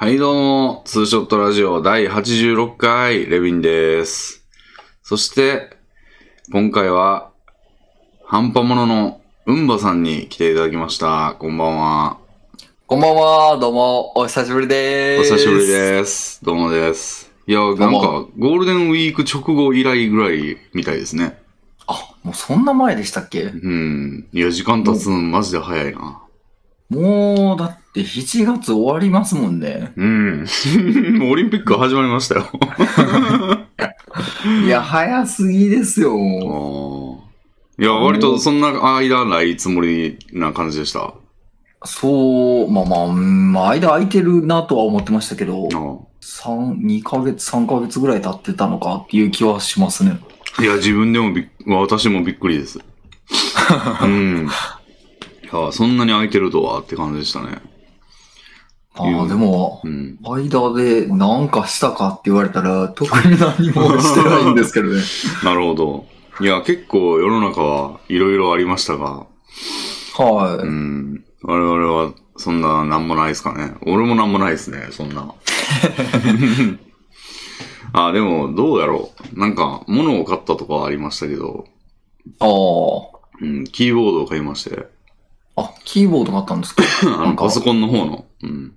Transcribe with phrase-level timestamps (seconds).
[0.00, 4.46] はい、どうも、ツーショットラジオ第86回、レビンです。
[5.02, 5.76] そして、
[6.52, 7.32] 今回は、
[8.24, 11.34] 半端者のうんばさんに来ていただきました。
[11.40, 12.18] こんばんは。
[12.86, 15.32] こんばんは、どうも、お久しぶりです。
[15.32, 16.44] 久しぶりです。
[16.44, 17.32] どうもです。
[17.48, 21.42] いや、なんか、ゴールデンウィーク直後以来ぐらいみたいですね。
[21.88, 23.42] あ、もうそんな前でしたっけ？
[23.42, 24.28] うん。
[24.32, 26.22] いや、時間経つのマジで早いな。
[26.88, 29.92] もう、だって7月終わりますもんね。
[29.96, 30.46] うん。
[31.18, 32.48] も うオリンピック始まりましたよ。
[34.64, 36.16] いや、早すぎですよ。
[37.78, 41.14] いや、割とそんな間ないつもりな感じでした。
[41.84, 50.18] そう、まあまあ間空いてるなとは思ってましたけど、あ三2ヶ月、3ヶ月ぐらい経ってたのかっていう気はしますね。
[50.60, 52.80] いや、自分でもびっ、私もびっくりです。
[54.02, 54.48] うん。
[55.44, 57.58] いや、そんなに空いてるとはって感じでしたね。
[58.98, 60.18] ああ、でも、うん。
[60.22, 65.00] 間で何かしたかって言われたら、特に何もしてないんですけどね。
[65.44, 66.06] なるほど。
[66.40, 69.26] いや、結構世の中はいろいろありましたが、
[70.16, 70.66] はい。
[70.66, 71.24] うん。
[71.42, 73.74] 我々はそんななんもないですかね。
[73.86, 75.32] 俺もなんもないですね、そんな。
[77.92, 79.38] あ、でも、どうやろう。
[79.38, 81.64] なんか、物を買ったとかはありましたけど、
[82.40, 83.18] ああ。
[83.40, 84.86] うん、キーボードを買いまして、
[85.56, 86.82] あ、キーボード買ったんですか？
[87.22, 88.74] あの、パソコンの方の、うん。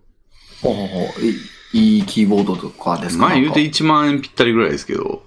[0.61, 1.37] ほうほうほうい
[1.73, 3.25] いいキーボードとかですか？
[3.27, 5.23] まあ言うてなんか1万円ぴったりぐらいですけど、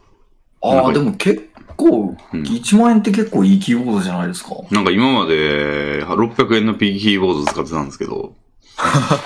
[0.63, 4.51] ああ、でも結構、うん1万円って結構いいキーボードじゃないですか。
[4.71, 8.35] なんか今まで600円の P キーボード使ってたんですけど、
[8.77, 9.19] は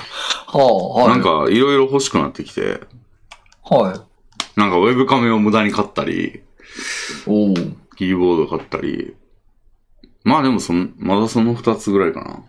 [0.47, 1.09] あ、はい。
[1.09, 2.81] なん、かいろいろ欲しくなってきて、
[3.65, 4.59] はい。
[4.61, 6.41] なんかウェブカメを無駄に買ったり、
[7.27, 7.55] おお。
[7.97, 9.15] キーボード買ったり、
[10.25, 12.43] まあでもそん、まだその2つぐらいかな。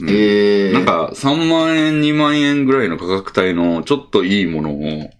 [0.00, 0.72] うんええー。
[0.72, 5.10] なん、か3万円、2万円ぐらいの価格帯のちょっといいものを、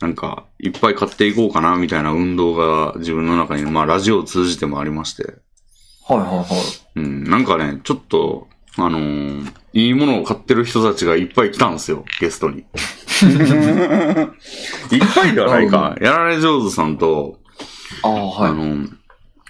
[0.00, 5.34] なんかいっぱい買っていこうかなみたいな運動が自分の中に、まあラジオを通じてもありまして。
[6.06, 6.46] はいはいはい。
[6.96, 12.58] うん、なんかね、ちょっと、あのーいいものを買ってる人たちがいっぱい来たんですよ、ゲストに。
[12.60, 12.64] いっ
[15.14, 15.96] ぱいではないか。
[16.00, 17.38] やられ上手さんと、
[18.02, 18.50] ああ、はい。
[18.50, 18.88] あの、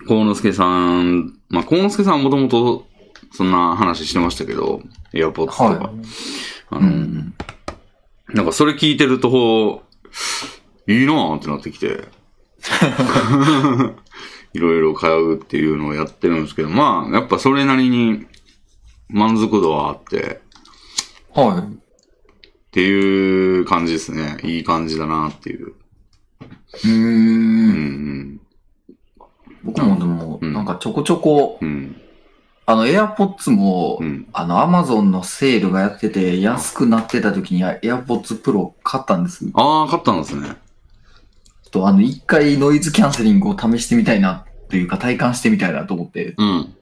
[0.06, 2.86] 幸之助さん、まあ、幸之助さんはもともと
[3.32, 5.64] そんな話してましたけど、エアポッドとか。
[5.64, 5.78] はい。
[6.70, 7.34] あの、うん。
[8.28, 9.82] なんかそれ聞いてると、
[10.86, 12.04] いいなーってなってきて、
[14.54, 18.26] いろいろ買うっていうのをやってるんですけど、まあ、やっぱそれなりに
[19.08, 20.40] 満足度はあって、
[21.32, 24.38] はっていう感じですね。
[24.42, 25.68] いい感じだなっていう。
[25.68, 25.70] い。
[25.70, 26.90] うー。
[26.90, 28.40] うんん。
[29.64, 32.00] 僕もでも、うんなんかちょこちょこ、うん。
[32.70, 34.28] あの、AirPods も、うん。
[34.34, 39.46] あの、Amazon のセールがやってて、安くなってた時に AirPods Pro 買ったんです。
[39.54, 40.50] ああ、買ったんですね。
[40.50, 40.54] っ
[41.70, 46.74] とあの、一回ノイズキャンセリングを試してみたいなっていうか、体感してみたいなと思って、うん。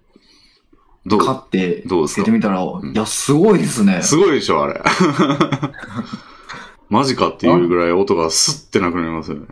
[1.06, 1.20] どう？
[1.24, 2.22] 買って、どうですか？
[2.22, 4.02] つけてみたら、んいや、すごいですね。
[4.02, 4.82] すごいでしょ、あれ。
[6.90, 9.46] マジかっていうぐらい音がスッてなくなりますよね。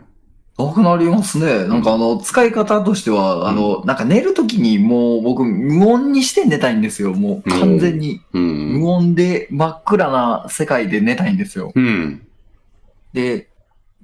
[0.57, 1.67] なくなりますね。
[1.67, 7.13] なんかあの、使い方としては、あの、なんか寝るときにもう僕無音にして寝たいんですよ。
[7.13, 8.79] もう完全にうん。
[8.79, 11.73] 無音で真っ暗な世界で寝たいんですよ。
[11.75, 12.25] うん。
[13.11, 13.49] で、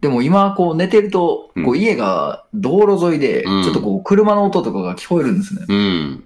[0.02, 5.66] でも今こう寝てると、うんこう家が道路沿いで、ちうんょっとこう車の音とかが聞こえるんですね。
[5.70, 6.24] うん。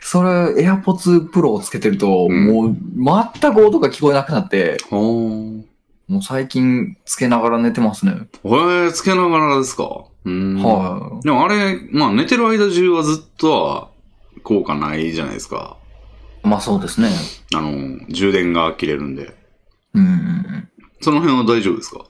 [0.00, 2.76] それ、AirPods Pro をつけてると、うんもう
[3.40, 5.62] 全く音が聞こえなくなって、ほー。
[6.08, 8.14] もう最近つけながら寝てますね。
[8.44, 10.06] えー、つけながらですか？
[10.24, 10.62] うん。
[10.62, 13.90] はでもあれ、まあ寝てる間中はずっとは
[14.42, 15.76] 効果ないじゃないですか。
[16.44, 16.48] い。
[16.48, 17.10] まあそうですね。
[17.54, 19.36] あの、充電が切れるんで。
[19.94, 20.68] うんうんうん。
[21.00, 22.06] その辺は大丈夫ですか？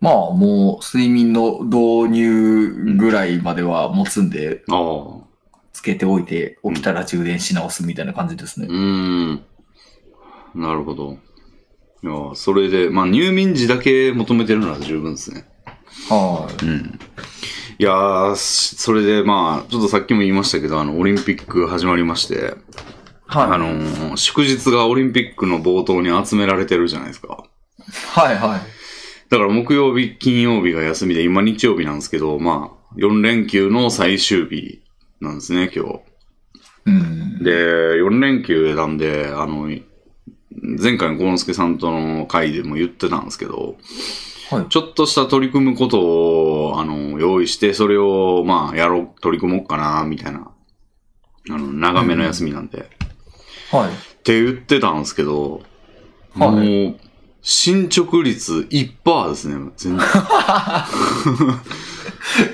[0.00, 5.22] まあもう睡眠の導入ぐらいまでは持つんで、ああ。
[5.72, 8.72] つけておいて起きたら充電し直すみたいな感じですねう。
[8.72, 9.44] ーん。
[10.54, 11.16] なるほど。
[12.02, 15.46] いや、それで、まあ入眠時だけ求めてるなら十分ですね。
[16.08, 16.64] はい。
[16.64, 16.98] うん。
[17.78, 22.54] いやー、しそれでまあ、ちょっとさっきも言いましたけど、あの、オリンピック始まりまして、
[23.26, 23.50] はい。
[23.52, 27.44] あのー祝日がオリンピックの冒頭に集められてるじゃないですか。
[28.14, 28.60] はいはい。
[29.30, 34.82] だから木曜日、金曜日が休みで、今日曜日なんですけど、まあ、4連休の最終日
[35.20, 36.00] なんですね、今日。
[36.86, 37.42] うん。
[37.42, 39.70] で、4連休なんで、あの、
[40.62, 43.76] 前回の幸之助さんとの会でも言ってたんですけど、
[44.50, 44.68] はい。
[44.68, 50.50] ちょっとした取り組むことを、あの、用意して、それを、まあ、やろう、取り組もうかな、みたいな。
[51.50, 52.90] あの、長めの休みなんで。
[53.70, 53.90] はい。
[53.90, 53.92] っ
[54.22, 55.62] て言ってたんですけど、
[56.34, 56.96] はいもう、
[57.42, 59.72] 進捗率1%ですね。
[59.76, 60.06] 全然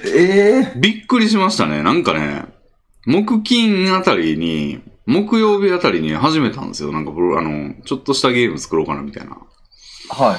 [0.06, 1.82] ええびっくりしましたね。
[1.82, 2.46] なんかね、
[3.06, 6.92] 木金あたりに、木曜日あたりに始めたんですよ。
[6.92, 9.38] なんかあの、ちょっとしたゲーム作ろうかなみたいな。
[10.10, 10.38] は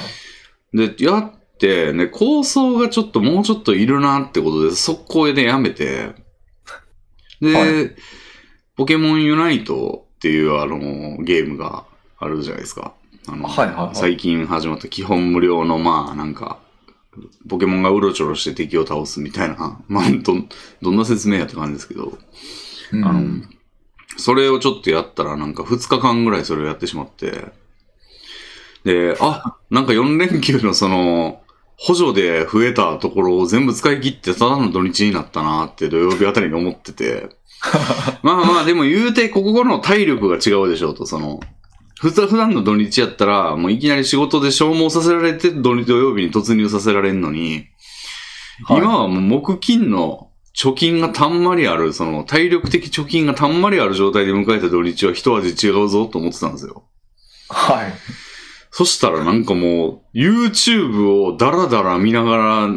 [0.72, 0.76] い。
[0.76, 6.14] で、やって、ね、構想がちょっともうちょっといるなってことで、速攻でやめて、
[7.40, 7.90] で、は
[8.76, 10.78] ポケモンユナイトっていうあの、
[11.24, 11.84] ゲームが
[12.20, 12.94] あるじゃないですか。
[13.26, 16.60] あの、はいはいはい最近始まった基本無料の、まあ、なんか、
[17.48, 20.48] ポケモンがうろちょろして敵を倒すみたいな、 まあ、どん、
[20.80, 22.16] どんな説明やって感じですけど、
[22.92, 23.42] うんあの、
[24.16, 27.52] それをちょっとやったら、なんか2日間ぐらいそれをやってしまって、
[28.84, 31.40] で、あ、なんか4連休のその、
[31.76, 37.30] 補助で増えたところを全部使い切ってただの土日になったなって土曜日あたりに思ってて、
[38.22, 41.40] まあまあでも言うてここの体力が違うでしょうと、その、
[41.98, 47.66] 普通、普段の土日やったら、もういきなり仕事で消耗させられて土日土曜日に突入させられるのに、
[48.64, 48.78] はい。
[48.78, 56.84] 今はもう木金の貯金がたんまりある、その体力的貯金がたんまりある状態で迎えた土日は一味違うぞと思ってたんですよ。
[57.48, 57.92] はい。
[58.70, 62.68] そしたらなんかもう YouTube をダラダラ見ながら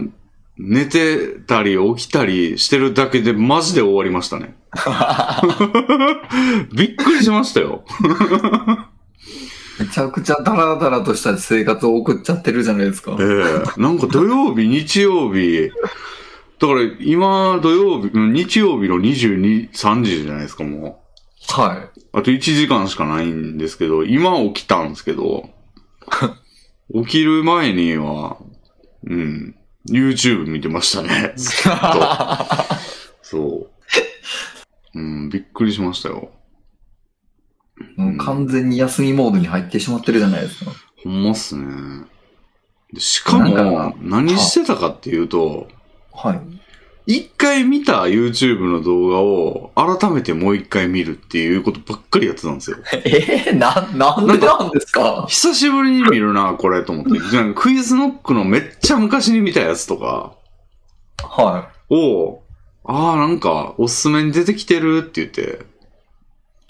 [0.57, 4.55] 寝てたり起きたりしてるだけでマジで終わりましたね。
[6.73, 7.83] びっくりしましたよ。
[9.79, 13.23] めちゃくちゃダラダラとした生活を送っちゃってるじゃないですかえ。
[13.23, 15.71] えなんか土曜日、日曜日、
[16.59, 21.03] だから今土曜日、うん日曜日の22、3時じゃないですかも
[21.50, 21.51] う。
[21.51, 25.50] はあと1時間しかないんですけど、今起きたんですけど、
[26.94, 28.38] 起きる前には、
[29.05, 29.55] うん、
[29.89, 31.33] YouTube 見てましたね。
[31.38, 31.69] ずっと。
[33.21, 33.67] そ
[34.95, 35.00] う。
[35.00, 36.29] うん、びっくりしましたよ。
[37.97, 38.01] い。
[38.01, 40.71] もう完全に休みモードに入ってしまってるじゃないですか。
[41.03, 42.05] ほんまっすね。
[42.94, 45.67] でしかもか、何してたかっていうと、
[46.13, 46.42] はい。
[47.06, 52.77] 一回見た YouTube の動画を改めてもう一回見るっていうことばっかりやってたんですよ。
[53.04, 55.25] えー、な、なんでなんですか？
[55.27, 57.12] 久しぶりに見るな、これと思って。
[57.36, 60.33] なんかクイズノックのめっちゃ昔に見たやつとか
[61.24, 62.42] はを、
[62.86, 65.65] ああ、なんかおすすめに出てきてるって言って、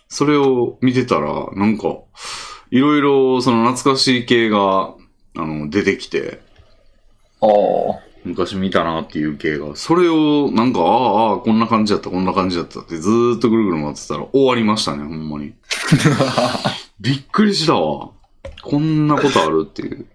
[0.07, 1.95] それを見てたら、なんか、
[2.71, 4.93] いろいろその懐かしい系が、
[5.35, 6.39] あの、出てきて、
[7.41, 7.45] い。
[7.45, 15.53] あ昔見たなっていう系が、それをなんか、ああ、ああ、こんな感じだった、こんな感じだったってずーっとぐるぐる回ってたら終わりましたね、ほんまに。
[16.19, 16.75] あ。
[16.99, 18.11] びっくりしたわ。
[18.61, 20.05] こんなことあるっていう。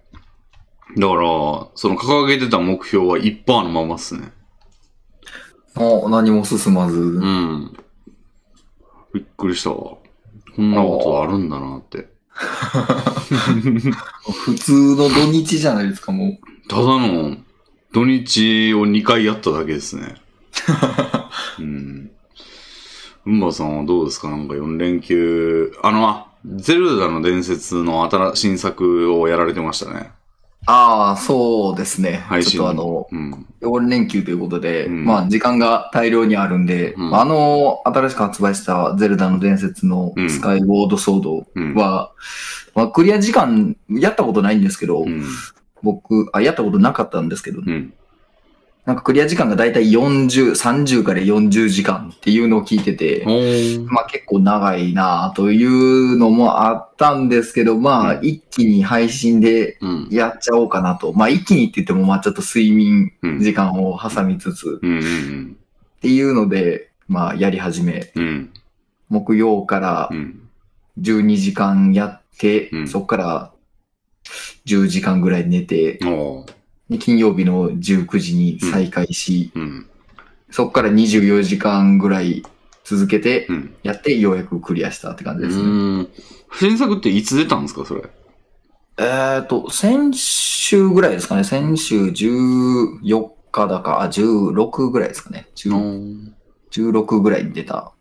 [0.97, 1.21] だから、
[1.75, 4.33] その掲げてた目標は1%のままっすね。
[5.75, 6.99] あ何も進まず。
[6.99, 7.77] うん。
[9.13, 9.99] びっくりしたわ。
[10.57, 12.09] こんなことあるんだなって。
[12.39, 16.69] 普通の土日じゃないですか、もう。
[16.69, 17.37] ただの
[17.93, 20.15] 土日を2回やっただけですね。
[21.59, 22.11] うん。
[23.27, 24.31] うんばさんはどうですか？
[24.31, 25.73] なんか4連休。
[25.83, 26.27] あの、あ
[26.57, 30.11] ゼルダの伝説の新新作をやられてましたね。
[30.67, 32.25] ああ、そうですね。
[32.29, 33.47] 配信ちょっとあの、うん。
[33.63, 41.75] 4連休ということで、うんまあ時間が大量にあるんで、うんあの、新しく発売したゼルダの伝説のうんスカイウォードソードうん。
[41.75, 42.13] は、
[42.75, 45.25] まあクリア時間やったことないんですけど、うん。
[45.83, 47.93] 僕あ、やったことなかったんですけど、うん。
[48.89, 60.09] なんかクリア時間がだいたい40、30から40時間っていうのを聞いてて、おーまあ結構長いなというのもあったんですけど、まあうん一気に配信でうん。
[60.11, 61.13] やっちゃおうかなと。
[61.13, 63.41] まあ一気にって言ってもまあちょっと睡眠うん。
[63.41, 64.91] 時間を挟みつつうん。
[64.91, 65.57] うん。
[65.99, 68.51] っていうので、まあやり始め、うん。
[69.11, 70.49] 木曜からうん。
[70.99, 73.53] 12時間やって、うんそこから
[74.67, 75.99] 10時間ぐらい寝て、
[76.99, 79.87] 金曜日の19時に再開し、うん。
[80.51, 82.43] そこから24時間ぐらい
[82.85, 83.75] 続けてうん。
[83.83, 85.63] やってようやくクリアしたって感じですね。
[85.63, 86.09] うん。
[86.59, 88.03] 新作っていつ出たんですか、それ？
[89.01, 91.45] えっ、と、先週ぐらいですかね。
[91.45, 95.49] 先週14日だか、あ、16ぐらいですかね。
[95.55, 96.33] 10
[96.71, 97.93] 16ぐらいに出た。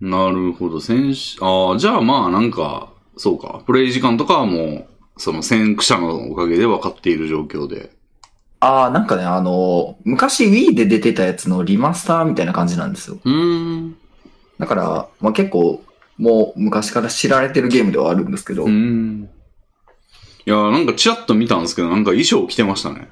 [0.00, 0.80] なるほど。
[0.80, 3.62] 先週、ああ、じゃあまあなんか、そうか。
[3.66, 7.90] プレイ時間とかはもう、その先駆者のおかげで分かっている状況で。
[8.60, 13.18] ああ、なんかね、あの、昔 Wii で出てたやつのリマスターみたいな感じなんですよ。
[13.22, 13.96] うーん。
[14.58, 15.82] だから、まあ、結構、
[16.18, 19.28] もう昔から知られてるゲームではあるんですけど、うーん。
[20.46, 23.08] いや、なんかチラッと見たんですけど、なんか衣装着てましたね。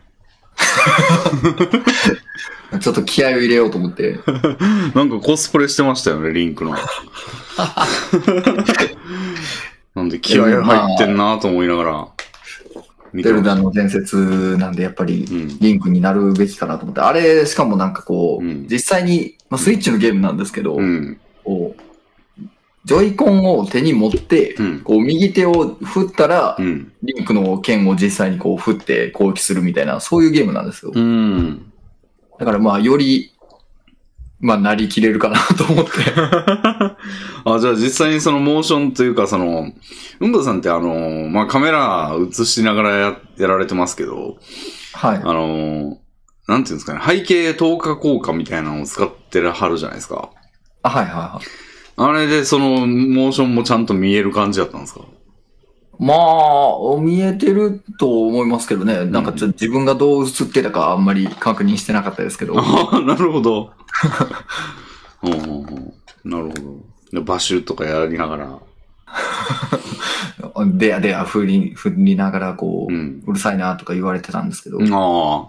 [2.80, 4.18] ちょっと気合を入れようと思って、
[4.94, 6.74] なんかコスプレしてましたよね、リンクの。
[9.94, 12.08] なんで気合入ってんなと思いながら。
[13.22, 15.58] ゼルダの伝説なんで、やっぱりうん。
[15.60, 17.00] リンクになるべきかなと思って。
[17.00, 21.20] あれ、しかもなんかこう、うん実際に、まあ、スイッチのゲームなんですけど、うん。
[21.44, 21.82] こう、
[22.84, 24.80] ジョイコンを手に持って、うん。
[24.80, 26.92] こう、右手を振ったら、うん。
[27.04, 30.90] リンクの剣を実際にこう振って攻撃するみたいな、そういうゲームなんですよ。
[30.92, 31.72] うん。
[32.38, 33.33] だからまあ、より、
[34.40, 35.90] まあ、なりきれるかなと思って。
[37.44, 39.72] あ、じゃあ実際にそのモーションというか、その、
[40.20, 44.36] うんばさんってあの、まあ、カメラ映しながらややられてますけど、
[44.92, 45.16] はい。
[45.16, 45.98] あの、
[46.46, 50.30] なんていうんですかね、背景透過効果みたいなのを使ってらはるじゃないですか。
[50.82, 51.46] あ、はいはいはい。
[51.96, 55.00] あれでその、モーションもちゃんと見える感じだったんですか？
[55.98, 59.04] まあ、見えてると思いますけどね。
[59.04, 62.54] なんかちょっと自分がどう映ってたかあんまり確認してなかったですけど。
[62.58, 63.70] ああ、なるほど。
[65.20, 66.94] ほ うほうほうなるほど。
[67.12, 68.58] でバシュとかやりながら。
[70.66, 72.96] でやでや振り、振りながらこう、う。
[72.96, 74.78] うんるさいなとか言われてたんですけど。
[74.80, 75.48] あ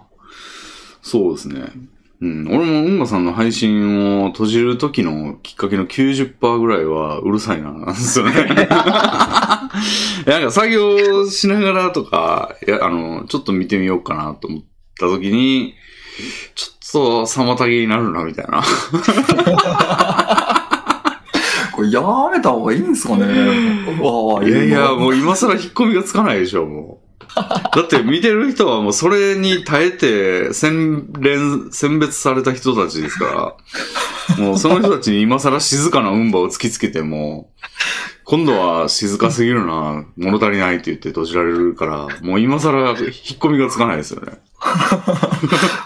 [1.02, 1.72] そうですね。
[2.20, 2.48] うん。
[2.48, 8.32] 俺もうんがさんの配信を閉じる時のきっかけの90%ぐらいはうるさいな、なんですよね。
[8.66, 14.62] なんか作業しながらとか、いや、あの、ちょっと見てみようかなと思っ
[14.98, 15.74] た時に、
[16.54, 18.62] ちょっと妨げになるな、みたいな。
[21.72, 22.00] これや
[22.32, 23.26] めた方がいいんですかね
[24.00, 27.06] わあいやいや、もう今更引っ込みがつかないでしょ、もう。
[27.36, 33.56] だって見てる人はもうそれに耐えて洗練、選別された人たちですか
[34.38, 37.50] ら、もうその人たちに今更静かな運波を突きつけても、
[38.24, 42.98] 今度は静かすぎるな、物足りないって言って閉じられるから、もう今更引っ
[43.38, 44.38] 込みがつかないですよね。
[44.62, 44.68] あ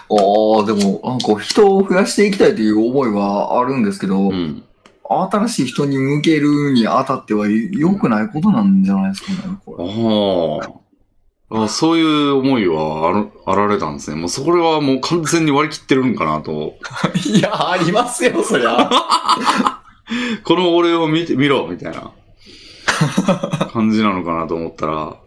[0.09, 4.63] あ、でも、なんか人を増やしていきたいという思いはあるんですけど、うん。
[5.09, 10.69] 新しい人に向けるにあたっては良くないことなんじゃないですかね、これ。
[10.69, 10.81] ああ。
[11.53, 14.15] あそういう思いはあられたんですね。
[14.15, 16.75] もうそれはもう完全に割り切ってるんかなと。
[17.25, 18.89] いや、ありますよ、そりゃ。
[20.45, 22.11] この俺を見て、見ろみたいな
[23.73, 25.17] 感じなのかなと思ったら、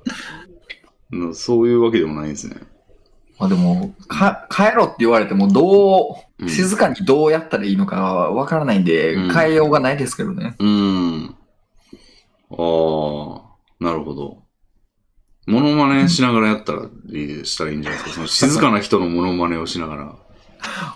[1.12, 2.56] うんそういうわけでもないですね。
[3.38, 10.54] まあでも、か、帰ろって言われても、どう静かにどうやったらいいのかわからないんで、うん変えようがないですけどね。
[10.58, 11.34] うーん。
[12.50, 12.54] あ
[13.80, 14.38] あ、なるほど。
[15.46, 18.14] モノマネしながらやったらいい、したらいいんじゃないですか？
[18.14, 20.14] その静かな人のモノマネをしながら、 あ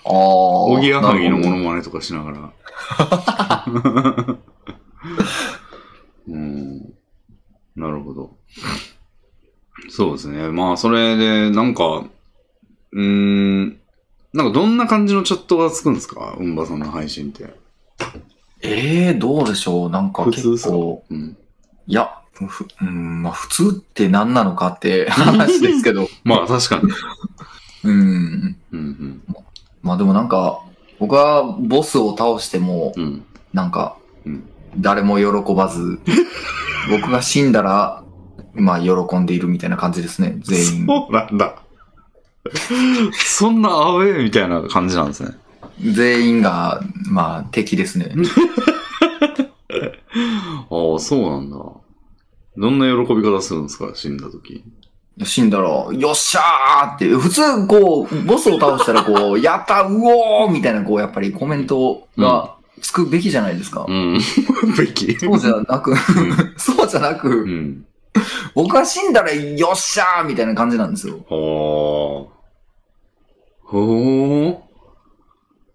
[0.05, 0.11] あ。
[0.11, 2.53] おぎやはぎのモノマネとかしながら。
[6.29, 6.79] うん。
[7.77, 8.37] なるほど。
[9.89, 10.49] そうですね。
[10.51, 12.05] まあ、それで、なんか、
[12.93, 13.03] うー
[13.65, 13.69] ん、
[14.33, 16.37] なんかどんな感じのチャットがつくんですか？
[16.39, 17.53] うんばさんの配信って。
[18.63, 21.37] ええどうでしょうなんか普通結構、うん。
[21.87, 26.93] いや、ふうん、まあ普通って何なのかって 話ですけど、 まあ、確かに。
[27.85, 28.57] うん。
[28.73, 29.23] うん、
[29.83, 30.61] まあでもなんか、
[30.99, 33.05] 僕はボスを倒しても、うん。
[33.05, 33.25] うん。
[33.53, 34.45] なんかうん、
[34.77, 36.01] 誰も喜ばず、
[36.91, 38.03] 僕が死んだら、
[38.55, 40.87] まあ喜んでいるみたいな感じですね、全員。
[40.87, 41.63] そうなんだ。
[43.13, 45.31] そんなアウェーみたいな感じなんですね。
[45.81, 48.13] 全員が、まあ敵ですね。
[50.71, 51.57] ああ、そうなんだ。
[52.57, 53.91] どんな喜び方するんですか？
[53.95, 54.65] 死んだ時。
[55.25, 63.85] 死んだら、よっしゃーって、普通こう、ボスを倒したらこう、 やったうおーみたいなこう、やっぱりコメントがつくべきじゃないですか。
[63.89, 64.21] うん。
[64.77, 65.19] べき。
[65.19, 65.95] そうじゃなく、
[66.57, 67.85] そうじゃなく、うん。
[68.55, 71.19] 僕が死んだらよっしゃーみたいな感じなんですよ。
[71.29, 72.38] はあ。
[73.71, 74.63] ほ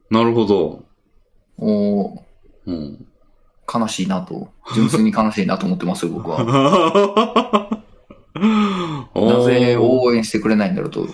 [0.09, 0.13] う。
[0.13, 0.83] なるほど。
[1.57, 2.19] おー
[2.65, 3.05] うん。
[3.73, 4.49] 悲しいなと。
[4.73, 6.43] 純粋に悲しいなと思ってますよ、僕は。
[9.15, 11.07] なぜ応援してくれないんだろうと。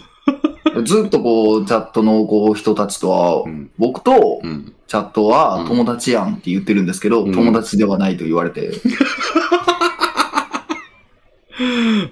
[0.86, 3.70] ずっとこう、チャットのこう人たちとはう、ん。
[3.78, 4.74] 僕とうん。
[4.88, 8.72] チャットは友達やんって言ってるんですけど、うん友達ではないと言われて、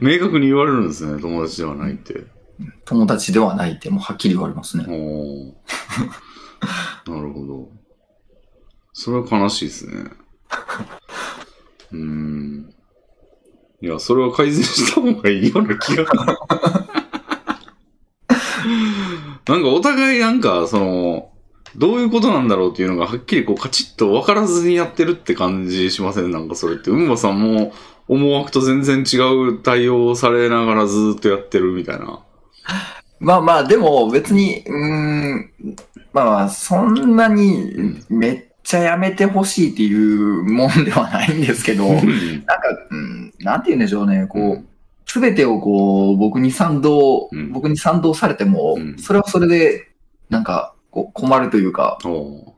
[0.02, 1.20] 明確に言われるんですね。
[1.20, 2.26] 友達ではないって。
[2.86, 4.86] 友達ではないってもうはっきり言われますね。
[4.88, 5.54] おー
[7.12, 7.70] なるほど。
[8.94, 9.94] それは悲しいですね。
[11.94, 12.74] うーん。
[13.82, 16.06] いや、それは改善した方がいいような気が。
[19.48, 21.30] なんかお互いなんか、その、
[21.76, 26.32] どういうことなんだろうっていうのがはっきりこうカチッと分からずにやってるって感じしません？
[26.32, 26.90] なんかそれって。
[26.90, 27.72] うんばさんも
[28.08, 29.18] 思惑と全然違
[29.50, 32.24] う対応をされながらずっとやってるみたいな。
[33.20, 35.52] まあまあ、でも別に、うーん、
[36.14, 42.08] まあまあ、そんなにめっちゃやめてほしいっていうもんではないんですけど、なんか、
[42.92, 44.66] うん、なんて言うんでしょうね、こう、
[45.08, 47.52] すべてをこう、僕に賛同、うん。
[47.54, 48.98] 僕に賛同されても、うん。
[48.98, 49.88] それはそれで、
[50.30, 52.54] なんか、困るというか、お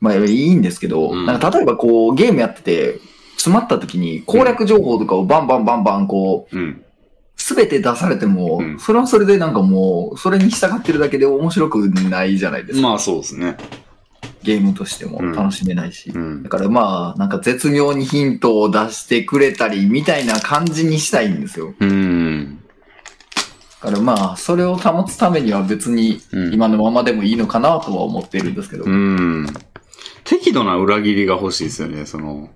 [0.00, 1.26] まあいいんですけど、うん。
[1.26, 2.98] なんか例えばこう、ゲームやってて、
[3.34, 6.56] 詰まった時に攻略情報とかをバンバンバンバンこう、
[7.40, 7.44] うん。
[7.44, 12.88] すべて出されても、うんそれはそれでなんかもう、それに従ってるだけで面白くないじゃないですか。
[12.88, 13.56] まあそうですね。
[14.42, 16.10] ゲームとしてもうん楽しめないし。
[16.10, 16.48] うんだ。
[16.48, 21.74] からまあ、なんか絶妙にヒントを出してくれたり、みたいな感じにしたいんですよ。
[21.78, 22.60] うん。
[23.82, 28.84] だからまあ、それを保つためには別にうん今のままでもいいのかなとは思ってるんですけど。
[28.84, 29.46] うん。
[30.24, 32.50] 適度な裏切りが欲しいですよね、その。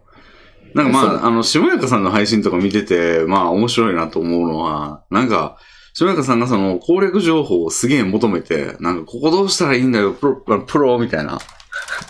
[0.75, 5.57] なんかまあ、あの、下やかさんの配信とか見てて、まあ面白いなと思うのは、なんか、
[5.93, 11.39] 下やかさんがその攻略情報をすげえ求めて、なんかここどうしたらいいんだよ、プロ、プロみたいな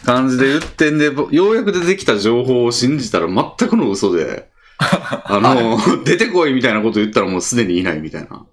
[0.06, 8.46] 感じで言ってんで、ぼようやく出てきた情報を信じたら全くの嘘で、あの、 出てこいみたいなこと言ったらもうすでにいないみたいな。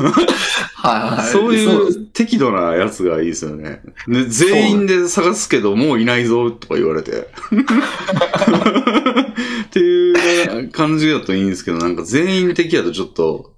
[0.00, 1.30] はいはい。
[1.30, 3.82] そういう適度なやつがいいですよね。
[4.08, 7.12] で全員で探すけど、もういないぞとか言われて。
[7.12, 7.14] っ
[9.70, 13.52] ていう感じだといいんですけど、なんか全員的やとちょっと、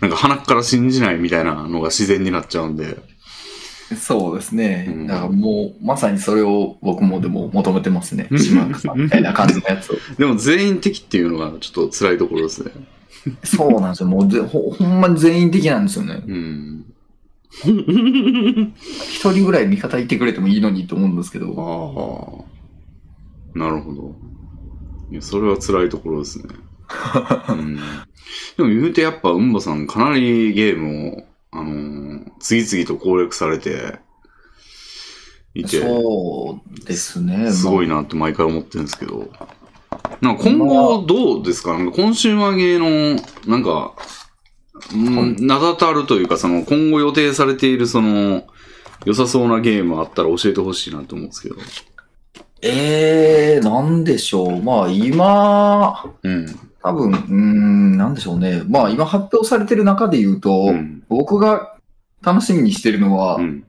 [0.00, 2.98] なんか鼻から信じないみたいなのが自然になっちゃうんで。
[3.96, 4.86] そうですね。
[4.88, 8.28] うんだからもう、まさにそれを僕もでも求めてますね。
[8.38, 9.96] 島中さんみたいな感じのやつを。
[10.18, 12.70] でも全員的っていうのがちょっと辛いところですね。
[13.44, 14.08] そうなんですよ。
[14.08, 16.22] もうぜほほんまに全員的なんですよね。
[16.26, 16.84] うん。
[17.62, 22.46] 一人ぐらい味方いてくれてもいいのにと思うんですけど。
[23.54, 23.58] ああ。
[23.58, 24.14] なるほど。
[25.10, 26.54] いや、それは辛いところですね。
[27.50, 32.00] うん、でも言うてやっぱ、うんばさんかなりゲームを、あのー
[32.40, 33.98] 次々と攻略されて
[35.54, 37.52] いて、そうですね。
[37.52, 39.30] すごいなって毎回思ってるんですけど、
[40.20, 41.78] なんか今後どうですか？
[41.78, 43.94] なんか今週はゲーの、なんか、
[44.94, 48.44] うん名だたるというか、その今後予定されているその、
[49.04, 51.56] 良さそうなゲームあったら教えてほしいなと思うんですけど。
[52.62, 54.62] えー、なんでしょう。
[54.62, 56.46] まあ今、うん。
[56.82, 58.62] 多分、うーん、なんでしょうね。
[58.68, 61.02] まあ今発表されてる中で言うと、うん。
[61.08, 61.76] 僕が
[62.22, 63.64] 楽しみにしてるのは、うん。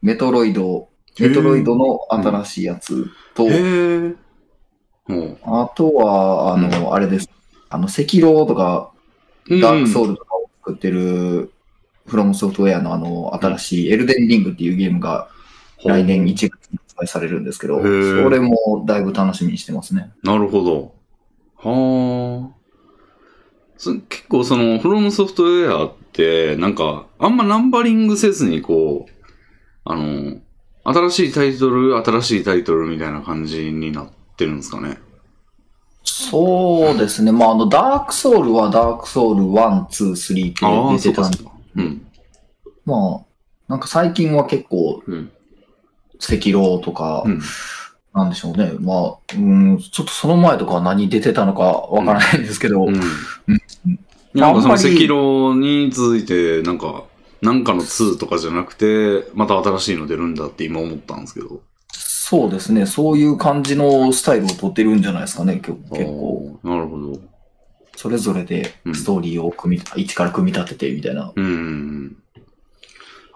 [0.00, 0.88] メトロイド、
[1.20, 3.50] メトロイドの新しいやつと、へえ。
[3.50, 4.18] ほう。
[5.44, 7.28] あとは、あの、あれです。
[7.68, 8.92] あの、赤狼とか、
[9.48, 11.52] ダークソウルとかを作ってる、
[12.06, 15.28] フロムソフトウェアのあの、新しいエルデンリングっていうゲームが
[15.84, 20.12] 来年1月に発売されるんですけど、それもだいぶ楽しみにしてますね。
[20.22, 20.94] なるほど。
[21.56, 22.62] はあ。
[23.76, 29.12] そ結構その、フロムソフトウェアって、なんか、あんまナンバリングせずに、こう、
[29.84, 30.40] あの、
[30.84, 34.98] 新しいタイトル、新しいタイトルみたいな感じになってるんですかね。
[36.04, 37.32] そうですね。
[37.32, 42.06] まあ、あの、ダークソウルはダークソウル1、2、3ああ、って出てたんで、そうん。
[42.84, 43.24] まあ、
[43.68, 45.30] なんか最近は結構、うん。
[46.20, 47.40] 赤狼とか、うん。
[48.14, 48.72] なんでしょうね。
[48.78, 52.94] まあ、うん、ちょっとその前とかは何出てたのかわからないんですけど、うん。
[52.94, 53.02] うん
[54.34, 57.04] なんかその赤あんまり狼に続いて、なんか、
[57.42, 61.60] なんかの2とかじゃなくて、また新しいの出るんだって今思ったんですけど。
[62.32, 62.86] そうですね。
[62.86, 65.56] そういう感じのスタイルを取ってるんじゃないですかね。
[65.56, 66.58] 結結構。
[66.62, 67.20] なるほど。
[67.94, 71.30] それぞれでうんストーリーを組み、一から組み立ててみたいな。
[71.36, 72.16] うんうんうん。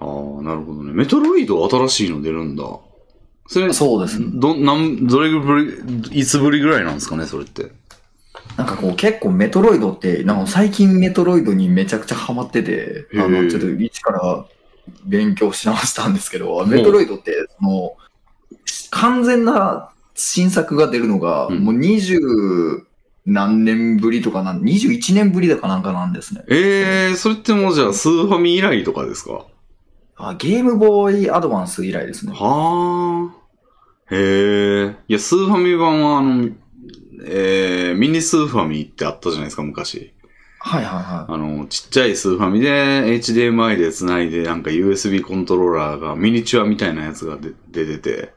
[0.01, 0.95] ああ、なるほどね。
[0.95, 2.65] メトロイド新しいの出るんだ。
[3.49, 4.29] それ、そうですね。
[4.33, 5.59] ど、なん、どれぶ
[6.11, 7.73] り、いつぶりぐらいなんですかね、それって。
[8.57, 14.47] なんかこう結構メトロイドって、なんか最近メトロイドにめちゃくちゃハマってて、あの、ちょっと一から
[15.05, 17.97] 勉強し直したんですけど、メトロイドって、その、
[18.91, 22.19] 完全な新作が出るのが、うんもう二十
[23.27, 26.45] 何年ぶりとかなん、21年ぶりだかなんかなんですね。
[26.49, 29.47] ええー、それってもうじゃあ、スーファミ以来とかですか？
[30.17, 32.33] あゲームボーイアドバンス以来ですね。
[32.35, 34.15] はあ。
[34.15, 34.97] へえ。
[35.09, 36.49] いや、スーファミ版は、あの、
[37.25, 40.13] えー、ミニスーファミってあったじゃないですか、昔。
[40.61, 48.36] はいはいはあの、ちっちゃいスーファミで HDMI で繋いで、なんか USB コントローラーがミニチュアみたいなやつが出出てて、い。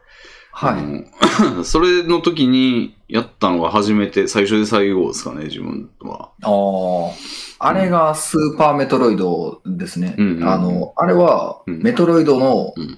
[0.60, 1.64] はい。
[1.64, 6.32] それの時にやったのが初めて、最初で最後ですかね、自分は。
[6.44, 10.16] ああ、あれがスーパーメトロイドですね。
[10.18, 12.98] うんうんあの、あれはうんメトロイドの、うん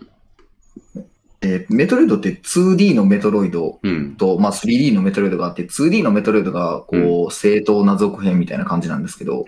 [1.43, 4.15] えーメトロイドって 2D のメトロイドうん。
[4.15, 9.45] と、まあ 3D のメトロイドがあって、2D のメトロイドがこう、正当な続編みたいな感じなんですけど。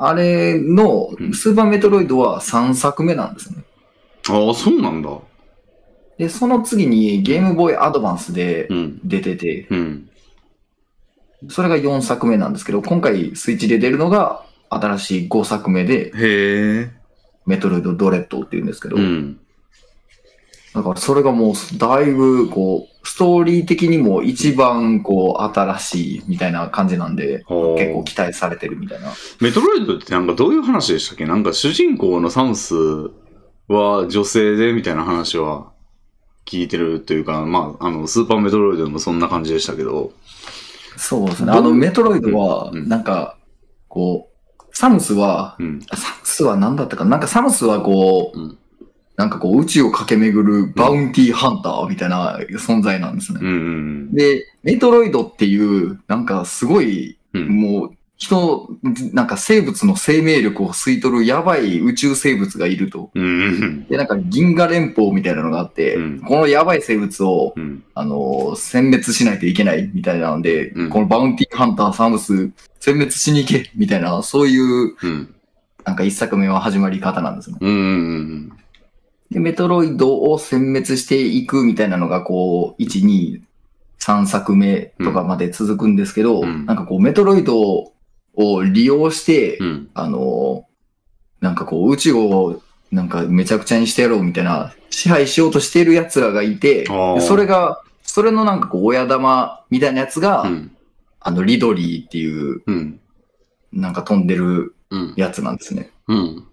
[0.00, 3.64] あれのうんスーパーメトロイドは3作目なんですね。
[4.30, 5.10] ああ、そうなんだ。
[6.18, 9.00] で、その次にゲームボーイアドバンスでうん。
[9.04, 10.10] 出てて、うん。
[11.48, 16.90] それが4作目なんですけど、今回スイッチで出るのが新しい5作目で、へえ。
[17.46, 19.38] メトロイドドレッドって言うんですけど、うん。
[20.74, 27.44] だからそれがもうだいぶこう、ストーリー的にも一番こう新しいみたいな感じなんで、
[27.78, 29.12] 結構期待されてるみたいな。
[29.40, 32.74] メトロイドってなんかどういう話でしたっけなんか主人公のサムス
[33.68, 35.72] は女性でみたいな話は
[36.48, 40.12] 聞いてるというか、まあ、あの、スーパーメトロイドでもそんな感じでしたけど。
[40.96, 41.52] そうですね。
[41.52, 43.36] あのメトロイドは、うんなんか、
[43.88, 45.80] こう、サムスは、うん。
[45.90, 47.10] あサムスは何だったかな？
[47.10, 48.58] なんかサムスはこう、うん
[49.18, 53.40] なんかこう宇宙を駆け巡るバウンティーハンターみたいな存在なんですね。
[53.42, 53.50] うんう
[54.10, 57.42] んで、メトロイドっていう、なんかすごい、うん。
[57.42, 57.48] うん。
[57.48, 58.68] もう、人、
[59.12, 63.10] なんか生物の生命力を吸い取るやばい宇宙生物がいると。
[63.14, 67.84] で、なんか銀河連邦みたいなのがあって、うんこのやばい生物を、うん。
[67.94, 72.50] あの、殲滅しないといけないみたいなので、うんこのバウンティーハンターサムス、
[72.80, 75.34] 殲滅しに行けみたいな、そういう、うん。
[75.84, 77.58] なんか一作目は始まり方なんですね。
[79.30, 83.42] で、メトロイドを殲滅していくみたいなのが、こう、1、2、
[84.00, 87.92] 3作目とかまで続くんですけど、うんなんかこう、メトロイドを
[88.72, 89.90] 利用して、うん。
[89.94, 90.66] あの、
[91.40, 96.86] なんかこう、宇宙をなんかめちゃくちゃにしてやろうみたいな、支配しようとしている奴らがいて、
[97.20, 100.76] それが、それのなんかこう、親玉みたいなやつが、うん。
[101.20, 103.00] あの、リドリーっていう、うん。
[103.72, 105.14] なんか飛んでるうん。
[105.16, 105.90] やつなんですね。
[106.06, 106.47] うん。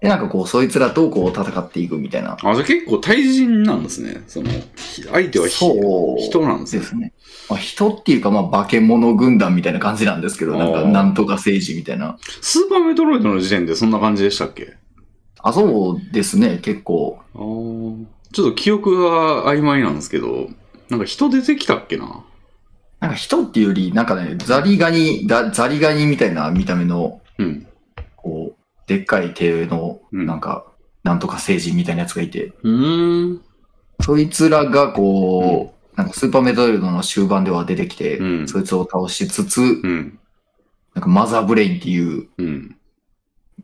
[0.00, 2.34] で、なんかこう、そいつらとこう、戦っていくみたいな。
[2.34, 4.22] あ、じゃあ結構対人なんですね。
[4.28, 6.80] その、ひ相手はひそう人なんですね。
[6.80, 7.12] ですね。
[7.50, 12.16] まあ、人っていうか、まあ、化け物軍団みたいな感じなんですけど、なんか、なんとか政治みたいな。
[12.42, 14.76] スーパーメトロイドの時点でそんな感じでしたっけ？
[15.40, 17.18] あ、そうですね、結構。
[17.34, 20.50] あーちょっと記憶が曖昧なんですけど、
[20.90, 22.24] なんか人出てきたっけな？
[23.00, 27.66] なんか人っていうより、なんかね、ザリガニ、だザリガニみたいな見た目の、うん。
[28.88, 30.64] こう、でっかい手の、うんなんか、
[31.04, 33.40] なんとか政治みたいなやつがいて、うーん。
[34.00, 40.18] そいつらがこう、なんかスーパーメトロイドの終盤では出てきて、うんそいつを倒しつつ、うん。
[40.94, 42.76] なんかマザーブレインっていううん。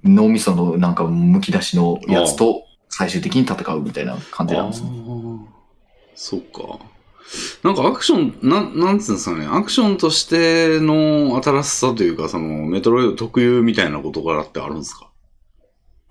[0.03, 4.91] 脳みそのなんか剥き出しのやつと最終的に戦うみたいな感じなんですね。
[6.15, 6.79] そっか。
[7.63, 15.11] なんかアクション、なん、なんつうんですかね、アクションとしての新しさというか、その、メトロイド特有みたいな事柄ってあるんですか？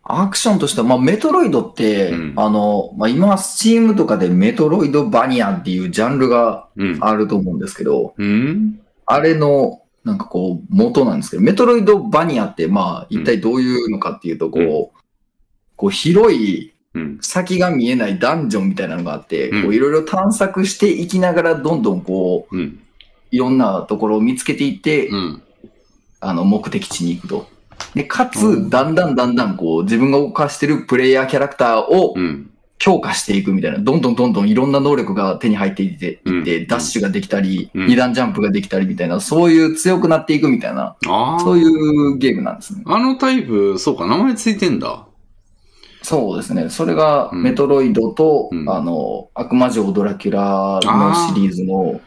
[0.03, 6.97] アクションとしては、まあ、メトロイドって、うんあの、まあ、今、スチームとかでメトロイドバニアっていうジャンルがうん。
[7.01, 14.99] あると思うんですけど、うんあれの、なんかこう、元なんですけど、メトロイドバニアって、まあ、一体どういうのかっていうと、こう、
[15.75, 17.17] こう、広いうん。
[17.21, 22.79] 先が見えないダンジョンみたいなのがあって、うんこう、いろいろ探索していきながら、どんどんこう、うん。
[23.31, 25.41] いろんなところを見つけていって、うん。
[26.19, 27.47] あの、目的地に行くと。
[27.95, 28.29] で、かうん
[28.67, 32.49] つ、だんだんだんだん、こう、自分が動かしてるプレイヤーキャラクターをうん。
[32.83, 40.97] 強化していくみたいな、どんどんどんどんいろんな能力が手に入っていって、うんダッシュができたり、うん二段ジャンプができたりみたいな、そういう強くなっていくみたいな。
[41.39, 42.83] そういうゲームなんですね。
[42.85, 45.05] あのタイプ、そうか、名前ついてんだ。
[46.01, 46.69] そうですね。
[46.69, 52.01] それがうんメトロイドと、うんあの、悪魔城ドラキュラのシリーズの、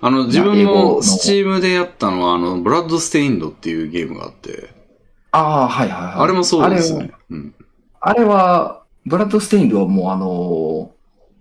[0.00, 4.70] あの、自分もスチームでやったのは、あの、ブラッドステインドっていうゲームがあって、
[5.32, 6.14] ああ、はいはいはい。
[6.14, 7.12] あれもそうですあれね。
[7.30, 7.54] うん。
[8.00, 10.92] あれは、ブラッドステインドはもうあの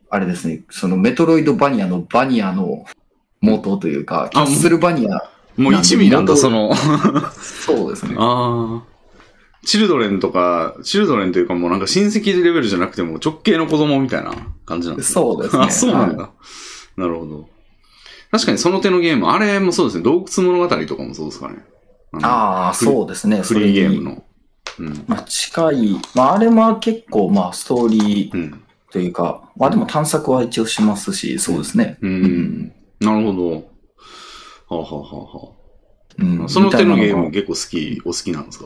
[0.10, 2.86] あれですね、そのメトロイドバニアのバニアの
[3.42, 6.74] 元というか、キャッスルバニア、もう一味なんだ、その。
[7.42, 8.16] そうですね。
[8.18, 9.00] ああ。
[9.66, 14.34] チルドレンとか、チルドレンというかもうなんか親戚レベルじゃなくても直系の子供みたいな
[14.66, 15.14] 感じなんですね。
[15.14, 15.64] そうですね。
[15.68, 16.24] あ、そうなんだ。
[16.24, 16.30] は
[16.98, 17.50] なるほど。
[18.32, 20.04] 確かにその手のゲーム、あれもそうですね。
[20.04, 21.58] 洞窟物語とかもそうですかね。
[22.18, 23.42] のああ、そうですね。
[23.42, 24.04] フリーゲーム。
[24.04, 24.24] の。
[24.80, 25.04] うん。
[25.08, 25.96] まあ、近い。
[26.16, 28.64] まあ、あれは結構、まあ、ストーリーうん。
[28.92, 32.00] というか、まあでも探索は一応しますし、そうですね。
[32.02, 32.72] うん。
[33.00, 33.52] なるほど。
[33.56, 33.62] は
[34.70, 35.52] あ、はあはあは
[36.18, 38.66] うんあ、その手のゲーム結構好き、お好きなんですか？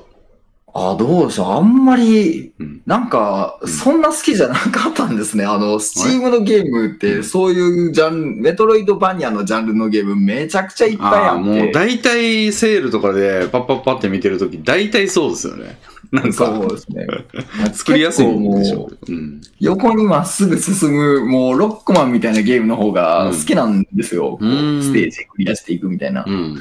[0.76, 1.52] あ、どうでしょう。
[1.52, 2.82] あんまり、うん。
[2.88, 5.46] なんかう、んそんな好きじゃなかったんですね。
[5.46, 11.44] あの、スチームのゲームっうて、んそういうジャンル、メトロイドバニアのジャンルのゲームめちゃくちゃいっぱいあって。
[11.44, 15.78] もう大体セールとかでパッパッパって見てるとき、大体そうですよね。
[16.12, 17.08] なんか、そうですね。
[17.74, 19.12] 作りやすいんでしょう。
[19.12, 19.42] うん。
[19.60, 24.40] 横にまっすぐ進む、もうロックマンみたいなゲームの方が好きなんですよ。
[24.42, 26.24] うんステージクリアしていくみたいな。
[26.28, 26.60] うん。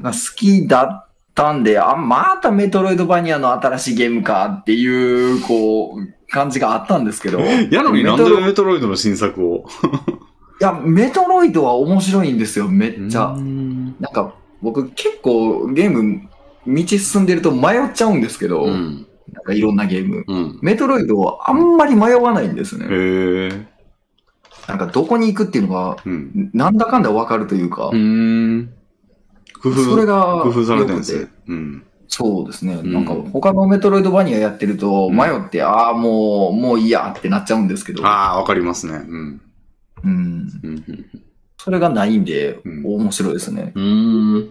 [0.00, 1.05] 好きだっ
[1.36, 7.40] たんで、あ、またメトロイドバニアの新しいゲームかっていう、こう、感じがあったんですけど。
[7.70, 9.66] やのになんでメトロイドの新作を？
[10.60, 13.26] や、メトロイドは面白いんですよ、めっちゃ。
[13.26, 16.22] うんなんか、僕結構ゲーム、
[16.66, 19.06] 道進んでると迷っちゃうんですけど、うん。
[19.32, 20.24] なんかいろんなゲーム。
[20.26, 20.58] うん。
[20.62, 23.68] メトロイドはあんまり迷わないんですね。
[24.66, 26.50] なんかどこに行くっていうのが、うん。
[26.54, 27.96] なんだかんだわかるというかう。
[29.62, 31.28] 工夫、それが工夫されてるんですね。
[31.48, 31.82] うん。
[32.08, 32.80] そうですね。
[32.82, 38.94] んなんか他のメトロイドバニアやってると、うん迷って、ああ、もう、もういいやってなっちゃうんですけど、ああ、わかりますね。
[38.94, 39.40] うん。
[40.04, 40.12] うん。
[40.62, 41.06] うん。
[41.58, 43.72] それがないんで、うん面白いですね。
[43.74, 44.50] うん。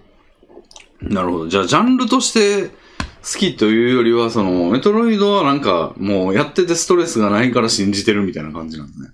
[1.01, 1.47] なるほど。
[1.47, 9.09] じゃあ、ジャンルとして好きというよりは、その、メトロイドはなんか、もうやっててストレスがないから信じてるみたいな感じなんですね。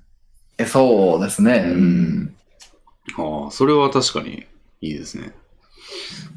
[0.57, 1.63] えそうですね。
[1.67, 2.35] ううんん。
[3.17, 4.45] ああ、それは確かに
[4.81, 5.31] いいですね。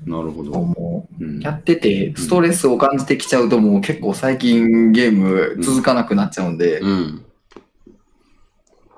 [0.07, 1.07] なるほど。
[1.41, 7.25] やってて、ストレスを感じてきちゃうと、もう結構最近ゲーム続かなくなっちゃうんで、うん。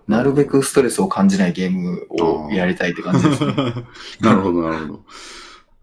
[0.09, 3.55] なるべくストレスを感じないゲームをやりたいって感じですね。
[4.21, 5.01] なるほど、なるほど。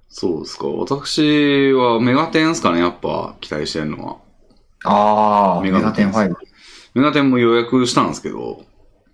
[0.09, 0.67] そうですか。
[0.67, 4.17] 私はメガテンですかね、やっぱ期待してるのは。
[4.85, 6.33] ああ、メガテン5。
[6.93, 8.63] メガテンも予約したんですけど、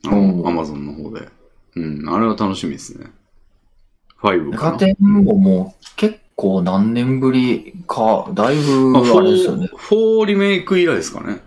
[0.05, 1.29] アマゾンの方で。
[1.75, 3.07] うん、あれは楽しみですね。
[4.21, 4.71] 5メかな。
[4.71, 9.69] ガテンももう結構何年ぶりか、だいぶまあ、あれですよね。
[9.73, 11.41] 4, 4リメイク以来ですかね。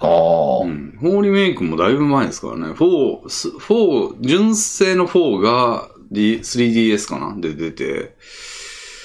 [0.00, 0.98] ああう、ん。
[1.00, 2.72] 4リメイクもだいぶ前ですからね。
[2.72, 8.16] 4、す4、純正の4が D 3DS かなで出て、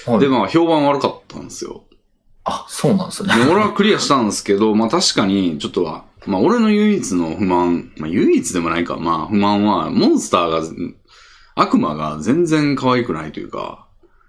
[0.06, 1.84] はいで、まあ評判悪かったんですよ。
[2.44, 3.34] あ、そうなんですね。
[3.34, 10.62] で俺はクリアしたんですけど、 まあ確かに、ちょっとは、まあ俺の唯一の不満、まあ唯一でもないか、まあ不満は、モンスターが、
[11.60, 13.88] 悪魔が全然可愛くないというか、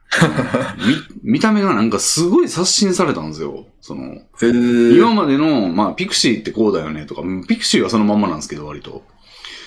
[1.23, 3.67] 見、見た目がなんかすごい刷新されたんですよ。
[3.81, 9.03] その、今までの、まあピクシーってこうだよねとか、ピクシーはそのまんまなんですけど、割と。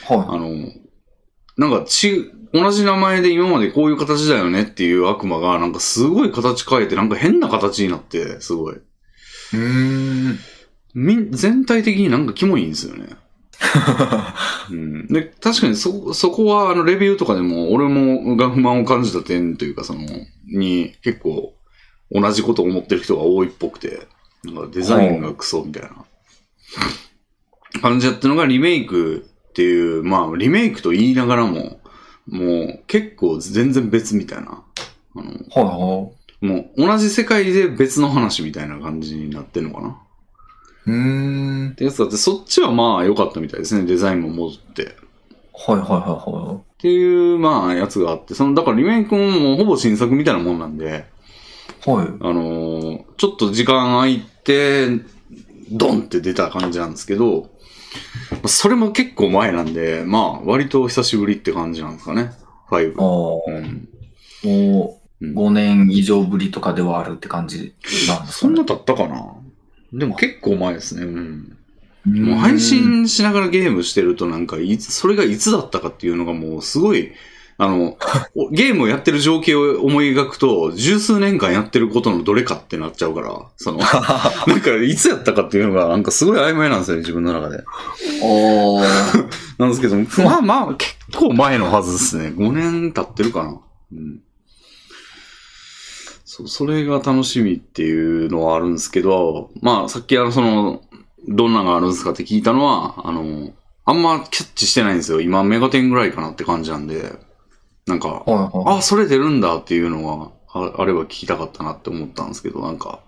[0.08, 0.72] はあの、
[1.56, 8.74] なんかち、同じ名前で今までこういう形だよねっていう悪魔が、なんかすごい形変えて、なんか変な形になって、すごい。
[8.74, 8.78] い。
[8.78, 10.38] うーん。
[10.94, 13.10] み、全体的になんかキモいんですよね。
[14.70, 15.06] うん。
[15.08, 20.00] で、確かにそ、そこは、あの、レビューとかでも、俺もが不満を感じた点というか、その、
[20.46, 21.54] に、結構、
[22.10, 24.06] 同じことを思ってる人が多いっぽくて、
[24.44, 25.90] なんかデザインがクソみたいな
[27.80, 31.80] 感じやったのがリメイクっていう、まあ、リメイクと言いながらも、
[32.26, 34.62] もう結構全然別みたいな。
[35.14, 39.98] あの、はいはもう同じ世界で別の話みたいな感じになってんのかな。
[40.86, 40.90] い。
[40.90, 41.74] うーんっ。
[41.74, 44.84] てやつだって、そっちはまあ良かったみたいですね、デザインも戻って。
[44.84, 44.88] っ
[45.54, 50.84] はいはいはていう、まあ、やつがあって、その、だからリメイクももうほぼ新作みたいなもんなんで、
[51.86, 51.98] いはい。
[51.98, 52.08] はい。
[52.20, 54.88] あのーちょっと時間空いて、
[55.70, 57.50] ドンって出た感じなんですけど、
[58.46, 62.32] それも結構前なんで、まあ、割と久しぶりって感じなんですかね、
[62.68, 62.94] 5。
[62.98, 63.88] ああ、うん。
[64.42, 68.32] もううん5年以上ぶりとかではあるって感じなんですかね。
[68.32, 69.36] そんな経ったかな
[69.92, 71.16] でも結構前ですね、うん。
[71.16, 71.56] うん
[72.04, 77.12] もう配信しながらゲームしてるとなんかいつ、それがいつだったかっていうのがもうすごい、
[77.58, 77.96] あの、
[78.34, 83.78] お ゲームをやってる情景を思い描くと、十数年間やってることのどれかってなっちゃうから、その、
[84.48, 87.62] なんかいつやったかっていうのがなんかすごい曖昧なんですよね、自分の中で。
[88.20, 88.84] おー。
[89.58, 92.32] なんですけど、まあまあ結構前のはずですね。
[92.36, 93.60] 5年経ってるかな。
[93.92, 94.20] うん。
[96.34, 100.80] そう、それが楽しみっていうのはあるんですけど、まあさっきあのその、
[101.28, 103.50] どんなのがあるんですかって聞いたのは、あの、
[103.84, 105.20] あんまキャッチしてないんですよ。
[105.20, 107.12] 今メガテンぐらいかなって感じなんで、
[107.86, 108.78] なんか、はいはい。
[108.78, 113.00] あ、それ出るんだっていうのがああれば聞きたかったなって思ったんですけど、なんか、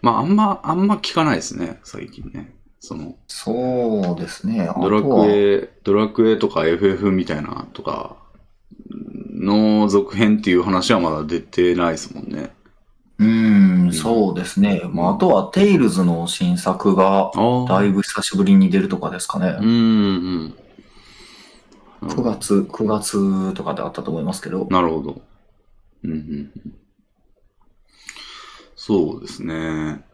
[0.00, 2.54] まああんま、あんま聞かないですね、最近ね。
[2.80, 4.66] その、そうですね。
[4.74, 8.16] あドラクエ、ドラクエとか FF みたいなとか
[9.36, 12.50] の続編っていう話はまだ出てないですもんね。
[13.18, 14.82] うーん、そうですね。
[14.84, 17.64] まあ、あとは、テイルズの新作が、ああ。
[17.66, 19.56] だいぶ久しぶりに出るとかですかね。
[19.60, 19.68] うん、
[22.02, 22.08] うん。
[22.08, 24.66] 9月、9月とかであったと思いますけど。
[24.70, 25.22] なるほど。
[26.04, 26.74] うん、うんうん。
[28.74, 30.04] そうですね。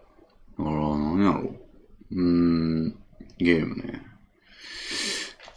[0.58, 2.14] だから、何やろう。
[2.14, 2.96] うーん、
[3.38, 4.02] ゲームね。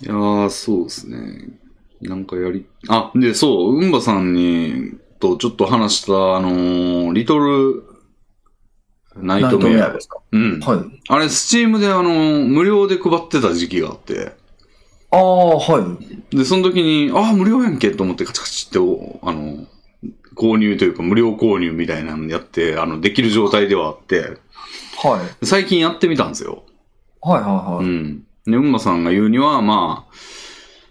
[0.02, 1.60] いやー、そうですね。
[2.02, 7.84] なんかやり、あ、で、そう、うんばさんに、とちょっと話した、あのーリトル
[9.16, 9.92] ナイトメア。
[9.92, 10.20] ですか？
[10.32, 10.60] うん。
[10.60, 10.80] はい。
[11.08, 14.34] あれ、スチームであのー無料で配ってた時期があって、
[15.12, 15.98] ああ、は
[16.32, 16.36] い。
[16.36, 19.66] で、その時に、ああ、無料やんけと思ってカチカチって、おあの、
[20.36, 24.38] 購入というか無料購入みたいなのやって、あの、できる状態ではあって、
[25.02, 25.46] はい。
[25.46, 26.64] 最近やってみたんですよ。
[27.22, 27.86] はいはいはい。
[27.86, 28.26] うん。
[28.46, 30.14] で、うんまさんが言うには、まあ、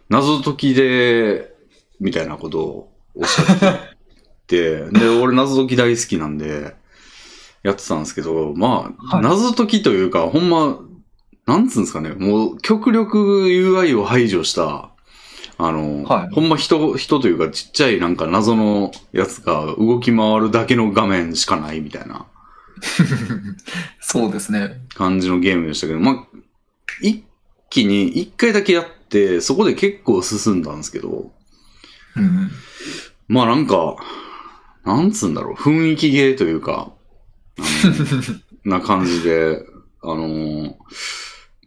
[0.09, 1.55] 謎解きで、
[2.01, 3.95] みたいなことをおっしゃって
[4.47, 6.75] て、 で、俺謎解き大好きなんで、
[7.63, 9.25] やってたんですけど、まあ、はい。
[9.25, 10.79] 謎解きというか、ほんま、
[11.47, 14.91] なんつうんですかね、もう極力 UI を排除した、
[15.57, 16.35] あの、はい。
[16.35, 22.27] ほんま人、人というかちっちゃいなんか謎のやつが動き回るだけの画面しかないみたいな。
[24.01, 24.81] そうですね。
[24.95, 26.39] 感じのゲームでしたけど、まあ、
[27.01, 27.25] 一
[27.71, 29.04] 気に一回だけやって、
[29.41, 31.33] そこで結構進んだんですけど、
[32.17, 32.51] うん。
[33.29, 33.97] まあなんか、
[34.85, 36.93] なんつうんだろう、雰囲気ゲーというか、
[38.65, 39.65] な感じで、
[40.03, 40.75] あのー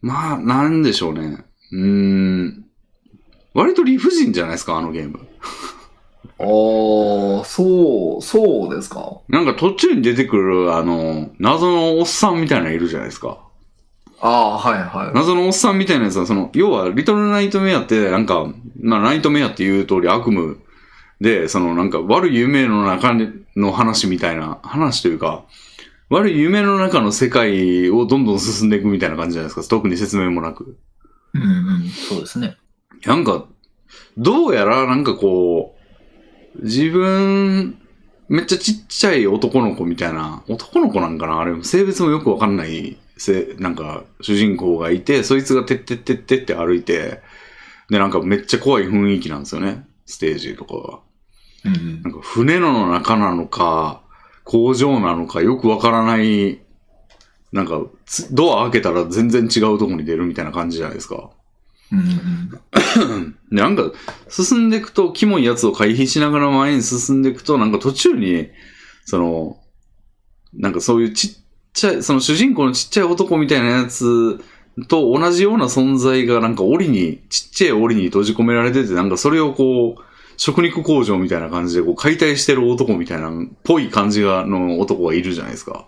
[0.02, 1.44] まあ、なんでしょうね。
[1.72, 2.66] うーん。
[3.54, 5.20] 割と理不尽じゃないですか、あのゲーム。
[6.40, 9.22] ああ、そう、そうですか。
[9.28, 13.40] なんか途中に出てくる、あの、謎のおっさんみたいなのいるじゃないですか。
[14.20, 15.14] ああ、はいはい。
[15.14, 18.48] 謎のおっさんみたいなやつは、その、要は、リトルナイトメアって、なんか、
[18.82, 20.56] まあ、ナイトメアっていう通り悪夢
[21.22, 23.16] で、その、なんか、悪い夢の中
[23.56, 25.46] の話みたいな、話というか、
[26.10, 29.68] 悪い夢の中の世界をどんどん進んでいくみたいな感じじゃないですか？
[29.68, 30.78] 特に説明もなく。
[31.34, 31.46] うんう
[31.86, 32.56] ん、そうですね。
[33.06, 33.46] なんか、
[34.18, 35.76] どうやら、なんかこ
[36.56, 37.78] う、自分、
[38.30, 41.40] めっちゃちっちゃい男の子みたいな、男の子なんかな？
[41.40, 47.22] あれ、性別もよくわかんない、せ、なんか、主人公がいて、そいつがてってってってって歩いて、
[47.90, 49.86] で、なんかめっちゃ怖い雰囲気なんですよね。
[50.06, 51.00] ステージとかが。
[51.66, 54.02] うんうんなんか船の中なのか、
[54.44, 56.60] 工場なのかよくわからない、
[57.52, 61.32] なんか、つドア開けたら全然違うとこに出るみたいな感じじゃないですか。
[61.92, 63.92] うんうん で、なんか、
[64.30, 68.50] 進んでいくと、キモいやつを回避しながら前に進んでいくと、なんか途中に、
[69.06, 69.58] その、
[70.54, 71.47] なんかそういうちっ
[71.78, 74.40] ちゃい、その主人公のちっちゃい男みたいなやつ
[74.88, 80.04] と同じような存在が、なんか檻に、ちっちゃい檻に閉じ込められてて、なんかそれをこう、
[80.38, 83.32] 食肉工場みたいな感じで、こう、解体してる男みたいな、
[83.64, 85.88] ぽい感じが、の男がいるじゃないですか。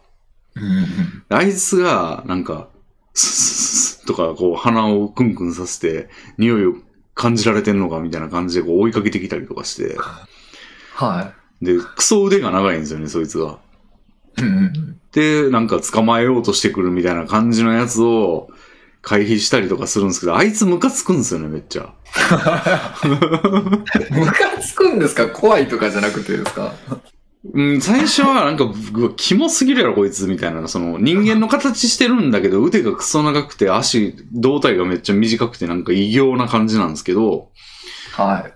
[1.30, 2.67] あいつが、なんか、
[3.13, 6.73] スッスッスッとか、こう、鼻をクンクンさせて、匂いを
[7.13, 9.95] 感じられてんのかみたいな感じで、こう、追いかけてきたりとかして、
[10.95, 13.60] はで、クソ腕が長いんですよね、そいつが。
[14.39, 14.43] い。
[14.43, 18.49] うんうんで、なんか捕まえようとしてくるみたいな感じのやつを
[19.02, 21.95] 回避したりとかするんですけど、あいつムカつくんですよね、めっちゃ。
[24.12, 25.28] ムカつくんですか？
[25.30, 26.75] 怖いとかじゃなくてですか？
[27.56, 30.67] うん、最初はなんか、うわキモすぎるやろ、こいつ、みたいな。
[30.67, 37.49] その、人間の形してるんだけど、腕がクソ長くて、足、胴体がめっちゃ短くて、なんか異形な感じなんですけど、
[38.12, 38.54] はい。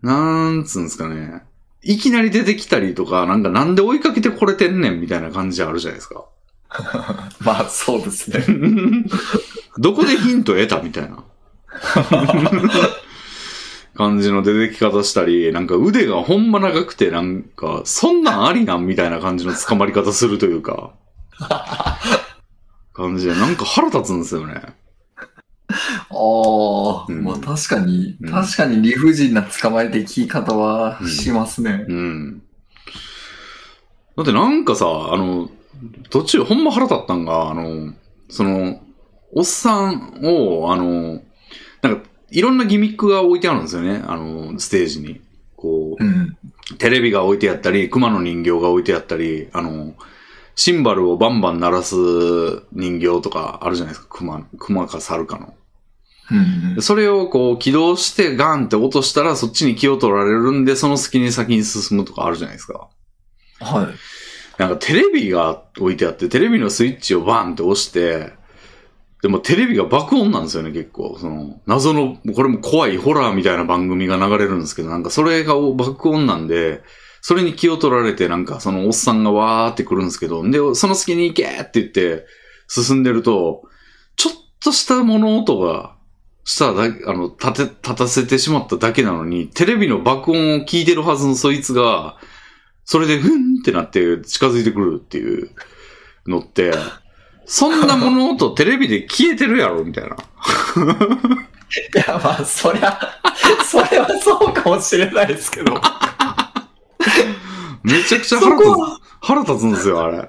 [0.00, 1.42] なんつうんですかね。
[1.82, 6.24] いきなり出てきたりとか、なんかなんで追いかけてこれてんねんみたいな感じあるじゃないですか。
[7.40, 8.44] まあ、そうですね。
[9.78, 11.24] どこでヒント得たみたいな。
[13.94, 20.92] 感じの出てき方したり、なんか腕がほんま長くて、なんか、そんなんありなんみたいな感じの捕まり方するというか、
[22.94, 24.62] 感じで、なんか腹立つんですよね。
[26.10, 31.84] ああ、うんまあ確かに、うん確かに理不尽な捕まえてき方はしますね。
[31.88, 32.42] うん。
[34.16, 35.50] だってなんかさ、あの、
[36.10, 37.94] 途中ほんま腹立ったんが、あの、
[38.28, 38.80] その、
[39.32, 41.22] おっさんを、あの、
[41.82, 45.20] なんか、いろんなギミックが置いてあるんですよね、あの、ステージに。
[45.56, 46.36] こう、うん。
[46.78, 49.94] テレビが置いてあったり、熊の人形が置いてあったり、あの、
[50.54, 51.94] シンバルをバンバン鳴らす
[52.72, 55.54] 人形とかあるじゃないですか、熊、熊か猿かの。
[56.30, 62.88] うんでそれをこう起動してガンって落としたらそっちに気を取られるんで、その隙に先に進むとかあるじゃないですか。
[63.60, 64.60] はい。
[64.60, 68.32] なんかテレビが置いてあって、テレビのスイッチをバンって押して、
[69.22, 71.16] でもテレビが爆音なんですよね、結構。
[71.18, 76.82] その、謎の、これも怖いホラーみたいな番組が流れるんですけど、なんかそれが爆音なんで、
[77.22, 82.24] それに気を取られて、なんかそのおっさんがわーって来るんですけど、で、その隙に行けって言って
[82.68, 83.62] 進んでると、
[84.16, 85.96] ちょっとした物音が
[86.44, 92.16] しただあの、立て、立たせてしまっただけなのに、テレビの爆音を聞いてるはずのそいつが、
[92.84, 95.50] それでふんってなって近づいてくるっていう
[96.26, 96.72] のって、
[97.44, 100.16] そんな物音テレビで消えてるやろみたいな。
[100.16, 100.16] い
[101.94, 102.98] や、まあ、そりゃ、
[103.64, 105.80] それはそうかもしれないですけど。
[107.82, 108.76] めちゃくちゃそ腹立つ、
[109.20, 110.28] 腹立つんですよ、あれ。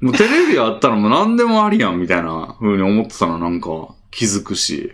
[0.00, 4.92] もうテレビあったらもう何でもありやんみたいな風に思ってたのなんか気づくし。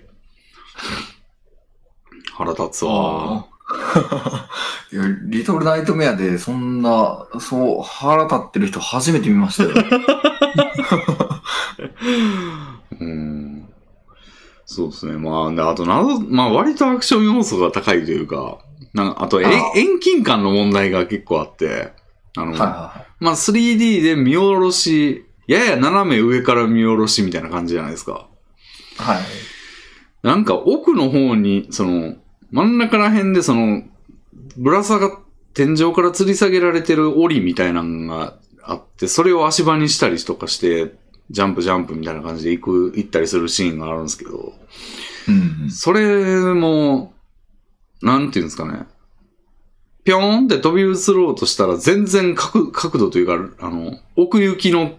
[2.34, 3.46] 腹立つわ。
[4.90, 9.70] いや、リトルナイトメアでそんな、そう、腹立ってる人初めて見ましたよ。
[12.98, 13.68] うん。
[14.64, 15.12] そそうですね。
[15.18, 18.58] まあ、であとなぞ、まあ割とアクション要素が高いというか、
[18.94, 19.44] なんかあとえ
[19.74, 21.92] 遠近感の問題が結構あって、
[22.36, 28.28] あの、はいはまあ 3D で見下ろし、やや斜め上から見下ろしみたいな感じじゃないですか。
[28.98, 29.04] い。
[29.04, 29.24] はい。
[30.22, 32.16] なんか奥の方に、その、
[32.50, 33.82] 真ん中ら辺でその、
[34.56, 35.18] ぶら下が、
[35.54, 40.94] 天井から吊り下げられてる檻みたいなのがあって、それを足場にしたりとかして、
[41.30, 44.54] ジャンプジャンプみたいな感じで行く、行ったりするシーンがあるんですけど、
[45.28, 45.70] うん。
[45.70, 47.12] それも、
[48.02, 48.86] なんていうんですかね。
[50.04, 54.96] ぴょーんって飛び移ろうとしたら全然角角度というか、あの、奥行きの、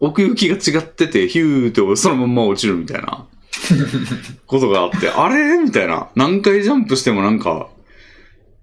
[0.00, 3.26] 奥行きが違ってて、ヒューってそのまんま落ちるみたいな。
[4.46, 5.58] ことがあって、あれ？
[5.58, 6.08] みたいな。
[6.14, 7.68] 何回ジャンプしてもなんか、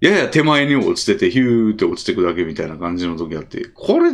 [0.00, 4.12] やや手前に落ちてて、ヒューって落ちてくだけみたいな感じの時あって、これ、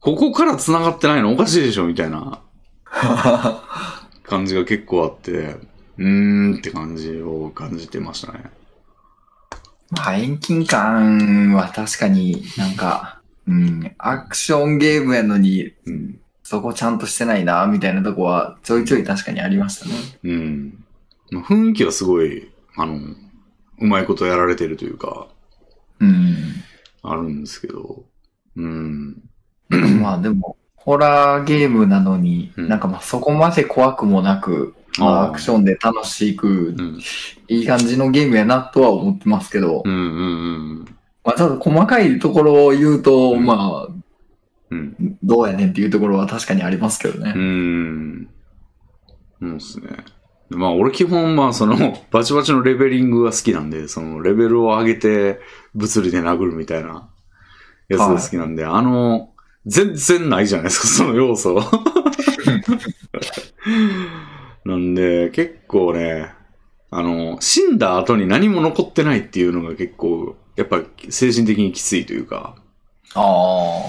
[0.00, 1.32] ここから繋がってないの？
[1.32, 1.86] おかしいでしょ？
[1.86, 2.40] みたいな。
[4.24, 5.56] 感じが結構あって、
[5.98, 8.50] うーんって感じを感じてましたね。
[9.90, 16.18] まあ、遠近感は確かになんか、うん、アクションゲームやのに、うん。
[16.42, 19.94] そこちゃんとしてないな、みたいなとこはちょいちょい確かにありましたね。
[20.24, 20.84] うん。
[21.30, 22.98] まあ雰囲気はすごい、あの、
[23.80, 25.28] うまいことやられてるというか、
[26.00, 26.36] うん。
[27.02, 28.04] あるんですけど、
[28.56, 29.22] うん。
[30.00, 37.00] まあでも、ホラーゲームなのに、うんなんかまあそこまで怖くもなく、まあアクションで楽しく、うん。
[37.48, 40.96] いい感じのゲームやなとは思ってますけど、うんうんうん。
[41.24, 44.02] まあちょっと細かいところを言うと、うんまあ、
[44.70, 45.18] うん。
[45.22, 47.32] どうやねんっていうところは確かにありますけどうね。
[47.32, 48.28] ん。
[49.40, 49.88] そうですね。
[50.48, 51.76] まあ俺基本まあその
[52.10, 55.40] バチバチのレベリングが好きなんで、そのレベルを上げて
[55.74, 57.08] 物理で殴るみたいな
[57.88, 59.30] やつが好きなんで、あの、
[59.66, 61.60] 全然ないじゃないですか、 その要素。
[64.64, 66.32] なんで結構ね、
[66.94, 72.54] あの、死んだ後に何も残ってないっていうのが結構、やっぱ精神的にきついというか、
[73.14, 73.86] あ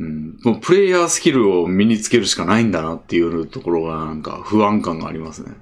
[0.00, 5.52] うん、もうプレイヤースキルを身につけるしかないんだなっていうところがなんか不安感がありますね。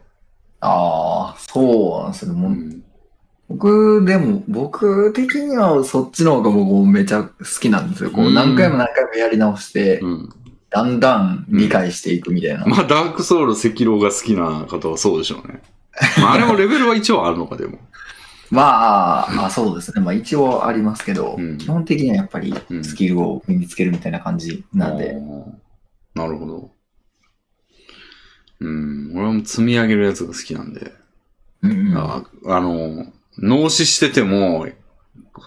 [0.60, 2.32] あ、ああ、そうなんですよ。
[2.32, 2.82] もううん。
[3.50, 8.10] 僕、でも、僕的にはそっちの方が僕めちゃ好きなんですよ。
[8.10, 10.28] こううん何回も何回もやり直して、うん。
[10.70, 12.64] だんだん理解していくみたいな。
[12.64, 15.60] まあ、ダークソウル、赤狼が好きな方はそうでしょうね。
[16.20, 17.78] まあ、あれもレベルは一応あるのか、でも。
[18.50, 20.02] まあ、あ、そうですね。
[20.02, 25.12] まあ一応ありますけど、うん基本的にはやっぱりうんスキルを身につけるみたいな感じなんで。
[25.12, 25.52] あー
[26.14, 26.70] なるほど。
[28.60, 29.12] うん。
[29.14, 30.92] 俺はもう積み上げるやつが好きなんで。
[31.62, 33.06] うんうんああの、
[33.38, 34.66] 脳死してても、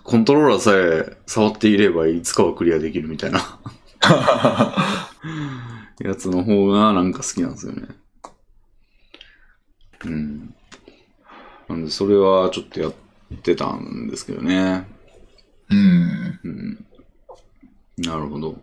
[0.04, 3.60] コントローラーさえ触っていればいつかはクリアできるみたいな
[6.00, 7.88] やつの方がなんか好きなんですよね。
[10.06, 10.56] うん。
[11.68, 12.94] なんで、それはちょっとやっ
[13.42, 14.88] てたんですけどね。
[15.70, 16.40] うん。
[16.44, 16.86] うん。
[17.98, 18.58] なるほど。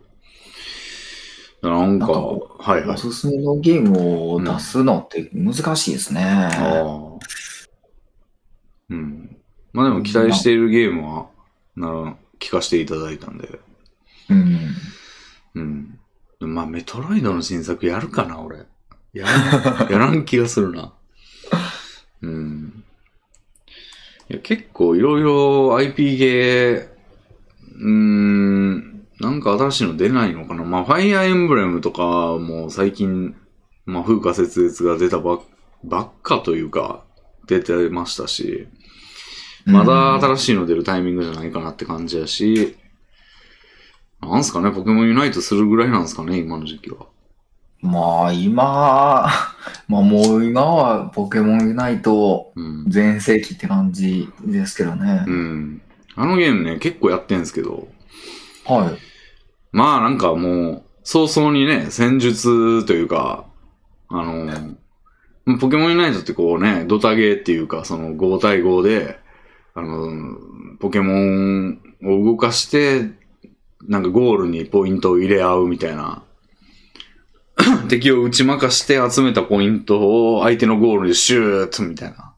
[1.61, 2.97] なんか、なんかこはいはいお。
[2.97, 6.23] すすめのゲームを出すのって難しいですね。
[6.23, 7.19] ああ。
[8.89, 9.37] うん。
[9.71, 11.27] まあでも期待しているゲームは、
[11.75, 13.59] なら、聞かせていただいたんで。
[14.29, 14.75] うん。
[15.55, 15.99] うん。
[16.41, 18.65] まあメトロイドの新作やるかな、俺。
[19.13, 20.93] やらん、やらん気がするな。
[24.29, 26.87] いや、結構いろいろ IP ゲー、
[27.75, 30.63] うーん、なんか新しいの出ないのかな。
[30.63, 33.35] まあ、ファイアーエンブレムとかも最近、
[33.85, 37.03] まあ、風化節月が出たばっかというか、
[37.47, 38.67] 出てましたし、
[39.65, 42.77] まだ新しいの出るタイミングじゃないかなって感じやし、
[44.21, 47.07] なんすかね、ポケモンユナイトするぐらいなんすかね、今の時期は。
[47.83, 49.27] まあ今、
[49.89, 52.85] まあもう今はポケモンユナイトうん。
[52.87, 55.25] 全盛期って感じですけどね。
[55.27, 55.81] うん。
[56.15, 57.89] あのゲームね、結構やってんすけど、
[58.65, 58.97] はい。
[59.73, 63.45] まあなんかもう、早々にね、戦術というか、
[64.07, 64.77] あの、
[65.59, 69.19] ポケモンユナイトってこうね、ドタゲーっていうか、その5対5で、
[69.73, 70.37] あの、
[70.79, 73.09] ポケモンを動かして、
[73.85, 76.22] なんかゴールにポイントを入れ合うみたいな。
[77.89, 82.33] 敵を打ち負かして集めたポイントを相手のゴールにシューッとみたいな。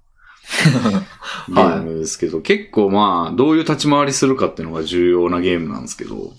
[1.49, 6.33] ゲームですけど、結構まあ、どういう立ち回りするかっていうのが重要なゲームなんですけど、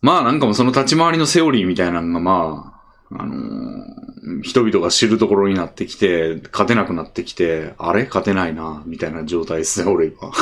[0.00, 2.72] まあなんかもうその立ち回りのセオリーみたいなのがま
[3.10, 4.06] あ、あのー
[4.42, 8.06] 人々が知るところになってきて、勝てなくなってきて、あれ？
[8.06, 10.32] 勝てないな、みたいな状態ですね、俺今。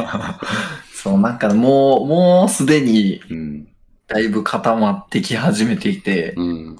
[0.94, 3.68] そう、なんかもう、もうすでにうん。
[4.08, 6.76] だいぶ固まってき始めていて、うん。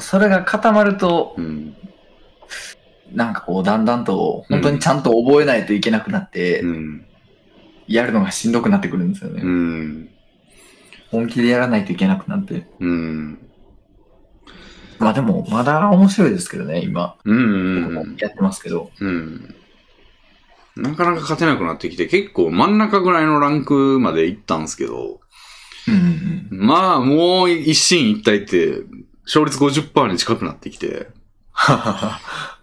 [0.00, 1.76] それが固まるとうん。
[3.12, 7.06] なんかこう、だんだんと、本当にちゃんと覚えないといけなくなって、うん。
[7.86, 9.42] やるのがしんどくなってくるんですよね。
[9.42, 10.10] うん。
[11.10, 12.66] 本気でやらないといけなくなって。
[12.80, 13.38] うん。
[14.98, 17.16] まあでも、まだ面白いですけどね、今。
[17.24, 17.94] うん。
[17.94, 18.90] 僕もやってますけど。
[19.00, 19.54] うん。
[20.76, 25.20] なかなか勝てなくなってきて、結構真ん中ぐらいのランクまで行ったんですけど、
[25.88, 28.82] うんうんまあ、もう一進一退って、
[29.24, 31.08] 勝率50%に近くなってきて、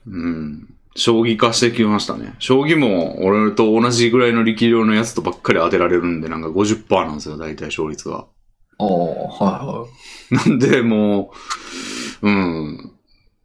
[0.08, 0.68] うん。
[0.96, 2.36] 将棋化してきましたね。
[2.40, 8.26] 将棋も俺と同じぐらいの力量のやつとばっかり当てられるんで、なんか50%なんですよ、大体勝率が。
[8.78, 9.88] おー、は
[10.32, 11.32] なんで、も
[12.22, 12.92] う、うん。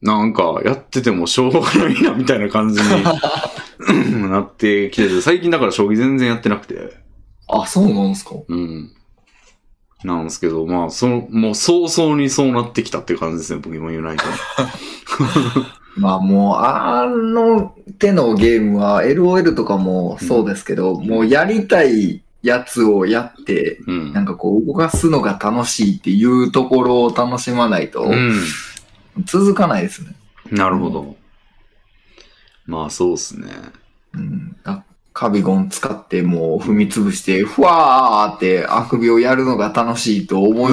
[0.03, 2.89] なんか、やっててもしょうがないな、みたいな感じに
[4.31, 6.91] なってきてて、最近だから将棋全然やってなくて、いはい。
[7.49, 8.96] あ、そうなんですかうん。
[10.07, 14.25] なんですけど、まあ、その、もう早々にそうなってきたっていう感じですね、ポケモンユナイト。
[15.99, 24.13] まあもう、あの手のゲームは LOL とかもそうですけど、もうやりたいやつをやって、うん。
[24.13, 28.35] なんかこう動かすのが楽しいっていうところを楽しまないとうん。
[29.25, 30.15] 続かないですね。
[30.51, 31.17] なるほど。
[32.67, 33.49] まあ、そうっすね。
[34.15, 34.85] うん、あ
[35.17, 40.69] カビゴン使ってもう踏み潰して、ふわーってあくびをやるのが楽しいと思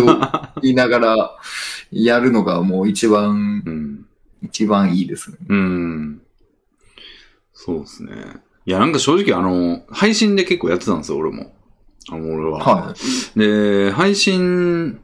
[0.61, 1.37] いながら
[1.93, 4.05] やるのがもう一番、うん。
[4.41, 5.37] 一番いいですね。
[5.47, 6.21] うん。
[7.53, 8.11] そうですね。
[8.65, 11.53] いや、なんか正直あの、配信で結構やってたんですよ、俺も。
[12.11, 12.59] あの、俺は。
[12.59, 12.93] は
[13.37, 14.99] で、配信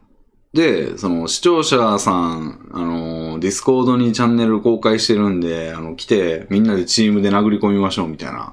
[0.52, 8.52] で、その視聴者さん、あの、ディスコードにチャンネル公開してるんで、あの、来て、みんなでチームで殴り込みましょうみたいな。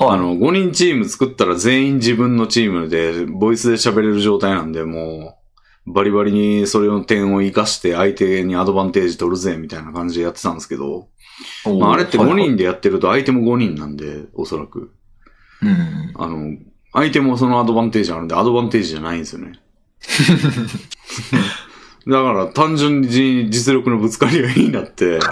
[0.00, 0.04] い。
[0.04, 0.14] はい。
[0.14, 5.38] あの、5人チーム作ったら全員自分のチームで、ボイスで喋れる状態なんで、も
[5.86, 11.08] う、バリバリにそれの点を活かして相手にアドバンテージ取るぜ、みたいな感じでやってたんですけど、
[11.78, 14.92] まあ、あれって5はいはい人でやってると相手も5人なんで、おそらく。
[15.62, 16.12] うん。
[16.16, 16.56] あの、
[16.92, 19.58] 相手もそのアドバンテージあるんで、アドバンテージじゃないんですよね。
[22.06, 25.18] だから単純に実力のぶつかり合いになって、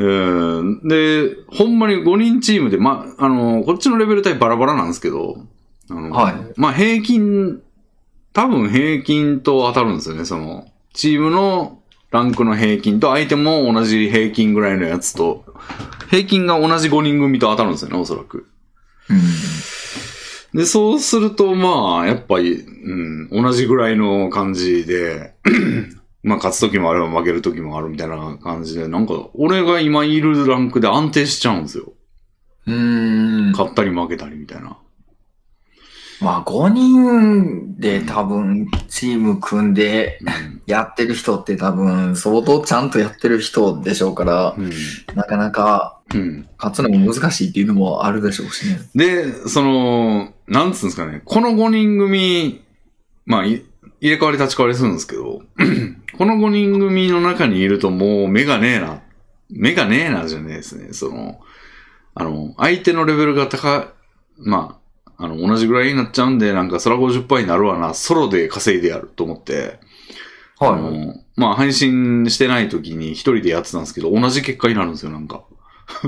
[0.00, 5.44] うんで、ほんまに5人チームで、ま、あの、こっちのレベル帯バラバラなんですけど、
[5.90, 7.60] あの、はいまあ平均、
[8.32, 11.80] 多分平均と当たるんですよね、その、チームの
[12.10, 15.44] ランクの平均と相手も同じ平均ぐらいのやつと、
[16.08, 18.46] 平均が同じ5人組と当たるんですよね、おそらく。
[19.10, 20.58] うん。
[20.58, 25.34] で、そうすると、まあ、やっぱり、うん、同じぐらいの感じで、
[26.22, 31.94] まあ、勝つ時もあれば負ける時もあるみたいな感じで、なんか、俺が今いるランクで安定しちゃうんですよ。
[32.66, 33.52] うーん。
[33.52, 34.76] 勝ったり負けたりみたいな。
[36.20, 40.62] まあ、5人で多分チーム組んでうん。
[40.66, 44.70] やってる人って多分相当ちゃんとやってる人でしょうから、うん。
[45.14, 46.46] なかなかうん。
[46.58, 48.78] 勝つのも難しいっていうのもあるでしょうしね。
[48.94, 52.62] で、その、なんつうんですかね、この5人組、
[53.24, 53.64] まあ、い
[54.00, 55.42] 入れ替わり立ち替わりするんですけど、
[56.20, 59.00] この5人組の中にいるともう目がねえな、
[59.48, 61.40] 目がねえなじゃねえですね、その、
[62.14, 63.90] あの、相手のレベルが高
[64.38, 64.78] い、ま
[65.16, 69.80] あ、あの、同じぐらいになっちゃうんで、なんか、そら50%になるわな、ソロで稼いでやると思って、
[70.58, 70.82] あはい。
[70.82, 75.44] の、まあ、配信してない時に一人でやってたんですけど、同じ結果になるんですよ、なんか。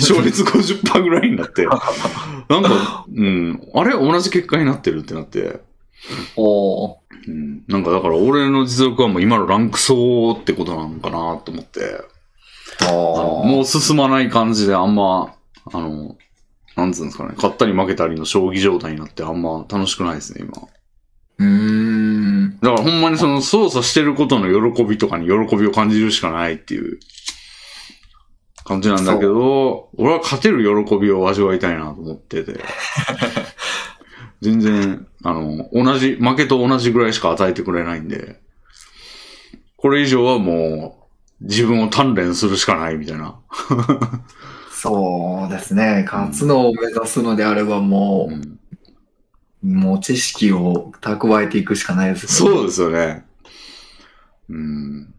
[0.00, 1.64] 勝率50%ぐらいになって。
[1.66, 3.92] なんか、うん、あれ？
[3.92, 5.60] 同じ結果になってるってなって。
[6.36, 6.96] おー
[7.26, 12.00] うん、なんかだから俺の実力はもう今のランク層ってことなのかなと思って。
[12.80, 12.90] ああ
[13.46, 15.34] もう進まない感じであんま、
[15.72, 16.16] あの、
[16.76, 20.68] なんつうんですかね、勝ったり負けたりの将棋状態になってあんま楽しくないですね、今。
[21.38, 22.58] うーん。
[22.60, 26.98] だからほんまにその操作してることの喜びとかに喜びを感じるしかないっていう
[28.64, 32.60] 感じなんだけど、俺は勝てる喜びを味わいたいなと思ってて。
[34.44, 38.40] 全然、あの、同じ、負けと同じぐらいしか与えてくれないんで、
[39.78, 41.06] これ以上はも
[41.40, 43.40] う自分を鍛錬するしかないみたいな。
[44.70, 46.04] そうですね。
[46.06, 48.58] 勝つのを目指すのであればもうん
[49.62, 52.62] う、もう知識を蓄えていくしかないですそうね。
[52.64, 53.24] ですよね。
[54.50, 55.14] うん。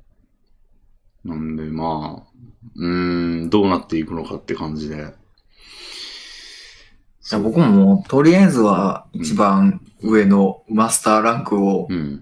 [1.23, 2.32] なんで、まあ、
[2.76, 5.13] うん、どうなっていくのかって感じで。
[7.32, 12.21] いや僕ももうとりあえずは一番上のマスターランクをうん。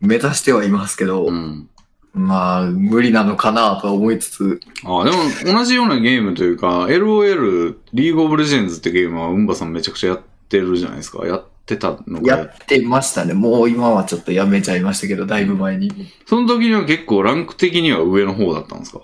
[0.00, 1.68] 目指してはいますけど、うん。
[2.12, 11.24] まあ、無理なのかなとは思いつつ、あでも、同じようなゲームというか、LOL、リーグオブレジェンズってゲームは、うんばさんめちゃくちゃやってるじゃないですか。
[11.24, 12.26] やってたのか。
[12.26, 13.32] やってましたね。
[13.32, 15.92] もう今はちょっとやめちゃいましたけど、だいぶ前に。
[16.26, 19.02] その時には結構ランク的には上の方だったんですか？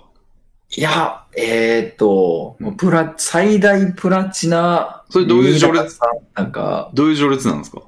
[0.77, 5.03] いや、えーっと、もうプラ、最大プラチナ。
[5.09, 5.99] それどういう序列？
[6.35, 7.81] なんか、どういう序列なんですか？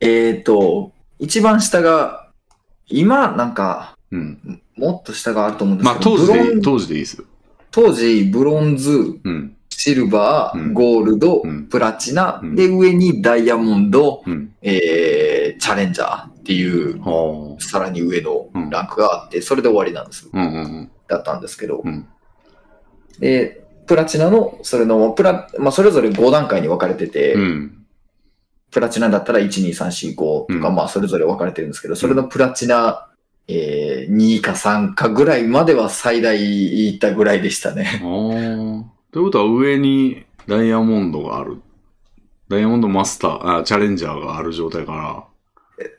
[0.00, 0.90] えーっと、
[1.20, 2.30] 一番下が、
[2.88, 4.60] 今、なんか、うん。
[4.76, 7.24] もっと下があると思うんですまあけど、当時で当時でいいですよ。
[7.70, 9.56] 当時、ブロンズ、うん。
[9.68, 14.52] シルバー、うんゴールド、うんプラチナ、うんで、上にダイヤモンド、うん。
[14.62, 20.28] えー、チャレンジャーっていう、はさらに上のランクがあって、それで終わりなんです。
[21.08, 22.08] だったんですけど、うん。
[23.20, 27.84] で、プラチナの、それの、プラ、まあ、それぞれ5段階に分かれてて、うん。
[28.72, 33.08] プラチナだったら1、2、3、4、5とか、うんまあ、それぞれ分かれてるんですけど、それのプラチナ、
[33.46, 38.00] えー、2か3かぐらいまでは最大いったぐらいでしたね。
[38.00, 41.60] ということは上にダイヤモンドがある。
[42.48, 45.28] ダイヤモンドマスター、あチャレンジャーがある状態か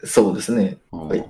[0.03, 0.77] そうですね。
[0.91, 1.23] はい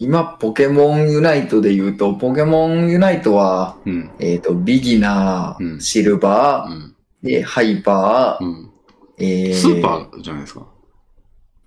[0.00, 4.10] 今、ポケモンユナイトで言うと、ポケモンユナイトは、うん。
[4.18, 6.96] えっ、と、ビギナー、うんシルバうん。
[7.22, 8.70] ー、で、ハイパー、うん。
[9.18, 10.66] えースーパーじゃないですか？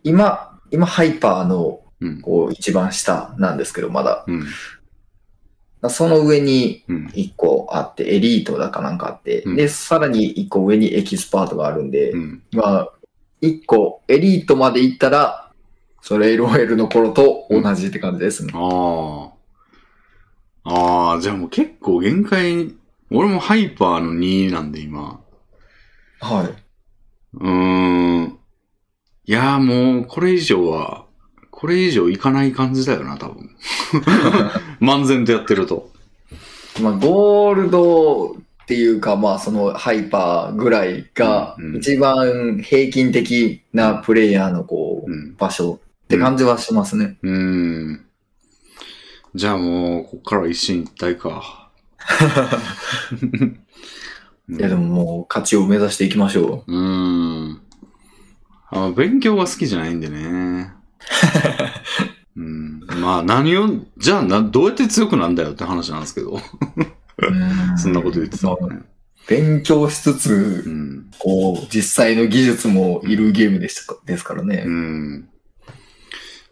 [0.03, 2.21] 今、今、ハイパーの、うん。
[2.21, 4.25] こう、一番下なんですけど、まだ。
[4.27, 5.89] うん。
[5.89, 7.11] その上にうん。
[7.15, 12.43] 一個あって、エリートだかなんかあって、うんで、さらに一個上にエキスパートがあるんで、うん。
[12.51, 12.91] まあ、
[13.39, 15.46] 一個、エリートまで行ったら、
[16.07, 18.53] それ LOL の頃と同じって感じですね。
[18.55, 19.29] あ
[20.63, 21.11] あ。
[21.11, 22.73] ああ、じゃあもう結構限界、
[23.11, 25.19] 俺もハイパーの2なんで今。
[26.21, 26.63] はい。
[27.33, 28.39] うーん。
[29.25, 31.07] いやーもう、これ以上は、
[31.51, 33.49] これ以上いかない感じだよな、多分。
[34.79, 35.91] 漫然とやってると。
[36.81, 45.35] まあ、ゴールドっていうか、まあ、そのハイパーぐらいが一番平均的なプレイヤーのこう、うん。
[45.35, 47.17] 場所って感じはしますね。
[47.21, 48.05] うーん。
[49.35, 51.69] じゃあもう、こっからは一進一退か。
[54.49, 57.61] いや、でももう、勝ちを目指していきましょうーん。
[58.69, 60.71] あ勉強が好きじゃないんでね。
[62.37, 66.37] うん、まあ何を、じゃあな、どうやって強くなんだよって話なんですけど。
[66.37, 66.39] う。
[67.77, 68.55] そんなこと言ってたね。
[69.27, 71.11] 勉強しつうつ、ん。
[71.19, 74.63] こう、実際の技術もいるゲームでしたかですからね。
[74.65, 75.29] うん。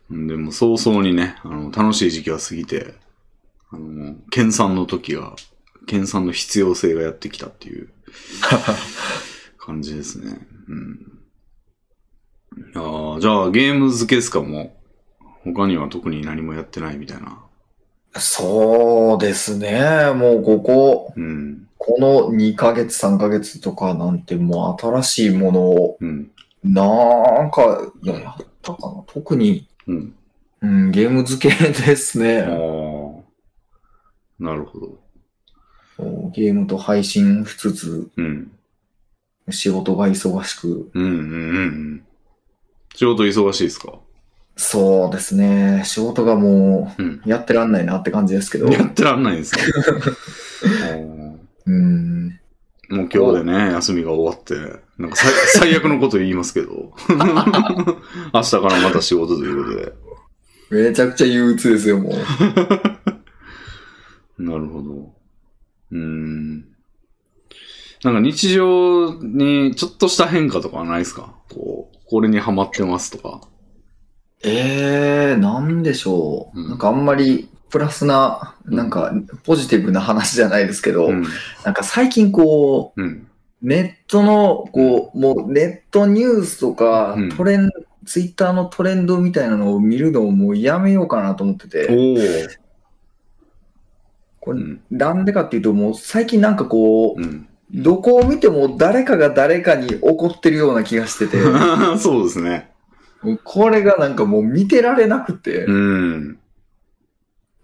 [0.09, 2.93] でも早々にね、あの、楽しい時期が過ぎて、
[3.71, 5.35] あの、研鑽の時が、
[5.87, 7.89] 研鑽の必要性がやってきたっていう
[9.57, 10.47] 感じですね。
[10.67, 11.15] うん。
[12.57, 14.71] いやーじゃあゲーム付けですかもう。
[15.53, 17.39] 他には特に何もやってないみたいな。
[18.17, 20.11] そうですね。
[20.15, 21.67] もうここ、うん。
[21.77, 26.31] この2ヶ月、3ヶ月とかなんてもう新しいものを、うん。
[26.63, 29.03] なんか、いや、やったかな。
[29.05, 30.15] 特に、うん。
[30.61, 32.41] うん、ゲーム付けですあね。
[32.41, 32.45] あ。
[34.39, 34.99] なるほど。
[36.33, 38.51] ゲームと配信しつつ、うん。
[39.49, 42.03] 仕事が忙しく、うんうんうんうん。
[42.95, 43.93] 仕事忙しいですか？
[44.57, 45.83] そうですね。
[45.85, 47.21] 仕事がもうん。
[47.25, 48.67] う、やってらんないなって感じですけど。
[48.67, 49.61] やってらんないんですね。
[50.91, 52.39] あーうん。
[52.89, 54.55] もう今日でね、休みが終わって、
[54.97, 55.31] なんか最
[55.71, 56.93] 最悪のこと言いますけど。
[57.09, 57.15] 明
[58.41, 59.93] 日からまた仕事ということで。
[60.87, 62.13] めちゃくちゃ憂鬱ですよ、もう。
[64.41, 65.13] なるほど。
[65.91, 66.65] うーん。
[68.03, 71.33] なんか日常にちょっとした変化とかはないですか？
[71.51, 73.41] こう、これにハマってますとか。
[74.43, 76.59] えー、なんでしょう。
[76.59, 79.11] うんなんかあんまり、プラスな、なんか、
[79.43, 81.25] ポジティブな話じゃないですけど、うん。
[81.65, 83.27] なんか最近こう、うん。
[83.61, 87.69] ネットの、こう、もうネットニュースとかうん、トレン、
[88.05, 92.47] ツイッターのトレンドみたいなのを見るのをもうやめようかなと思っておて、ー。
[94.39, 94.81] これ、うん。
[94.89, 97.45] なんでかっていうと、もう最近なんかこう、うん。
[97.73, 101.37] どこを見ても誰かが誰かに怒ってるような気がしてて、
[101.99, 102.71] そうですね。
[103.43, 106.39] これがなんかもう見てられなくて、うん。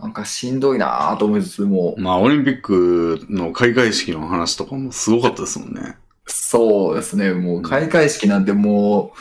[0.01, 5.95] なんかしんどいなぁと思いつつも、まあ、オリンピックの開会式の話とかもすごかったですもんね。
[6.25, 9.13] そうですね、もう開会式なんても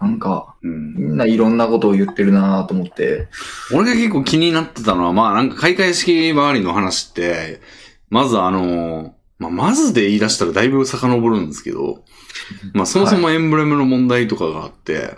[0.00, 0.94] う、なんか、うん。
[0.94, 3.28] みんないろんなことを言ってるなぁと思って、
[3.72, 7.60] 俺が結構気になってたのは、まあなんか開会式周りの話って、
[8.08, 12.04] まずあの、まあまずで言い出したらだいぶ遡るんですけど、
[12.72, 15.16] まあそもそもエンブレムの問題とかがあって、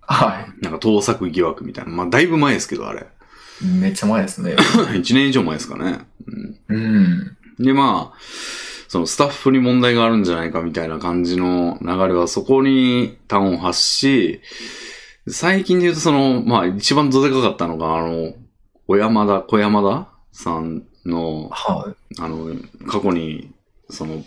[0.00, 0.64] はい。
[0.64, 3.06] なんか盗作疑惑みたいな、まあだいぶ前ですけど、あれ。
[3.62, 4.56] めっちゃ前ですね。
[4.94, 6.00] 1年以上前ですかね。
[6.68, 7.36] うんうん。
[7.58, 8.18] で、まあ、
[8.88, 14.40] そのスタッフに問題があるんじゃないかみたいな感じの流れはそこに端を発し、
[15.28, 18.34] 最近で言うとその、まあ一番どでかかったのが、あの、
[18.86, 22.20] 小山田、小山田さんの、はい。
[22.20, 22.54] あの、
[22.86, 23.52] 過去に、
[23.90, 24.22] その、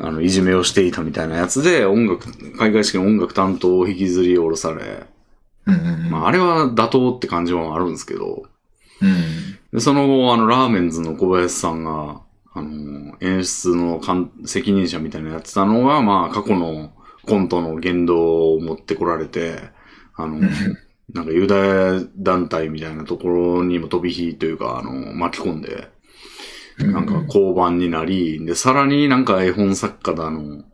[0.00, 5.06] あの、いじめをしていたみたいなやつで、音楽、開会式の音楽担当を引きずり下ろされ。
[6.10, 8.44] まあ、あれは妥当って感じもあるんですけど、
[9.00, 9.58] うん。
[9.72, 12.22] で、その後、あの、ラーメンズの小林さんが、
[12.54, 16.92] あの、演出の監責任者みたいなのやってたのが、まあ、過去の
[17.26, 19.58] コントの言動を持ってこられて、
[20.16, 20.40] あの、
[21.12, 25.88] なんかユダヤ団体みたいなところにも飛び火というか、あの、巻き込んで、
[26.78, 30.64] なんか交番になり、で、さらになんか絵本作家だの、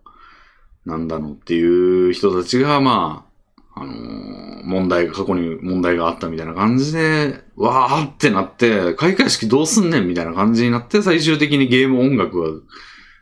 [0.84, 3.34] なんだのっていう人たちが、まあ、
[3.77, 12.61] あのー問題が、過去に問題があったみたいな感じで、わーってなって、開会式どうすんねんみたいな感じになって、最終的にゲーム音楽が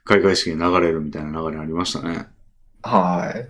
[0.05, 2.27] 開会式に流れるみたいな流れありましたね。
[2.83, 3.49] はい。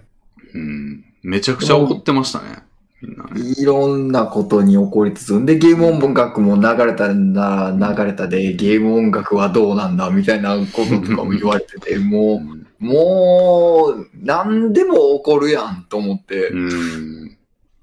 [0.56, 1.04] うん。
[1.22, 2.64] めちゃくちゃ怒ってましたね。
[3.02, 3.40] みんなね。
[3.58, 17.38] いろんなことに起こりつつ、で、ゲーム音楽も流れたな、流れたで、ゲーム音楽はどうなんだ、みたいなこととかも言われてて、もうんう、もう、何でも起こるやんと思って、うん。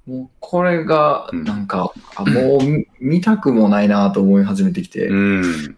[0.05, 5.77] もう、これが、うんなんか、あもう見、見たくもないなと思い始めてきて、うん。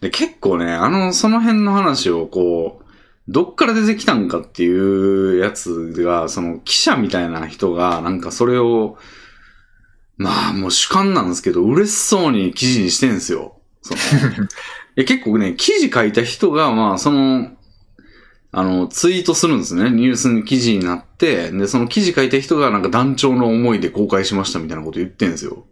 [0.00, 2.84] で、結構ね、あの、その辺の話をこう、
[3.26, 8.96] どっから出てきたんかっていうやつが、その記者みたいな人が、なんかそれを、
[10.16, 13.56] まあもう主観なんですけど、嬉しそうに記事にしてんすよ。
[13.82, 14.00] その
[15.04, 17.50] 結構ね、記事書いた人が、まあその、
[18.52, 19.90] あの、ツイートするんですね。
[19.90, 25.64] ニュースに記事になって、で、その記事書いた人がなんか団長の思いで公開しましたみたいなこと言ってんですよ。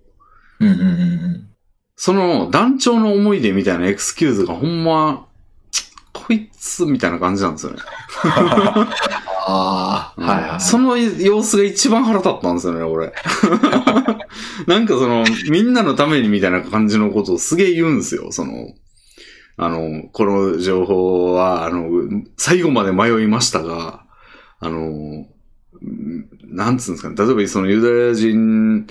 [0.61, 1.49] うんうんうんうん。
[1.97, 5.26] その団長の思い出みたいなエクスキューズがほんま、
[6.12, 7.79] こいつみたいな感じなんですよね。
[9.51, 10.61] ああ、はいはい。
[10.61, 13.12] その様子が一番腹立ったんですよね、俺。
[14.66, 18.68] なんかその、みんなのためにみたいな感じのことをすげえ言うんですよ、その、
[19.59, 21.88] あの、この情報は、あの、
[22.36, 24.06] 最後まで迷いましたが、
[24.61, 25.26] あの、
[25.80, 28.86] うんなんつうんですかね、例えばそのユダヤ人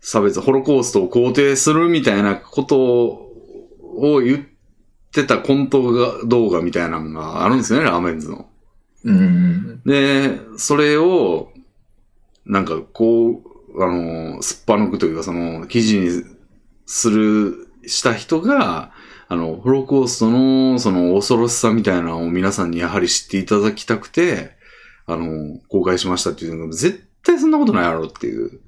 [0.00, 8.48] 差別、ホロコーストを肯定するみたいなことを言ってたコントが動画みたいなのがあるんですよね、ラーメンズの。
[9.04, 11.52] うんうんで、それを、
[12.46, 13.42] なんかこ
[13.74, 16.24] う、あの、すっぱ抜くというか、その、記事に
[16.86, 18.92] する、した人が、
[19.34, 24.52] あの、ホロコーストの、その、恐ろしさみたいなのを皆さんにやはり知っていただきたくて、
[25.06, 28.60] あの、公開しましたっていうのが、絶対そんなことないやろっていう。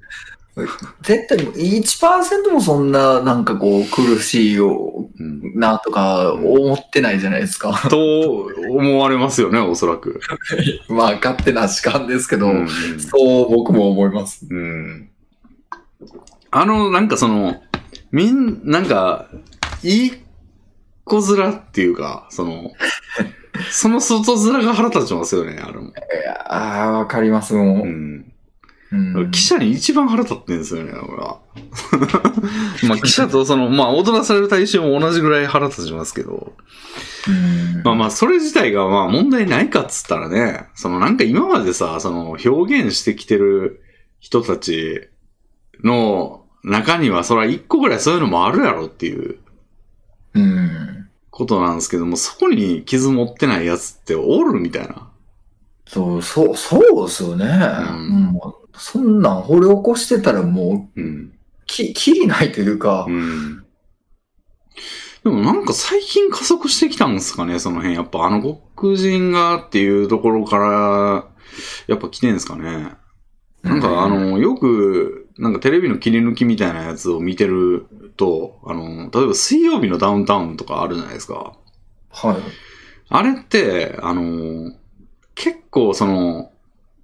[1.03, 5.57] 絶対1%もそんな、なんかこう、苦しいようん。
[5.57, 7.71] なとか思ってないじゃないですか。
[7.89, 10.19] と思われますよね、おそらく。
[10.89, 14.45] まあ、勝手な主観ですけど、うんそう僕も思います。
[14.49, 15.09] うん。
[16.51, 17.61] あの、なんかその、
[18.11, 19.29] みん、なんか、
[19.83, 20.26] いい
[21.07, 22.71] 子面っていうか、その、
[23.71, 25.89] その外面が腹立ちますよね、あれも。
[25.89, 25.91] い
[26.25, 27.83] やああ、わかりますも。
[27.83, 28.33] うんん。
[28.91, 31.39] うん記者に一番腹立ってんですよね、俺は。
[32.87, 36.53] まあ記者とその、まあ踊らされる対象も同じぐらい腹立ちますけど。
[37.27, 42.49] うんまあまあ、それ自体がまあ問題ないかっつったらね、そのなんか今までさ、その表
[42.83, 43.81] 現してきてる
[44.19, 45.09] 人たち
[45.83, 49.39] の中には、それは一個ぐらいそういうのもあるやろっていう
[50.33, 50.96] うん。
[51.37, 55.07] ことなんですけども、そこに傷持ってないやつっておるみたいな。
[55.85, 57.45] そう、そう、そうですよね。
[57.45, 58.39] んうん
[58.79, 61.33] そんなん掘り起こしてたらもう、うん。
[61.67, 63.63] き、きりないというかう、ん。
[65.23, 67.93] でもなんか最近加速してきたんですかね、その辺。
[67.93, 71.27] やっぱあの黒人がっていうところから、
[71.87, 72.95] やっぱ来てんすかね。
[73.61, 77.85] なんかあの、よく、なんかテレビの切り抜きみたいなやつを見てる
[78.17, 81.53] と、あの、例えば水曜日のダウンタウンとかあるじゃないですか。
[82.09, 82.37] はい。
[83.09, 84.73] あれって、あの、
[85.35, 86.51] 結構その、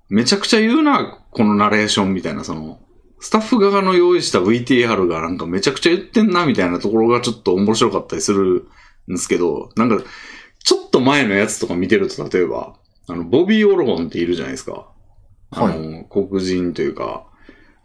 [0.09, 2.79] めちゃくちゃ言うな、このナレーションみたいな、その、
[3.19, 8.67] スタッフ側の用意した VTR がなんかめちゃくちゃ言ってんな、みたいなところがちょっと面白かったりする
[9.09, 10.03] んですけど、なんか、
[10.63, 12.75] ちょっと前のやつとか見てると、例えば、
[13.07, 14.88] あの、ボビー・オロゴンっているじゃないですか。
[15.51, 17.27] あの、黒人というか、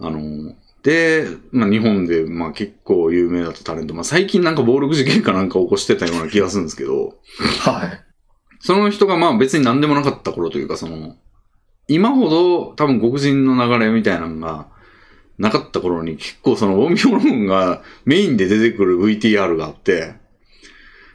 [0.01, 7.16] あの、で、まあ、日本で、まあ、結構有名だったタレント、まあ、最近なんか暴力事件かなんか起こしてたような気がするんですけど、
[7.61, 8.05] はい。
[8.61, 11.16] その人がまあ別に何でもなかった頃というか、その、
[11.88, 14.68] 今ほど多分黒人の流れみたいなのが
[15.38, 20.14] なかった頃に結構そのオミオロンがメインで出てくる VTR があって、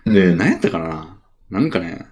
[0.05, 0.38] で、うん。
[0.38, 1.19] 何やったかな？
[1.49, 2.07] なんかね、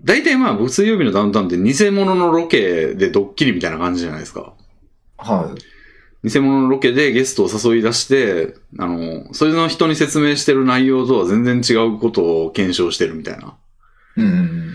[0.00, 4.54] 大体まあ、水曜日のダウンタウンって偽物のロケでドッキリみたいな感じじゃないですか。
[5.22, 5.54] は
[6.24, 6.28] い。
[6.28, 13.56] 偽物のロケでゲストを誘い出して、あの、それの人に説明してる内容とは全然違うことを検証してるみたいな。
[14.16, 14.72] うんうん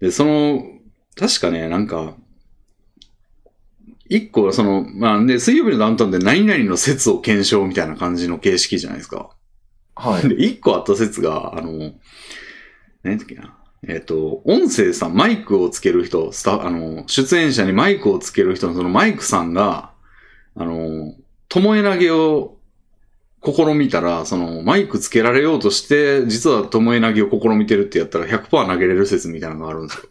[0.00, 0.62] で、その、
[1.16, 2.14] 確かね、なんか、
[4.06, 9.30] 一個、その、まあ、で、水曜日のダウンタウンで何々の説を検証みたいな感じの形式じゃないですか。
[9.94, 10.28] はい。
[10.28, 11.92] で、一個あった説が、あの、
[13.02, 13.56] 何だっけな。
[13.88, 19.92] えっ、と、音声さん、マイクをつける人、スタあの、出演者にマイクをつける人のそのマイクさんが、
[20.56, 21.14] あの、
[21.48, 22.56] 巴投げを
[23.44, 30.08] 試みたら、その、マイクつけられようとして、実は巴投げを試みてるってやったら100%投げれる説みたいなのがあるんですよ。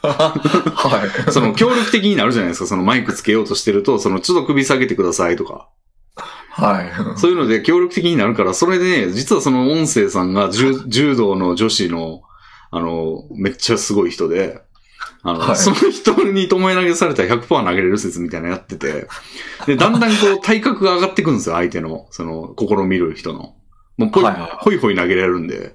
[0.00, 1.32] はい。
[1.32, 2.66] その、協力的になるじゃないですか。
[2.66, 5.68] そのマイクつけようとしてると、その、ちょっと首下げてくださいとか。
[6.58, 7.18] はい。
[7.18, 12.22] そういうので協力的になるから、それでね、実はその音声さんが柔柔道の女子の、
[12.70, 14.60] あの、めっちゃすごい人で、
[15.22, 19.08] あの、はいその人に巴投げされたら100%投げれる説みたいなのやってて、
[19.66, 23.54] で、だんだんこう 体格が上がってくんですよ、相手の、その、試みる人の。
[23.96, 25.74] もうはいほいほい投げれるんで、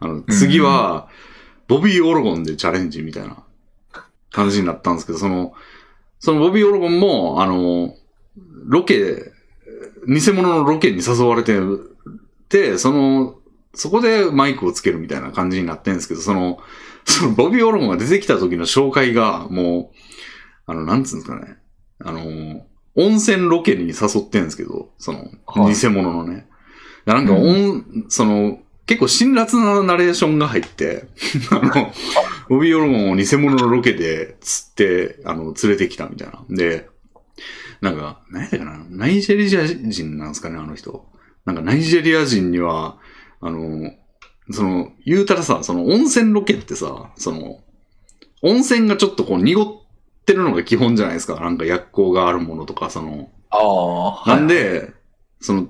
[0.00, 1.08] あの、次は、
[1.68, 3.44] ボビー・オロゴンでチャレンジみたいな
[4.32, 5.52] 感じになったんですけど、その、
[6.18, 7.94] そのボビー・オロゴンも、あの、
[8.64, 9.32] ロケ、
[10.08, 11.60] 偽物のロケに誘われて
[12.48, 13.36] て、その、
[13.74, 16.58] そこでマイクをつけるみたいな感じになってるんですけど、その、
[17.04, 19.96] そのボビー・オロゴンが出てきた時の紹介が、もう、
[20.66, 21.56] あの、なんつうんですかね。
[21.98, 22.66] あの、
[22.96, 26.46] 温泉ロケに誘ってるんですけど、その、はい偽物のね。
[27.06, 31.06] なんか、温、その、結構辛辣なナレーションが入って、
[31.50, 31.92] あの、
[32.48, 36.44] ボビー・オロゴンを偽物のロケで釣って、あの、連れてきたみたいな。
[36.50, 36.88] で、
[37.80, 41.06] なんか、何やったかなナイジェリア人なんですかね、あの人。
[41.44, 42.98] なんか、ナイジェリア人には、
[43.40, 43.92] あの、
[44.50, 47.60] その、言うたらさ、その温泉ロケってさ、その、
[48.42, 51.38] 温泉がちょっとこう濁ってるのが基本じゃないですか。
[51.40, 54.36] なんか薬効があるものとか、その、ああ、はい。
[54.36, 54.92] なんで、
[55.40, 55.68] その、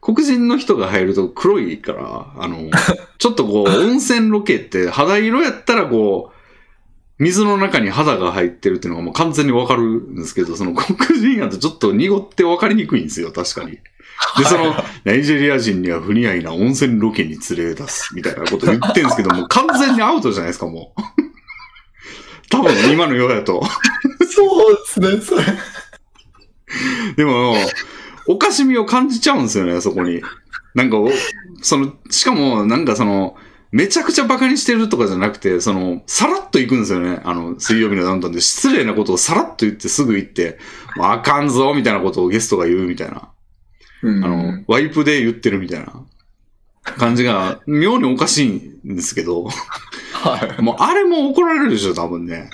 [0.00, 2.70] 黒人の人が入ると黒いから、あの、
[3.18, 6.36] ちょっとこう、温泉ロケって肌色やったらこう、
[7.18, 13.78] 水の中に肌が入ってるっていうのがもう完全にわかるんですけど、その黒人やとちょっと濁ってわかりにくいんですよ、確かに。
[14.38, 21.02] で、その、ナイジェリア人には不似合いな温泉ロケに連れ出す、みたいなこと言ってんですけど、も う完全にアウトじゃないですか、もう。
[22.50, 23.62] 多分、今のようやと。
[24.30, 25.42] そうですね、それ。
[27.16, 27.56] でも、
[28.26, 30.22] おかしみを感じちゃうんですよね、そこに。
[30.74, 31.10] なんかお、
[31.62, 33.36] その、しかも、なんかその、
[33.72, 37.20] めちゃくちゃバカにしてるとかじゃなくて、その、さらっと行くんですよね。
[37.24, 40.58] あの、水曜日のダウンタウンで失礼なことをさらっと言ってすぐ言って、
[41.00, 43.30] あかんぞ、みたいなことをゲストが言うみたいな。
[44.02, 46.04] うんあの、ワイプで言ってるみたいな
[46.82, 48.48] 感じが、妙におかしい
[48.88, 49.44] んですけど、
[50.12, 50.62] はい。
[50.62, 52.50] もうあれも怒られるでしょ、多分ね。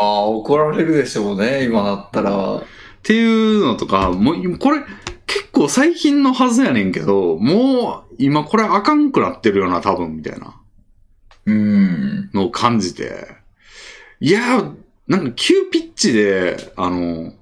[0.00, 2.56] まあ、怒られるでしょうね、今だったら。
[2.56, 2.64] っ
[3.02, 4.80] ていうのとか、もう、これ、
[5.26, 10.54] 結構最近のはずやねんけど、もう、今これあかんくなってるよな、多分、みたいな
[11.46, 12.30] うん。
[12.32, 13.26] のを感じて。
[14.20, 14.72] いや、
[15.08, 17.32] なんか急ピッチで、あの、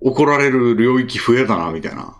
[0.00, 2.16] 怒られる領域増えたな、みたいな。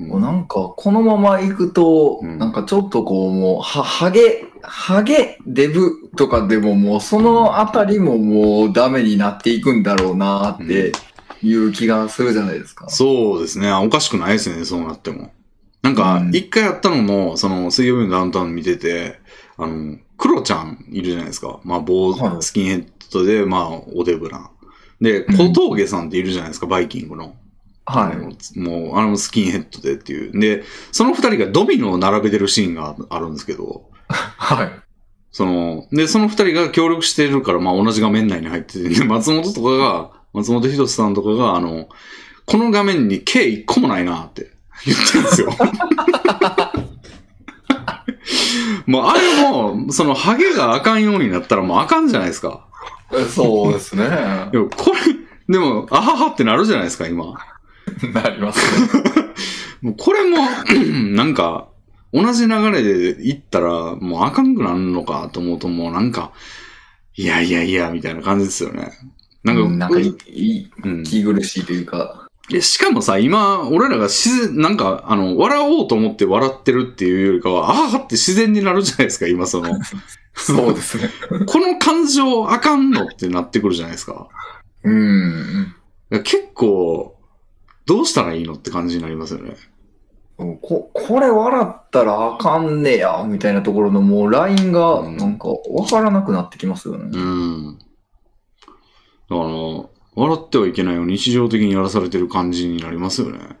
[0.00, 10.92] うんなんか、このまま行くと、うんなんかちょっとこう、もう、は、ハゲ、ハゲ、デブとかでももう、そのあたりももうダメになっていくんだろうなって
[11.42, 12.88] いう気がするじゃないですか。
[12.88, 13.68] そうですね。
[13.68, 15.30] あおかしくないですね、そうなっても。
[15.82, 19.18] なんかう、ん一回やったのも、その、水曜日のダウンタウン見てて、
[19.56, 21.60] あの、クロちゃんいるじゃないですか。
[21.64, 24.50] まあ、坊はいスキンヘッドで、まあ、おデブな。
[25.00, 27.34] で、うん小峠さんっているじゃないですか、バイキングの。
[27.88, 28.58] はい。
[28.58, 30.38] もう、あのスキンヘッドでっていう。
[30.38, 30.62] で、
[30.92, 34.70] その二人がドミノを並べてるシーンがあるんですけど、 はい。
[35.30, 41.88] その、で、その二人が協力してるから、まあ同じ画面内に入ってて、で、松本とかが、松本人志さんとかが、あの、
[42.44, 44.50] この画面に計一個もないなって
[44.84, 45.50] 言ってるんですよ。
[48.86, 52.66] もうあれも、そのハゲがあかんようになったらもうあかんじゃないですか。
[53.34, 54.08] そうですね。
[54.52, 54.98] でもこれ、
[55.52, 57.34] でも、あははってなるじゃないですか、今。
[58.12, 59.24] なりますね。
[59.82, 60.38] もうこれも、
[61.14, 61.68] なんか、
[62.12, 66.32] 同じ流れで行ったら、もうあかんくなるのかと思うと、もうなんか、
[67.16, 68.92] いやいやいや、みたいな感じですよね。
[69.44, 72.28] なんか、うんなんかいい、うん気苦しいというか。
[72.48, 79.78] でしかもさ、今、俺らが自然、なんか、あの、笑おうと思って笑ってるっていうよりかは、あははって自然になるじゃないですか、今その。
[80.34, 81.10] そうですね。
[81.46, 84.28] この感情あかんのってなってくるじゃないですか。
[84.84, 85.74] うん。
[86.10, 87.17] 結構、
[87.88, 89.56] どうしたらいいのって感じになりますよね。
[90.36, 97.10] こ、これ笑ったらあかんねや、みたいなところのもうラインが、うんなんか、わからなくなってきますよね。
[97.12, 97.78] うん。
[97.78, 97.84] だ
[99.36, 99.48] から、
[100.14, 103.38] 笑ってはいけないを日常的にやらされてる感じになりますよね。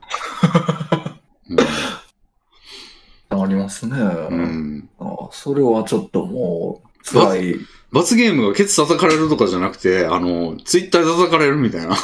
[3.30, 3.96] ありますね。
[3.96, 7.56] うんうんあそれはちょっともう、辛い。
[7.92, 11.96] 罰ゲームがケツ叩かれるとかじゃなくて、あの、ツイッターで叩かれるみたいな。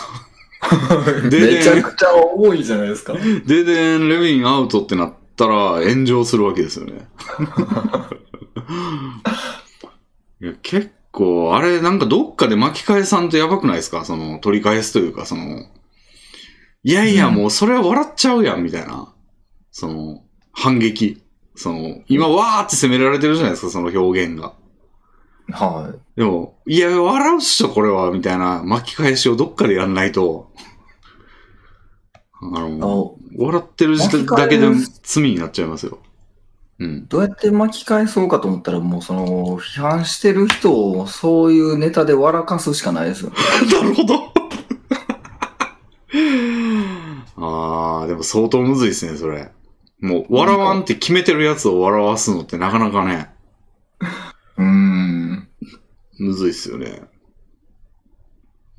[1.30, 3.14] でめちゃくちゃ多いじゃないですか。
[3.46, 7.08] ででん、レビンアウトってなったら炎上するわけですよね。
[10.40, 14.04] いや結構、あれなんかどっかで巻き返さんとやばくないですか？
[14.04, 15.66] その、取り返すというか、その、
[16.82, 19.12] いやいや、うんもうそれは笑っちゃうやん、みたいな。
[19.70, 21.22] その、反撃。
[21.56, 24.54] その、今わーって責められてるじゃないですか、その表現が。
[25.52, 30.50] はでも、いや、笑うっしょ、これは、みたいな巻き返しをどっかでやんないと、
[32.40, 32.70] あい。
[32.70, 34.68] の、あ笑ってる時だけで
[35.02, 35.98] 罪になっちゃいますよ。
[36.78, 37.06] うん。
[37.08, 43.32] どうやって巻き返そうかと思ったら、もうその、批判してる人をそういうネタで笑かすしかないですよ。
[43.80, 44.14] なるほど。
[47.36, 49.50] ああ、でも相当むずいですね、それ。
[50.00, 53.33] もう、笑わんって決めてるやつを笑わすのってなかなかね、
[54.56, 55.48] うーん。
[56.18, 57.02] むずいっすよね。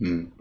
[0.01, 0.31] うん。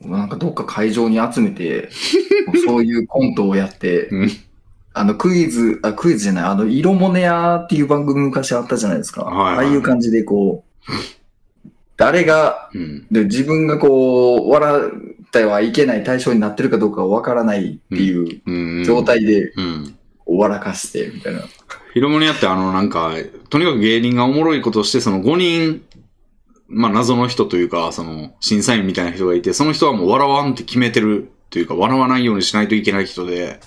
[0.00, 1.90] なんかどっか会場に集めて、
[2.66, 4.30] そういうコントをやって、うん
[4.94, 9.24] あのクイズ、あ、クイズじゃない、あの、色モネアっていう番組昔あったじゃないですか。
[9.24, 10.92] はいはいああいう感じでこう、
[11.96, 13.06] 誰が、うん。
[13.10, 14.80] で自分がこう、笑
[15.24, 18.84] ってはいけない対象になってるかどうかわからないっていううん。
[18.84, 19.94] 状態でうん。
[20.26, 21.40] 笑かして、みたいな。
[21.92, 23.12] ヒロモニアってあのなんか、
[23.50, 25.82] とにかく芸人がおもろいことをして、その5人、
[26.68, 33.60] まあ謎の人というか、その審査員みたいな人がいて、その人はもう笑わんって決めてるというか、笑わないようにしないといけない人で、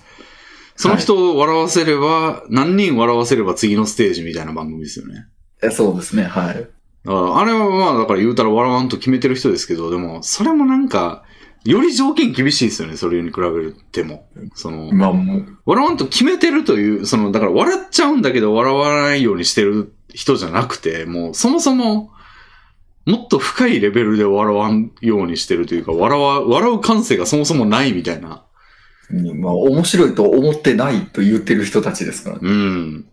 [0.76, 5.28] その人を笑わせれば、何人笑わせれば次のステージみたいな番組ですよね。
[5.62, 6.56] えそうですね、はい。
[6.56, 6.70] だか
[7.06, 11.25] らあれはまあ、だから言うたら笑わんと決めてる人ですけど、でも、それもなんか、
[11.66, 14.28] より条件厳しいですよね、それに比べても。
[14.54, 22.12] その、まあもう、笑わんと決めてるという、その、だから笑っちゃうんだけど笑わないようにしてる人じゃなくて、もうそもそも、
[23.06, 28.46] もっと深いレベルで笑わんようにしてるというか、笑わ、笑う感性がそもそもないみたいな。
[29.10, 32.42] まあ面白いと思ってないと言ってる人たちですからね。
[32.44, 33.06] うん。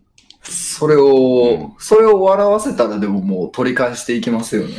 [0.43, 4.75] それを、それを笑わせたらでももう取り返していきますよね。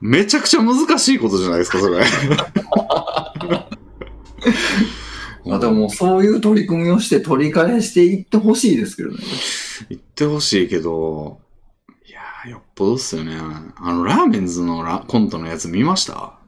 [0.00, 2.04] めちゃくちゃ難しいことじゃないですか、それ。
[5.50, 9.18] あでもそういう取り組みをして取り返していってほしいですけどね。
[9.90, 11.40] 言ってほしいけど、
[12.08, 13.36] いやー、よっぽどっすよね。
[13.76, 16.38] あの、ラーメンズのラコントのやつ見ました？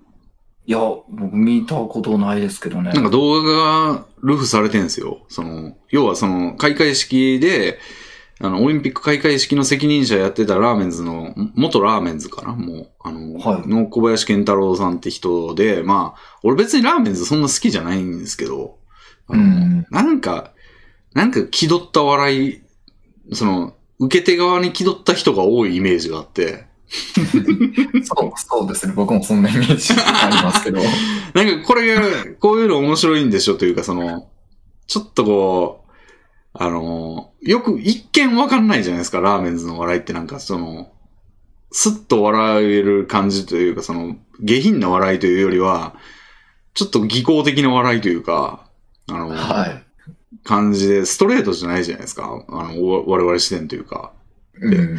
[0.65, 2.93] いや、僕見たことないですけどね。
[2.93, 5.21] なんか動画がルフされてんすよ。
[5.29, 7.79] その、要はその、開会式で、
[8.39, 12.53] あの、オリンピック開会式の責任者やってたラーメンズの、元ラーメンズかな？
[12.53, 13.69] もう、あの、はい。
[13.69, 18.79] の小林健太郎さんって人で、まあ、俺別にラーメンズそんな好きじゃないんですけど、
[19.29, 19.87] あのうん。
[19.91, 20.53] なんか、
[21.15, 22.63] なんか気取った笑い、
[23.33, 26.67] その、受け手側に気取った人が多いイメージがあって、
[28.05, 28.93] そう、そうですね。
[28.95, 30.81] 僕もそんなイメージありますけど。
[31.35, 32.03] なんかこれが、
[32.39, 33.55] こういうの面白いんでしょ？
[33.57, 34.29] というか、その、
[34.87, 35.86] ちょっとこう、
[36.59, 40.91] あの、よく一見わかんないじゃないですか、ラーメンズの笑いってなんかその、
[41.71, 45.95] スッと笑える感じというか、その、下品な笑いというよりは、
[46.75, 48.67] ちょっと技巧的な笑いというか、
[49.09, 49.83] あの、はい。
[50.45, 52.45] 感じで、ストレートじゃないじゃないですか。
[52.49, 54.13] あの、お我々視点というか。
[54.61, 54.99] うん。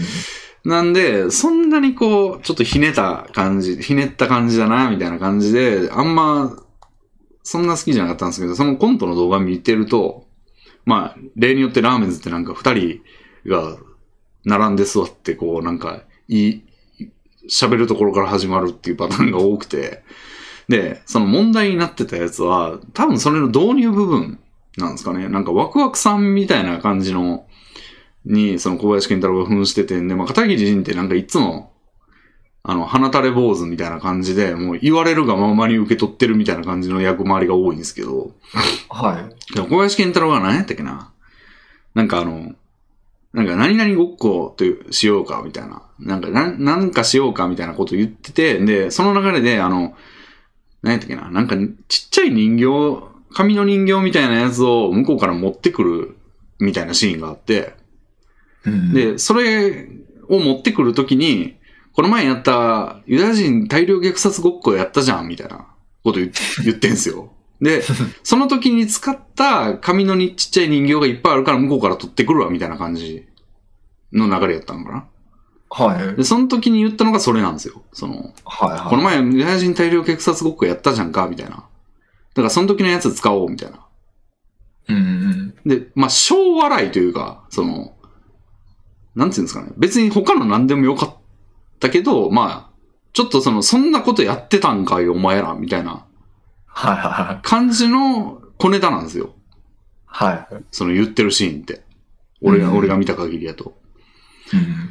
[0.66, 6.56] なんで、そんなにこう、ちょっとひねった感じ、ひねった感じだな、みたいな感じで、あんま、
[7.44, 10.27] そんな好きじゃなかったんですけど、そのコントの動画見てると、
[10.88, 13.02] まあ、例によってラーメンズってなんか二人
[13.46, 13.78] が
[14.46, 16.64] 並んで座って、こう、なんか、いい、
[17.50, 20.02] 喋るところから始まるっていうパターンが多くて、
[20.70, 24.40] で、その問題になってたやつは、多分それの導入部分
[24.78, 25.28] なんですかね。
[25.28, 27.46] なんかワクワクさんみたいな感じの、
[28.24, 31.74] に、その小林健太郎が扮しててんで、まあ、片桐仁ってなんかいつも、
[32.64, 38.32] あの、鼻垂れ坊主みたいな感じで、もう言われるがままに受け取ってるみたいな感じの役回りが多いんですけど、
[38.90, 39.60] はい。
[39.60, 41.12] 小林健太郎が何やったっけな。
[41.96, 42.54] なんかあの、
[43.34, 45.82] なんか何々ごっこというしようかみたいな。
[46.00, 49.96] なんかな、なんかしようかみたいなこと言ってて、で、その流れであの、
[50.82, 51.30] 何やったっけな。
[51.30, 51.56] なんか
[51.88, 53.04] ちっちゃい人形、
[53.34, 56.18] 紙の人形みたいなやつを向こうから持ってくる
[56.60, 57.76] みたいなシーンがあって、
[58.66, 59.88] うん、で、それ
[60.30, 61.57] を持ってくるときに、
[61.98, 65.66] この前やったユダヤ人大量虐殺ごっこやったじゃんみたいな
[66.04, 66.32] こと言
[66.64, 67.32] 言ってんすよ。
[67.60, 67.82] で、
[68.22, 73.26] その時に使った紙のにちっちゃい人形がいっぱいあるから向こうから取ってくるわみたいな感じ
[74.14, 75.06] の流れやったのかな。
[75.72, 76.16] はい。
[76.16, 77.82] で、その時に言ったのがそれなんですよ。
[77.92, 78.90] その、はいはい。
[78.92, 81.56] この前、ユダヤ人大量虐殺ごっこやったじゃんか、みたいな。
[81.56, 81.64] だ
[82.36, 83.80] からその時のやつ使おう、みたいな。
[84.90, 85.56] うんうん。
[85.66, 87.96] で、まあ、小笑いというか、その、
[89.16, 89.72] なんていうんですかね。
[89.78, 91.17] 別に他の何でもよかっ
[91.80, 92.78] たけど、まあ、
[93.14, 96.06] ちょっとその、そんなことやってたんかい、お前ら、みたいな
[96.68, 97.40] はいはいはい。
[97.42, 99.34] 感じの小ネタなんですよ。
[100.06, 100.48] はい。
[100.72, 101.82] その言ってるシーンって。
[102.42, 103.76] 俺が、うん俺が見た限りやと。
[104.54, 104.90] うん。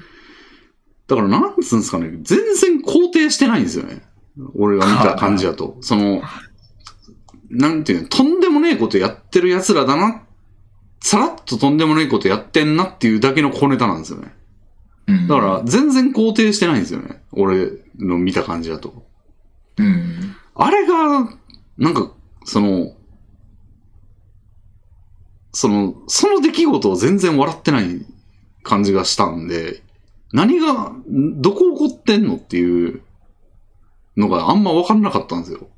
[1.07, 2.11] だから、なんつうんですかね。
[2.23, 4.03] 全然肯定してないんですよね。
[4.57, 5.77] 俺が見た感じだと。
[5.81, 6.23] その、
[7.51, 10.23] なんていうの、とんでもねえことやってる奴らだな。
[11.01, 14.35] さらっととんでもねえことやってんなっていうだけの小ネタなんですよね。
[15.07, 15.29] うん。
[15.29, 17.23] だから、全然肯定してないんですよね。
[17.33, 19.07] 俺の見た感じだと。
[19.79, 20.37] うん。
[20.55, 21.29] あれが、
[21.79, 22.13] なんか、
[22.45, 22.93] その、
[25.53, 28.05] その、その出来事を全然笑ってない
[28.63, 29.83] 感じがしたんで、
[30.33, 33.01] 何が、んどこ起こってんのっていう
[34.17, 35.69] のがあんま分かんなかったんですよ。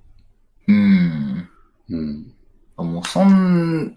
[0.68, 1.48] うん。
[1.90, 2.34] うん。
[2.76, 3.94] もう、そん、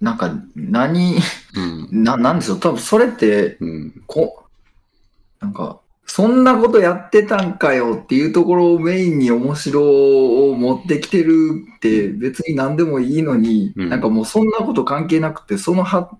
[0.00, 1.16] なんか、何、
[1.54, 1.60] う
[1.92, 2.02] ん。
[2.04, 2.60] な、なんでしょう。
[2.60, 4.02] 多分それって、うん。
[4.06, 4.41] こ、
[5.42, 9.82] なんか、そんなことやってたんかよっていうところをメインに面白
[10.50, 16.10] を持ってきてるって別に何でもいいのに、うんなんかもうそんなこと関係なくて、その発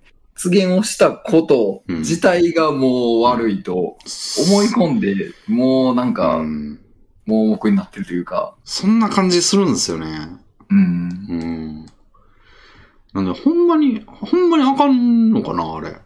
[0.50, 6.78] 言をしたこと自体がもう悪いと思い込んで、もうなんか、うん。
[7.26, 10.06] 盲目になってるというか、そんな感じするんですよね。
[10.70, 10.78] うん。
[10.78, 11.86] うん。
[13.12, 15.96] なんで、ほんまに、ほんまにあかんのかな、あれ。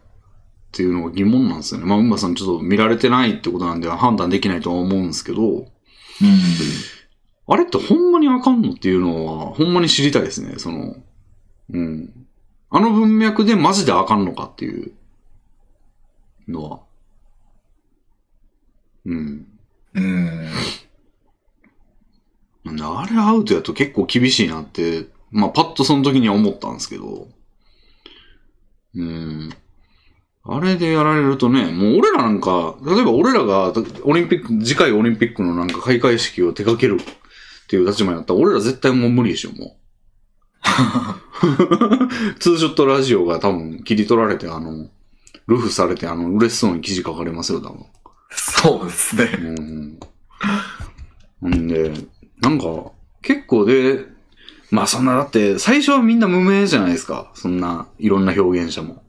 [0.77, 1.87] っていうのが疑問なんですよね。
[1.87, 5.67] まあ、馬さんちょっと見られてないってことなんで判断できないとは思うんですけど、うん。
[7.47, 10.59] あれってほんまにあかんのっていうのは、ほんまに知りたいですね。
[10.59, 10.95] その、
[11.73, 12.27] うん。
[12.69, 14.91] あの文脈でマジであかんのかっていう
[16.47, 16.79] のは。
[19.05, 19.47] うん。
[19.95, 20.49] うん。
[22.65, 27.29] あれアウトやと結構厳しいなって、まあパッとその時には思ったんですけど。
[28.93, 29.49] うん。
[30.49, 33.73] あれでやられるとね、もう俺らなんか、例えば俺らが
[34.03, 39.77] オリンピック、次回オリンピックのなんか開会式を手掛けるっていう立場になったら、俺ら絶対もう無理でしょ、もう。
[42.39, 44.87] ツーショットラジオが多分切り取られて、あの、
[45.47, 47.85] ルフされて、あの、嬉しそうに記事書かれますよ、多分。
[48.31, 49.29] そうですね。
[51.41, 51.49] うん。
[51.49, 51.91] んで、
[52.41, 52.91] なんか、
[53.21, 54.05] 結構で、
[54.71, 57.31] まあそんな、だって、最初はみんな無名じゃないですか。
[57.33, 59.03] そんな、いろんな表現者も。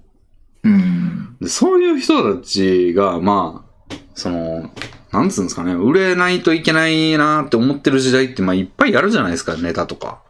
[0.64, 1.36] うん。
[1.40, 4.70] でそういう人たちが、まあ、その、
[5.12, 10.22] なんつうんですかね、売れないといけないなって思ってる時代って、まあいっぱいあるじゃないですか、ネタとか、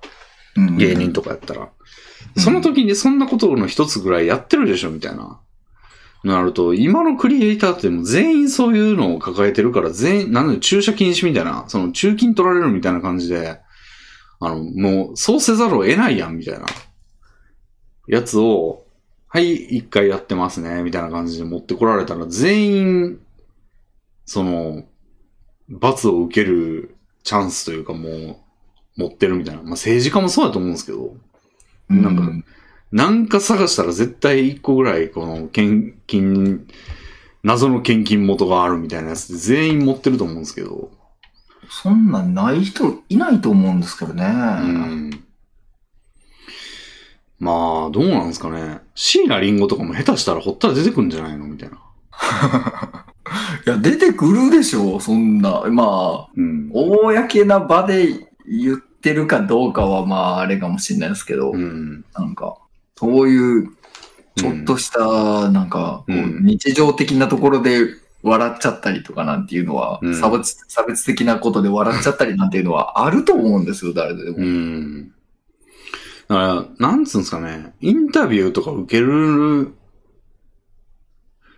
[0.57, 1.61] うん芸人とかやったら。
[1.63, 1.69] うん
[2.37, 5.41] その時にそんなことの一つぐらいやってるでしょ、みたいな。
[6.25, 13.61] なると、今のクリエイターってもう全員そういうのを抱えてるから、全員、なんで駐車禁止みたいな、その中金取られるみたいな感じで、
[14.41, 16.67] あの、もう、そうせざるを得ないやん、みたいな。
[18.09, 18.85] やつを、
[19.29, 23.21] はい、一回やってますね、みたいな感じで持ってこられたら、全員、
[24.25, 24.85] その、
[25.69, 28.37] 罰を受けるチャンスというかもう、
[28.97, 29.63] 持ってるみたいな。
[29.63, 31.15] まあ政治家もそうだと思うんですけど、
[31.89, 32.49] なんか
[32.91, 36.67] なんか探したら絶対一個ぐらい、この、献金、
[37.43, 40.91] 謎の献金元があるみたいなやつで全員持ってると思うんですけど。
[41.71, 44.25] そんなんない人いないと思うんですけどね。
[44.25, 45.25] うん。
[47.41, 48.81] まあ、どうなんですかね。
[48.95, 51.47] 椎名林檎とかも下手したらほったら出てくるんじゃないの？
[51.47, 51.79] みたいな。
[53.67, 55.63] いや、出てくるでしょ、そんな。
[55.71, 56.71] まあ、うん。
[56.73, 62.05] 公な場で言ってるかどうかは、まあ、あれかもしれないですけど、うん。
[62.15, 62.57] なんか、
[62.97, 63.71] そういう、
[64.35, 67.87] ちょっとした、なんか、日常的なところで
[68.23, 74.37] 笑っちゃったりとかなんていうのは、うん差別、差別的なことで笑っちゃったりなんていうのはあると思うんですよ、誰でも。
[76.29, 76.37] うん。
[76.37, 77.75] だから、なんつうんですかね。
[77.81, 79.75] インタビューとか受ける。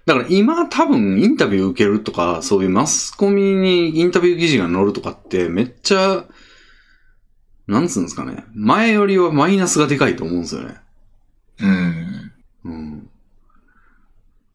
[0.07, 6.25] だから今多分インタビュー受けるとか、そういうマスコミにインタビュー記事が載るとかってめっちゃ、
[7.67, 8.45] なんつうんですかね。
[8.55, 10.77] 前よりはマイナスがでかいと思うんですよね。
[11.61, 12.33] うん。
[12.65, 13.11] うん。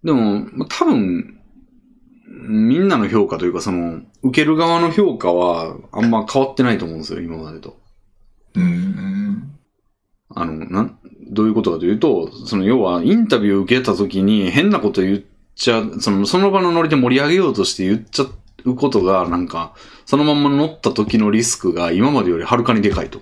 [0.04, 1.40] でも、まあ多分、
[2.28, 7.80] みんなの評価というか、その、受ける側の評価はあんま変わってないと思うんですよ、今までと。
[8.56, 9.55] うん。
[10.36, 10.98] あの、なん、
[11.28, 15.22] どういうことかというと、その要はインタビュー受けた時に変なこと言っ
[15.56, 18.26] ちゃ、その、その場のノリで盛り上げようとして言っちゃ
[18.66, 19.74] うことが、なんか、
[20.06, 23.22] そのまんま乗った時のリスクが今までよりはるかにでかいと。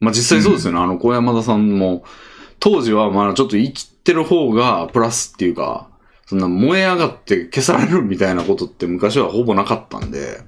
[0.00, 0.78] まあ実際そうですよね。
[0.78, 2.04] あの、小山田さんも、
[2.60, 5.88] 当時はまあちょっと生きてる方がプラスっていうか、
[6.26, 10.42] そんな燃え上がって消されるみたいなことって昔はほぼなかったんで、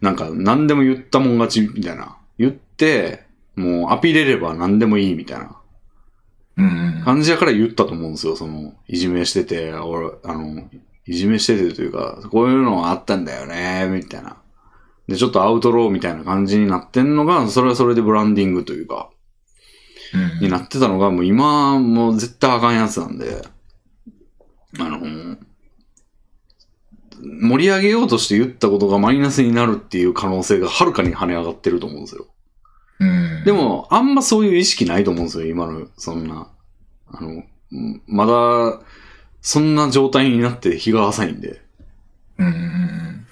[0.00, 2.16] なんか何でも言ったもん勝ちみたいな。
[2.38, 3.24] 言って、
[3.56, 5.56] もうアピれれば何でもいいみたいな
[6.56, 7.02] うん。
[7.04, 8.36] 感じやから言ったと思うんですよ。
[8.36, 10.68] その、いじめしてて、俺、あの、
[11.06, 14.36] いじめしててというか、こういうのあったんだよね、みたいな。
[15.08, 19.10] で、ちょっとアウトローみたいな感じになってんのが、それはそれでブランディングというか、
[20.12, 23.42] うんになってたのが、もう今、もう絶対あかんやつなんで、
[24.78, 25.00] あの、
[27.22, 32.26] 盛り上げようとして言ったことがマイナスになるっていう可能性がはるかに跳ね上がってると思うんですよ。
[33.00, 33.44] うん。
[33.44, 36.48] で、も、あんまそういう意識ないと思うんですよ、今の、そんな。
[37.08, 38.80] あの、うんまだ、
[39.40, 41.62] そんな状態になって日が浅いんで。
[42.38, 43.26] うんうん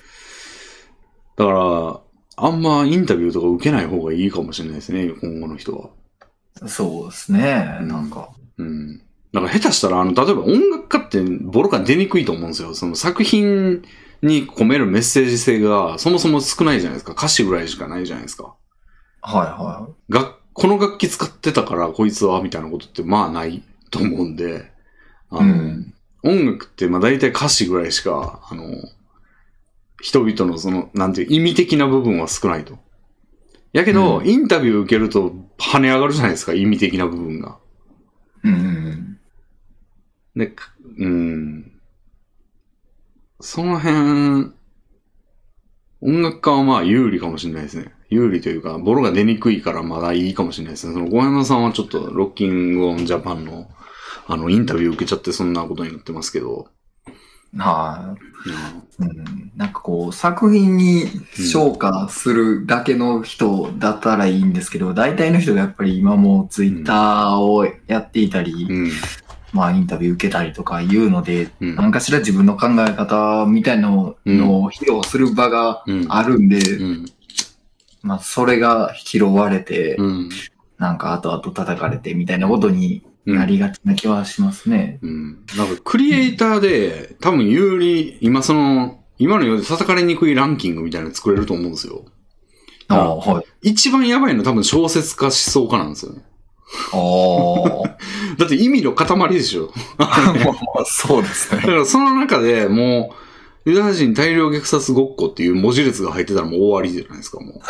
[1.36, 2.00] だから、
[2.36, 5.90] あんまインタビューとか受けない方がいいかもしれないですね、今後の人は。
[6.62, 6.68] うん。
[6.68, 7.78] そうですね。
[7.80, 8.30] うんなんか。
[8.58, 8.98] うん。
[9.32, 12.74] だから下手したら、あの、例えば音楽家ってボロ感出にくいと思うんですよ。
[12.74, 13.82] その作品
[14.22, 17.12] に込めるメッセージ性がそもそも少ないじゃないですか。
[17.12, 18.54] 歌詞ぐらいしかないじゃないですか。
[19.22, 24.70] はいはが、この楽器使ってたからこいつは、みたいなことってまあないと思うんで、
[25.30, 25.46] あい。
[25.46, 25.94] の、うん。
[26.24, 28.64] 音楽ってまあ大体歌詞ぐらいしか、あの、
[30.00, 32.78] 人々のその、なんていう意味的な部分は少ないと。
[33.72, 37.58] やけど、うんインタビュー受けると跳ね上がるじゃないですか、意味的な部分が。
[38.44, 39.18] うんうん
[40.36, 41.72] で、くうん。
[43.40, 44.52] その辺、
[46.00, 47.92] 音楽家はまあ有利かもしれないですね。
[48.10, 50.94] 有利というか、ボロが出にくいからまだいいかもしれないですね。
[50.94, 53.68] その、小山さんはちょっと、ロッキングオンジャパンの、
[54.26, 56.68] あの、インタビュー受けちゃってそんなことになってますけど。
[57.54, 57.60] うん。
[57.60, 58.16] は
[58.98, 59.10] うんい。
[59.10, 59.52] うん。
[59.56, 68.90] なんかこう、作品に昇華するだけの人だったらいいんですけど、大体の人がやっぱり今もツイッターをやっていたり、うん。
[69.52, 71.76] まあインタビュー受けたりとかいうので、うん。
[71.76, 74.16] 何かしら自分の考え方みたいなの
[74.62, 76.06] を披露する場がうん。
[76.08, 77.06] あるんで、うん。
[78.02, 80.28] まあそれが拾われて、うん。
[80.78, 84.98] なんか後々叩かれてみたいなことにうんなりがちな気はしますね。
[85.02, 85.44] うん。
[85.56, 92.06] なんか、クリエイターで、多分有利、今その、今のように叩かれにくいランキングみたいなの作れると思うんですよ。
[92.88, 93.44] ああ、はい。
[93.62, 96.22] 一番やばいの多分小説家思想家なんですよね。
[96.92, 97.96] あ
[98.38, 99.72] だって意味の塊でしょ。
[100.86, 101.62] そうですね。
[101.62, 103.27] だからその中でもう、
[103.68, 107.60] ユダヤ人大量虐殺ごっこっていう文字列が入ってたらもう終わりじゃないですか、も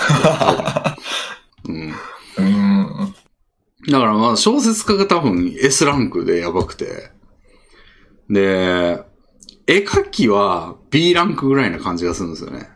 [1.67, 1.73] う。
[1.73, 1.93] うん。
[2.39, 3.15] うん。
[3.91, 7.11] だからまあ小説家が多分 S ランクでやばくて。
[8.31, 9.03] で、
[9.67, 12.69] 絵描きは B ランクぐらいな感じがするんですよね。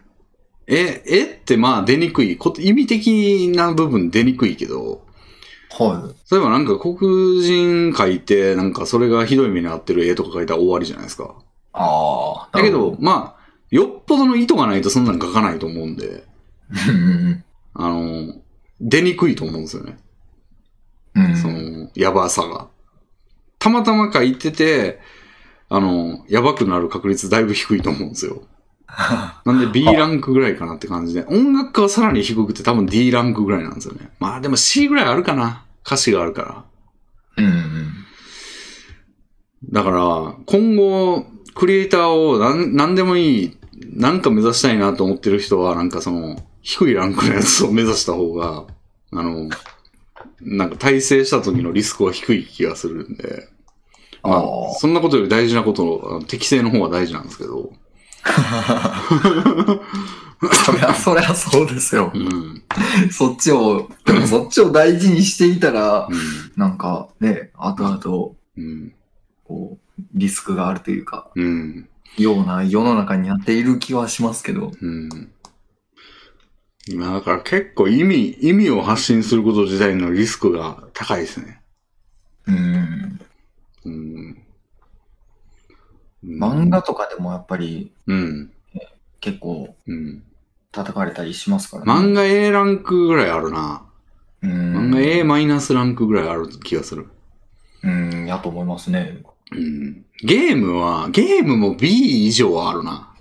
[0.67, 5.07] え、絵ってまあ出にくい、こと意味的な部分出にくいけど、
[5.71, 6.33] はい。
[6.35, 6.97] 例えばなんか黒
[7.41, 11.37] 人描いて、なんかそれがひどい目に遭ってる絵とか描いたら終わりじゃないですか。
[11.73, 12.57] ああ。
[12.57, 16.25] だけど、、まあ、よっぽどの意図がないとそんなん描かないと思うんで、
[16.71, 17.45] うん。
[17.75, 18.35] あの、
[18.81, 19.99] 出にくいと思うんですよね。
[21.15, 21.37] うん。
[21.37, 22.69] その、やばさが。
[23.59, 25.01] たまたま書いてて、
[25.69, 28.43] あの、やばくなる確率だいぶ低いと思うんですよ。
[29.47, 34.11] なんで B ランクぐらいかなって感じで、音楽家はさらに低くて多分 D ランクぐらいなんですよね。
[34.21, 35.65] まあでも C ぐらいあるかな。
[35.87, 36.67] 歌詞があるか
[37.39, 37.45] ら。
[37.45, 37.93] うん。
[39.71, 43.59] だから、今後、クリエイターをなん何でもいい、
[43.95, 48.65] なんか目指したいなと思ってる人は、なんかその、低いランクのやつを目指した方が、
[49.13, 49.49] あの、
[50.41, 53.49] なんか体制した時のリスクは低い気がするんで、
[54.23, 57.73] まあそんなことより大事なこと、あの適正の方が大事なんですけど、
[60.65, 62.19] そりゃ、そりゃそうですよう。
[62.19, 62.63] ん。
[63.11, 66.17] そっちを、でもそっちを大事にしていたら、うん。
[66.57, 68.95] なんかね、後々、うん。
[69.45, 69.82] こう、
[70.15, 71.89] リスクがあるというか、うん。
[72.19, 74.73] ような世の中になっている気はしますけど。
[74.81, 75.33] うん。
[76.89, 81.63] 今だから結構意味、意味を発信すること自体のリスクが高いですね。
[82.47, 83.21] うん。
[83.85, 84.43] うん。
[86.25, 88.53] 漫画とかでもやっぱりうん。
[89.21, 90.25] 結構うん。
[90.73, 91.93] 叩かれたりしますからね。
[91.93, 93.85] 漫画 A ランクぐらいあるな。
[94.43, 94.91] うん。
[94.91, 97.09] 漫画 A マイナスランクぐらいある気がする。
[97.85, 99.23] うん、やと思いますね。
[99.51, 100.05] うん。
[100.23, 103.15] ゲームは、ゲームも B 以上はあるな。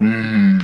[0.00, 0.58] うん。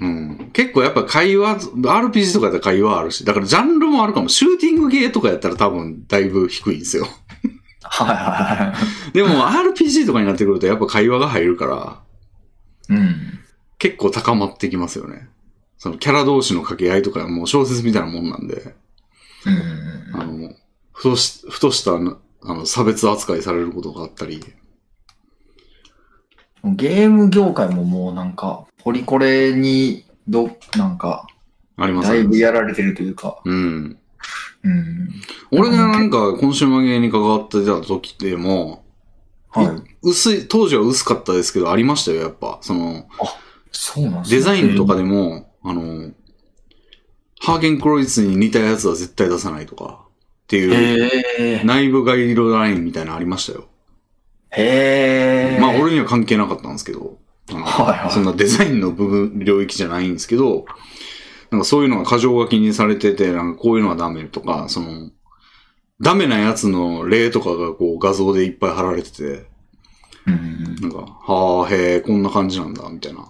[0.00, 0.50] うん。
[0.52, 4.28] 結構やっぱ会話、RPG とかで会話あるし、だからジャンルもあるかも。
[4.28, 7.06] シューティングゲーとかやったら多分だいぶ低いんですよ。
[7.82, 8.74] はいはいは
[9.10, 9.12] い。
[9.12, 12.00] でも RPG とかになってくるとやっぱ会話が入るから、
[12.88, 13.40] うん。
[13.78, 15.28] 結構高まってきますよね。
[15.78, 18.74] そのキャラ同士の掛け合いとかもう小説みたいなもんなんで、
[19.46, 20.20] うん。
[20.20, 20.54] あの、
[20.92, 21.92] ふとし、ふとした、
[22.42, 24.40] あの、差別扱いされることがあったり、
[26.64, 31.26] ゲーム業界ももうなんか、ポリコレに、ど、なんか、
[31.76, 32.38] ありますだいぶね。
[32.38, 33.98] やられてるというか、うん。
[34.62, 35.08] うん。
[35.50, 38.84] 俺がなんか、コンシューマーゲーに関わってた時でも、
[39.48, 39.68] はい。
[40.02, 42.58] 薄い、当時は薄かったですけど、ありましたよ、やっぱ。
[42.60, 43.06] その、
[43.72, 46.10] そうなんですねデザインとかでも、あの、
[47.40, 50.04] ハーゲンクロイツに似たやつは絶対出さないとか、
[50.50, 51.64] っていう。
[51.64, 53.68] 内部ガイドラインみたいなのありましたよ。
[54.50, 55.60] へえ。
[55.60, 57.18] まあ、俺には関係なかったんですけど、
[57.48, 60.66] はいはいそんなデザインの部分、領域じゃないんですけど、
[61.52, 65.10] なんかそういうのが過剰書きにされてて、なんかこういうのはダメとか、その、
[66.00, 69.46] ダメなやつの例とかがこう画像でいっぱい貼られてて、
[70.26, 70.76] うん。
[70.80, 73.28] なんか、はあ、へえ、こんな感じなんだ、みたいな。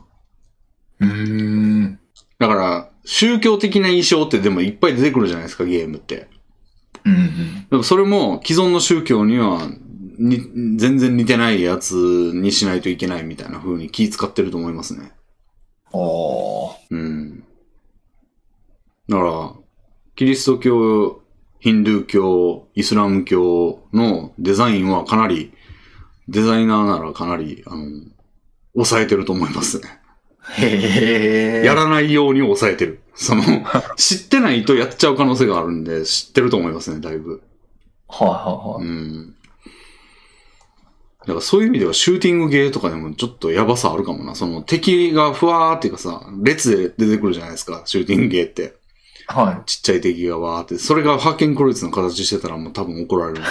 [1.01, 1.99] うーん。
[2.39, 6.30] だから、宗教的な印象ってでもいっぱい出てくるじゃないですか、ゲームって。
[7.05, 7.85] うんうん。
[7.85, 9.71] それも既存の宗教には
[10.21, 10.39] に
[10.77, 15.13] 全然似てないやつにしないといけないみたいな風に気使ってると思いますね。
[15.93, 16.77] ああ。
[16.91, 17.45] うん。
[19.09, 19.53] だから、
[20.15, 21.23] キリスト教、
[21.59, 25.53] ヒンドゥー教、イスラム教のデザインはかなり、
[26.29, 27.87] デザイナーならかなり、あの、
[28.75, 30.00] 抑えてると思いますね。
[30.49, 31.65] へえ。
[31.65, 33.01] やらないように抑えてる。
[33.15, 33.43] その、
[33.97, 37.43] 知ってないとやっちゃう可能性があるんで、知ってると思いますね、だいぶ。
[38.09, 38.97] はいはういはい。
[38.97, 39.35] ん。
[41.21, 44.35] だからそういう意味ではシューティングゲーとかでもちょっとやばさあるかもな。
[44.35, 48.80] その敵がふわーっていうかさ、列で出てくるじゃないですか、シューティングゲーって。
[49.33, 50.79] はちっちゃい敵がわーって。
[50.79, 53.43] それがハーケンクロイツの形してたらもう多分怒られる。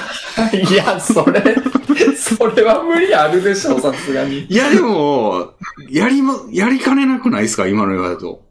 [0.54, 0.58] い。
[0.74, 1.42] いや、それ、
[2.16, 4.46] それは無理あるでしょ、さすがに。
[4.50, 5.54] いやでも、
[5.90, 8.50] やりも、やりかねなくないですか今の言われると。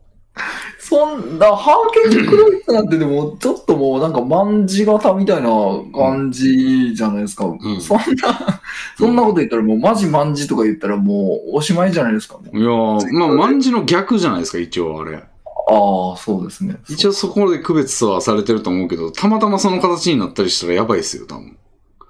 [0.78, 5.50] そんな、ハーケンクロイツなんてでも、ちょっともうなんか、万字型みたいな
[5.94, 7.44] 感じじゃないですか。
[7.44, 8.60] んそんな、
[8.96, 12.38] そんなこと言ったらもう、マジ万字とか言ったらもう、おしまいじゃないですか。
[12.38, 15.22] もういやー、まあ、万字の逆じゃないですか、一応あれ。
[15.70, 16.80] ああ、そうですね。
[16.88, 21.58] 一応そこで区別はされてると思うけど、たまたまその形になったりしたらやばいですよ、多分。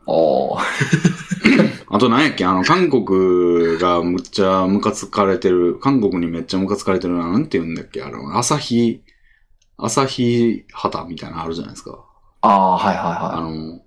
[0.07, 0.65] ああ。
[1.91, 2.45] あと何やっけ？
[2.45, 8.03] あの、韓国がむっちゃムカつかれてる、韓国にめっちゃムカつかれてるな、なんて言うんだっけ？
[8.03, 9.03] あの、朝日、
[9.77, 12.05] 朝日旗みたいなのあるじゃないですか。
[12.43, 13.81] ああ、はいはいあはの、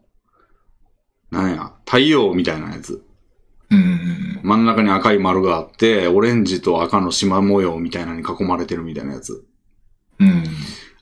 [1.31, 3.03] なんや、太陽みたいなやつ。
[3.71, 3.75] い。
[3.75, 4.41] うん。
[4.43, 9.45] 真ん中に赤い丸があって、オレンジと赤の縞模様みたいなのに囲まれてるみたいなやつ。
[10.21, 10.43] うん。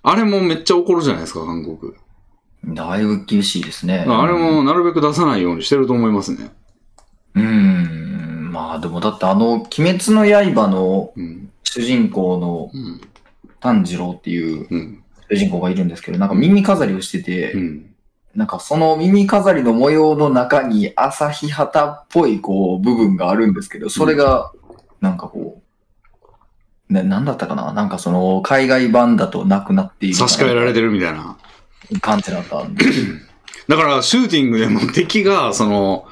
[0.02, 1.94] あれもめっちゃ怒るじゃないですか、韓国。
[2.66, 4.06] だいぶ厳しいですね。
[4.08, 6.52] あれもなるべく出さないようにしてると思いますね。
[7.36, 8.50] うん。
[8.52, 11.50] まあでもだってあの、鬼滅の刃のうん。
[11.64, 13.02] 主人公のうん。
[13.60, 15.04] 炭治郎っていううん。
[15.30, 17.86] 主人公がいるんですけど、なんか耳飾りをしてて、うん。
[18.36, 24.52] なんかその耳飾りの模様の中に朝日旗っぽいこう部分があるんですけど、それが
[25.02, 25.69] なんかこう、
[26.90, 27.72] な、なんだったかな？
[27.74, 31.38] なんかその海外版だとなくなっている差し替えられてるみたいな。
[32.02, 32.86] 感じだったんで。
[33.68, 36.07] だから、シューティングでも敵が、その、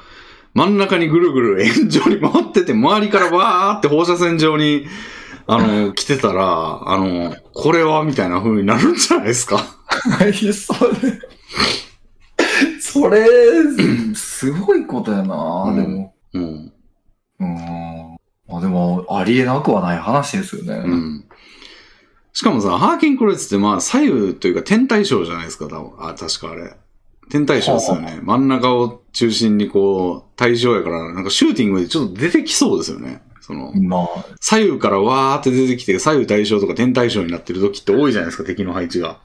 [0.54, 4.86] 真ん中にぐるぐる円状に回ってて、周りからバーって放射線状に、
[5.46, 9.64] あの、 来てたら、あの、これはみたいな風になるんじゃないですか？
[10.18, 10.32] それ、
[12.80, 13.26] それ、
[14.14, 15.34] すごいことやな、
[15.68, 16.14] うんでも。
[16.34, 16.72] うん。
[17.40, 18.17] うん。
[18.48, 20.74] まあでも、ありえなくはない話ですよね。
[20.74, 21.24] うん。
[22.32, 25.92] しかもさ、ハーキンクロイツってまあ、左右というか天体ショーじゃないですか、多分。
[25.98, 26.74] あ、確かあれ。
[27.30, 28.20] 天体ショーですよね。
[28.22, 33.22] 真ん中を中心にこう、対象やから、なんかシューティングでちょっと出てきそうですよね。
[33.40, 39.18] その、まあ、左右からわーって出てきて、左右対称とか天対称になってる時って多いじゃないですか、敵の配置が。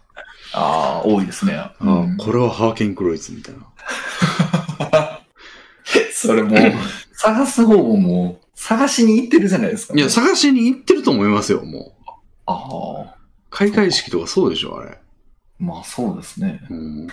[0.53, 1.59] ああ、多いですね。
[1.81, 5.19] うん、これはハーケンクロイツみたいな。
[6.13, 6.59] それもう、
[7.13, 12.09] 探す方ももう、探しに行ってるじゃないですか、いや、探しに行ってると思いますよ、もう。
[12.45, 13.15] ああ、
[13.49, 14.99] 開会式とかそうでしょ、あれ。
[15.59, 16.65] まあそうですね。
[16.69, 17.07] うん、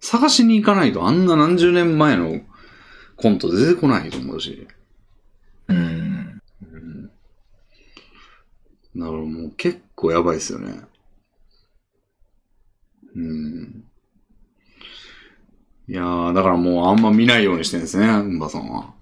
[0.00, 2.40] 探しに行かないとあんな何十年前の
[3.16, 4.66] コント出てこないと思うし。
[5.68, 6.40] うん。
[6.62, 7.06] うん。
[7.06, 7.12] だか
[8.96, 10.80] らもう結構やばいですよね。
[13.14, 13.84] うん。
[15.88, 18.94] いやー、だからもうあんま見ないようにしてるんですね、うんばさんは。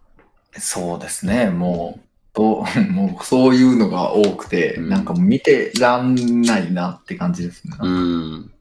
[0.52, 7.76] そうですね、もう、と もうそういうのが多くて、うんなんかもう見てらんないなって感じですね。
[7.80, 8.52] うん。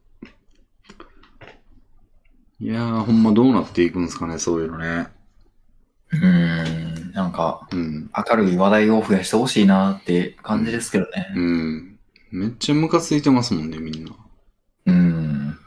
[2.60, 5.08] いやー、ほんまどうなっていくんですかね、そういうのね。
[6.12, 8.10] うん、なんかうん。
[8.18, 11.34] 明るい話題を増やしてほしいなって感じですけどね。
[11.36, 12.00] うん。
[12.32, 14.12] めっちゃムカついてますもんね、みんな。
[14.88, 15.58] うん。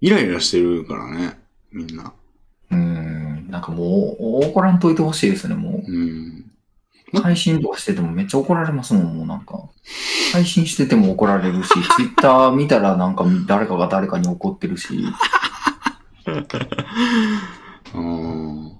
[0.00, 1.38] イライラしてるからね、
[1.70, 2.12] みんな。
[2.70, 3.35] うん。
[3.56, 5.90] なんかもう、怒らんといてほしいですね、もう。
[5.90, 6.52] うん。
[7.22, 9.70] 配信とかしててもめっちゃ怒られますもん、もうなんか。
[10.34, 14.88] 配信してても怒られるし、 ツイッター見たらなんか誰かが誰かに怒ってるし。
[17.94, 18.72] うん。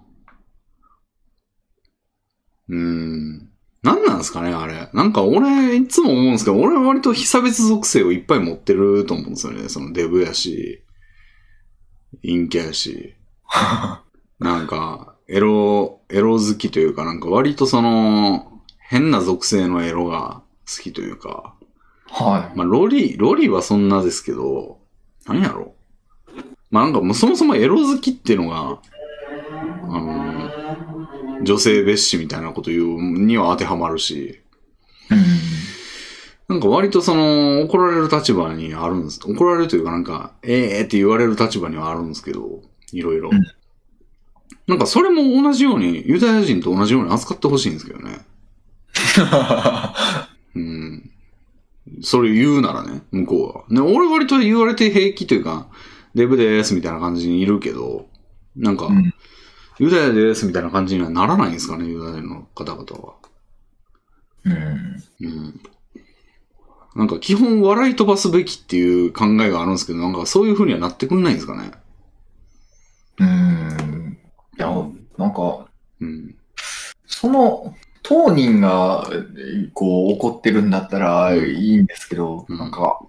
[2.68, 3.48] うん。
[3.82, 4.90] 何なんですかね、あれ。
[4.92, 9.70] なんか俺、いつも思うんですけど、俺は割と被差別属性をいっぱい持ってると思うんですよね。
[9.70, 10.82] そのデブやし、
[12.22, 13.14] 陰キャやし。
[14.38, 21.54] なんか、エロ、エロ好きというか、なんか割とその、変な属性のエロが好きというか、
[22.08, 24.78] はまあ、ロリ、ロリはそんなですけど、
[25.26, 25.74] 何やろ
[26.70, 28.80] まあなんかもうそもそもエロ好きっていうのが、
[29.82, 34.30] あの女性蔑視みたいなこと言うには当てはまるし、い。
[35.10, 35.20] うん。
[36.48, 39.20] なんか割とその、怒られる立場にあるんです。
[39.24, 43.30] 怒られるというかなんか、ええー、って言われる立場にはあるんですけど、いろいろ。
[43.32, 43.44] うん
[44.66, 48.26] なんかそれも同じように、ユダヤ人と同じように扱ってほしいんですけどね。
[50.55, 51.10] うん。
[52.02, 53.80] それ言うならね、向こうは。
[53.80, 55.68] ね、俺割と言われて平気というか、
[56.14, 58.09] デブですみたいな感じにいるけど、
[58.56, 59.12] なんか、うん
[59.78, 63.14] ユダヤですみたいな感じにはならないんですかね、ユダヤの方々は。
[64.44, 65.02] うん。
[65.20, 65.60] うん。
[66.94, 71.72] なんか基本笑い飛ばすべきっていう考えがあるんですけど、なんかそういう風にはなってくんないんですかね。
[73.18, 74.05] うん。
[74.58, 74.68] いや、
[75.18, 75.66] なんか、
[76.00, 76.34] うん。
[77.06, 79.08] その、当人が、
[79.74, 83.00] こう、怒ってるんだったらいいんですけど、うんなんか、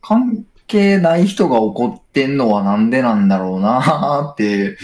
[0.00, 4.78] 関係ない人が怒ってんのはなんでなんだろうなって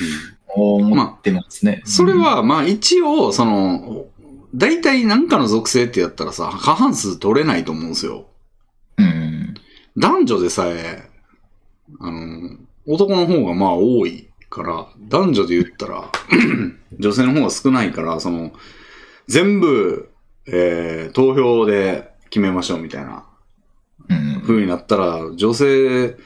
[0.49, 1.83] 思ってますね。
[1.85, 4.07] それは、まあ一応、その、
[4.55, 8.27] 大体なんかの属性ってやったらさ、過半数取れないと思うんですよ。
[8.99, 9.55] うん。
[9.97, 11.09] 男女でさえ、
[12.01, 12.57] あの、
[12.87, 16.11] 男の方がまあ多いから、男女で言ったら、
[16.99, 18.53] 女性の方が少ないから、その、
[19.27, 20.11] 全部、
[20.47, 23.27] えー、投票で決めましょうみたいな
[24.09, 24.43] うん。
[24.43, 26.17] 風になったら、女性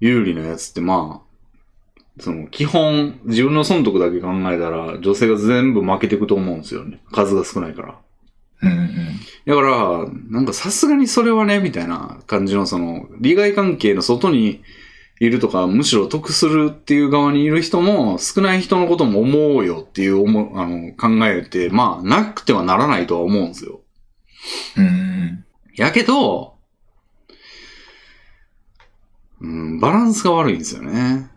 [0.00, 7.00] 有利なやつってまあ、その、基本、自分の損得だけ考えたら、女性が全部負けていくと思うんですよね。
[7.10, 7.98] 数が少ないから。
[8.62, 8.86] うんうん。
[9.46, 14.62] だから、なんかさすがにそれはね、みたいな感じのその、利害関係の外に
[15.20, 23.80] いるとか、むしろ得するっていう側にいる人も、少ない人のことも思うよっていう思う、あの、考えって、まあ、なくてはならないとは思うんですよ。
[24.76, 25.44] うん。
[25.76, 26.56] やけど、
[29.40, 31.30] うん、バランスが悪いんですよね。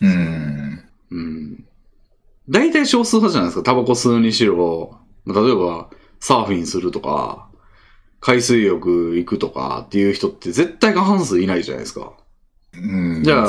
[0.00, 0.84] うん。
[1.10, 1.64] うん。
[2.48, 3.62] 大体少数派じゃないですか。
[3.62, 5.90] タバコ吸うにしろ、例えば、
[6.20, 7.48] サーフィンするとか、
[8.20, 12.14] 海水浴行くとかっていう人って絶対過半数いないじゃないですか。
[12.76, 13.22] うん。
[13.22, 13.48] じゃあ。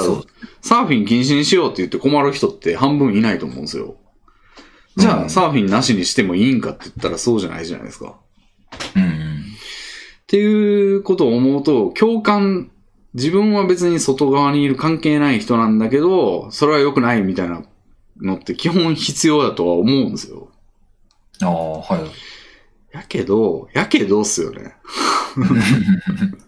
[0.61, 3.97] サーフィン禁止にしようって言って困る人って半分いないと思うんですよ。
[4.97, 8.15] じゃあ、うんサーフィンなしにしてもいいんかって言ったらそうじゃないじゃないですか。
[8.95, 9.03] うん。
[9.03, 9.05] っ
[10.27, 12.71] ていうことを思うと、共感、
[13.13, 17.63] 自分は別に外側にいる関係ない人なんだけど、それは良くないみたいな
[18.21, 20.49] のって基本必要だとは思うんですよ。
[21.41, 22.95] ああ、はい。
[22.95, 24.75] やけど、やけどっすよね。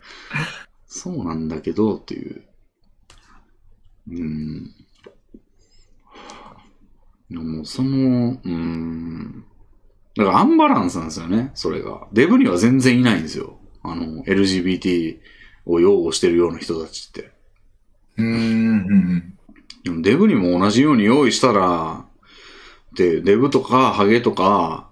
[0.87, 2.43] そうなんだけどっていう。
[4.09, 4.73] うん。
[7.29, 9.45] でもその、うん。
[10.15, 12.07] だからアンバランスなんですよね、それが。
[12.13, 13.59] デブには全然いないんですよ。
[13.83, 15.19] あの、LGBT
[15.65, 17.31] を擁護してるような人たちって。
[18.17, 19.37] うん。
[19.83, 22.05] でもデブにも同じように用意したら、
[22.95, 24.89] で、デブとかハゲとか、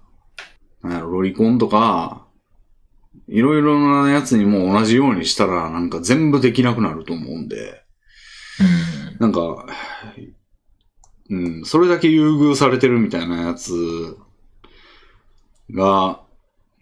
[0.82, 2.26] なんやろロリコンとか、
[3.28, 7.85] いろいろなやつにも同じようにしたら、なんか全部できなくなると思うんで、うん。
[9.18, 9.66] なんか、
[11.30, 14.16] うん、それだけ優遇されてるみたいなやつ
[15.70, 16.20] が、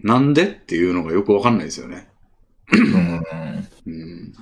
[0.01, 2.09] なんでっていうのがよくわかんないですよね。
[2.73, 3.23] うん。
[3.87, 4.33] うん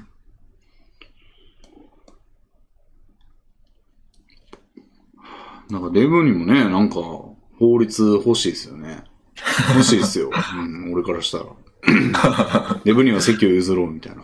[5.71, 6.97] なんかデブにもね、なんか
[7.59, 9.05] 法律欲しいですよね。
[9.75, 10.31] 欲しいですよ。
[10.55, 11.47] うん、俺からしたら。
[12.85, 14.23] デブには席を譲ろうみたいな。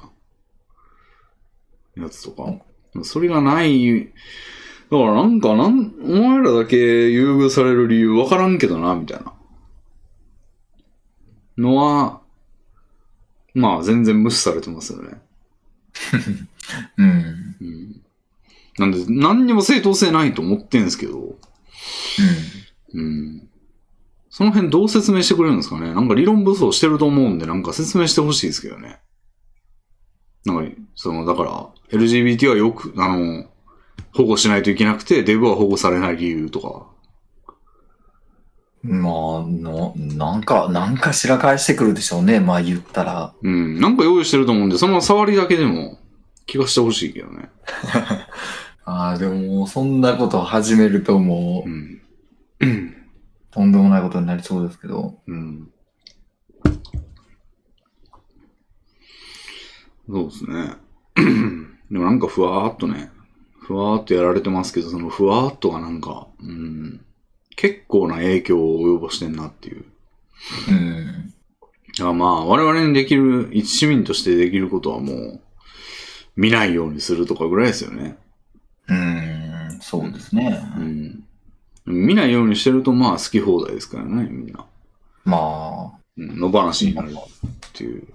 [1.96, 2.67] やつとか。
[3.04, 4.12] それがない。
[4.90, 9.32] だからなんかなん、お前らだけ優遇される理由わからんけどな、みたいな。
[11.58, 12.20] のは、
[13.54, 15.20] まあ全然無視されてますよね。
[16.96, 17.56] うん。
[17.60, 18.02] うん。
[18.78, 21.36] なんで、何にも正当性ないと思ってんですけど、
[22.94, 23.48] うん。
[24.30, 29.00] その辺どう説明してくれるんですかねなんか理論武装してると思うんで、なんか説明してほしいですけどね。
[30.44, 33.46] なんか、その、だから、LGBT はよく、あの、
[34.12, 36.86] 保護しないといけなくて、デブは保護されない理由とか。
[38.82, 39.12] まあ、
[39.46, 42.40] の、なんか、なんかしら返してくるでしょうね。
[42.40, 43.34] まあ言ったら。
[43.42, 43.80] うん。
[43.80, 45.98] なんか用意してると思うんで、その触りだけでも
[46.46, 47.50] 聞かせてほしいけどね。
[48.84, 52.00] ああ、でももうそんなことを始めるともう、うん。
[52.60, 52.94] うん。
[53.50, 55.18] とんでもないことになりそうですけど。
[55.26, 55.68] うん。
[60.08, 60.74] そうですね。
[61.90, 63.10] でもなんかふわーっとね、
[63.60, 67.04] ふわーっとやられてますけど、そのふわーっとがなんか、うん、
[67.56, 69.84] 結構な影響を及ぼしてんなっていう。
[70.70, 71.34] うん。
[71.98, 75.40] だからまあ、我々にできる、一市民としてできることはもう、
[76.36, 78.16] 見ないようにするとかぐらいですよね。
[78.88, 80.62] うん、そうですね。
[80.78, 81.24] うん。
[81.84, 84.64] 見ないようにしてるとまあ好き放題ですからね、みんな。
[85.24, 87.14] まあ、うん、野放しになるっ
[87.72, 88.06] ていう。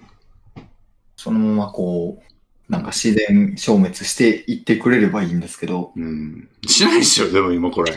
[1.24, 2.24] そのままこう、
[2.72, 6.50] なんか自然消滅していってくれればいいんですけど、うん。
[6.68, 7.94] しないでしょ、でも今これ。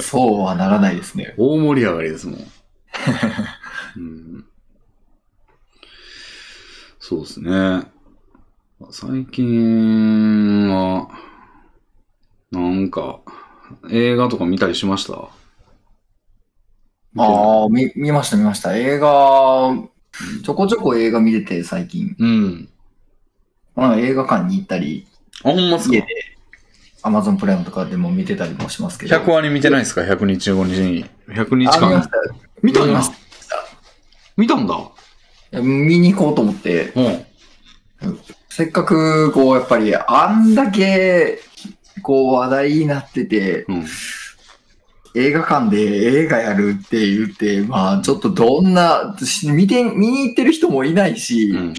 [0.00, 1.34] そうはならないですね。
[1.38, 2.40] 大盛り上がりですもん。
[3.96, 4.44] うん、
[6.98, 7.84] そうですね。
[8.90, 11.08] 最近は、
[12.50, 13.20] なんか、
[13.90, 15.28] 映画とか見たりしました？
[17.16, 18.76] ああ、見、見ました見ました。
[18.76, 19.72] 映画、
[20.44, 22.16] ちょこちょこ映画見てて最近。
[22.18, 22.68] うん。
[23.74, 25.06] まあ、映画館に行ったり、
[25.44, 25.94] あ、ほんまっすか？
[25.94, 26.06] 家で
[27.02, 29.16] Amazon プライムとかでも見てたりもしますけど。
[29.16, 31.04] 100割見てないですか ?100 日後に。
[31.28, 32.10] 100日間あ見まし。
[32.10, 33.16] たよ見たんだ見ました
[34.36, 34.74] 見たんだ。
[35.52, 37.02] いや見に行こうと思って、う
[38.08, 38.18] ん。
[38.50, 41.38] せっかく、こう、やっぱり、あんだけ、
[42.02, 43.86] こう、話題になってて、うん。
[45.14, 51.74] 映画館で映画やるって言って、まあ、ちょっとどんな、見て、見に行ってる人もいないし、うん。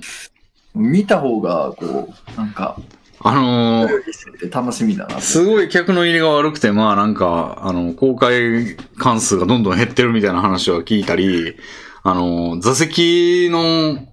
[0.74, 2.78] 見た方が、こう、なんか、
[3.24, 5.22] あのー、楽しみだなと。
[5.22, 11.56] すごい客の入りが悪くて、まあなんか、あの、公開関数がどんどん減ってるみたいな話は聞いたり、
[12.04, 14.08] あの、座席の、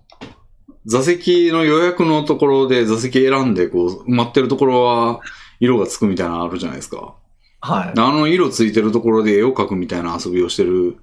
[0.84, 5.20] 座席の予約のところで座席選んで、こう、埋まってるところは、
[5.60, 7.14] 色がつくみたいなのあるじゃないですか。
[7.60, 7.98] はい。
[7.98, 10.98] あの色ついてるところで絵を描くみたいな遊びをしてる、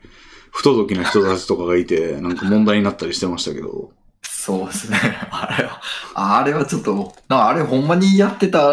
[0.51, 3.91] 不届きな人たちとかがいて、 なんか問題になったりしてましたけど。
[4.21, 4.97] そうですね。
[5.31, 5.81] あれは、
[6.13, 8.69] あれはちょっと、なあれほんまにやってた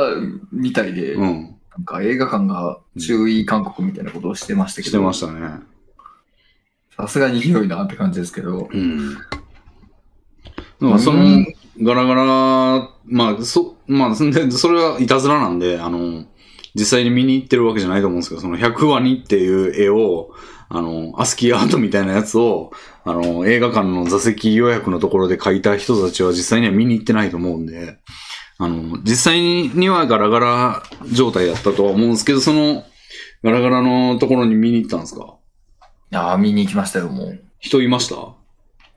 [0.53, 1.57] みたいで、うん。
[1.77, 5.61] なんか映画館が注意勧告みたいなことをしてましたけど、してましたね。
[6.97, 8.69] さすがにひどいなって感じですけど。
[8.71, 9.15] うん。
[9.15, 9.19] で
[10.81, 11.47] もその、
[11.81, 16.27] ガラガラ、まあ、そ、まあ、そんで、それはいたずらなんで、あの、
[16.75, 20.31] 実際に見に行ってるわけじゃないと思うんですけど、その100話にっていう絵を、
[20.69, 22.71] あの、アスキーアートみたいなやつを、
[23.05, 27.99] あの、映画館の座席予約のところで描いた人たちは実際には見に行ってないと思うんで、
[28.59, 30.83] あの、実際にはガラガラ
[31.13, 32.85] 状態だったとは思うんですけど、その、
[33.43, 35.35] ガラガラのところに見に行ったんですか？
[36.11, 37.41] いやー見に行きましたよ、もう。
[37.59, 38.15] 人いました？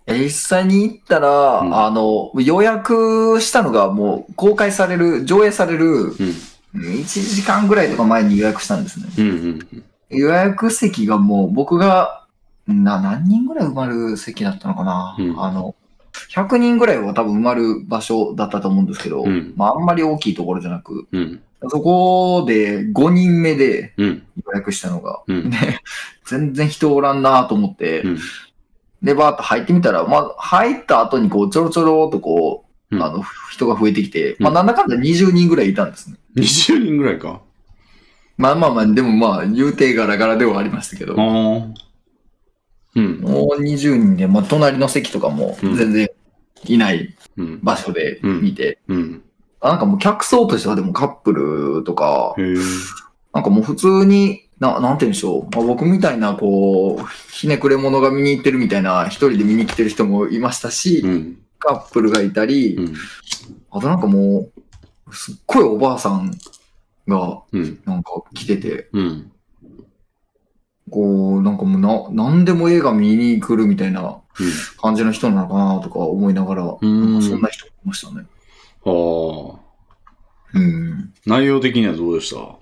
[0.07, 6.13] え実際に行ったら、うんあの、予約したのがもう公開される、上映される、うん。
[6.75, 9.07] うん1時間ぐらいとか前に予約したんですね。
[9.17, 12.25] うんうん予約席がもう僕が、
[12.67, 15.75] な、何人ぐらい埋まる席だったのかな、うんあの、
[16.31, 21.41] 100人ぐらいは多分埋まる場所だったと思うんですけど、うんまああんまり大きいところじゃなく、うん。
[21.69, 24.23] そこで5人目でうん。
[24.45, 25.49] 予約したのが、うん。
[25.49, 25.57] で、
[26.25, 28.19] 全然人おらんなと思って、うん。
[29.01, 36.17] で、バーッと入ってみたら、まあ、入った後にこう、ちょろちょろっとこう、うんあの、人が増えてきて、まあ、うんなんだかんだ20人ぐらいいたんですね。
[36.35, 37.41] 20人ぐらいか。
[38.37, 41.15] まあまあまあ、でもまあ、言うてガラガラではありましたけど。
[41.15, 41.15] う
[43.01, 43.21] ん。
[43.21, 46.09] もう20人で、まあ、隣の席とかもうん全然
[46.65, 47.59] いないうん。
[47.63, 49.23] 場所で見て、うん。
[49.61, 52.35] なんかもう客層としてはでもカップルとか。
[53.33, 55.55] なんかもう普通に、ななんて言うんでしょう。
[55.55, 61.37] まあ、僕みたいな、こう、ひねくれ者が見に行ってるみたいな、一人で見に来てる人もいましたし、うん。
[61.65, 62.95] カップルがいたり、うん。
[63.71, 64.49] あとなんかも
[65.07, 66.31] う、すっごいおばあさん
[67.07, 67.81] が、うん。
[67.85, 69.31] なんか来てて、うん。
[70.91, 71.77] こう、なんかも
[72.11, 74.21] うな、なんでも映画見に来るみたいな
[74.81, 78.25] 感じの人なのかなとか思いながら、うんなんかそんな人いましたね。
[78.85, 79.59] ああ。
[80.53, 81.13] うん。
[81.25, 82.55] 内容的にはどうでした？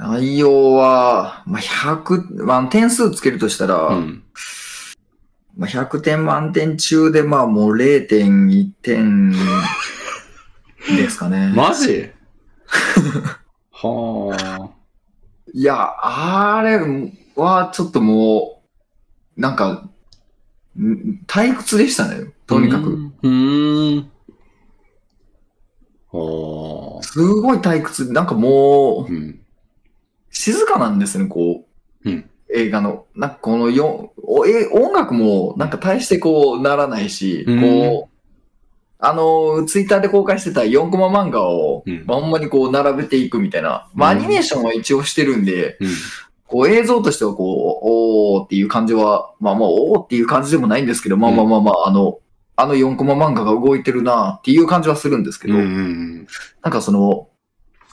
[0.00, 4.22] 内容は、まあ、100、まあ、点数つけるとしたら、うん。
[5.56, 11.50] まあ、100点満点中で、まあもう0.1点ですかね。
[11.56, 12.10] マジ？
[13.72, 14.70] はあ。
[15.52, 16.78] いや、あれ
[17.36, 18.62] はちょっとも
[19.36, 19.88] う、なんか、
[20.78, 22.32] ん退屈でしたね。
[22.46, 22.90] とにかく。
[22.90, 24.10] うーん。
[26.12, 27.02] はあ。
[27.02, 28.12] すごい退屈。
[28.12, 29.40] なんかもう、うん。
[30.30, 31.66] 静かなんですね、こ
[32.04, 32.10] う。
[32.10, 38.16] うん映画の、なんかこのよおえ音楽もなんか大してこうならないし、うんこう、
[38.98, 43.88] あの、ツイッターで公開してた4コマ漫画を、うんまあ、ほんまにこう並べていくみたいな。
[43.94, 45.88] まあ、アうんニメーションは一応してるんで、うん。
[46.46, 52.20] こう映像としてはこう、おーっていう感じは、まあまあ、おーっていう感じでもないんですけど、まあまあまあまあ、あの、
[52.58, 56.26] あの4コマ漫画が動いてるなっていう感じはするんですけど、うんうん
[56.62, 57.28] なんかその、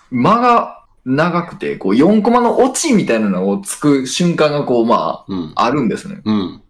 [0.09, 5.51] 間が長くて、こう4コマのオチみたいなのをつく瞬間がこう、まうん。
[5.55, 6.21] あ、あるんですね。
[6.23, 6.61] うん。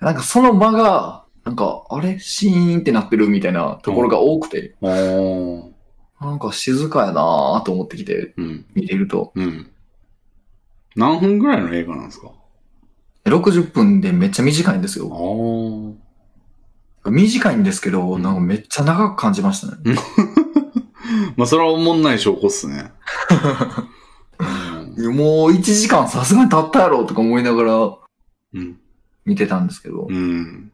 [0.00, 2.18] なんかその間が、なんか、あれ？
[2.18, 5.70] シーンってなってるみたいなところが多くて、おー。
[6.20, 8.66] なんか静かやなと思ってきて、うん。
[8.74, 9.32] 見てると。
[9.34, 9.70] うん。
[10.96, 12.30] 何分ぐらいの映画なんですか
[13.26, 15.10] ？60分でめっちゃ短いんですあよ。
[15.10, 15.94] ー。
[17.10, 19.96] 短いんですけど、なんかめっちゃ長く感じましたね。
[21.36, 22.92] まあ、それはおもんない証拠っすね。
[24.96, 27.74] う んもう1時間さすがに経ったやろとか思いながら
[28.54, 28.78] うん。
[29.24, 30.06] 見てたんですけど。
[30.08, 30.70] うん。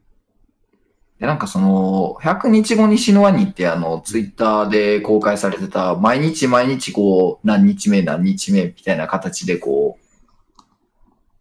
[1.18, 10.04] で、なんかその、100日後に死ぬワニってあの、ツイッターで公開されてた、毎日毎日こう、何日目何日目みたいな形でこう、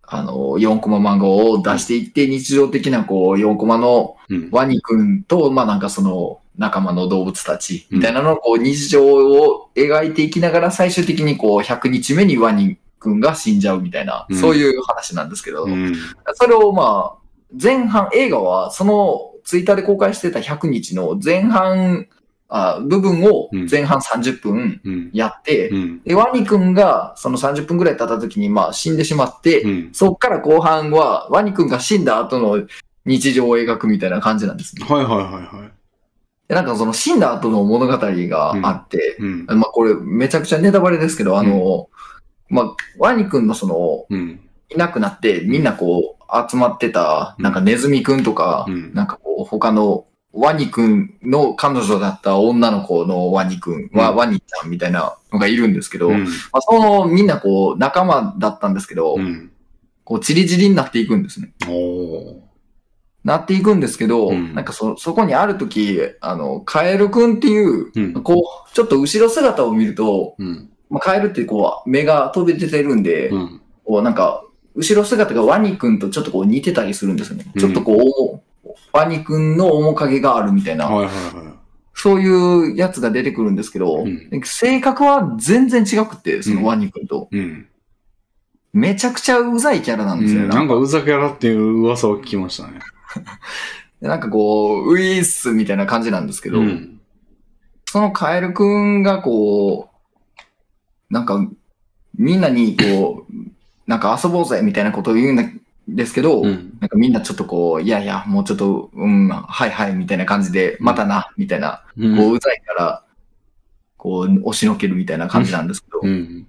[0.04, 4.50] あの、4コマ漫画を出していって、日常的なこう、4コマのうん。
[4.52, 15.96] ワニくんと、まあなんかその、仲間の動物たちみたいなのをこう、日常を描いていきながら、最終的にこう、100日目にワニくんが死んじゃうみたいな、うんそういう話なんですけど、うん。
[16.34, 17.20] それをまあ、
[17.60, 22.08] 前半、映画はそのツイッターで公開してた100日の前半、
[22.52, 25.10] あ部分をうん前半30分うん。
[25.14, 26.04] やって、うん。
[26.04, 29.90] で、ワニくんがその30分くらい経った時にまあ死んでしまって、うん。
[29.94, 32.68] そっから後半はワニくんが死んだ後の
[33.06, 34.86] 日常を描くみたいな感じなんですね。
[34.86, 35.79] はいはいはいはい。
[36.50, 39.46] で、なんかその死んだ後の物語があって、うん。
[39.46, 41.90] まあこれめちゃくちゃネタバレですけど、あの、
[42.50, 44.40] まあ、ワニくんのその、うん。
[44.72, 56.24] いなくなって、みんなこう、集まってた、なんかネズミくんとか、うんなんかこう、他の、ワニくんの彼女だった女の子のワニくんは、うんワニちゃんみたいなのがいるんですけど、うん。
[56.24, 59.52] まあ、そのみんなこう、仲間だったんですけど、うん。
[60.04, 61.54] こう、チリチリになっていくんですね。
[61.68, 62.49] おー。
[63.24, 68.14] なっていくんですけど、うんなんかそ、そこにある時、あの、カエルくんっていう、うん。
[68.24, 70.70] こう、ちょっと後ろ姿を見ると、うん。
[70.90, 73.62] まあ、カエルってこう、目が飛び出てるんで、うん。
[73.86, 74.44] こうなんか、
[74.76, 77.46] 後ろ姿がワニくんとちょっとこう似てたりするんですよね。
[77.54, 81.50] うんちょっとこう、ワニくんの面影があるみたいな、はいはいは
[81.94, 87.28] そういうやつが出てくるんですけど、うん性格は全然違くて、そのワニくんと。
[87.32, 87.38] い。
[87.38, 87.68] うん。
[88.72, 92.80] めちゃくちゃうざいキャラなんですよ、うんなんかうざキャラっていう噂を聞きましたね。
[94.02, 97.02] でなんかこう、ウィースみたいな感じなんですけど、うん。
[97.86, 101.46] そのカエルくんがこう、なんか、
[102.16, 103.34] みんなにこう、
[103.88, 106.78] なんか遊ぼうぜみたいなことを言うんですけど、うん。
[106.80, 112.18] なんかみんなちょっとこう、いやいや、もうちょっと、うん、はいはい、みたいな感じで、またな、みたいな、うん。
[112.18, 113.04] こう、うざいから、
[113.98, 116.48] こう、押しのけるみたいな感じなんですけど、うん。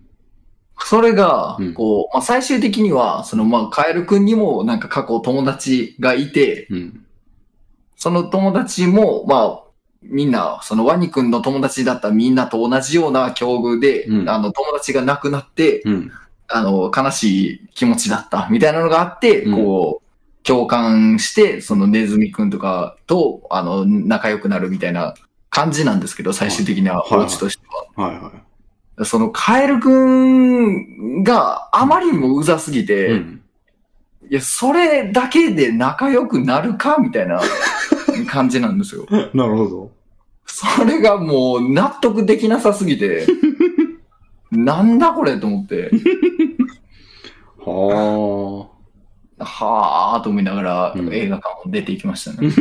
[0.84, 7.06] それがうん、こう、まあ、最終的には、その、まあ、カエルくんにも、なんか過去友達がいて、うん。
[7.96, 9.62] その友達も、まあ、
[10.02, 16.12] みんな、そのワニくんの友達だったみんなと同じような境遇で、うんあの、友達が亡くなって、うん。
[16.48, 25.14] あの、悲しい気持ちだった、みたいなのがあって、うんこう、共感して、そのネズミくんとかと、あの、仲良くなるみたいな
[25.50, 27.62] 感じなんですけど、最終的なはいお家として
[27.96, 28.06] は。
[28.08, 28.49] はいはい。
[29.04, 33.42] そのカエルくんがあまりにもうざすぎて、うん。
[34.30, 37.40] いや、それだけで仲良くなるかみたいな
[38.28, 39.06] 感じなんですよ。
[39.34, 39.90] なるほど。
[40.46, 43.26] それがもう納得できなさすぎて、
[44.50, 45.90] なんだこれと思って、
[47.58, 48.68] は
[49.38, 52.34] はぁーと思いながらうん映画館を出ていきましたあ。
[52.34, 52.50] ね。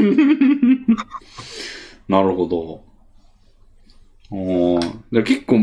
[2.08, 2.84] なるほど。
[4.32, 4.94] ああ。
[5.12, 5.60] で結構、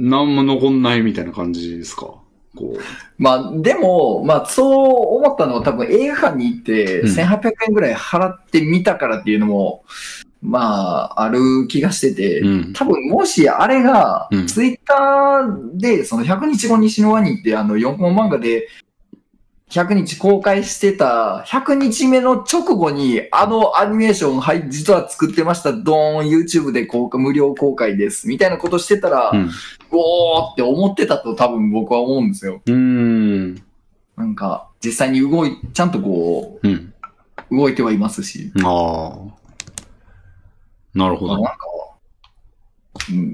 [0.00, 2.14] 何も残んないみたいな感じですか？
[2.56, 2.78] こう。
[3.18, 9.84] まあ、でも、まあ、そう思ったのは多分映画館に行ってうん1800円ぐらい払ってみたからっていうのも、
[10.40, 12.72] まあ、ある気がしてて、うん。
[12.72, 18.68] 多分もしあれがうん、ツイッターで、その100日後西のワニってあの4コマ漫画で、
[19.70, 29.50] 100日公開してた、100日目の直後に、あのアニメーション、はい、実は作ってました、ドーン、YouTube で公開、無料公開です、みたいなことしてたら、うん。
[29.90, 32.62] おーって思ってたと多分僕は思うんですよ。
[32.64, 33.54] うーん。
[34.16, 36.94] なんか、実際に動い、ちゃんとこうん。
[37.50, 38.50] う、動いてはいますし。
[38.64, 39.38] ああ。
[40.94, 41.34] なるほど。
[41.34, 41.77] なんか、うん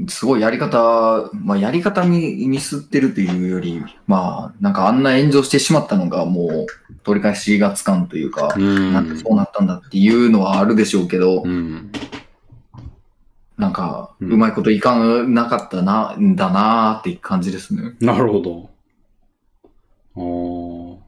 [0.09, 6.67] すごいやり方、まあやり方にミスってるというより、まあなんかあんな炎上してしまったのがもう
[7.03, 8.93] 取り返しがつかんというか、うん。
[8.93, 11.91] なんでそうなったんだっていうのはあるでしょうけど、うん。
[13.57, 17.95] なんかうまいこといかなかったな、んだなーって感じですね。
[18.01, 18.71] なるほど。
[20.17, 21.05] あー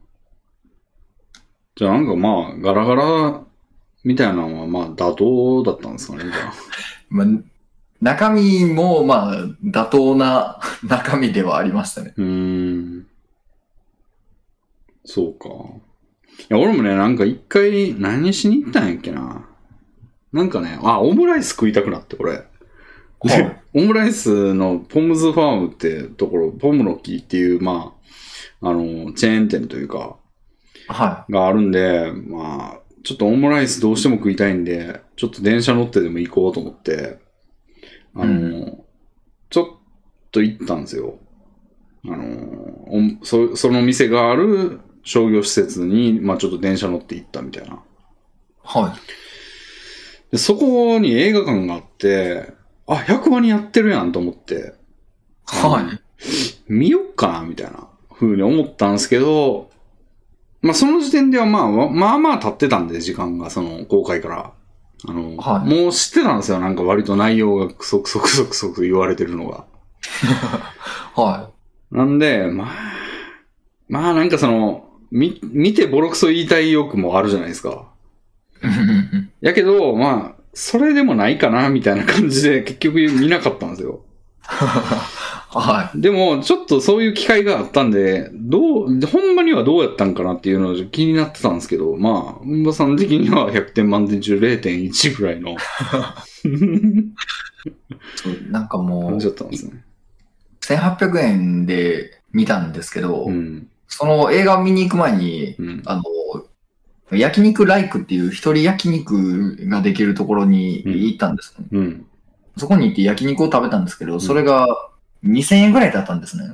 [1.77, 3.41] じゃあなんかまあ、ガラガラ
[4.03, 5.13] みたいなのはまあ妥
[5.63, 6.53] 当だったんですかね、じゃあ。
[7.09, 7.27] まあ、
[8.01, 12.13] 中身もまあ妥当な 中身ではありましたね。
[12.17, 13.07] うーん。
[15.03, 15.47] そうか。
[15.47, 19.47] いや、俺もね、なんか一回何しに行ったんやっけな。
[20.33, 22.43] なんかね、あ、オムライス食いたくなって、俺。
[23.23, 27.93] ではいオムライスのポムズファームってところ、ポムの木っていう、ま
[28.61, 30.17] あ、あの、チェーン店というか、
[30.87, 37.19] はがあるんで、まあ、ちょっとオムライスどうしても食いたいんで、ちょっと電車乗ってでも行こうと思って、
[38.15, 38.83] あの、う
[39.49, 39.65] ちょっ
[40.31, 41.17] と行ったんですよ。
[42.05, 42.25] あの、
[42.89, 47.75] おそその店がある商業施設に、まあちょっと電車乗って行ったみたいな。
[47.75, 47.79] い。
[48.63, 50.31] はい。
[50.31, 52.53] でそこに映画館があって、
[52.85, 54.73] あ、100話にやってるやんと思って、
[55.45, 56.01] はい。
[56.67, 59.69] 見よっかな、みたいな風に思ったんですけど、
[60.61, 64.53] まあその時点ではまあ、ままあまあ経ってたんで、時間が、その公開から。
[65.05, 69.65] あの、はいもう知ってたんですよ、なんか割と内容がクソクソクソクソ言われてるのが。
[71.15, 71.49] は
[71.91, 72.67] なんで、まあ、
[73.87, 77.87] まあなんかその、み、見てボロクソ言いたい欲もあるじゃないですか。
[78.63, 78.67] い。
[79.45, 84.01] やけど、まあ、それでもないかな、みたいな感じで結局見なかったんですよ。
[85.49, 95.55] はでも、ちょっとそういう機会があったんで、どう、ほんまにはどうやったんかなっていうのを気になってたんですけど、まあ、うんばさん的には100点満点中0.1ぐらいの
[98.49, 99.83] なんかもう感じ、だったんですね。
[100.61, 103.69] 1800円で見たんですけど、うん。
[103.87, 105.81] その映画見に行く前に、うん。
[105.85, 111.65] あの、焼肉ライクっていう一人焼肉ができるところに行ったんですね。
[111.71, 112.05] うん。
[112.57, 114.67] そこに行って焼肉を食べたんですけど、それが
[115.23, 116.43] 2000円ぐらいだったんですね。
[116.45, 116.53] ああ。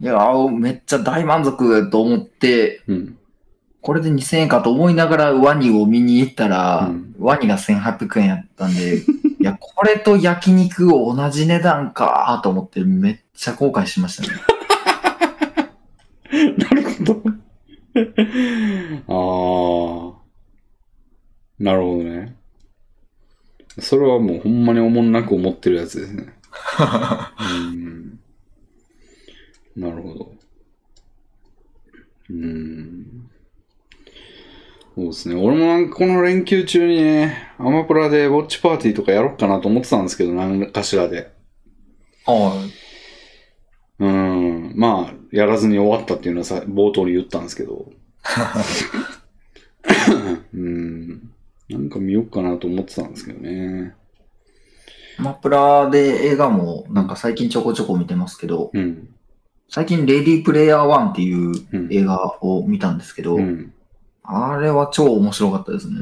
[0.00, 3.18] いや、あめっちゃ大満足と思って、うん。
[3.80, 9.04] これで2000円かと思いながらワニを見に行ったら、うんワニが1800円やったんで、 い
[9.38, 14.38] や、これと焼肉同じ値段かと思ってめっちゃ後悔しましたね。
[16.58, 17.22] なるほど。
[19.06, 20.24] ああ。
[21.58, 22.36] なるほどね。
[23.78, 26.32] それはもうほんまにおもんなく思ってるやつですね。
[27.40, 27.44] う
[27.76, 28.20] ん。
[29.76, 30.32] なるほど。
[32.30, 33.30] うん。
[34.94, 35.34] そうですね。
[35.34, 41.32] 俺もなんかこの連休中にね、アマプラでウォッチパーティーとかやろうかなと思ってたんですけど、何かしらで。
[42.26, 42.68] は
[44.00, 44.04] い。
[44.04, 44.72] うん。
[44.76, 47.90] まあ、やらずに終わったっていうのはさ、冒頭に言ったんですけど。
[50.54, 51.30] うん。
[51.68, 53.94] なんか見ようかなと思ってたんですけどね。
[55.18, 59.08] マプラで映画もなんか最近ちょこちょこ見てますけど、うん。
[59.68, 61.92] 最近レディープレイヤー1っていううん。
[61.92, 63.72] 映画を見たんですけど、うん。
[64.22, 66.00] あれは超面白かったですね。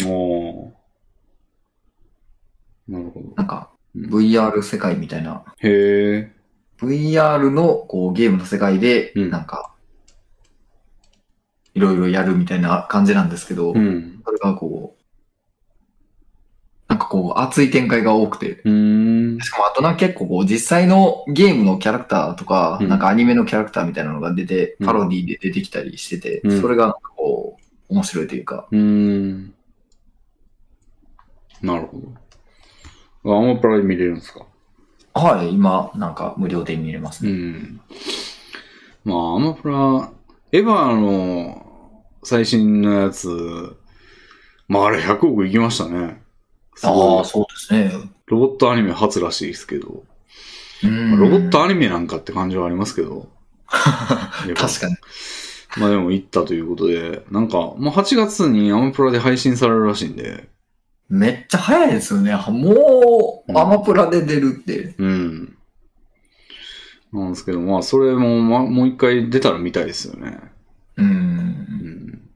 [2.88, 3.34] なるほど。
[3.36, 6.32] なんかうん VR 世界みたいな、へえ。
[6.78, 9.74] VR のこうゲームの世界で、うんなんか、
[11.74, 14.20] いろいろやるみたいな感じなんですけど、うん。
[14.24, 15.02] それがこう、
[16.88, 18.91] なんかこう熱い展開が多くて、うーん。
[19.42, 27.62] しかもあとなんか結構こう実際のゲームのキャラクターとか、うんなんかアニメのキャラクターみたいなのが出て、うんパロディで出てきたりしてて、うんそれがなんかこう、
[27.92, 29.54] 面白いというか、うーん。
[31.60, 31.98] なるほ
[33.24, 33.36] ど。
[33.36, 34.46] アマプラで見れるんですか？
[35.14, 37.34] はい、今なんか無料で見れますうね。
[37.34, 37.80] ん。
[39.04, 40.10] まあ、アマプラ、
[40.52, 43.76] エヴァの最新のやつ、
[44.68, 46.22] まああれ100億いきましたね。
[46.74, 48.10] すごいああ、そうですね。
[48.32, 50.04] ロボットアニメ初らしいですけど、
[50.82, 53.28] うんまあロボットアニメなんかって感じはありますけど、
[53.68, 54.96] 確かに。
[55.76, 60.48] まあでも行ったということで、なんか、もう8月にアマプラで配信されるらしいんで、
[61.10, 62.34] めっちゃ早いですよね。
[62.48, 64.94] もう、アマプラで出るって。
[64.96, 65.56] うん。
[67.12, 70.38] なんですけど、まあそれも、ま、もう一回出たら見たいですよね。
[70.96, 71.02] う。
[71.02, 72.30] うんん。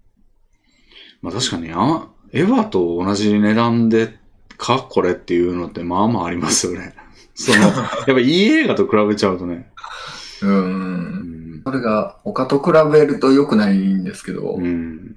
[1.23, 4.18] まあ確かに、あ、エヴァと同じ値段で
[4.57, 6.95] か、これっていうのってまあまあありますよね。
[7.35, 9.70] その、やっぱいい映画と比べちゃうとね。
[10.43, 10.47] う。
[10.47, 11.62] うんん。
[11.65, 15.16] それが、他と比べると良くないんですけど、うん。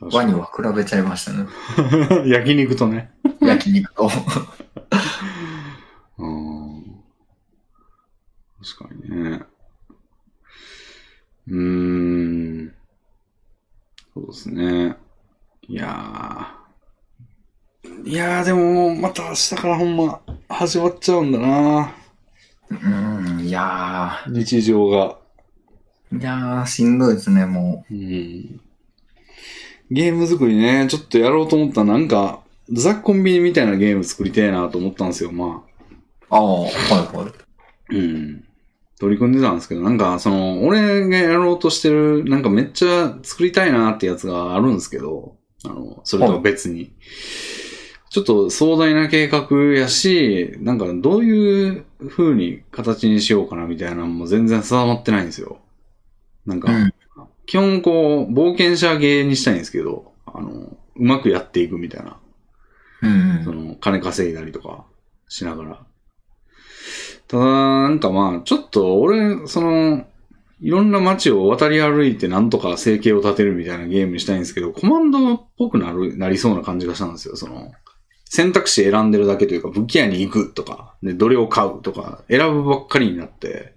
[0.00, 1.46] ワニは比べちゃいましたね。
[2.26, 3.10] 焼肉とね。
[3.40, 4.10] 焼肉と。
[6.16, 6.84] うん。
[8.62, 9.42] 確かにね。
[11.48, 12.74] うーん。
[14.14, 14.96] そうですね。
[15.70, 18.08] いやー。
[18.08, 21.94] いやー、でも、また明日からほんま、始まっちゃうんだな
[22.70, 25.16] うん、いや日常が。
[26.12, 28.60] ー、いやー、しんどいですね、もうん。
[29.92, 32.40] ゲーム作りね、ちょっとやろうと思ったらなんか、
[32.72, 35.62] ザ・コンビニみたいなゲーム作りたいなと思ったんですよ、ま
[36.30, 36.36] あ。
[36.36, 36.36] う。
[36.36, 36.72] ああ、はい
[37.16, 37.32] は
[37.92, 37.96] い。
[37.96, 38.44] うん。
[38.98, 46.92] 取り組んでたんですけど、なんか、その、俺がやろうとしてる、なんかめっちゃ作りたいなってやつがあるんですけど、あの、それとは別に。
[48.10, 55.58] ちょっと壮大な計画やし、なんかどういう風に形にしようかなみたいなのも全然定まってないんですよ。
[56.44, 56.92] なんか、うん
[57.46, 62.16] 基本こう、冒険者ゲーにしたいんですけど、あの、うまくやっていくみたいな。
[63.02, 64.84] うんその、金稼いだりとか
[65.28, 65.86] しながら。
[67.26, 70.06] ただ、なんかまあ、ちょっと俺、その、
[70.60, 77.36] いろんな街を渡り歩いてなんとか生計を立てるみたいなゲームにしたいんですけど、コマンドっぽくなる、なりそうな感じがしたんですよ。
[77.36, 77.72] その、
[78.26, 83.74] 選択肢選んでるだけというか、武器屋に行くとか、で、どれを買うとか、選ぶばっかりになって、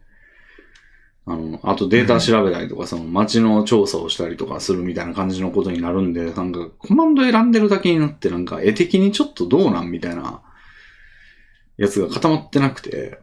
[1.26, 10.42] あの、あとデータ調べたりとか、その街の調査をしたりとかするみたいな感じのことになるんで、なんかコマンド選んでるだけになって、なんか絵的にちょっとどうなんみたいな
[11.78, 13.23] やつが固まってなくて、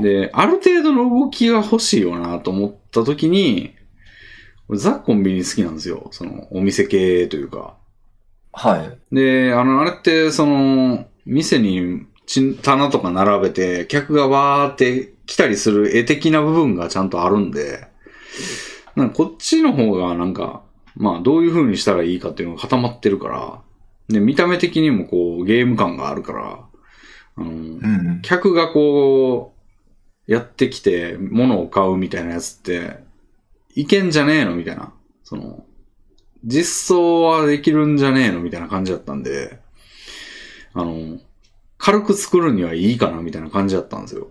[0.00, 3.74] で、ある程度の動きが欲しいよなと思った時に、
[4.68, 6.08] 俺ザ・コンビニ好きなんですよ。
[6.10, 7.74] その、お店系というか。
[8.52, 8.76] は
[9.10, 9.14] い。
[9.14, 17.88] で、あの、あれって、その、店にち棚とか並べて、客がわーって来たりする絵的な部分がちゃんとあるんで、
[18.96, 20.62] なんかこっちの方がなんか、
[20.94, 23.62] まあどういう風にしたらいいかっていうのが固まってるから、
[24.08, 26.67] で、見た目的にもこうゲーム感があるから、
[27.38, 28.20] あの、うん。
[28.22, 29.54] 客がこ
[30.26, 32.98] う、やってきて物を買うみたいなやつって、
[33.74, 34.92] いけんじゃねえのみたいな。
[35.24, 35.64] その、
[36.44, 39.58] 実装はできるんじゃねえのみたいな感じだったんで、
[40.74, 41.18] あの、
[41.78, 44.28] 軽く作るにはいいかなみたいな感じだったんですよ。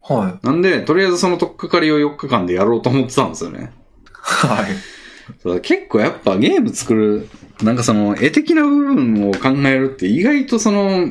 [0.00, 0.46] はい。
[0.46, 3.72] なんで、とりあえずその取っかかりを4日間でやろうと思ってたんですよね。
[4.12, 5.60] はい。
[5.62, 7.28] 結構やっぱゲーム作る、
[7.62, 11.08] なんかその絵的な部分を考えるって意外とその、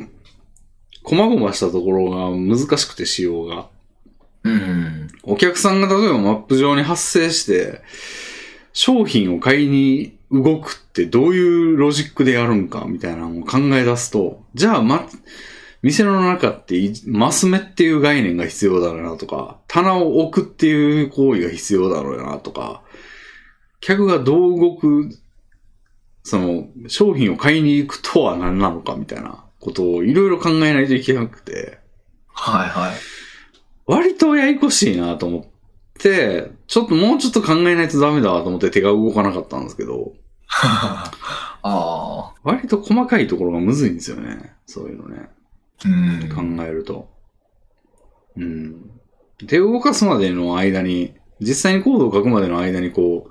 [1.04, 3.68] 細々したところが難しくて仕様が。
[4.42, 5.08] うん。
[5.22, 7.82] お客さんが例えばマップ上に発生して、
[8.72, 11.40] 商品を買いに動くってどうい
[11.74, 15.06] うロジックでやるんかみたいなのを考え出すと、じゃあま、
[15.82, 22.82] 店の中っていマス目っていう概念が必要だろうなとか、棚を置くっていう行為が必要だろうなとか、
[23.80, 25.10] 客がどう動く、
[26.22, 31.78] その、商品を買いに行くとは何なのかみたいなことをいろいろ考えないといけなくて、
[32.28, 32.94] はいはい。
[33.86, 35.44] 割とややこしいなと思っ
[35.98, 40.12] て、ちょっともうちょっと考えないとダメだと思って手が動かなかったんですけど、
[40.46, 41.10] あ
[41.62, 42.34] あ。
[42.42, 44.52] 割と細かいところがむずいんですよね。
[44.66, 45.30] そういうのね。
[45.86, 46.56] うん。
[46.56, 47.08] 考えると。
[48.36, 48.90] うん。
[49.46, 53.30] 手を動かすまでの間に、実際にコードを書くまでの間にこ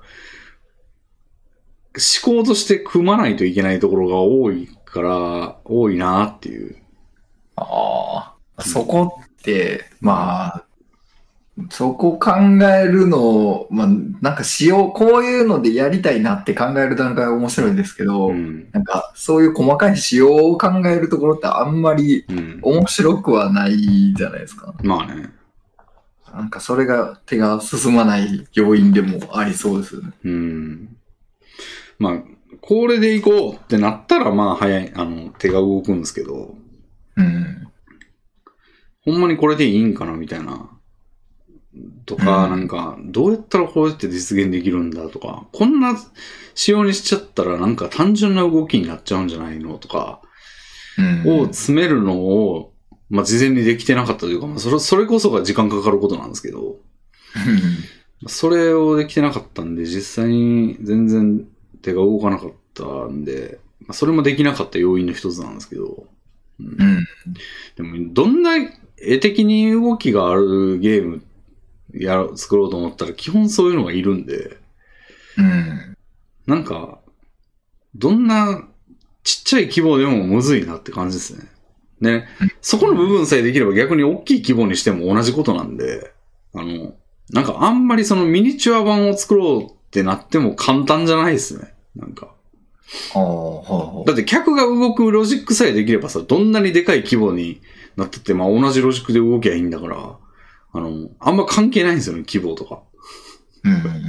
[1.96, 6.76] 思考として組まないといけないところが多いから、多いなっていう。
[7.56, 8.62] ああ。
[8.62, 10.64] そこって、まあ、
[11.70, 12.32] そこ考
[12.64, 13.88] えるの、まあ、
[14.20, 18.68] なんかしよう、こういうのでやりたいなって考える段階は面白いんですけど、うん。
[18.72, 22.58] なんかそういう細かい仕様を考えるところってあんまりうん。
[22.62, 24.74] 面白くはないじゃないですか。
[24.82, 25.30] まあね。
[26.32, 30.10] なんかそれが手が進まない要因でもありそうですよね。
[30.24, 30.96] うん。
[32.00, 32.33] まあ、
[32.66, 36.54] これでいこうってなったら、まあ、早い、あの、手が動くんですけど、
[37.14, 37.68] うん。
[39.04, 40.70] ほんまにこれでいいんかなみたいな。
[42.06, 45.94] とか、うんなんか、どうやったらこうやって実現できるんだとか、こんな
[46.54, 50.22] 仕様にしちゃったらなんか単純な動きになっちゃうんじゃないのとか、
[50.96, 51.40] うん。
[51.42, 52.72] を詰めるのを、
[53.10, 56.76] まあ、事前にできてなかったというか、まあ、それ、それこそが時間かかることなんですけど、
[58.26, 61.46] それをできてなかったんで、実際に全然
[61.84, 66.06] 手が動かなかったんで、まあ、それもできなかった要因の一つなんですけど、
[66.60, 67.06] うんうん。
[67.76, 68.54] でも、どんな
[68.96, 71.22] 絵的に動きがあるゲーム
[71.92, 74.56] やろ作ろうと思ったら、基本そういうのがいるんで、
[75.36, 75.96] うん。
[76.46, 77.00] なんか、
[77.94, 78.66] どんな
[79.22, 81.48] ちっちゃい規模でもむずいなって感じですね。
[82.00, 82.28] ね。
[82.60, 86.12] そこの部分さえできれば逆に大きい規模にしても同じことなんで、
[86.54, 86.94] あの、
[87.30, 91.73] なんかあんまりそのミニチュア版を作ろうってなっても簡単じゃないですね。
[91.96, 92.34] なんか。
[93.14, 94.04] ああ、はいはい。
[94.06, 97.60] だって客が動くロジックさえできればさ、どんなにでかい規模に
[97.96, 100.16] なってて、まあ同じロジックで動きゃいいんだから、
[100.72, 102.82] あの、あんま関係ないんですよね、規模とか。
[103.64, 104.04] うんうんうん。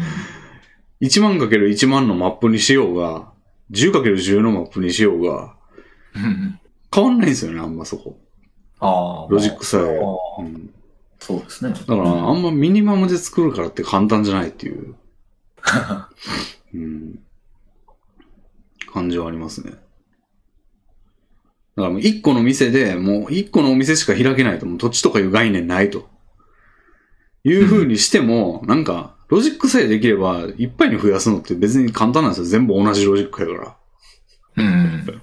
[1.01, 3.31] 1万かける1万のマップにしようが、
[3.71, 5.55] 10かける10のマップにしようが、
[6.15, 6.59] うん
[6.93, 8.17] 変わんないんですよね、あんまそこ。
[8.79, 9.27] ああ。
[9.29, 9.81] ロジックさえ。
[9.81, 10.73] ああうん、
[11.19, 11.73] そうですね。
[11.73, 14.95] だから、あんまミニマムで作るからって簡単じゃないっていう、
[16.73, 17.19] うん、
[18.95, 19.71] 感じはありますね。
[19.71, 19.81] だか
[21.75, 26.07] らもう1個の店で、もう1個のお店しか開けないと、もう土地とかいう概念ないと。
[27.43, 32.45] いう風にしても、なんか、ロジックさえできれば、いっぱいに増やすのって別に簡単なんですよ。
[32.45, 33.75] 全部同じロジックやか
[34.57, 34.63] ら。
[34.63, 35.21] うん。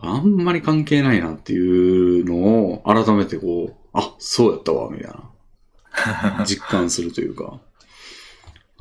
[0.00, 6.44] あんまり関係ないなっていうのを改めてこう、あ、そうやったわ、みたいな。
[6.46, 7.60] 実感するというか、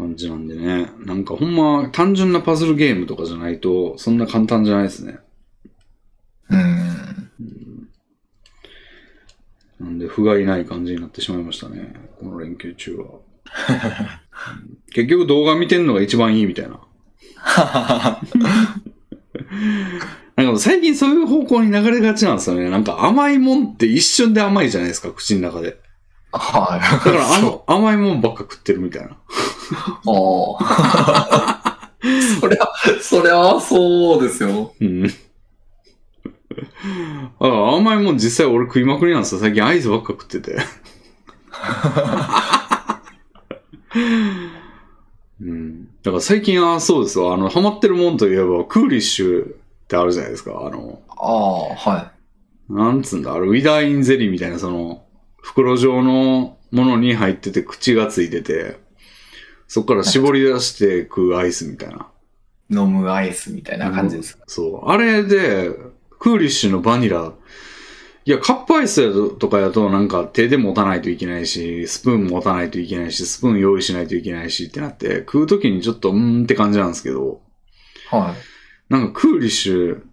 [0.01, 0.91] 感じなんでね。
[1.05, 5.19] なんかほんま単純なパズルゲームとかじゃないと、そんな簡単じゃないですね。
[6.49, 7.89] うん。
[9.79, 11.93] なんで、不甲斐ない感じになってしまいましたね。
[12.19, 13.05] この連休中は。
[13.05, 14.21] うん
[14.93, 16.79] 結局動画見てんのが一番いいみたいな。
[20.35, 22.69] なんか最近そういう方向に流れがちなんですよね。
[22.69, 25.79] なんか甘いもんって一瞬で甘いじゃないですか、口の中で。
[26.31, 26.79] はい。
[26.79, 29.09] だからあの甘いもんばっか食ってるみたいな。
[29.09, 29.15] あ
[30.59, 31.89] あ。
[32.39, 32.67] そりゃ、
[33.01, 34.73] そりゃそうですよ。
[34.79, 35.13] うん。
[37.39, 39.41] あ甘いもん実際俺食いまくりなんですよ。
[39.41, 40.57] 最近アイスばっか食ってて。
[45.41, 45.85] うん。
[46.03, 47.33] だから最近はそうですわ。
[47.33, 49.47] あの、ハマってるもんといえば、クーリッシュっ
[49.87, 50.51] てあるじゃないですか。
[50.51, 52.11] あの、ああ、は
[52.69, 55.03] なんつうんだ、あれ、ウィダーインゼリーみたいな、その、
[55.41, 58.79] 袋状のものに入ってて口がついてて、
[59.67, 62.07] そこから絞り出して食うアイスみたいな。
[62.69, 62.75] い。
[62.75, 64.37] 飲むアイスみたいな感じです。
[64.47, 64.89] そう。
[64.89, 65.71] あれで、
[66.19, 67.33] クーリッシュのバニラ、
[68.23, 77.41] いや、カップアイスやとかやとなんか手で持たないといけないし、スプーン持たないといけないし、スプーン用意しないといけないしってなって、食うときにちょっとうーんって感じなんですけど、
[78.11, 78.35] は
[78.89, 78.93] い。
[78.93, 80.03] なんかクーリッシュ、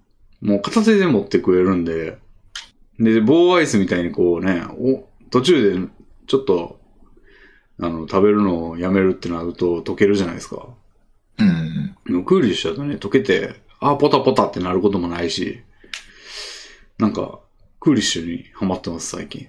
[0.41, 2.19] もう片手で持って食えるんで、
[2.99, 5.89] で、棒アイスみたいにこうね、お、途中で
[6.27, 6.81] ちょっと、
[7.81, 10.69] あの、食べるのをやめるってなると溶けるじゃないですか。
[11.39, 11.97] うん。
[12.07, 15.63] でもクーリッシュだとね、溶けて、あ、ポタポタってなることもないし、
[16.99, 17.41] なんか、
[17.81, 19.49] クーリッシュにハマってます、最近。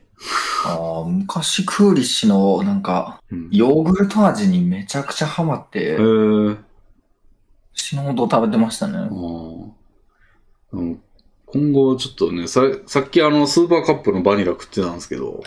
[0.65, 3.49] ああ、昔クーリッシュのなんか、うん。
[3.51, 6.57] ヨーグルト味にめちゃくちゃハマっえて、ー、
[7.73, 9.09] 死ぬほど食べてましたねあ。
[11.51, 15.43] 今後ちょっとね、ささっきあのスーパーカップのバニラ食ってたんですけど、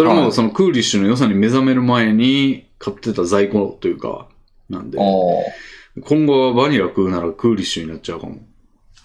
[0.00, 4.28] それはいもそのクーリッシュの良さに目覚める前に買ってた在庫というか、
[4.70, 5.02] なんであ、
[6.02, 8.38] 今後はバニラ食うならクーリッシュになっちゃうかも。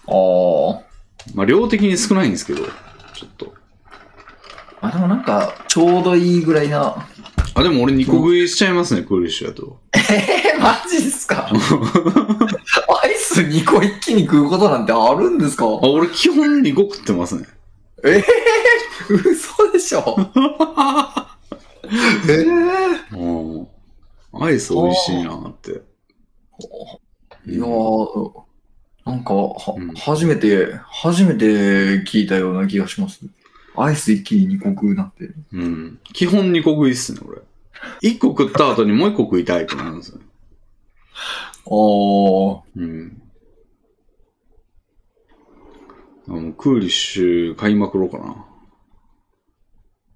[0.06, 1.32] あ、ああ。
[1.34, 3.52] まあ量的に少ないんですけど、ちょっと。
[4.80, 7.06] あ、でもなんか、ちょうどいいぐらいな。
[7.54, 9.80] あ、でも俺2個食いしちゃいますね、クーリッシュだと。
[9.92, 11.50] えー、マジっすか？
[11.52, 15.64] アイス2個一気に食うことなんてあるんですか？
[15.66, 17.46] あ、俺基本2個食ってますね。
[18.04, 20.04] えー、嘘でしょ？
[22.28, 23.68] えー、うん。
[24.42, 25.70] アイス美味しいなって。
[27.46, 28.32] いやー、
[29.04, 31.46] なんか、はうん初めて、初めて
[32.02, 33.20] 聞いたような気がします。
[33.76, 35.30] アイス一気に2個食うなんて。
[35.52, 35.98] うん。
[36.12, 37.40] 基本2個食いっすね、俺。
[38.02, 40.18] 1個食った後にもう1個食いたいってなるんですよ。
[41.66, 43.22] あー、うん。
[46.28, 48.44] あのクーリッシュ買いまくろうかな。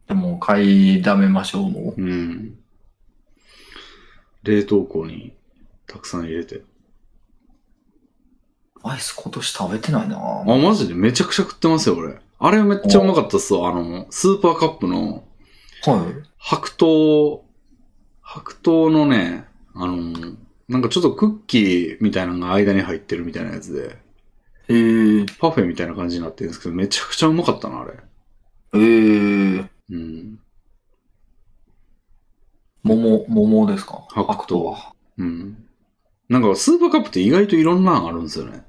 [0.08, 2.02] でも買いだめましょう、もう。
[2.02, 2.58] うん。
[4.42, 5.34] 冷凍庫に
[5.86, 6.62] たくさん入れて。
[8.82, 12.18] アイス今年食べてないなあ、マジでめちゃくちゃ食ってますよ、俺。
[12.38, 13.68] あれめっちゃうまかったっすわ。
[13.68, 15.24] あの、スーパーカップの
[15.86, 16.28] はい。
[16.38, 17.44] 白桃、
[18.22, 20.36] 白桃のね、あの、
[20.68, 23.98] なんかちょっとクッキーみたいなのが間に入ってるみたいなやつで、
[24.70, 27.94] えー、パフェみたいな感じになってるんですけど、めちゃくちゃうまかったな、あれ。
[28.74, 30.38] えー、うん。
[32.84, 34.06] 桃、桃ですか？
[34.08, 34.92] 白桃は。
[35.18, 35.66] うん。
[36.28, 38.62] なんかスーパーカップって意外といろんなのあるんですよね。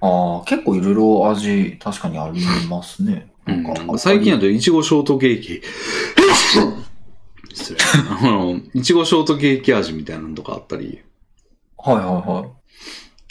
[0.00, 3.30] ああ、結構いろいろ味、確かにありますね。
[3.46, 3.52] う
[3.94, 3.98] ん。
[3.98, 5.62] 最近だといちごショートケーキ。
[7.54, 7.78] 失礼。
[8.20, 11.02] あの、いちごショートケーキ味みたいなのとかあったり。
[11.78, 12.50] はいはいはい。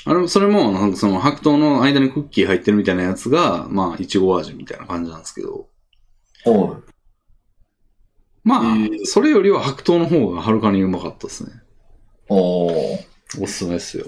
[0.06, 5.70] あれ、それも、なんかその白桃の間にクッキー入ってるみたいなやつが、まあ、いちご味みたいな感じなんですけど。
[6.46, 6.94] はい。
[8.44, 11.52] まあ、えーそれよりは白桃の方がはるかにうまかったですね。
[12.28, 13.00] おー。
[13.42, 14.08] おすすめですよ。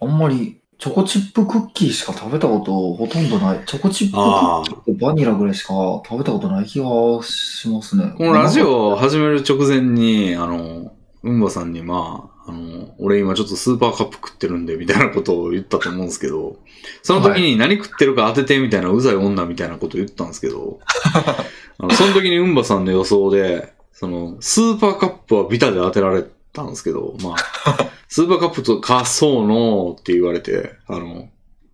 [0.00, 3.64] あんまり、チョコチップクッキーしか食べたことほとんどない。
[3.64, 5.72] チョコチップクあッキーとバニラぐらいしか
[6.06, 6.86] 食べたことない気が
[7.22, 8.12] しますね。
[8.18, 16.56] このラジオを始める直前に、あの、うんばさんに、まあ、あの、俺今ちょっとスーパーカップ食ってるんで、みたいなことを言ったと思うんですけど、
[17.02, 20.80] その時に何食ってるか当ててみたいな、うざい女みたいなこと言ったんですけど、
[21.78, 31.28] あのその時にうんばさんの予想で、その、スーパーカップはビタで当てられたんですけど、まあ、 スーパーカップとか、そうのって言われて、あの、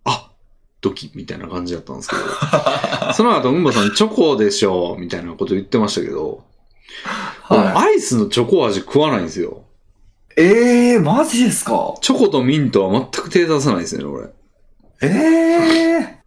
[0.05, 0.31] あ
[0.79, 2.21] ドキみたいな感じだったんですけど、
[3.13, 6.43] その後、うんばさんチョコでしょみたいなこと言ってましたけど、
[7.43, 9.63] はアイスのチョコ味食わないんですよ。
[10.37, 10.41] い。
[10.41, 11.95] ええー、マジですか？
[12.01, 14.27] チョコとミントは全く手出さないですね、俺。
[15.01, 16.21] ええー。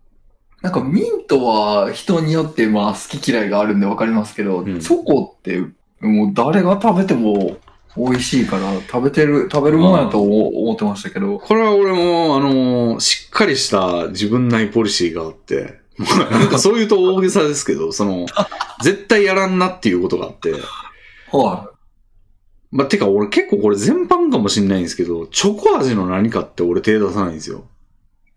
[0.63, 5.61] なんかミントは人によってまあ好き嫌いがあるんでわかりますけど、うんチョコって
[6.01, 7.59] もう誰が食べても
[7.97, 11.39] 美味しいから食べてる、食べるものやと思思ってましたけど。
[11.39, 15.79] これは俺も、あのーしっかりした自分内ポリシーがあって、
[16.31, 18.27] なんかそういうと大げさですけど、その、
[18.83, 20.55] 絶対やらんなっていうことがあって、
[21.31, 21.71] は
[22.77, 27.69] まあ、てか俺結構これ全般かもしんないんですけど、チョコ味の何かって俺手出さないんですよ。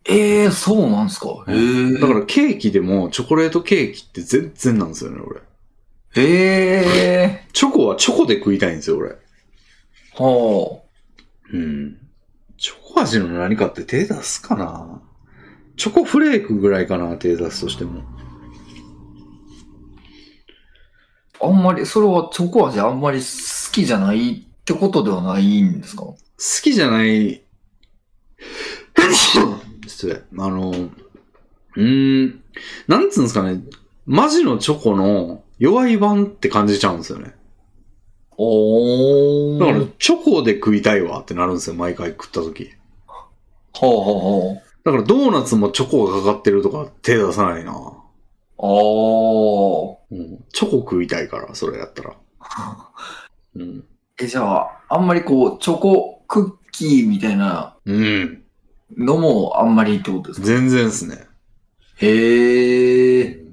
[0.08, 0.12] い。
[0.14, 1.44] ええー、そうなんですか？
[1.48, 2.00] ええー。
[2.00, 5.42] だからケーキでもチョコレートケーキって全然なんですよね、俺。
[6.16, 9.10] ええチョコはチョコで食いたいんですよ、俺。
[9.10, 10.24] ー。
[10.24, 10.82] は
[11.52, 11.98] うん。
[12.60, 15.02] チョコ味の何かって手出すかな？
[15.78, 18.04] チョコフレークぐらいかな、手出すとしても。
[21.42, 21.48] あ。
[21.48, 23.26] あんまり、それはチョコ味あんまり好
[23.82, 26.04] きじゃないってことではないんですか？
[26.04, 26.18] 好
[26.64, 27.44] きじゃない、
[29.88, 30.22] 失礼。
[30.38, 32.42] あの、うーん、
[32.88, 33.62] なんつうんですかね。
[34.06, 37.36] マジのチョコの弱い版って感じちゃうんですよね。
[38.38, 39.60] おー。
[39.60, 42.72] だから、チョコで食いたいわってなるんですよ、毎回食った時。
[43.74, 44.62] ほうほうほう。
[44.86, 47.74] だから、ドーナツもチョコがかかってるとか手出さないな。
[48.58, 49.98] おー。
[50.12, 52.16] うん、チョコ食いたいから、それやったら。
[53.58, 53.84] うん。
[54.20, 58.44] え、じゃあ、あんまりこう、チョコクッキーみたいなうん。
[58.98, 60.48] のもあんまりってことですか？
[60.48, 61.28] 全然ですね。
[61.98, 63.44] へえ。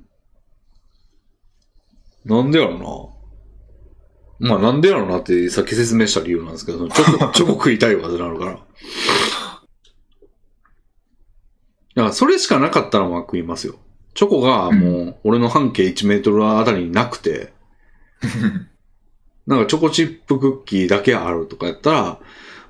[2.25, 2.79] なんでやろ
[4.41, 4.49] な。
[4.51, 8.53] まあなんでやろなってさっき説明した理由なんですけど、チョコ、 チョコ食いたいわってなるから。
[8.53, 8.65] だか
[11.97, 13.77] らそれしかなかったらまあ食いますよ。
[14.15, 17.53] チョコがもう俺の半径1メートルあたりになくて、
[19.47, 22.19] なんかチョコチップクッキーだけあるとかやったら、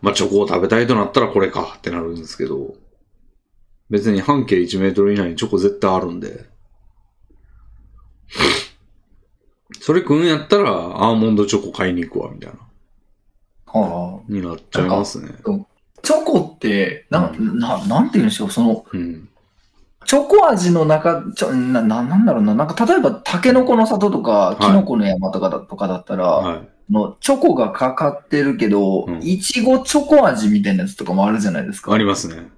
[0.02, 2.74] まあチョコを食べたいとなったらこれかってなるんですけど、
[3.90, 6.46] 別に半径1メートル以内にチョコ絶対あるんで、
[9.80, 15.30] それ食うんやったらアーモンドチョコ買いに行くわ、みたいな、はになっちゃいますね。
[15.46, 15.58] あ、
[16.02, 19.28] チョコって、な、な、なんて言うんでしょう、その、うん。
[20.04, 26.68] チョコ味の中、ちょ、な、ななんだろうな、なんか例えば、タケノコの里とか、キノコの山とかだ,、とかだったら、はい。
[26.90, 31.94] のチョコがかかってるけどうん、いちごチョコ味みたいなやつとかもあるじゃないですか。
[31.94, 32.50] ありますね。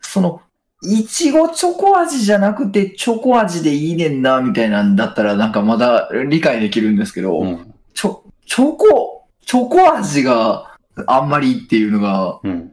[0.00, 0.42] その、
[0.82, 7.74] いちごチョコ味じゃなくて、チョコ味でいいねんな、みたいなんだったら、なんかまだ理解できるんですけど、うん。
[7.94, 10.76] チョ、チョコ、チョコ味が
[11.06, 12.72] あんまりっていうのが、うん。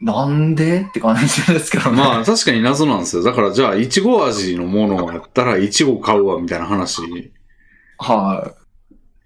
[0.00, 1.96] なんでって感じですけどね。
[1.96, 3.22] まあ確かに謎なんですよ。
[3.22, 7.02] だからじゃあ、いちご味のものやったらいちご買うわ、みたいな話。
[7.98, 8.54] は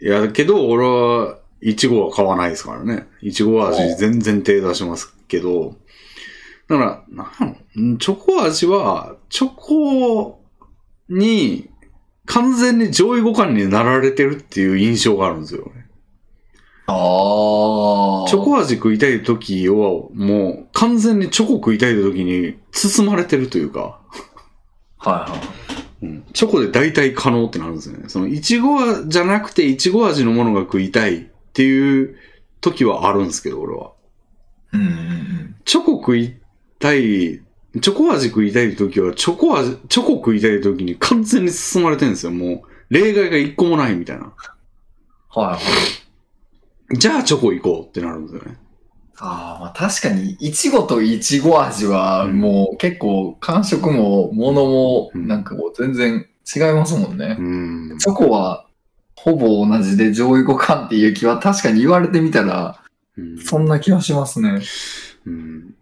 [0.00, 3.06] いや、けど俺は、いちごは買わないですからね。
[3.20, 5.76] いちご味全然手出しますけど。
[6.68, 7.46] だから、な
[7.84, 10.42] んチョコ味は、チョコ
[11.08, 11.70] に
[12.26, 15.81] 完全に上位互換になられてるっていう印象があるんですよね。
[16.88, 16.90] い。
[16.92, 18.28] ああ。
[18.28, 19.74] チョコ味食いたい時は、
[20.14, 24.00] もう完全にチョコ食いたい時に包まれてるというか、
[24.98, 26.06] はいはい。
[26.06, 28.08] うん、チョコで大体可能ってなるんですよね。
[28.08, 31.20] その、いちごじゃなくていちご味のものが食いたいっ
[31.52, 32.16] ていう
[32.60, 33.92] 時はあるんですけど、俺は。
[34.72, 35.56] うんうんうん。
[35.64, 36.36] チョコ食い
[36.78, 42.32] たい、チョコ味食いたい時は、チョコ味、チョコ食いたい時に完全に包まれてるんですよ。
[42.32, 44.32] もう、例外が一個もないみたいな。
[45.28, 45.58] はいはい。
[46.92, 48.58] じゃあチョコ行こうってなるんですよね。
[49.18, 57.36] ああ、まあ確かに、いちごといちご味は、うんもう結構感触も、ものも、うんなんかもう全然違いますもんね。
[57.38, 57.98] うん。
[57.98, 58.66] チョコは、
[59.16, 62.82] ほぼ同じで上位互換っていう気は確かに言われてみたら、
[63.16, 64.60] うんそんな気はしますね。
[65.26, 65.74] うん。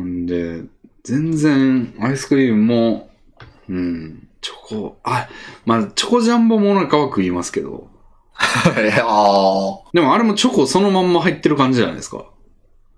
[0.00, 0.62] んで、
[1.04, 3.10] 全然、アイスクリームも、
[3.68, 5.28] うん、チョコ、あ、
[5.66, 7.88] まあ、チョコジャンボもなかは食いますけど、
[9.02, 9.90] ああ。
[9.92, 12.30] でもあれもチョコそのまんま入ってる感じじゃないですか。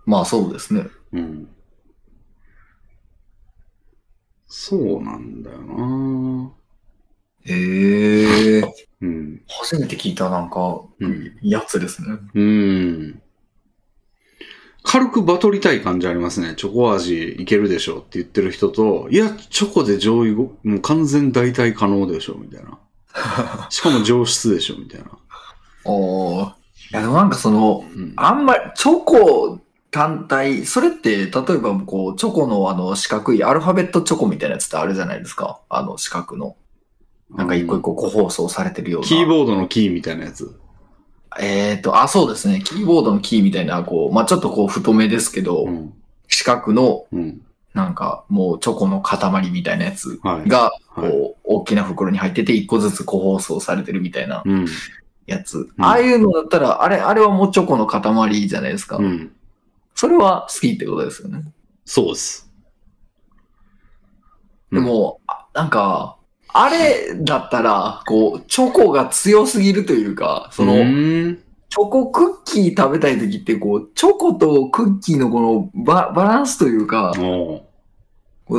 [0.04, 0.86] まあそうですね。
[1.12, 1.48] うん。
[4.46, 6.52] そうなんだよな
[7.44, 8.62] へえ。
[9.00, 9.42] うん。
[9.48, 12.18] 初めて聞いたなんか、うんやつですね。
[12.34, 13.22] うん。
[14.82, 16.54] 軽くバトりたい感じありますね。
[16.56, 22.78] チョコ味いけるでしょって言ってる人と、いや、チョコで上位ご、もう完全代替可能でしょみたいな。
[23.70, 25.10] しかも上質でしょみたいな。
[25.84, 26.60] おー
[26.92, 28.12] いやでもなんかその、うん。
[28.16, 35.60] あんまり、チョコ単体、それって、例えばこう、チョコのあの四角いアルファベットチョコみたいなやつってあるじゃないですか。
[35.68, 36.56] あの四角の。
[37.30, 39.08] なんか一個一個個包装されてるような。
[39.08, 40.58] キーボードのキーみたいなやつ。
[41.38, 42.60] えっ、と、あ、そうですね。
[42.60, 45.92] キーボードのキーみたいな、こう、まあちょっとこう太めですけど、うん。
[46.26, 47.40] 四角の、うん。
[47.72, 50.48] なんかもうチョコの塊みたいなやつはい。
[50.48, 54.66] が、こう、はい大きな袋に入ってて、一個ずつ個包装されてるみたいなうん。
[55.30, 55.68] やつ。
[55.78, 58.96] ああいうのだったら、あれ、あれはもうチョコの塊じゃないですか。
[58.96, 59.32] うん。
[59.94, 61.44] それは好きってことですよね。
[61.84, 62.50] そうです。
[64.72, 66.16] でも、あなんか、
[66.48, 77.12] あれだったら、こう、チョコが強すぎるというか、その、チョコクッキー食べたい時って、こう、チョコとクッキーのこのババランスというか、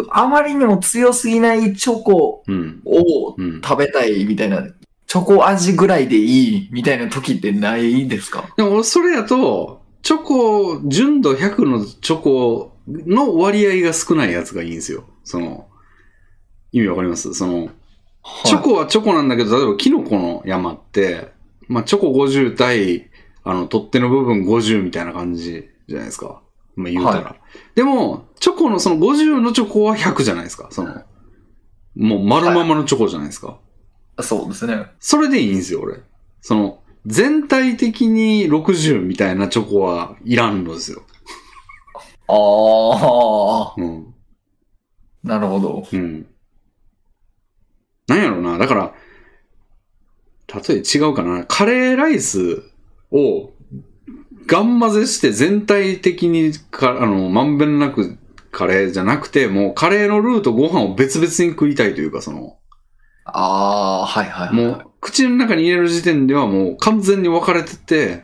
[0.09, 2.81] あまりにも強すぎないチョコうん。
[2.85, 3.61] をうん。
[3.61, 4.63] 食べたいみたいな、
[5.11, 8.45] チョコ味ぐらいでいいみたいな時ってないですか？
[8.55, 15.03] でも俺それやと、チョコ、純度100のチョコの割合が少ないやつがいいんですよ。
[15.25, 15.67] その、
[16.71, 17.33] 意味わかります？
[17.33, 17.71] その、
[18.45, 21.33] チョコはチョコなんだけど、例えばキノコの山って、
[21.67, 23.09] まあチョコ50対、
[23.43, 26.41] あの、取っ手の部分50みたいな感じじゃないですか。
[26.77, 27.23] まあ言うたら。
[27.23, 27.35] は
[27.75, 30.69] でも、チョコのその50のチョコは100じゃないですか。
[30.71, 31.03] その、
[31.97, 33.59] もう丸ままのチョコじゃないですか。
[34.19, 34.87] そうですね。
[34.99, 35.99] それでいいんですよ、俺。
[36.41, 41.03] その、全体的に60みたいなチョコはいらんのですよ。
[42.27, 44.13] ああ、うん。
[45.23, 45.87] なるほど。
[45.91, 46.27] うん。
[48.07, 48.57] なんやろな。
[48.57, 48.93] だから、
[50.67, 51.45] 例え違うかな。
[51.45, 52.63] カレーライス
[53.11, 53.51] を
[54.47, 58.17] ガン混ぜして全体的にか、あの、まんべんなく
[58.51, 62.57] カレーじゃなくて、もうカレーのルーとご飯を別々に食いたいというか、その、
[63.33, 64.55] ああ、はいはいはい。
[64.55, 68.23] もう口の中に入れる時点ではもう完全に分かれてて、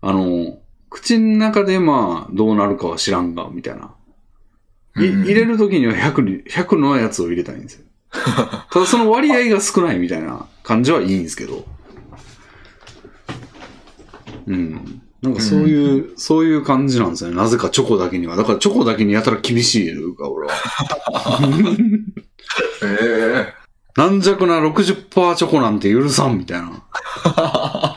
[0.00, 0.58] あの、
[0.90, 3.94] 口の中でまあどうなるかは知らんが、みたいな。
[4.96, 7.84] いうん入れるときには100に、100のやつを入れたいんですよ。
[8.70, 11.64] ただその割合が少ないみたいな感じはいいんですけど。
[14.46, 15.00] うん。
[15.22, 17.36] なんかそういう、そういう感じなんですよね。
[17.36, 18.36] なぜかチョコだけには。
[18.36, 20.54] だからチョコだけにやたら厳しいというか、俺は。
[22.84, 23.63] ええ
[23.96, 26.82] 軟弱な60%チョコなんて許さんみたいな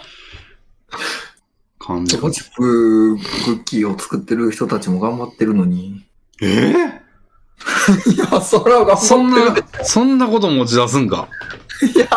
[1.79, 2.21] 感じチョ。
[2.21, 3.21] コチップク
[3.61, 6.05] ッキーを作ってる人たちも頑張ってるのに。
[6.41, 6.73] え？
[8.13, 11.27] いや、それは頑ー、そん張ってるな、そんなこと持ち出すんか？
[11.95, 12.07] いや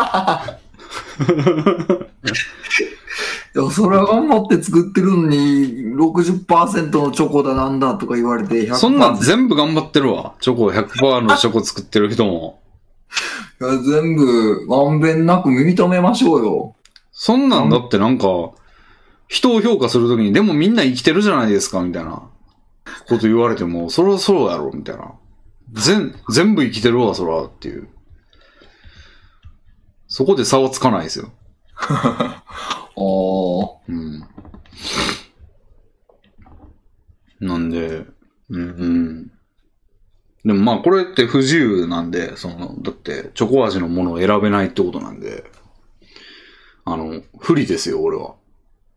[3.53, 5.37] でもそれは頑張って作ってるのに、
[5.95, 10.35] 60%のチョコだなんだとか言われて100%、そんなん全部頑張ってるわ。
[10.39, 12.60] チョコ100%のチョコ作ってる人も。
[13.61, 16.75] いや全部、まんべんなく認めましょうよ。
[17.11, 18.51] そんなんだってなんか、
[19.27, 22.29] 人を評価するときに、でもみんな生きてるじゃないですか、みたいな
[23.07, 25.13] こと言われても、それはそうやろ、みたいな。
[25.73, 27.87] 全、全部生きてるわ、そら、っていう。
[30.07, 31.31] そこで差はつかないですよ。
[31.77, 32.41] あ
[32.95, 33.01] あ。
[33.87, 34.27] うん。
[37.39, 38.05] なんで、
[38.49, 39.30] うん、うん。
[40.43, 45.43] でもまあこれって不自由なんで、その、だってチョコ味のものを選べないってことなんで、
[46.83, 48.35] あの、不利ですよ、俺は。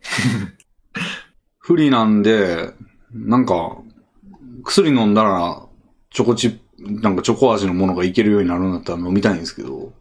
[1.59, 2.73] 不利なんで、
[3.13, 3.79] なんか、
[4.65, 5.67] 薬飲んだら、
[6.11, 6.65] チョコチップ、
[7.03, 9.93] なんかチョコ味のものがいけるようになるんだったら飲みたいんですけど、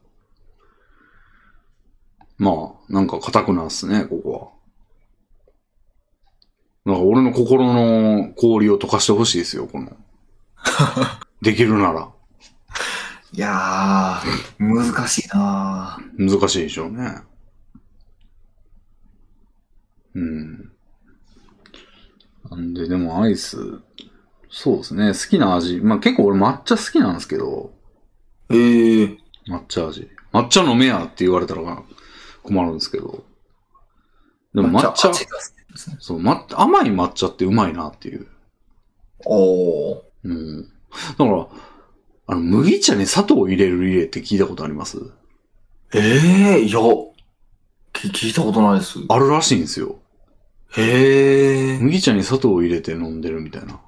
[2.37, 4.53] まあ、なんか硬くなんすね、ここ
[6.85, 6.93] は。
[6.93, 9.95] なんか俺の心の氷を溶かしてほしいですよ、この。
[11.43, 12.09] できるなら。
[13.33, 17.17] いやー、難しいな難しいでしょうね。
[20.15, 20.71] うん。
[22.49, 23.57] なんで、でもアイス、
[24.49, 25.81] そうですね、好きな味。
[25.81, 27.73] まあ結構俺抹茶好きなんですけど、
[28.49, 29.17] ええ
[29.49, 30.09] 抹茶味。
[30.31, 31.83] 抹茶飲めやって言われたら
[32.41, 33.25] 困るんですけど。
[34.53, 35.97] でも抹茶、味が好きですね。
[35.99, 38.27] そう、ま、甘い抹茶ってうまいなっていう。
[39.25, 40.01] おー。
[40.23, 40.72] うん。
[41.17, 41.47] だから、
[42.27, 44.97] あの、麦茶に砂糖を入れる入れって聞いたことあります？
[45.93, 46.79] ええいや、
[47.91, 48.99] き聞いたことないです。
[49.09, 49.97] あるらしいんですよ。
[50.75, 51.79] へえ。
[51.79, 53.79] 麦茶に砂糖を入れて飲んでるみたいな。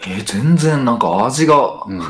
[0.00, 2.02] えー全然なんか味がうん。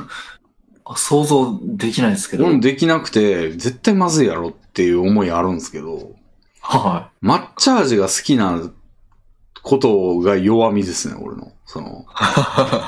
[0.97, 2.45] 想像できないですけど。
[2.45, 6.17] 俺もできなくて、絶対まずいやろっていう思いあるんですけど、
[6.61, 8.71] は抹茶味が好きな
[9.63, 11.53] ことが弱みですね、俺の。
[11.67, 12.05] その、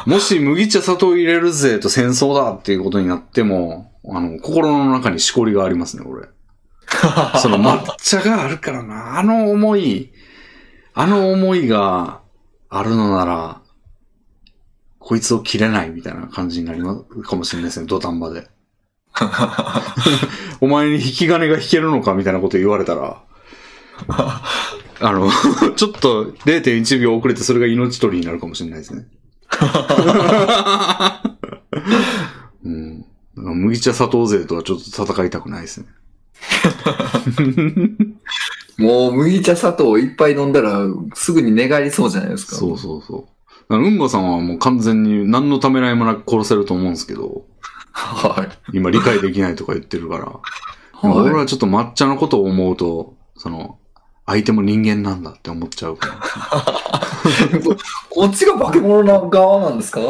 [0.07, 6.25] もし麦茶砂糖入れるぜと戦争だっていうことになっても、あの、心の中にしこりがありますね、俺。
[6.25, 6.29] い。
[7.41, 10.13] その抹茶があるからな、あの思い、
[10.93, 12.21] あの思いが
[12.69, 13.61] あるのなら、
[14.99, 18.49] こいつを切れないみたいな感じになりますかもしれないですね、土壇場で。
[20.61, 23.23] お前に引き金が引けるのかみたいなこと言われたら、
[25.01, 25.31] あの、
[25.77, 29.07] ちょっと0.1秒遅れてそれが命取りになるかもしれないですね。
[32.65, 33.05] うん。
[33.37, 35.87] 麦茶砂糖勢とはちょっと戦いたくないですね。
[38.79, 40.81] もう麦茶砂糖をいっぱい飲んだら
[41.15, 42.57] すぐに寝返りそうじゃないですか。
[42.57, 43.29] そうそうそ
[43.69, 43.77] う。
[43.77, 47.45] うんばさんはもう完全に何のためらいもなく殺せると思うんですけど、
[47.93, 48.77] はい。
[48.77, 50.27] 今理解できないとか言ってるから。
[50.27, 50.41] はい
[51.07, 53.79] 俺はちょっと抹茶のことを思うと、その、
[54.27, 56.15] 相手も人間なんだって思っちゃうから。
[58.11, 60.01] こっちが化け物な側なんですか？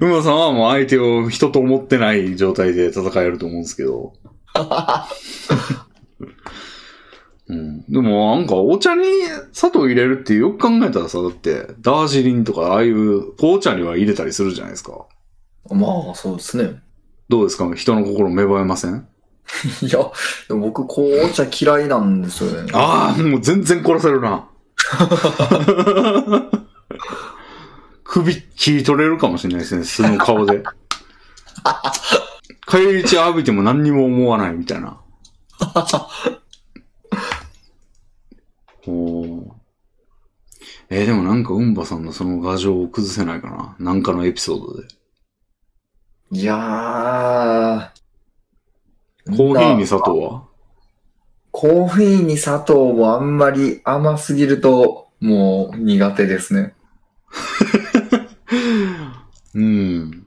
[0.00, 4.14] うんばさんはもう相手を人と思ってない状態で戦えると思うんですけど。
[7.46, 9.04] うん、でもなんかお茶に
[9.52, 15.04] 砂糖入れるってよく考えたらさ、だってダージリンとかああいう紅茶には入れたりするじゃないですか。
[15.70, 16.80] まあ、そうですね。
[17.28, 17.70] どうですか？
[17.74, 19.06] 人の心芽生えません？
[19.82, 19.98] いや、
[20.48, 22.70] でも僕、紅茶嫌いなんですよね。
[22.74, 24.48] ああ、もう全然殺せるな。
[28.04, 30.62] 首切り取れるかもしれないですね、素の顔で。
[32.66, 34.98] 帰り道浴びても何にも思わないみたいな。
[38.86, 39.64] おー
[40.90, 43.76] えーでもなんか、うんばさんのその牙城を崩せないかな。
[43.78, 44.88] なんかのエピソードで。
[46.30, 48.03] いやー。
[49.26, 50.42] コーヒーに砂糖は？
[51.50, 56.74] コーヒーに砂糖もあんまり甘すぎると、もう苦手ですね。
[59.54, 60.26] うん。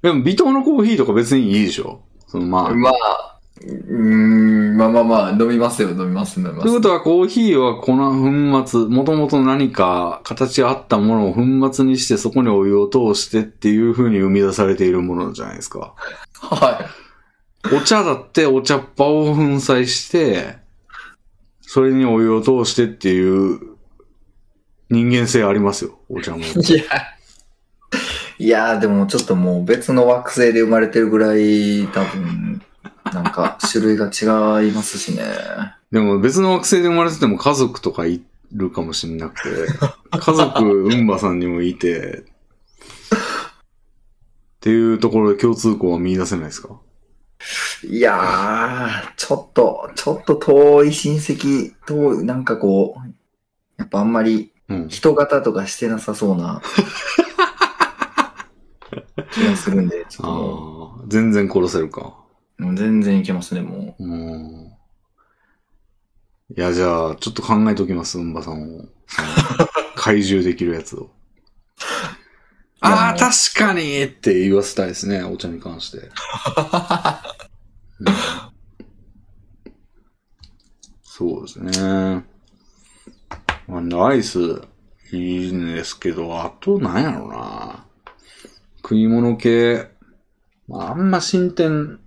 [0.00, 2.00] でも、微糖のコーヒーとか別にいいでしょ？
[2.26, 6.62] そのまあ、まあ、うーん、まあまあまあ、飲みますよ、飲みます、飲みます。
[6.62, 11.42] ということは、コーヒーは粉粉末、もともと何か形があったものを粉
[11.72, 15.94] 末にして、そこにお湯を通してっていう風に生み出されているものじゃないですか。
[16.40, 16.80] は
[17.70, 20.56] お茶だってお茶っ葉を粉砕して、
[21.60, 23.20] それにお湯を通してってい
[23.54, 23.60] う
[24.90, 26.38] 人間性ありますよ、お茶も。
[26.38, 26.42] い。
[26.68, 26.84] いや、
[28.38, 32.60] いや、でもちょっともう別の惑星で生まれてるぐらい、多分、
[33.12, 35.22] なんか 種類が違いますしね。
[35.92, 38.22] でも別の惑星で生まれてても家族とかい
[38.52, 39.48] るかもしれなくて、
[40.18, 42.24] 家族、うんばさんにもいて、っ
[44.60, 46.76] ていうところで共通項は見出せないですか？
[47.84, 53.08] いやー、ちょっと、ちょっと遠い親戚と、なんかこう、
[53.78, 54.88] やっぱあんまりうん。
[54.88, 56.62] 人型とかしてなさそうな
[59.32, 62.14] 気がするんで、ちょっともああ、全然殺せるか。
[62.58, 64.72] うもう全然いけますね、もうん。
[66.56, 68.84] いや、じゃあ、ちょっと考えておきます、うんばさんを。
[69.96, 71.10] 怪獣できるやつを。
[72.82, 75.98] ああ、確かにって言わせたいですね、お茶に関して。
[78.00, 78.52] うん
[81.14, 82.24] そうですね。
[83.68, 84.62] まあ、アイス、
[85.12, 87.86] いいんですけど、あとなんやろな。
[88.78, 89.88] 食い物系、
[90.66, 92.00] まあ、あんま進展、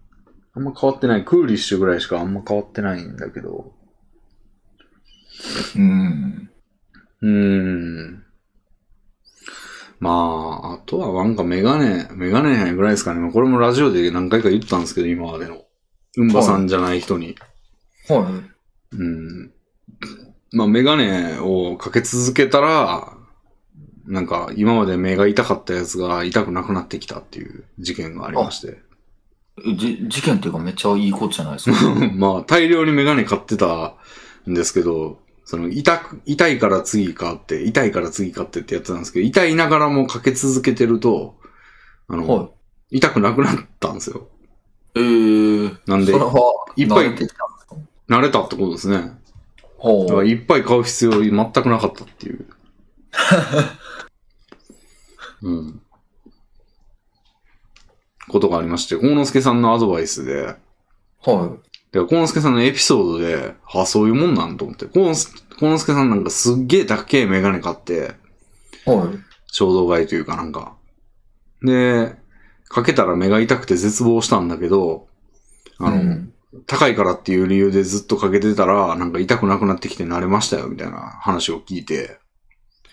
[0.53, 1.23] あんま変わってない。
[1.23, 3.73] クーリッシュぐらいしかあんま変わってないんだけど。
[5.75, 5.79] う。
[5.79, 6.49] うん。
[7.21, 8.24] うーん。
[9.99, 13.31] まあ、あとはなんかメガネ、メガネぐらいですかね。
[13.31, 15.63] これもラジオで何回か言ったんですけど、今までの。
[16.17, 17.35] うんばさんじゃない人に。
[18.07, 18.41] は
[18.91, 19.51] うん。
[20.51, 23.13] まあ、メガネをかけ続けたら、
[24.05, 28.77] なんか今まで目が痛かったやつが痛くなくなってきたっていう事件がありまして。
[29.65, 29.77] い。
[29.77, 31.77] じ、事件っていうかめっちゃいいことじゃないですか。
[32.15, 33.95] まあ、大量にメガネ買ってた
[34.47, 41.35] んですけど、その、痛く、痛いから次買って、痛いから次買ってってやってたんですけど、痛いながらもかけ続けてると、
[42.07, 42.43] あの、は
[42.91, 42.97] い。
[42.97, 44.27] 痛くなくなったんですよ。
[44.95, 47.15] えー、なんでいっぱい
[48.07, 49.11] 慣れたってことですね。
[49.77, 50.25] ほう。
[50.25, 52.45] いっぱい買う必要全くなかったっていう。
[55.43, 55.81] うん。
[58.27, 60.55] ことがありまして、幸之助さんのアドバイスで、
[61.21, 61.57] はか
[61.99, 64.85] ら、コウノスケさんのエピソードで、あ、そういうもんなんと思って。
[64.85, 68.15] コウノスコウノスケさんなんかすっげえ高えメガネ買って、
[68.85, 69.19] はい。
[69.51, 70.75] 衝動買いというかなんか。
[71.61, 72.15] で、
[72.67, 75.07] かけたら目が痛くて絶望したんだけど、
[75.79, 76.31] あの、うん
[76.67, 82.17] 高いからっていう理由でずっとかけてたら、なんか痛くなくなってきて慣れましたよ、みたいな話を聞いて、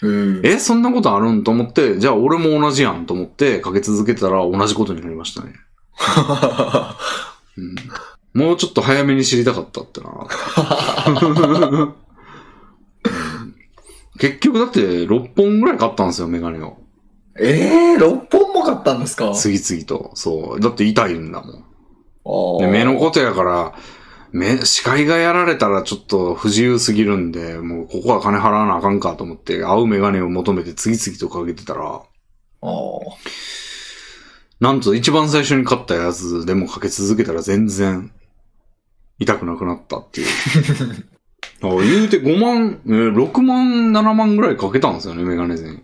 [0.03, 5.55] えー、え、そんなことあるんと思って、じゃあ俺も同じやんと思ってかけ続けたら同じことになりましたね。
[7.57, 7.75] うん、
[8.35, 10.11] もうちょっと早めに知りたかったってな。
[10.11, 11.95] うん
[14.19, 16.77] 結局だって6本ぐらい買ったんですよ、メガネを。
[17.41, 19.33] ええー、6本も買ったんですか？
[19.35, 20.11] 次々と。
[20.15, 20.61] そう。
[20.61, 22.61] だって痛いんだもん。
[22.61, 23.75] で目のことやから、
[24.31, 32.03] 目、視界がやられたらちょっと不自由すぎるんで、もうここは金払わなあかんかと思って、合うメガネを求めて次々とかけてたら、
[34.61, 38.13] なんと一番最初に買ったやつでもかけ続けたら全然
[39.19, 40.27] 痛くなくなったっていう。
[41.65, 45.81] あ言うて5万、えー6万、7万ぐらいかけたんですよね、メガネに。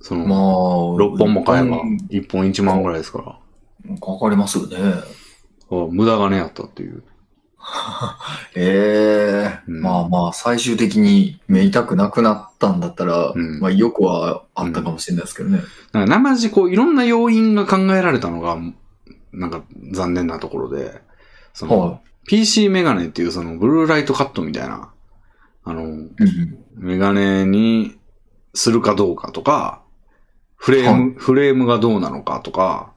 [0.00, 3.96] その、まあ、6本も買えばうん、1本1万ぐらいですから。
[3.98, 4.76] かかりますよね。
[5.70, 7.02] あ無駄金やったっていう。
[8.56, 15.60] ええうんまあまあ、最終的に目痛くなくなったんだったら、うんまあ、よくはあったかもしれないですけどね。
[15.92, 18.56] なんか生地こういろんな要因が考えられたのが、
[19.32, 21.02] なんか残念なところで、
[21.52, 24.92] その、は PC メガネっていうそのブルーライトカットみたいな、
[25.64, 25.86] あの、い。
[25.86, 26.10] うん
[26.80, 27.96] メガネに
[28.54, 29.82] するかどうかとか、
[30.56, 32.94] フレーム、フレームがどうなのかとか、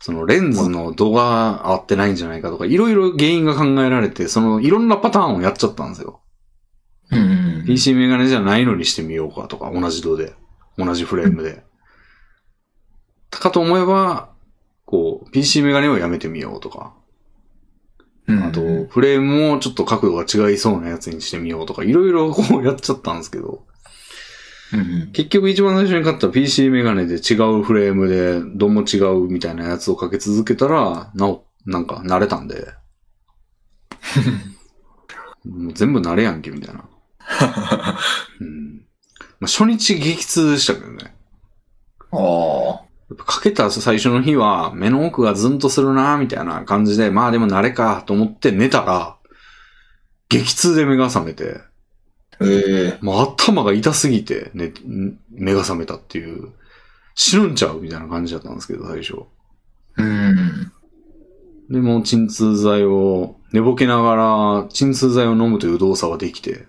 [0.00, 6.20] そのレンズの度が合ってないんじゃないかとか、いろいろ原因が考えられて、そのいろんなパターンをやっちゃったんですよ。
[7.66, 10.34] PC メガネじゃないのにしてみようかとか、同じ度で、
[10.76, 11.64] 同じフレームで。
[13.30, 14.30] かと思えば、
[14.84, 17.05] こう、PC メガネをやめてみようとか、うん
[18.28, 23.64] あと、フレームもちょっと角度が違いそうなやつにしてみようとか、いろいろこうやっちゃったんですけど、
[24.72, 32.66] うんうん結局一番最初に買った PC メガネで違うフレームで、どんも違うみたいなやつをかけ続けたら、なお、なんか慣れたんで、
[35.46, 36.88] もう全部慣れやんけ、みたいな。
[38.40, 38.86] うん
[39.38, 41.14] まあ、初日激痛でしたけどね。
[42.10, 42.85] ああ。
[43.08, 49.16] やっぱかけた最初の日は、目の奥がズンとするなみたいな感じで、まあでも慣れかと思って寝たら、
[50.28, 51.60] 激痛で目が覚めて、
[52.40, 56.52] ええもう頭が痛すぎて、ね、ん目が覚めたっていう、
[57.14, 59.22] 死ぬんちゃうみたいな感じだったんですけど、最初。
[59.96, 60.72] うん。
[61.70, 66.66] でも、鎮痛剤を、寝ぼけながら、鎮痛剤を飲むという動作はできて、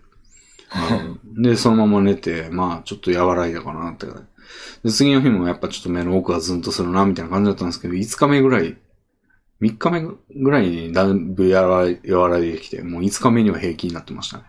[1.37, 4.07] で、そのまま寝て、まあ、ちょっと和らいだかなって。
[4.83, 8.77] で、次の日もやっぱちょっと目の奥がズンとするな、みたいな感じだったんですけど、5日目ぐらい、
[9.61, 14.43] 3日目ぐらいにだいぶ和らい和らいできて、もう5日目には平気になってましたね。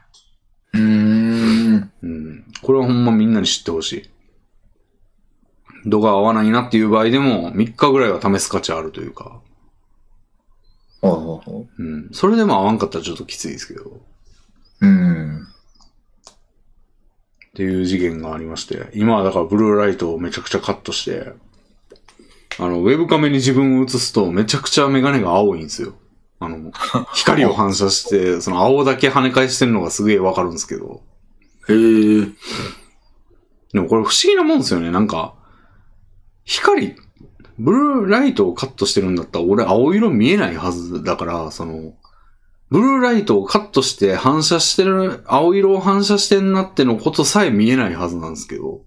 [0.75, 1.93] うーん。
[2.03, 2.45] うん。
[2.63, 4.11] これはほんまみんなに知ってほしい。
[5.87, 9.41] 度が合わないなっていう場合でも、3日ぐらいは試す価値あるというか、
[11.01, 11.15] ほう
[11.45, 12.09] ほうん。
[12.13, 14.87] それでも合わんかったらちょっときついですけど、う。
[14.87, 15.47] うん。
[17.59, 21.33] っていう事件がありまして、今はだからブルーライトをめちゃくちゃカットして、
[22.57, 25.95] あの、ウェブカメに自分を映すとめちゃくちゃメガネが青いんですよ。
[26.39, 26.71] あの、
[27.15, 31.03] 光を反射して、その青だけ跳ね返してるのがすげえわかるんですけど、
[31.69, 32.29] へえ。
[33.73, 34.93] でもこれ不思議なもんですよね。
[34.93, 35.35] なんか、
[36.45, 36.95] 光、
[37.59, 41.95] ブルーライトをカットしてるんだったら俺青色見えないはずだから、その、
[42.71, 48.83] ブルーライトをカットして反射してる、青色を反射してんなってのことさえ見えないはずなんですけど、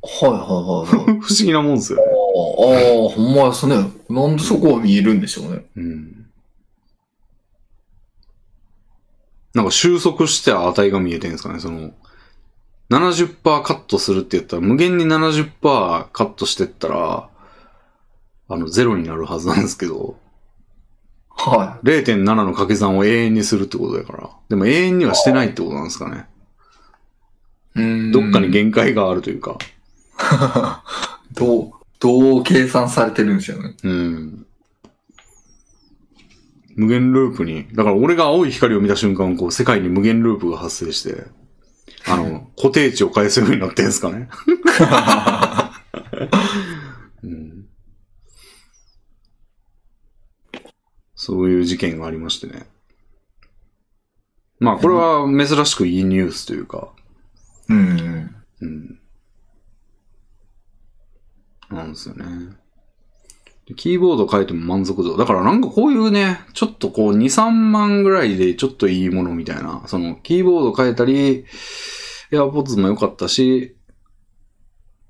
[0.00, 1.18] はいはいはいはい。
[1.20, 2.04] 不思議なもんですよね。
[2.04, 3.90] ああ、ほんまですね。
[4.08, 5.66] なんでそこは見えるんでしょうね。
[5.76, 6.26] うん。
[9.54, 11.90] なんか収束して値が見えてるんですかね、その、
[12.90, 15.50] 70%カットするって言ったら、無限に70%
[16.12, 17.28] カットしてったら、
[18.50, 20.16] あの、ゼロになるはずなんですけど、
[21.38, 24.30] は0.7の掛け算を永遠にするってことだから。
[24.48, 26.26] でも永遠にはしてないってことなんですかね。
[27.76, 27.80] い。
[27.80, 29.58] うんどっかに限界があるというか。
[31.34, 31.70] どう、
[32.00, 33.74] どう計算されてるんでしょうね。
[33.82, 34.46] うん。
[36.78, 41.24] 無限ループに、だから俺が青い光を見た瞬間、こう世界に無限ループが発生して、
[42.06, 44.28] あの、 固定値を返すようになってんすかね。
[47.24, 47.66] うん、
[51.16, 52.66] そういう事件がありましてね。
[54.58, 56.88] まあこれは珍しくいいニュースというか、
[57.68, 58.34] うん。
[58.60, 58.98] うん。
[61.70, 62.56] なんですよね。
[63.76, 65.16] キーボード変えても満足度。
[65.16, 69.82] だからなんかこういうね、ちょっとこう2、3万ぐらいでちょっといいものみたいな。
[69.86, 71.44] その、キーボード変えたり、
[72.30, 73.76] AirPods も良かったし、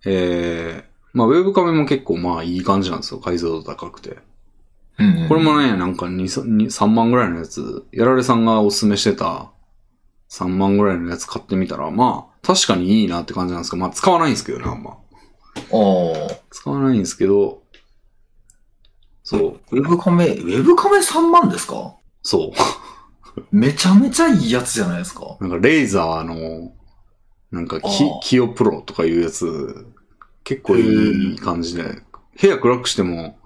[0.05, 3.21] えー、まあウェブカメも結構まあいい感じなんですよ。
[3.21, 4.19] 解像度高くて。
[4.99, 5.29] うんうん。
[5.29, 9.51] これもね、なんか2、3 3万ぐらいのやつ、やられさんがおすすめしてた
[10.31, 14.99] 3万ぐらいのやつ買ってみたら、まあ確かにいいなって感じなんですけど、まあ使わないんですけどね、あんま。
[16.51, 17.63] 使わないんですけど、
[19.23, 21.95] そう、ウェブカメ、ウェブカメ3万ですか？
[22.23, 22.53] そ
[23.37, 23.47] う。
[23.53, 25.37] めちゃめちゃいいやつじゃないですか。
[25.41, 26.73] なんかレーザーの、
[27.53, 29.87] なんかキキヨプロとかいうやつ、
[30.45, 32.03] 結構いい感じで、
[32.41, 33.38] 部屋暗くしても、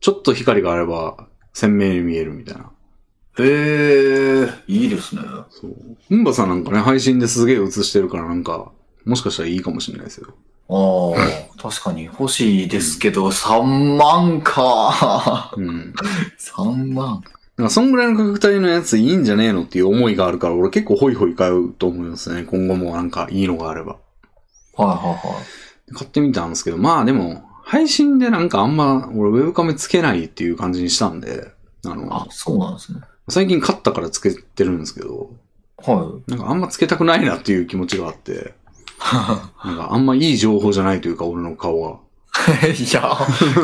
[0.00, 2.70] ちょっと光があれば鮮明に見えるみたいな。
[3.40, 5.22] へえ、いいですね。
[5.50, 5.76] そう。
[6.10, 8.72] うんばさんなんかね、配信ですげえ映してるからなんか、
[9.04, 10.34] もしかしたらいいかもしれないですよ。
[10.70, 11.14] あ
[11.56, 15.52] あ、確かに欲しいですけど、3万か。
[15.56, 15.94] うん。
[16.38, 17.22] 3万。
[17.56, 22.44] なんかそんぐらいの価格帯のやついいんじゃねえのっていう思いがあるから、俺結構ホイホイ買うと思いますね。
[22.44, 23.96] 今後もなんかいいのがあれば。
[24.76, 25.42] はいはいは
[25.90, 25.94] い。
[25.94, 31.52] 買ってみたんですけど、まあでも、配信でなんかあんま、俺ウェブカメつけないっていう感じにしたんで、
[31.84, 33.00] あの、あ、そうなんですね。
[33.28, 35.28] 最近買ったからつけてるんですけど、
[35.76, 38.32] はなんかあんまつけたくないなっていう気持ちがあって、
[39.62, 39.66] い。
[39.68, 41.98] なんかあんまいい情報じゃないというか、俺の顔が。
[42.64, 42.74] いや、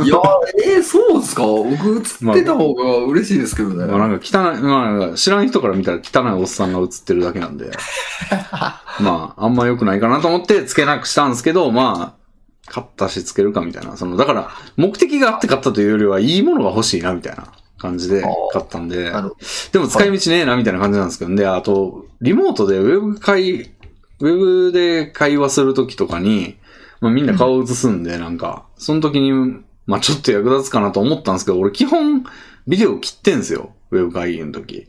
[0.04, 0.20] いや、
[0.66, 1.42] えー、そうですか？
[1.46, 3.86] 僕映ってた方が嬉しいですけどね。
[3.86, 7.70] まあなんか汚い、まあなんか知らん人から見たら汚いおっさんが映ってるだけなんで、
[9.00, 12.23] まああんま良くないかなと思ってつけなくしたんですけど、まあ、
[12.66, 13.96] 買ったしつけるかみたいな。
[13.96, 18.22] その、だから目的があって買ったというよりは、いいものが欲しいなみたいな感じで
[18.52, 19.12] 買ったんで、
[19.72, 26.56] でも使い道ねえなみたいな感じなんですけど、で、あと、リモートでウェブ会、ウェブで会話するときとかに、
[27.00, 29.32] まあみんな顔映すんで、なんか、その時に、
[29.86, 32.24] まあちょっと役立つかなと思ったんですけど、俺基本、
[32.66, 33.74] ビデオ切ってんすよ。
[33.90, 34.88] ウェブ会議の時。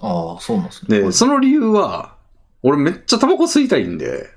[0.00, 1.00] ああ、そうなんですね。
[1.00, 2.16] で、その理由は、
[2.64, 4.30] 俺めっちゃタバコ吸いたいんで、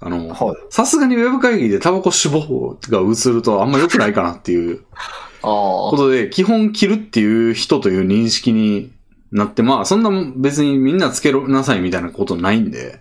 [0.00, 0.56] あの、はい。
[0.70, 4.84] さすがにウェブ会議でタバコ死亡が映るとあんま良くないかなっていう
[5.42, 8.92] ことで、基本切るっていう人という認識に
[9.30, 13.00] なって、まあそんな別にみんなつけなさいみたいなことないんで、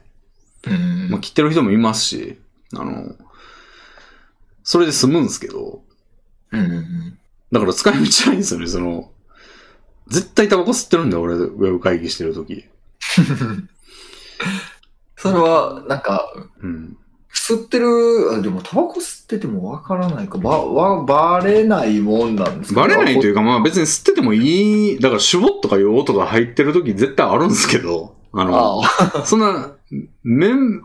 [0.68, 1.10] うん。
[1.10, 2.38] まあ切ってる人もいますし、
[2.76, 3.16] あの、
[4.64, 5.82] それで済むんですけど。
[7.52, 9.12] だから使い道ないんですよね、その、
[10.08, 12.66] 絶対タバコ吸ってるんだよ、俺、ウェブ会議してるとき。
[15.20, 16.26] それは、なんか、
[16.62, 16.98] うん。
[17.32, 17.86] 吸ってる、
[18.34, 22.82] あでもタバコ吸っててもわからないか、ば、わ、バレないもんなんですか？
[22.82, 29.76] バレないというか、まあ別に吸っててもいい、だからシュボッとかいう音が入ってるとき絶対あるんですけど、あの、あそんな、
[30.24, 30.82] 面、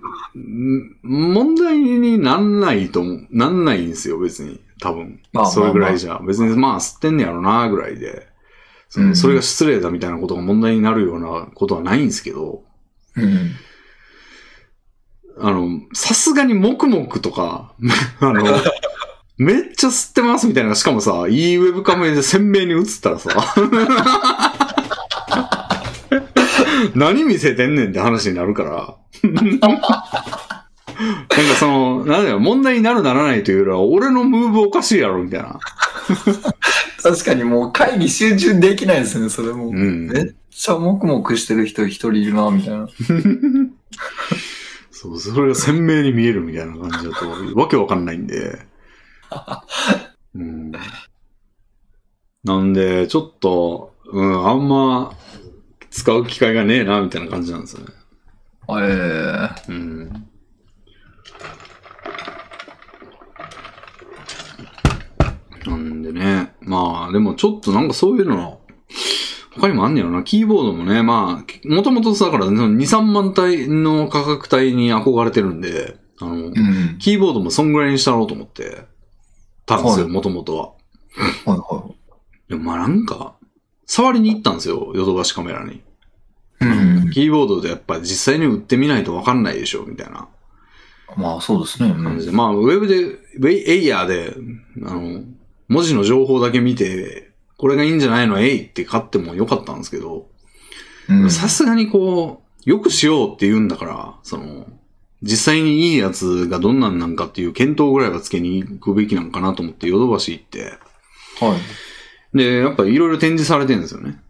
[1.02, 4.60] 問題になんないと思う、なんないんですよ、別に。
[4.80, 5.46] 多分まあ。
[5.46, 6.18] それぐらいじゃ。
[6.26, 8.28] 別にまあ吸ってんねやろな、ぐらいで。
[8.90, 12.62] そうんのそれが失礼だみたいなことが問題になるようなことはないんですけど、
[13.16, 13.50] うん。
[15.38, 17.72] あの、さすがに黙々とか、
[18.20, 18.44] あの、
[19.36, 23.30] めっちゃ吸ってますみたいな、しかもさ、いいウェブカメで鮮明に映ったらさ、
[26.94, 28.94] 何見せてんねんって話になるから。
[30.94, 35.58] なんかその、なんだよ、問題になるならないというよりは、俺のムーブおかしいやろ、みたいな。
[37.02, 39.68] 確かにもう会議集中できないですね、それも。
[39.68, 40.06] うん。
[40.06, 42.86] めっちゃ黙々してる人一人いるな、みたいな。
[45.04, 47.28] そう、それが鮮明に見えるみたいな感じだと、
[47.60, 48.58] わけわかんないんで。
[50.34, 50.72] うん、
[52.42, 55.14] なんで、ちょっと、うん、あんま
[55.90, 57.92] 使う機会がねえな、みたいな感じなんですよね。
[58.70, 60.28] ええうん。
[65.66, 68.60] なんでね、まあ、でもちょっとなんかそういうの、
[69.56, 70.22] 他にもあんねやろな。
[70.22, 76.98] キーボードもね、まあ、もともとさ、だから、その2、3万体の価格帯に憧れてるんで、あの、うん。
[76.98, 78.82] キーボードもそんぐらいにしたろうと思って、
[79.66, 80.66] たんですよ、はいもともとは。
[81.46, 81.90] はいは
[82.48, 83.36] でもまあなんか、
[83.86, 85.74] 触りに行ったんですよ、ヨドバシカメラに。
[85.74, 85.82] い。
[86.60, 87.10] うん。
[87.10, 90.28] キーボードでやっぱ実際に売ってみないとわかんないでしょ、みたいな
[91.16, 91.90] まあそうですね。
[91.90, 92.32] うん感じで。
[92.32, 94.34] まあ、ウェブで、ウェイエイヤーで、
[94.84, 95.22] あの、
[95.68, 97.30] 文字の情報だけ見て、
[97.64, 98.38] これがいいんじゃないの？
[98.40, 100.28] えいって買ってもよかったんですけど、
[101.08, 104.66] うんさすがにこう、よくしようって言うんだから、その、
[105.22, 110.74] 実際にいいやつがどんなんなんかっていう検討ぐらいはつけに行くべきなんかなと思ってヨドバシ行って、
[111.40, 111.56] は
[112.34, 112.36] い。
[112.36, 114.20] で、やっぱいろいろ展示されてるんですよね。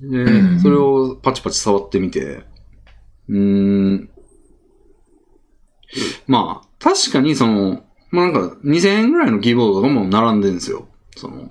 [0.00, 2.44] で、うんそれをパチパチ触ってみて、
[3.28, 4.08] うーん、
[6.28, 10.86] まあ、確かにその、まあなんか2000円ぐらいのキーボードとかも並んでるんですよ。
[11.16, 11.50] その、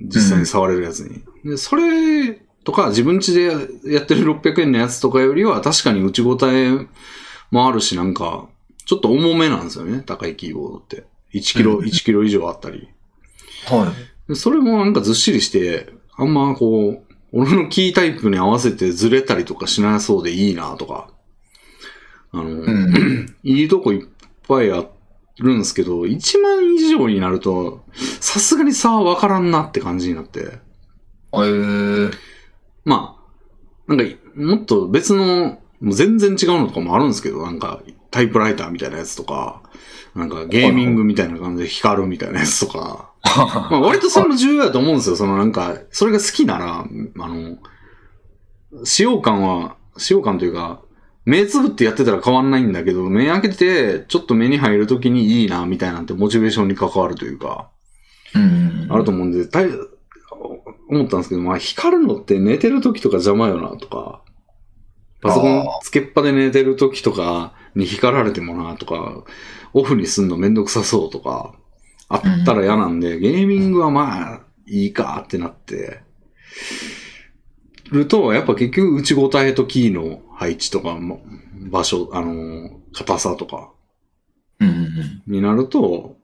[0.00, 1.22] 実際に触れるやつに。
[1.44, 2.32] で、それ
[2.64, 6.70] とか自分家でやってる600円のやつとかよりは確かに内ごたえ
[7.50, 8.48] もあるし、なんか、
[8.84, 11.04] ちょっと重めなんですよね、高いキーボードって。
[11.34, 12.88] 1キロ、うん1キロ以上あったり。
[13.66, 13.92] は
[14.26, 14.28] い。
[14.28, 21.10] でそれもなんかずっしりして、あんまこう、俺のキータイプに合わせてずれたりとかしなそうでいいなとか。
[22.32, 23.36] あの、うん。
[23.44, 24.08] いいとこいっ
[24.46, 24.86] ぱいあ
[25.38, 27.84] るんですけど、1万以上になると、
[28.20, 30.58] さすがに差はわからんなって感じになって。
[31.32, 32.12] えー、
[32.84, 33.16] ま
[33.88, 39.62] あ、なんか、もっと別の、もう全然違うのとかもあるんですけど、なんか、タイプライターみたいなやつとか、
[40.14, 43.12] なんかゲーミングみたいな感じで光るみたいなやつとか、
[43.70, 45.16] まあ割とそれも重要だと思うんですよ。
[45.16, 47.58] そのなんか、それが好きなら、あの、
[48.84, 50.80] 使用感は、使用感というか、
[51.28, 57.68] 目つぶってやってたら変わんないんだけど、目開けて、ちょっと目に入るときにいいな、みたいなんてモチベーションに関わるというか、
[58.34, 58.86] うん。
[58.88, 59.68] あると思うんで、たい
[60.88, 64.22] 思ったんですけど、まあ光るのって寝てるときとか邪魔よな、とか、
[65.20, 69.22] パソコンつけっぱで寝てるときとかに光られてもな、とか、
[69.74, 71.52] オフにすんのめんどくさそうとか、
[72.08, 76.00] あったら嫌なんで、ゲーミングはまあ、いいかってなって、
[77.90, 81.22] ると、やっぱ結局内ごたえとキーの配置とかも、
[81.70, 83.70] 場所、あの、硬さとか
[84.60, 86.16] うんうんになると、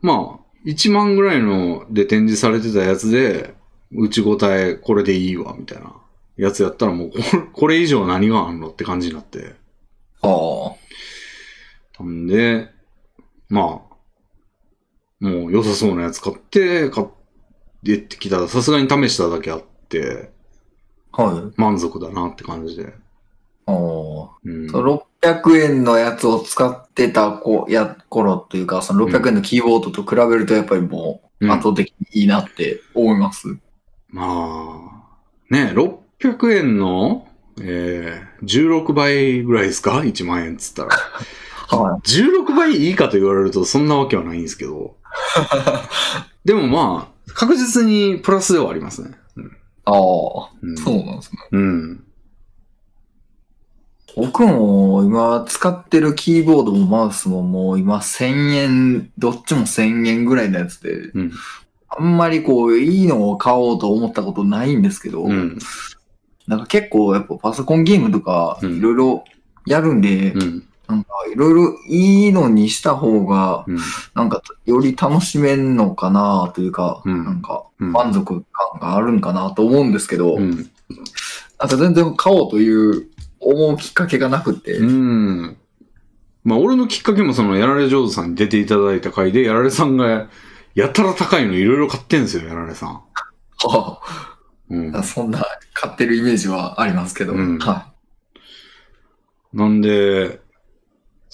[0.00, 3.54] まあ、1万ぐらいので展示されてたやつで、
[3.92, 5.94] 内ごたえこれでいいわ、みたいな
[6.36, 7.12] やつやったらもう
[7.52, 9.54] これ、以上何があんのって感じになって。
[10.22, 10.76] は
[12.02, 12.70] んで、
[13.48, 13.82] ま
[15.20, 17.06] あ、もう良さそうなやつ買って、買っ
[17.84, 20.33] てってきたら、さすがに試しただけあって、あ。
[21.16, 21.60] はい。
[21.60, 22.94] 満足だなって感じで。
[23.66, 23.74] ああ。
[24.44, 24.68] うん。
[24.68, 33.56] その600円のやつを使ってた子や頃というか、その600円のキーボードと比べるとやっぱりもううん圧倒的にいいなって思います。
[34.08, 37.28] まあ、ね、600円の、
[37.60, 40.90] えー、16倍ぐらいですか ?1 万円っつったら。
[41.76, 42.00] はい。
[42.08, 44.96] 16倍いいかと言われるとそんなわけはないんですけど。
[46.44, 49.12] でもまあ、確実にプラスではありますね。
[49.86, 51.38] うんああ、うんそうなんですね。
[51.52, 52.04] うん。
[54.16, 61.32] 僕も今使ってるキーボードもマウスももう今1000円、どっちも1000円ぐらいのやつで、うん。
[61.88, 65.58] あんまりこういいのを買おうと思ったことないんですけど、うん。
[66.46, 69.24] なんか結構やっぱパソコンゲームとかうんいろいろ
[69.66, 70.68] やるんで、うん。
[70.88, 73.78] なんかいろいろいいのにした方が、うん。
[74.14, 77.92] なんかより楽しめんのかなというか、うんなんかうん。
[77.92, 80.56] 満足感があるんかなと思うんですけど、うん。
[81.58, 83.08] なんか全然買おうという
[83.40, 85.56] 思うきっかけがなくて、うん。
[86.44, 90.28] まあ、俺のきっかけもその、やられ上手さんに出ていただいた回で、やられさんが、
[90.74, 93.00] やたら高いのいろいろ買ってんすよ、やられさん。
[93.66, 94.00] は
[94.68, 95.02] うんあ。
[95.02, 97.86] そんな買ってるイメージはありますけど、うんは
[99.54, 100.40] なんで、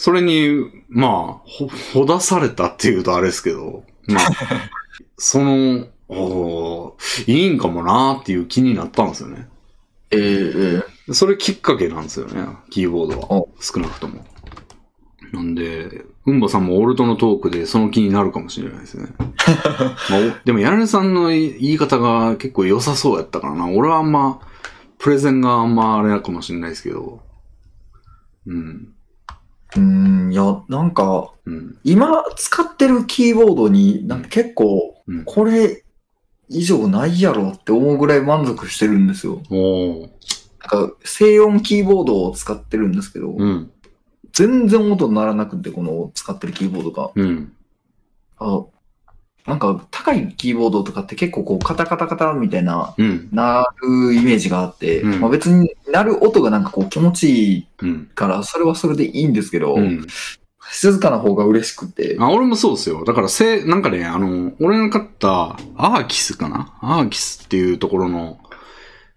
[0.00, 1.12] それに、まあ、
[1.44, 4.24] ほ、ほだされたっていうとあれですけど、まあ、
[5.18, 9.46] その、おーいいんかもなーっていう気になったんですよね。
[10.10, 10.16] い。
[10.16, 13.50] えー、えそれきっかけなんですよね、キーボードはお。
[13.60, 14.24] 少なくとも。
[15.34, 19.08] なんで、うんばさんもオルトのトークでその気になるかもしれないですね。
[19.18, 23.68] まあ、おでも、やられさんの言い方が結構良さそうやったからな。
[23.68, 24.40] 俺はあんま、
[24.96, 27.20] プレゼンがあんまあれかもしれないですけど。
[28.46, 28.94] うん。
[29.74, 31.78] ー、うーん、いや、なんか、うん。
[31.84, 35.24] 今使ってるキーボードに、なんか結構、うん。
[35.24, 35.84] これ
[36.48, 39.40] 以上ないやろって思うぐらい満足してるんですよ。
[40.60, 43.70] なんか、静音キーボードを使ってるんですけど、うん。
[44.32, 47.10] 全然音鳴らなくて、この使ってるキーボードが。
[47.14, 47.52] うん。
[48.38, 48.64] あ
[49.46, 53.28] なんか、高いキーボードとかって結構こう、カタカタカタみたいな、うん。
[53.32, 58.06] 鳴るイメージがあって、うんまあ別に鳴る音がなんかこう気持ちいいうん。
[58.14, 60.06] から、それはそれでいいんですけど、うん。
[60.72, 63.04] 静かな方が嬉しくて、あ、俺もそうですよ。
[63.04, 66.78] だから、せ、なんかね、あの、俺が買った、アーキスかな？
[66.80, 68.38] アーキスっていうところの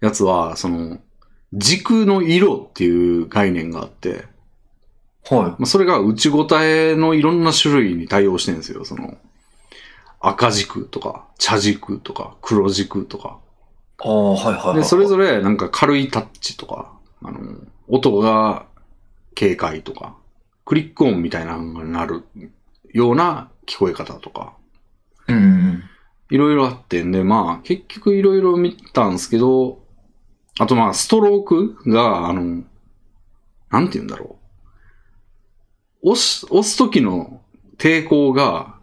[0.00, 0.98] やつは、その、
[1.52, 4.24] 軸の色っていう概念があって、
[5.30, 8.84] はまあ、それが内ごたえのいろんな種類に対応してるんですよ。
[8.84, 9.16] その、
[10.28, 13.38] 赤軸とか、茶軸とか、黒軸とか。
[14.04, 14.08] い。
[14.08, 14.76] ああ、はいはいはい。
[14.76, 17.40] で、それぞれなんか軽いタッチとか、あの、
[17.88, 18.66] 音が
[19.38, 20.16] 軽快とか、
[20.64, 22.24] クリック音みたいなのがなる
[22.92, 24.54] ような聞こえ方とか、
[25.28, 25.82] うんうん。
[26.30, 29.82] いろいろあってんで、まあ、結局いろいろ見たんですけど、
[30.58, 32.64] あとまあ、ストロークが、あの、
[33.70, 34.38] なんて言うんだろ
[36.02, 36.10] う。
[36.12, 37.42] 押す、押す時の
[37.78, 38.73] 抵抗が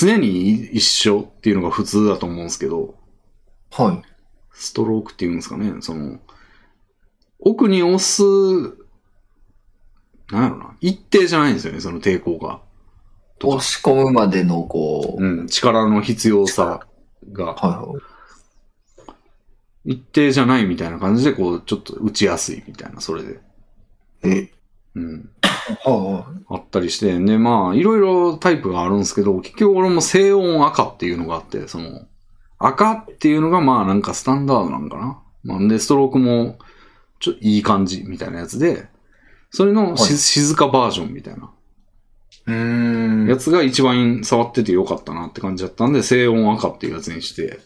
[0.00, 2.94] 常に一緒っていうのが普通だと思うんですけど、
[3.70, 4.02] はい。
[4.52, 6.18] ストロークっていうんですかね、その、
[7.40, 8.22] 奥に押す、
[10.30, 12.60] なんやろな、一定じゃないんですよね、その抵抗が。
[13.42, 16.86] 押し込むまでの、こう、うん、力の必要さ
[17.32, 19.92] がはいはい。
[19.92, 23.40] 一定じゃないみたいな感じで、こう、ちょっと打ちやすいみたいな、それで。
[24.22, 24.50] え、
[24.94, 25.30] うん。
[25.84, 32.06] はあったりして、で、まあ、いろいろタイプがあるんですけど、結局俺も静音赤っていうのがあって、その、
[32.58, 35.22] 赤っていうのがまあなんかスタンダードなんかな。
[35.42, 36.58] まあ、で、ストロークも、
[37.20, 38.88] ちょいい感じみたいなやつで、
[39.50, 41.50] それのし、はい静かバージョンみたいな
[42.46, 43.28] うーん。
[43.28, 47.60] やつが一番触っててよかったなって感じだったんで、静音赤っていうやつにして、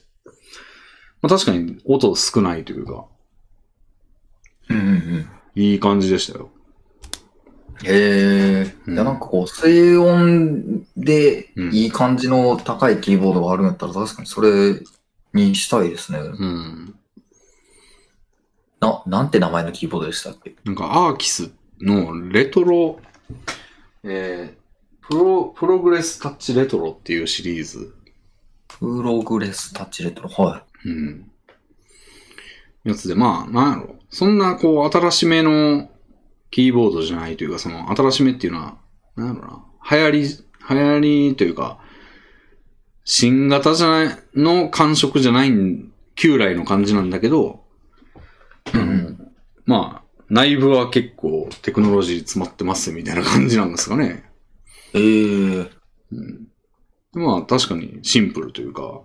[1.23, 3.07] まあ確かに音少ないというか、
[4.69, 5.29] うんうんうん。
[5.55, 6.51] いい感じでしたよ。
[7.85, 8.75] へえ。
[8.87, 14.81] うんいや、なんかこう、静音でうんいい感じの高いキーボードがあるんやったら、確かにそれ
[15.33, 16.19] にしたいですね。
[16.19, 16.95] うん。
[18.81, 20.57] な、なんて名前のキーボードでしたっけ？
[20.65, 21.51] なんかアーキス
[21.81, 23.01] のレトロ、
[24.05, 27.95] えー、プロ、プログレスタッチレトロっていうシリーズ。
[28.69, 30.29] プログレスタッチレトロ。
[30.29, 31.31] はうん。
[32.85, 33.97] やつで、まあ、なんやろ。
[34.11, 35.91] そんな、こう、新しめの
[36.51, 38.79] キーボードじゃないというか、その、新しめっていうのは、
[39.17, 39.65] なんやろな。
[39.91, 40.21] 流行り、
[40.71, 41.79] 流行りというか、
[43.05, 47.65] 新型じゃない、の感触じゃないん、旧来の感じなんだけど、
[48.75, 48.77] い。
[48.77, 49.33] うん。
[49.65, 54.25] まあ、内部は結構テクノロジー詰まってますみたいな感じなんですかね。
[54.95, 55.71] ええ
[56.13, 56.49] うん。
[57.13, 59.03] まあ、確かにシンプルというか、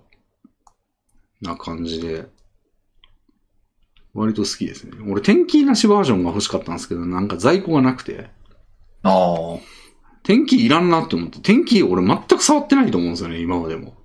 [1.42, 2.26] な感じで、
[4.14, 4.94] 割と好きですね。
[5.08, 8.30] 俺、天気なしバージョンが欲しかったんですけど、なんか在庫がなくて、
[9.02, 9.60] ああ。
[10.24, 13.96] 天気いらんなって思って、天気俺全く触ってないと思うんですよね、今までも。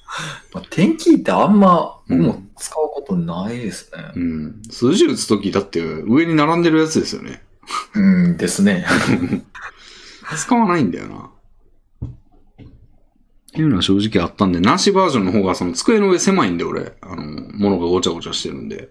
[0.52, 4.12] まあ、天気ってあんま、も使うことないですね。
[4.16, 4.62] うん。
[4.70, 7.42] 数字打つとき、だって上に並んでるやつですよね。
[7.94, 8.86] うん、ですね。
[10.36, 11.30] 使わないんだよな。
[12.06, 17.24] っていうのは正直あったんで、なしバージョンの方がその机の上狭いんで俺、あの、
[17.54, 18.90] 物がごちゃごちゃしてるんで、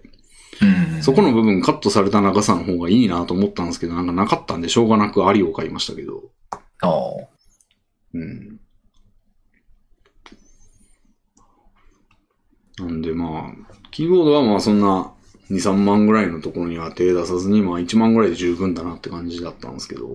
[0.62, 1.02] うん。
[1.02, 6.22] そこの部分カットされた長さの方がいいなと思ったんですけど、なんかなかったんでしょうがなくありを買いましたけど、
[6.82, 6.90] ああ。
[8.14, 8.60] うん。
[12.78, 15.12] なんでまあ、キーボードはまあそんな
[15.50, 20.12] 2、3万ぐらいのところには手出さずに、まあ1万ぐらいで十分だなって感じだったんですけど、は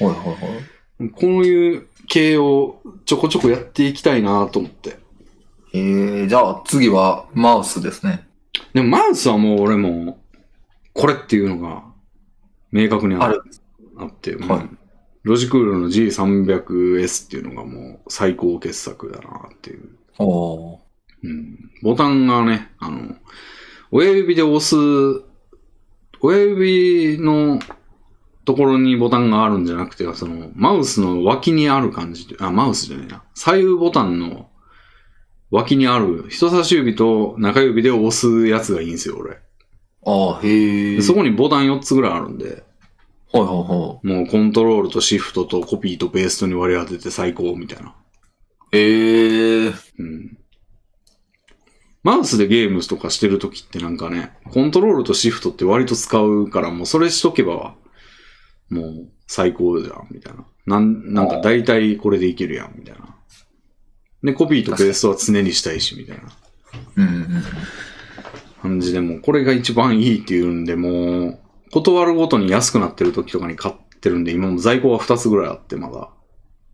[0.00, 1.10] いはいはい。
[1.10, 4.98] こういう系をちょこちょこやっていきたいなと思って。
[5.74, 8.25] ええじゃあ次はマウスですね。
[8.74, 10.18] でもマウスはもう俺も、
[10.92, 11.84] これっていうのが
[12.70, 13.42] 明確にあある
[13.98, 14.68] あって、うんはい
[15.26, 19.88] ロジクールの G300S っていうのがもう最高傑作だなっていう。
[20.20, 20.78] おー。
[21.24, 23.16] うん、ボタンがね、あの、
[23.90, 24.76] 親指で押す、
[26.20, 27.58] 親指の
[28.44, 33.24] ところにボタンがあるんじゃなくて、その、マウスの脇にある感じで、あ、マウスじゃないな。
[33.34, 34.48] 左右ボタンの
[35.50, 39.38] 脇にある人差し指と中指で押すやつがいいんですよ、俺。
[40.04, 40.96] ああ、へえ。
[40.96, 42.64] でそこにボタン4つぐらいあるんで、
[43.32, 47.88] はいはいはもうコントロールとシフトとコピーとペーストに割り当てて最高みたいな。
[47.88, 47.92] い。
[48.72, 50.38] ええうん。
[52.02, 57.74] マウスでゲームとかしてるときってなんかね、コントロールとシフトって割と使うから、もうそれしとけば、
[58.70, 60.46] もう最高じゃん、みたいな。
[60.66, 63.15] なん、なんか大体これでいけるやん、みたいな。
[64.22, 66.24] で、コピーとペーストは常にしたいし、みたいな
[66.96, 67.42] うんうん。
[68.62, 71.38] 感じで、もうこれが一番いいっていうんで、もう、
[71.70, 76.10] 断るごとに安くなってる時とかに買ってるんで、今も在庫が2つぐらいあって、まだ。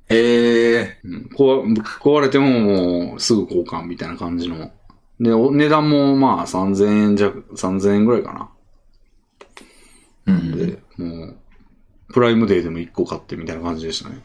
[0.09, 0.99] へえ。
[1.05, 4.71] うん、壊壊れてももうすぐ交換みたいな感じの。
[5.21, 8.51] で、お値段もまあ3000円弱、3000円ぐらいかな。
[10.27, 10.57] うん。
[10.57, 11.37] で、もう、
[12.13, 14.21] プライムデーでも1個買ってみたいな感じでしたね。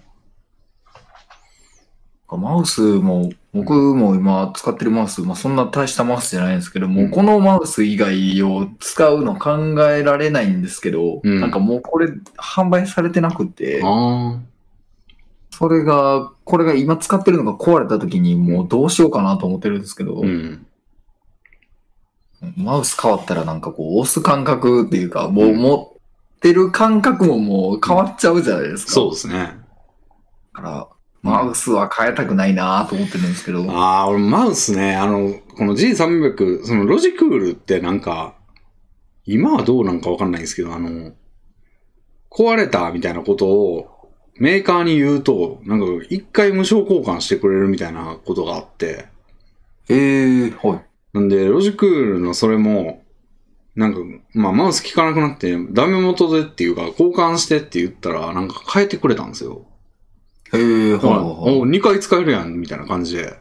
[2.36, 9.58] マウスも、僕も今使ってるマウス、まあそんな大したマウスじゃないんですけど、もううんこのマウス以外を使うの考
[9.90, 14.40] えられないんですけど、うんなんかもうこれ販売されてなくて、あ
[15.52, 20.68] それが、これが今使ってるのが壊れた時にもうどうしようかなと思ってるんですけど、あ、うん。
[22.56, 28.92] マウス変わったらなんかこう押す感覚っていうか、もううん持ってる感覚ももう変わっちゃうじゃないですか。
[28.92, 29.34] そうですね。
[30.54, 30.88] だから、
[31.28, 38.36] マウスは変えたくないなと思ってるんですけど、ああ、俺マウスね、あの、この G300、そのロジクールってなんか、
[39.26, 41.14] 今はどうなんかわかんないんですけど、あの、
[42.30, 43.98] 壊れたみたいなことを
[44.40, 49.08] メーカーに言うと、なんか一回無償交換してくれるみたいなことがあって、
[49.90, 50.82] ええはい。
[51.14, 53.04] なんで、ロジクールのそれも、
[53.76, 54.00] なんか、
[54.34, 59.66] まあ、マウス効かなくなって、ダメ元でっていうか、交換してって言ったら、なんか変えてくれたんですよ。
[60.54, 63.40] ええはいだから、はいはいお、2回使えるやん、みたいな感じで、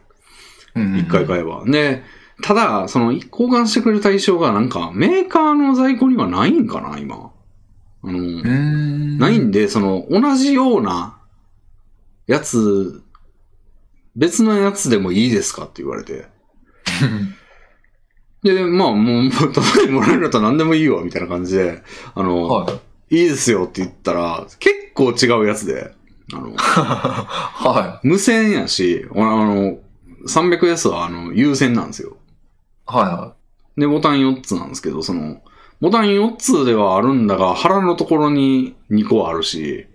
[0.75, 1.63] うんうん1回買えば。
[1.65, 2.03] で、
[2.43, 7.31] ただ、その、交換してくれる対象が、なんか、メーカーの在庫にはないんかな、今。
[8.03, 8.43] あの。
[9.17, 11.17] ないんで、その、同じような
[12.27, 13.01] やつ、
[14.15, 16.27] 別のやつでもいいですかって言われて。
[18.43, 21.81] で、まあ、もう、ただでもらえるんだったら何でもいいわ、みたいな感じで、
[22.13, 22.71] あの、は
[23.09, 23.17] い。
[23.19, 25.96] いいですよって言ったら、結構違うやつで、
[26.33, 29.79] あの、は無線やし、あの、
[30.27, 32.17] 300S は、あの、有線なんですよ。
[33.09, 33.13] い。
[33.13, 33.35] は
[33.77, 35.41] で、ボタン4つなんですけど、その、
[35.79, 39.87] ボタン4つではあるんだが、腹のところに2個あるし、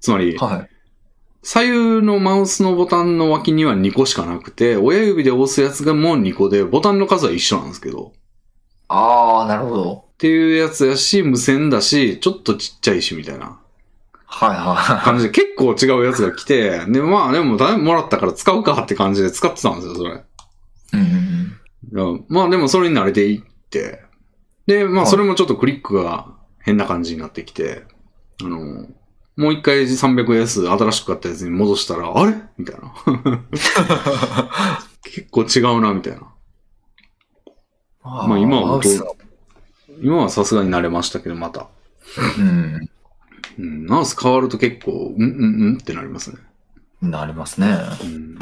[0.00, 0.70] つまりい。、はい。
[1.42, 8.12] 左右のマウスのボタンの脇には2個しかなくて、親指で押すやつがもう2個で、ボタンの数は一緒なんですけど、
[8.88, 10.04] ああ、なるほど。
[10.14, 13.60] っていうやつやし、無線だし、ちょっとちっちゃいし、みたいな
[14.30, 20.10] はいは感じで、結構違うやつが来て、で、まあでも、だいぶもらったから使うかって感じで使ってたんですよ、それ。
[20.10, 20.14] い。
[20.92, 21.52] うんうん
[21.90, 24.02] いやまあでもそれに慣れていって、
[24.66, 26.26] で、まあはいそれもちょっとクリックが
[26.60, 27.84] 変な感じになってきて、
[28.42, 28.86] あの、
[29.36, 32.34] もう一回 300S 新しく買ったやつに戻したら、あれ？
[32.58, 32.92] みたいな。
[35.02, 36.18] 結構違うな、みたいな。
[36.18, 36.22] う
[38.26, 38.28] ん。
[38.28, 38.80] まあ今は
[40.02, 41.68] 今はさすがに慣れましたけど、また。
[42.38, 42.90] うん。
[43.58, 46.38] うん、マウス変わると結構、うんうんうんってなりますね。
[47.02, 47.76] なりますね。
[48.02, 48.38] うん。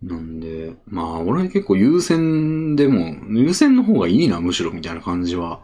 [0.00, 5.60] なんで、まあ、俺結構優先でも、優先の方がいいな、むしろ、みたいな感じは、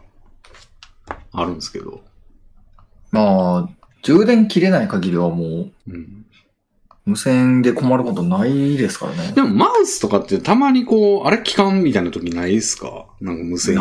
[1.31, 2.03] あるんですけど。
[3.11, 3.69] まあ、
[4.03, 6.25] 充電切れない限りはもう、うん。
[7.05, 9.31] 無線で困ることないですからね。
[9.31, 13.05] でも、マウスとかってたまにこう、あれ期間みたいな時ないですか？
[13.21, 13.75] なんか無線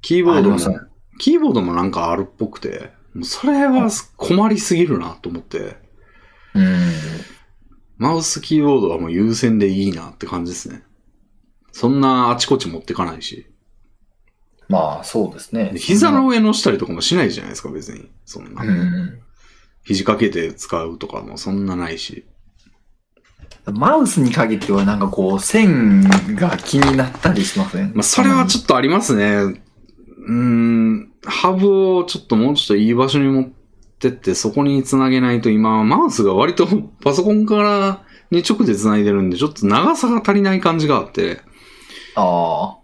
[0.00, 0.58] キーボードも
[1.18, 5.76] キーボードもなんかあるっぽくて、もうそれは困りすぎるなと思って、
[6.54, 6.92] うん。
[7.98, 10.82] マウスキーボードはもう優先でいいなって感じですね。
[11.72, 13.46] そんなあちこち持ってかないし。
[14.68, 15.78] まあ、そうですねで。
[15.78, 18.10] 膝の上のしたりとかもしないじゃないですか、別に。
[18.24, 18.64] そんな。
[18.64, 19.20] うん。
[19.84, 22.26] 肘掛けて使うとかもそんなないし。
[23.66, 26.02] マウスに限ってはなんかこう、線
[26.34, 27.92] が気になったりしません？
[27.94, 29.62] まあ、それはちょっとありますね。
[30.26, 33.48] うーん、ハブをちょっともうちょっといい場所に持っ
[33.98, 36.66] てって、そこにつなげないと今、マウスが割と
[37.02, 41.40] パソコンからに直でつないでるんで、ちょっと長さが足りない感じがあって、
[42.16, 42.76] あ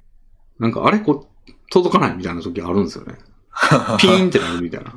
[0.59, 3.15] なんかあれこう、届かないみたいな時あるんですよね。
[3.51, 3.97] あ。
[4.01, 4.95] ピーンってなるみたいな。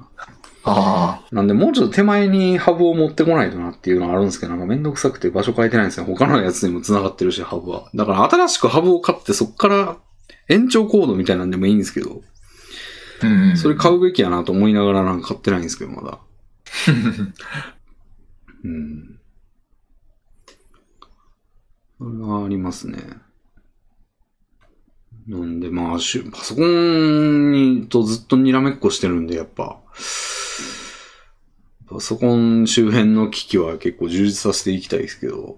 [0.68, 6.06] あなんで、もうちょっと手前にハブを持ってこないとなっていうのはあるんですけど、なんかめんどくさくて場所変えてないんですよ。
[6.06, 7.90] 他のやつにも繋がってるし、ハブは。
[7.94, 9.98] だから新しくハブを買って、そっから
[10.50, 12.22] 延長コードみたいなんでもいいんですけど、
[13.26, 13.30] あ。
[13.50, 13.58] うん。
[13.58, 16.20] それ買うべきやなと思いながらなんか買ってないんですけど、まだ。
[18.64, 19.20] うん。
[21.98, 23.00] それはありますね。
[25.28, 29.80] なんで、まあ、しゅパソコンにとずっとにらめっこしてるんで、やっぱ、
[31.88, 35.58] パソコン周辺の機器は結構充実させていきたいですけど、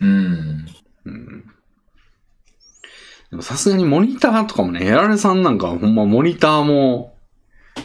[0.00, 0.66] うん。
[1.04, 1.47] うん。
[3.30, 7.14] でもさすがにモニターとかもね、やられさんなんかはほんまモニターも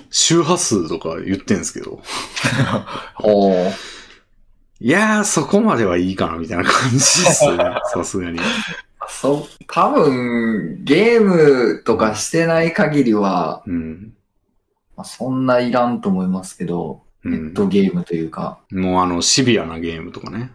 [0.10, 2.02] 周波数とか言ってんすけど、
[3.16, 3.72] ほう。
[4.80, 7.58] いやーそこまではいいかなみたいな感じですね、
[7.94, 8.40] さすがに。
[9.10, 14.14] そう、多分、ゲームとかしてない限りは、うん。
[14.96, 20.52] まあそんないらんと思いますけど、うんネットゲームというか、もうあの、シビアなゲームとかね。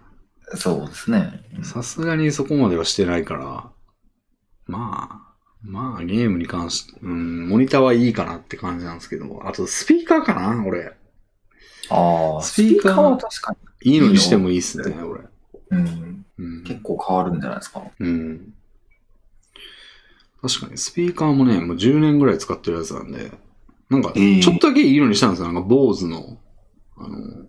[0.55, 1.41] そうですね。
[1.63, 3.71] さすがにそこまではしてないから、
[4.69, 10.93] まあ、まあゲームに関して、うん、モニターはいいかなって感じなんですけど、あとスピーカーかな俺。
[11.91, 15.23] ああ、スピーカーは確かいいのにしてもいいっすね、俺。
[15.23, 15.27] に。
[15.71, 16.25] うん。
[16.39, 16.65] うん。
[16.65, 17.83] 結構変わるんじゃないですか？
[17.99, 18.55] うん。
[20.41, 23.33] 確かに、スピーカーもね、もう10年ぐらい使ってるやつなんで、
[23.91, 25.47] なんか、えーちょっとだけいいのにしたんですよ。
[25.51, 26.39] なんか、坊主の、
[26.97, 27.47] あの、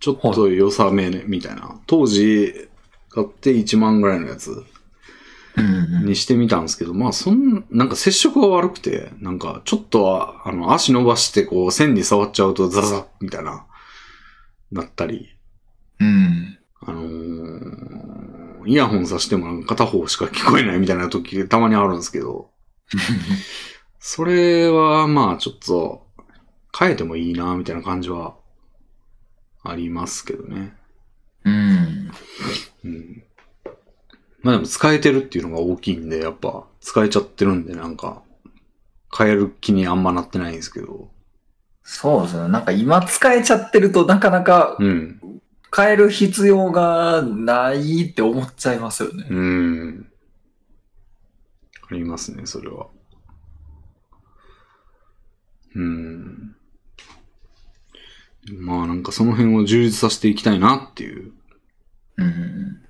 [0.00, 1.80] ちょっと良さめね、みたいな。
[1.86, 2.68] 当時、
[3.10, 4.64] 買って1万ぐらいのやつうん
[5.56, 13.66] にしてみたんですけど、まあ、そん、なんか接触が悪くて、なんか、ちょっとは、あの、足伸ばして、こう、線に触っちゃうと、ザザッみたいな、
[14.72, 15.28] なったり、
[16.00, 16.58] うん。
[16.80, 22.50] あのーイヤホンさしても片方しか聞こえないみたいな時たまにあるんですけど、
[23.98, 26.06] それはまあちょっと
[26.76, 28.36] 変えてもいいな、みたいな感じは、
[29.62, 30.74] ありますけどね。
[31.44, 32.10] うん。
[32.84, 33.23] うん。
[34.44, 38.22] まあでも使えてるっていうのが大きいんで、やっぱ使えちゃってるんで、なんか、
[39.16, 41.08] 変える気にあんまなってないんですけど。
[41.82, 42.48] そうですね。
[42.48, 45.20] なんか今使えちゃってるとなかなかうん。
[45.74, 49.26] 変える必要がないって思っちゃいますよね。
[49.28, 50.06] うん。
[51.90, 52.86] ありますね、それは。
[55.74, 56.56] うん。
[58.58, 61.32] まあなんかその辺を充実させていきたいなっていう
[62.18, 62.83] うん。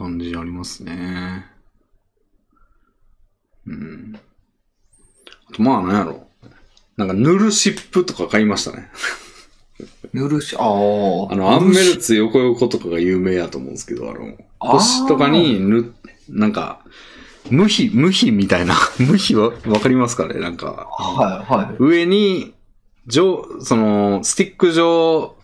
[0.00, 1.44] 感じありますね。
[3.66, 4.18] うん。
[5.50, 6.26] あとまあなんやろ。
[6.96, 8.88] なんか塗るシップとか買いましたね。
[10.14, 10.64] 塗るし、ああ。
[10.64, 15.94] あの、アンメルツ横横とかが有名やと思うんですけど、あの、腰とかに塗、
[16.30, 16.80] なんか、
[17.50, 20.40] 無比、無比みたいな、 無比はわかりますかね？
[20.40, 21.76] なんか、はい、はい。
[21.78, 22.54] 上に、
[23.06, 25.36] 上、その、スティック状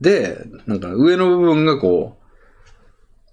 [0.00, 2.21] で、なんか上の部分がこう、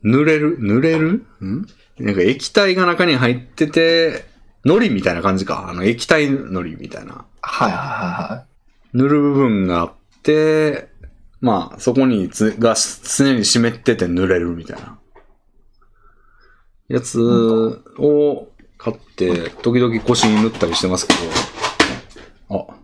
[0.03, 1.25] 濡れる濡れる？
[1.41, 1.67] ん
[1.99, 4.25] なんか液体が中に入ってて、
[4.63, 5.69] 海苔みたいな感じか？
[5.69, 7.25] あの、液体海苔みたいな。
[7.41, 8.45] はい、はい、は
[8.93, 10.89] 塗る部分があって、
[11.41, 14.97] まあ、そこにつが常に湿ってて塗れるみたいな。
[16.89, 17.21] やつ
[17.99, 18.47] を
[18.77, 21.13] 買って、時々腰に塗ったりしてますけ
[22.49, 22.75] ど、あ、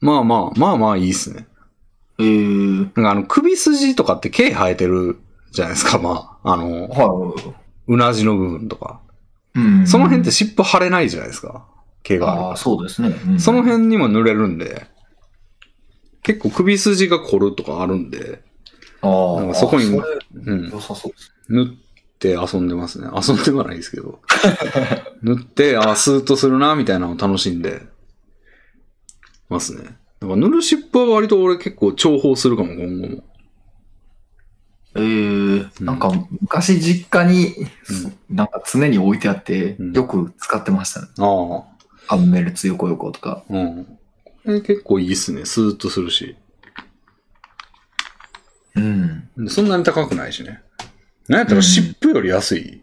[0.00, 1.46] まあまあ、まあまあいいっすね。
[2.18, 2.24] い。
[2.24, 5.18] えー、なんかあの、首筋とかって毛生えてる
[5.52, 6.52] じゃないですか、まあ。
[6.52, 7.34] あの、は
[7.86, 9.00] うなじの部分とか。
[9.54, 9.58] い。
[9.60, 9.86] うん。
[9.86, 11.66] その辺って尻尾腫れないじゃないですか。
[12.02, 13.08] 毛があああ、そうですね。
[13.08, 14.86] うんその辺にも塗れるんで、
[16.22, 18.42] 結構首筋が凝るとかあるんで、
[19.02, 20.70] ああ、なんかそこにあうん。
[20.70, 21.32] 良さそうです。
[21.48, 21.66] 塗っ
[22.18, 23.08] て遊んでますね。
[23.14, 24.20] 遊んではないですけど。
[25.22, 27.82] 塗って、あ、スーッとするな、みたいなのを楽しんで
[29.48, 29.82] ますね。
[30.20, 33.24] だから塗る尻尾は割と俺結構重宝するかも、今後も。
[34.94, 37.54] えー、なんか昔実家に、
[38.28, 41.08] なんか常に置いてあってうん、よく使ってましたね。
[41.18, 41.64] あ
[42.08, 42.14] あ。
[42.14, 43.44] アンメルツ横横とか。
[43.48, 43.84] うん。
[44.44, 45.44] これ結構いいっすね。
[45.46, 46.36] スーッとするし。
[48.74, 49.28] うん。
[49.38, 50.62] でそんなに高くないしね。
[51.28, 52.82] なんやったら湿布より安い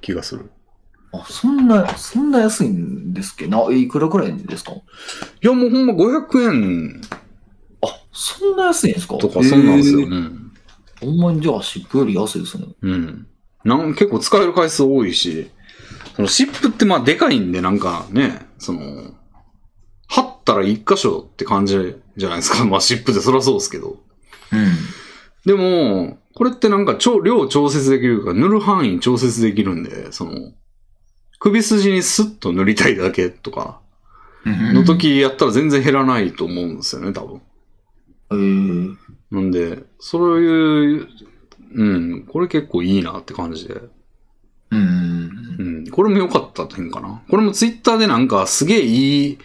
[0.00, 0.50] 気がする。
[1.12, 4.72] あ、そんな、そんな安いんですっけな、いくらくらいですか？
[4.72, 4.82] い
[5.42, 7.00] や、もうほんま500円
[7.82, 9.16] あ、そんな安いんですか？
[9.18, 10.00] とか、そんなんですよ。
[10.00, 10.45] えーうん。
[11.06, 12.66] ほんまにじゃあ、湿布より安いですね。
[12.82, 13.26] うん。
[13.64, 15.50] なん結構使える回数多いし、
[16.16, 19.14] その湿布ってまあでかいんでなんかね、その、
[20.08, 22.64] 貼ったら一箇所って感じじゃないですか。
[22.66, 24.00] まあ湿布ってそりゃそうですけど。
[24.52, 24.74] うん。
[25.44, 30.52] でも、これってなんか超、量調節できるから、塗る範囲調節できるんで、その、
[31.38, 33.80] 首筋にスッと塗りたいだけとか、
[34.44, 37.42] の時やったら全然減らないと思うんですよね、多分。
[38.30, 38.96] えー、
[39.30, 41.08] なんで、そういう、
[41.74, 43.80] うん、これ結構いいなって感じで。
[44.70, 45.30] うん。
[45.58, 47.22] うん、これも良かった点かな。
[47.28, 49.38] これもツイッターでなんかすげえいい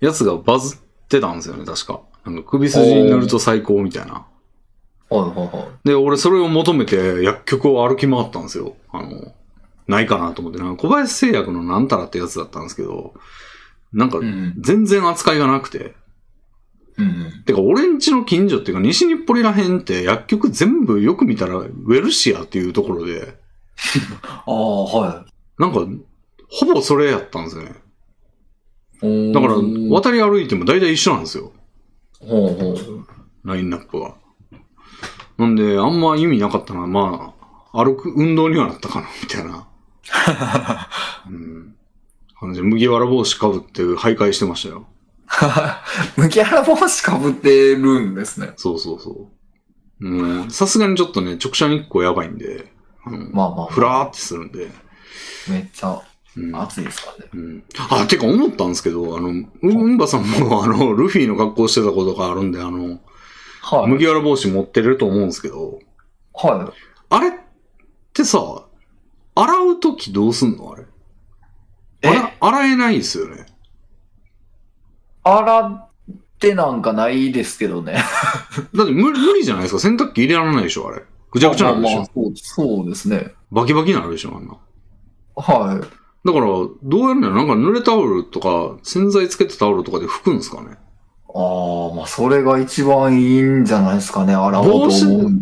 [0.00, 2.00] やつがバズってたんですよね、確か。
[2.24, 4.26] なんか首筋に塗ると最高みたいな。
[5.10, 5.88] はいはいはい。
[5.88, 8.76] で、俺それを求めて薬局を歩き回ったんですよ。
[8.92, 9.34] あの、
[9.86, 10.58] ないかなと思って。
[10.58, 13.14] なんか小林製薬のなんたらってやつだったんですけど、
[13.92, 15.94] なんかうん全然扱いがなくて。
[16.98, 17.44] うん。
[17.44, 23.38] てか、俺んちの近所っていうか、西日暮里らへんって薬局全部よく見たら、ウェルシアっていうところで、
[24.24, 25.26] ああ、は
[25.58, 25.86] なんか、
[26.50, 29.30] ほぼそれやったんですよね。
[29.30, 29.32] い。
[29.32, 31.52] だから、ほ渡り歩いても大体一緒なんですよ。
[32.22, 32.76] うほう。
[33.44, 34.14] ラインナップが。
[35.38, 36.86] なんで、あんま意味なかったな。
[36.86, 37.32] ま
[37.72, 39.68] あ、歩く、運動にはなったかな、みたいな。
[41.30, 41.74] うん。
[42.40, 44.86] 感じで麦わら帽子かぶって徘徊してましたよ。
[46.16, 48.52] 麦わら帽子かぶってるんですね。
[48.56, 49.30] そうそうそ
[50.00, 50.08] う。
[50.08, 52.72] もう、さすがにちょっとね、直射日光やばいんで、
[53.04, 53.66] あのまあまあ。
[53.66, 54.70] ふらーってするんで。
[55.48, 56.00] めっちゃ
[56.36, 56.56] うん。
[56.56, 57.30] 暑いですからね。
[57.34, 57.64] うん。
[57.90, 63.00] あ、てか思ったんですけど、あの、ううんばさんも、 あの、ルフィの格好してたことがあるんで、あの、
[63.62, 63.86] はい。
[63.88, 65.80] 麦わら帽子持ってると思うんですけど、
[66.34, 66.72] はい。
[67.10, 67.32] あれっ
[68.12, 68.64] てさ、
[69.34, 70.72] 洗うときどうすんの？
[70.72, 70.84] あれ。
[72.02, 72.08] え？
[72.08, 73.46] 洗洗えないですよね。
[75.36, 75.90] 洗っ
[76.38, 77.94] てなんかないですけどね。
[78.74, 79.80] だって無理無理じゃないですか。
[79.80, 81.02] 洗濯機入れられないでしょあれ。
[81.30, 83.34] ぐちゃぐちゃなるでしょ、まあまあそうそうですね。
[83.50, 84.56] バキバキになるでしょあんな。
[85.36, 85.80] はい。
[86.26, 86.46] だから、
[86.82, 90.76] どうやるんだろうなんか濡れタオルとか、洗剤つけてタオルとかで拭くんですかね
[91.34, 94.34] ああ、まあそれが一番いいんじゃないですかね。
[94.34, 95.40] 洗おうと思う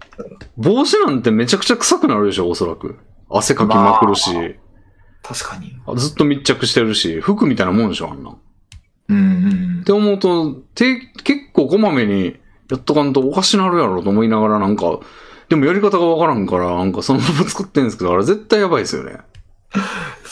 [0.57, 2.99] 帽子なんてめちゃくちゃ臭くなるでしょおそらく。
[3.31, 4.31] 汗かきまくるし、
[5.23, 5.75] 確かに。
[5.97, 8.37] ずっと密着してるし、服みたいなもんでしょあんな。
[9.13, 9.85] っうんうん。
[9.85, 12.37] て思うと、て結構こまめに
[12.71, 15.01] やっとかんとおかしなるやろと思いながらなんか、
[15.49, 19.19] でもやり方がわからんから、なんかそのまま作ってんですけど、あれ絶対やばいですよね。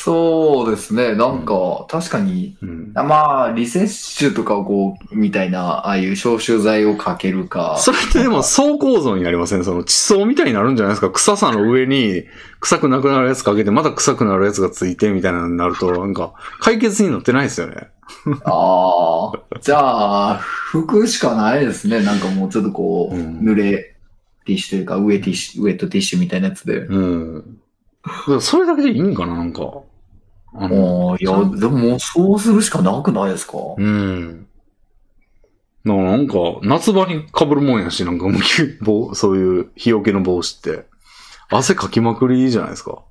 [0.04, 1.14] そうですね。
[1.14, 2.92] なんか、確かに、うん。
[2.94, 7.78] まあ、リセッシュとかをこう、みたいな、ああいう消臭剤をかけるか。
[7.78, 9.64] それってでも層構造になりません？
[9.64, 11.10] その地層みたいになるんじゃないですか？
[11.10, 12.24] 臭さの上に
[12.60, 17.88] 臭くなくなるやつかけて、また臭くなるやつがついてみたいなのになると、なんか解決になってないですよね。
[18.44, 22.02] ああ、じゃあ、拭くしかないですね。
[22.02, 23.94] なんかもうちょっとこう、うん濡れ
[24.44, 26.80] ティッシュというか、ウエティッシュ、ウエットティッシュみたいなやつで。
[26.80, 27.58] うん。
[28.42, 29.80] それだけでいいんかななんか。
[30.56, 33.58] あのいや、でもそうするしかなくないですか？
[33.76, 34.46] うん。
[35.84, 38.40] だからなんか、夏場に被るもんやし、なんかもう
[38.84, 40.86] 帽、そういう日よけの帽子って。
[41.50, 43.02] 汗かきまくりじゃないですか。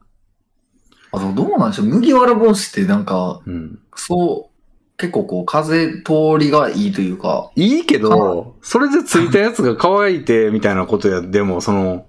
[1.12, 1.86] あの、どうなんでしょう？
[1.86, 3.80] 麦わら帽子ってなんか、うん。
[3.96, 12.06] そう、結構こう、風通りがいいというか、いいけど、それでついたやつが乾いて、みたいなことや、でも、その、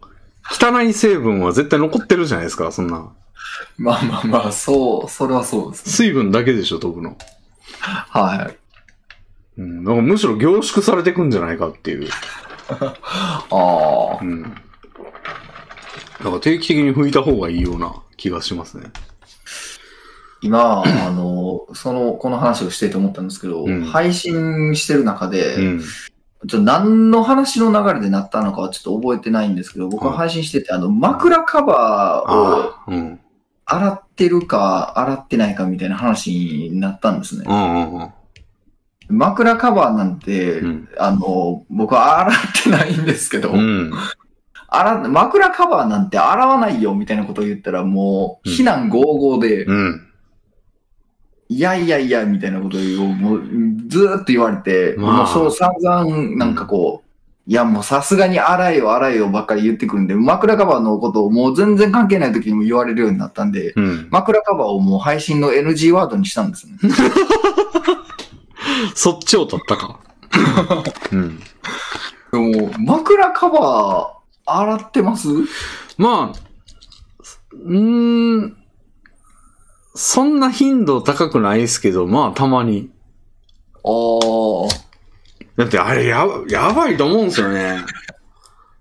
[0.51, 3.13] 汚い成分は絶対残ってるじゃないですか、そんな。
[3.79, 5.93] まあまあまあ、そう、それはそうですね。
[5.93, 7.17] 水分だけでしょ、飛ぶの。
[7.81, 8.57] はい。
[9.61, 9.85] うん。
[9.85, 12.09] だからむしろ凝縮されてくんじゃないかっていう。
[12.71, 12.95] あ
[13.51, 14.25] あう。
[14.25, 14.43] ん。
[14.43, 18.91] だから定期的に拭いた方がいいような気がしますね。
[20.41, 25.83] 今、あの、その、この話をしてて思ったんですけど、うん配信してる中で、うん。
[26.47, 33.19] ちょ何の話の流れでなったのかはちょっと覚えてないんですけど、僕は配信してて、あの、枕カバーを。
[33.67, 36.31] 洗ってるか、洗ってないかみたいな話
[36.71, 37.53] になったんですねう。
[37.53, 38.13] んうんうん。
[39.09, 40.89] 枕カバーなんて、うん。
[40.99, 42.35] あの、僕は洗っ
[42.65, 43.93] てないんですけど、うん。
[44.69, 50.09] 洗枕カバーなんて洗わないよみたいなことを言ったらもう、うん非難合々で、うん。
[51.49, 53.43] いやいやいや、みたいなことをもう
[53.87, 57.04] ずーっと言われて、まあもうそう散々なんかこう、
[57.47, 64.09] いやもうさすがに洗えよ洗えよばっかり言ってくるんで、枕カバーのことをもう全然関係ない時にも言われるようになったんで、うん。
[64.11, 66.79] 枕カバーをもう配信の NG ワードにしたんですね。
[68.95, 70.01] そっちを取ったか。
[71.13, 71.39] うん。
[72.33, 75.29] でも、枕カバー洗ってます？
[75.99, 76.39] まあ、
[77.53, 78.57] うーん、
[79.95, 82.91] そんな頻度高くないですけど、まあたまに。
[83.85, 83.93] ああ。
[85.57, 87.85] だってあれやば、やばいと思うんですよね。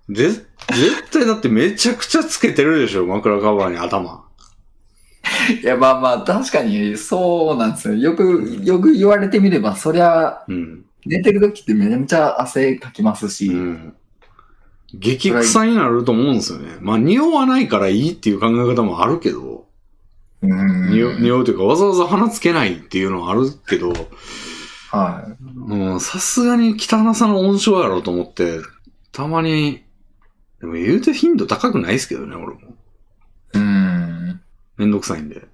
[0.08, 4.24] ぜ、絶対だってめちゃくちゃつけてるでしょ、枕カバーに頭。
[5.62, 7.94] いや、まあまあ、確かにそうなんですよ。
[7.94, 10.84] よく、よく言われてみれば、そりゃ、うん。
[11.06, 13.94] 寝てる時ってめちゃめちゃ汗かきますし、うん。
[14.94, 16.76] 激臭になると思うんですよね。
[16.80, 19.66] まあ匂わないからいいっていう考え方もあるけど、
[20.42, 23.92] うん匂匂うというかわざわざ鼻つけないっていうのはあるけど、
[24.94, 25.44] はい。
[25.54, 28.60] もうさすがに汚さの温床やろうと思って、
[29.12, 29.84] たまに、
[30.60, 32.60] でも言うて頻度高くないですけどね、俺も。
[33.54, 34.40] うん。
[34.76, 35.46] めんどくさいんで。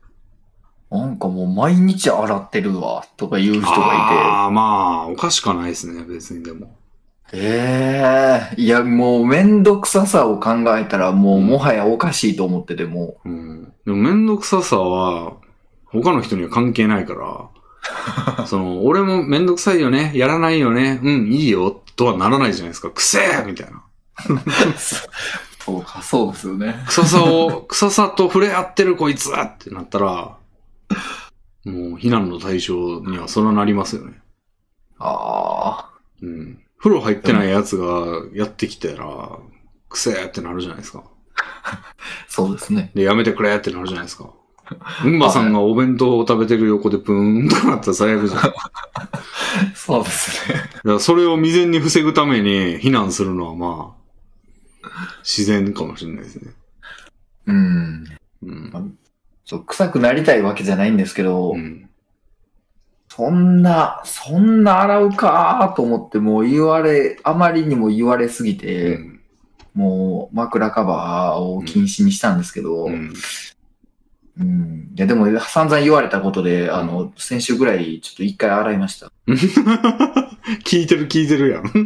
[0.91, 6.77] なんかもう毎日洗ってるわ、とか言う人がああ、まあ、おかしかないですね、別にでも。
[7.29, 7.39] いて。
[7.39, 13.73] ええいや、もうめんどくささを考えたら、もうもはやおかしいと思ってても、うん。
[13.87, 15.37] でもめんどくささは、
[15.85, 17.49] 他の人には関係ないから、
[18.47, 22.91] その、俺もめんどくさいよね、やらないよね、うん、いいよ、とはならないじゃないですか。
[22.91, 23.83] くせえみたいな。
[25.65, 26.83] そうか、そうですよね。
[26.87, 30.37] 臭さを、臭さと触れ合ってるこいつってなったら、も
[31.65, 34.21] う、避難の対象にはそらなりますよね。
[34.99, 35.91] ああ。
[36.23, 36.63] うん。
[36.79, 39.39] 風呂入ってないやつがやってきたら、
[39.89, 41.05] くせえってなるじゃないですか。
[42.29, 42.91] そうですね。
[42.95, 44.31] で、やめてくれってなるじゃないですか。
[45.05, 48.43] うんばさんがお弁当を食べてる横でプーンとなったら最悪じゃん。
[48.43, 48.71] だ か
[49.75, 50.61] そうですね。
[50.85, 53.95] らそれを未然に防ぐために避難するのはま
[54.83, 56.53] あ、自然かもしれないですね。
[57.47, 58.05] うん。
[58.45, 58.99] うん。
[59.45, 61.89] そう臭くなりたいわけじゃないんですけど、うん。
[63.09, 69.21] そんな、そんな洗うかと思って、もう言われ、あまりにも言われすぎうて、ん。
[69.75, 73.13] もう枕カバーを禁止にしたんですけど、うん。
[74.41, 74.89] うん。
[74.97, 79.13] いや、でも散々言われたことで、あの、先週ぐらいちょっと一回洗いました。
[80.65, 81.71] 聞いてる聞いてるやん。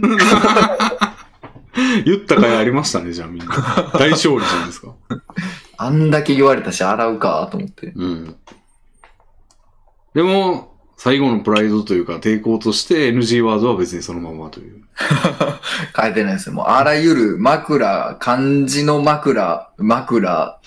[2.04, 3.46] 言った回ありましたね、じゃあみんな。
[3.98, 4.94] 大勝利じゃないですか？
[5.76, 7.92] あんだけ言われたし、洗うかと思って。
[7.96, 8.36] うん。
[10.14, 14.82] でも、最後のプライドというか抵抗として NG ワードは別にそのままという。
[16.00, 16.54] 変えてないですよ。
[16.54, 20.60] もう、あらゆる枕、漢字の枕、枕、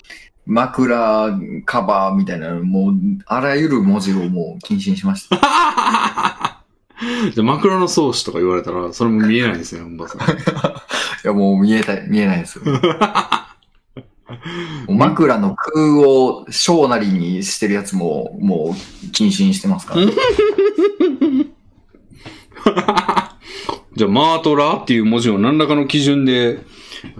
[0.48, 2.94] 枕カバーみたいな、もう、
[3.26, 5.36] あらゆる文字をもう禁止にしました。
[7.32, 10.20] じゃあ枕草子とか言われたら、それも見えないんですよ、うんばさん。
[10.24, 10.24] い
[11.22, 12.60] や、もう見えたい、見えないです
[14.88, 20.06] 枕の空を小なりにしてるやつも、もう禁止にしてますから、
[23.96, 26.64] じゃあ、マーとラっていう文字を何らかの基準で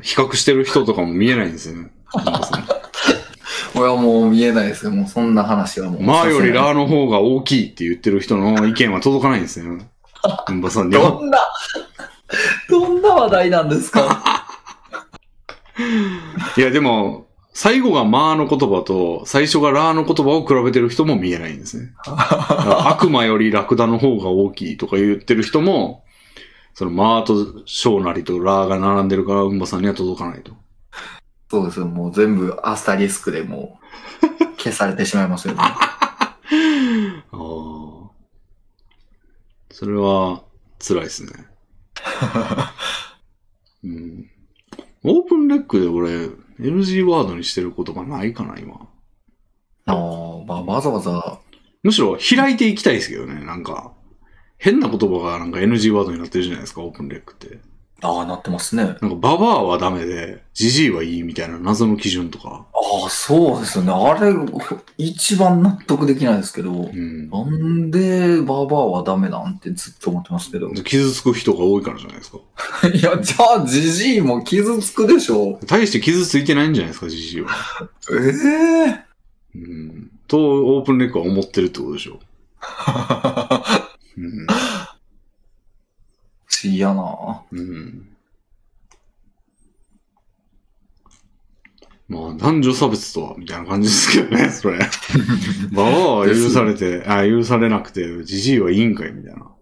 [0.01, 1.91] 比較してる人とかも見えないんですよね。
[3.75, 4.91] うんばさんこれはもう見えないですよ。
[4.93, 6.03] もうそんな話はもう。
[6.03, 9.67] マーよりさラーの方が大きいって言ってる人の意見は届かないんですよ。
[9.67, 11.03] うんばさんには。
[11.11, 11.39] どんな、
[12.69, 14.47] どんな話題なんですか？
[16.57, 21.91] いや、でも、最後がマーの言葉と最初がラーの言葉を比べてる人も見えないんですね。
[22.87, 26.05] 悪魔よりラクダの方が大きいとか言ってる人も、
[26.75, 30.53] そのマーとショーナリとラーが並んでるから、うんばさんには届かないと。
[31.51, 31.87] そうですよ。
[31.87, 33.79] もう全部アスタリスクでも
[34.23, 35.61] う 消されてしまいますよね。
[35.61, 36.09] あ
[37.33, 37.39] あ。
[39.71, 40.43] それは、
[40.81, 41.31] 辛いですね。
[43.85, 44.31] うん。
[45.05, 46.29] オープンレックで俺、
[46.59, 48.89] LG ワードにしてる言葉ないかな、今。
[49.87, 51.41] ああ、まあ、わざわざ、
[51.83, 53.93] むしろ開いていきたいですけどね、なんか。
[54.59, 57.61] 変な言葉がなんか NG ワードになってるじゃないですか、オープンレックって。
[58.01, 58.85] ああ、なってますね。
[58.85, 62.65] なんか、ババアはダメで、ジジイはいいみたいな謎の基準とか。
[62.73, 63.93] ああ、そうですよね。
[63.93, 64.33] あれ、
[64.99, 67.29] 一番納得できないですけどう、ん。
[67.29, 70.71] なんでバーバーはダメなんてずっと思ってますけど。
[70.75, 72.39] 傷つく人が多いからじゃないですか。
[72.87, 75.59] や、じゃあ、ジジイも傷つくでしょ。
[75.67, 77.51] 大して傷ついてないんじゃないですか、ジジイは。
[78.15, 79.05] ええ
[79.57, 80.11] うん。
[80.29, 80.39] と、
[80.77, 82.21] オープンレックは思ってるってことでしょ。
[84.17, 84.47] うん。
[86.67, 88.09] 議やなうん。
[92.09, 94.79] まあ、男女差別とは、みたいな感じですけどね、それ。
[94.79, 99.53] ババアは許されて、あ、許されなくて、ジジイはいいんかい、みたいな。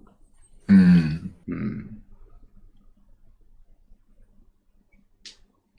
[0.68, 1.34] うん。
[1.48, 2.02] うん。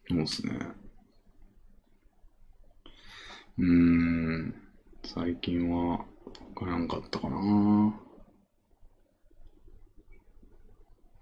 [0.09, 0.59] そうですね。
[3.59, 4.55] うーん。
[5.05, 6.05] 最近は、わ
[6.53, 8.06] からんかったかな。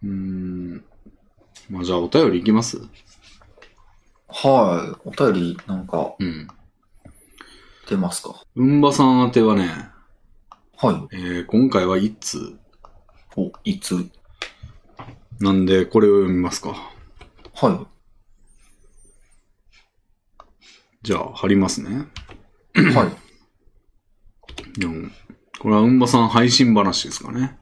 [0.05, 0.85] うーん。
[1.69, 2.77] まあ、じゃあお便りいきます？
[4.27, 5.01] はい。
[5.05, 6.47] お便り、なんか、うん。
[7.89, 8.43] 出ますか？
[8.55, 9.69] うんばさん宛てはね、
[10.77, 11.15] はい。
[11.15, 12.59] えー今回は1通。
[13.37, 14.09] お、いつ
[15.39, 16.69] なんで、これを読みますか？
[17.55, 17.87] は
[21.01, 22.07] じゃあ、貼りますね。
[22.75, 22.81] い。
[22.81, 24.83] はい。
[24.83, 25.11] うん。
[25.59, 27.57] これはうんばさん配信話ですかね。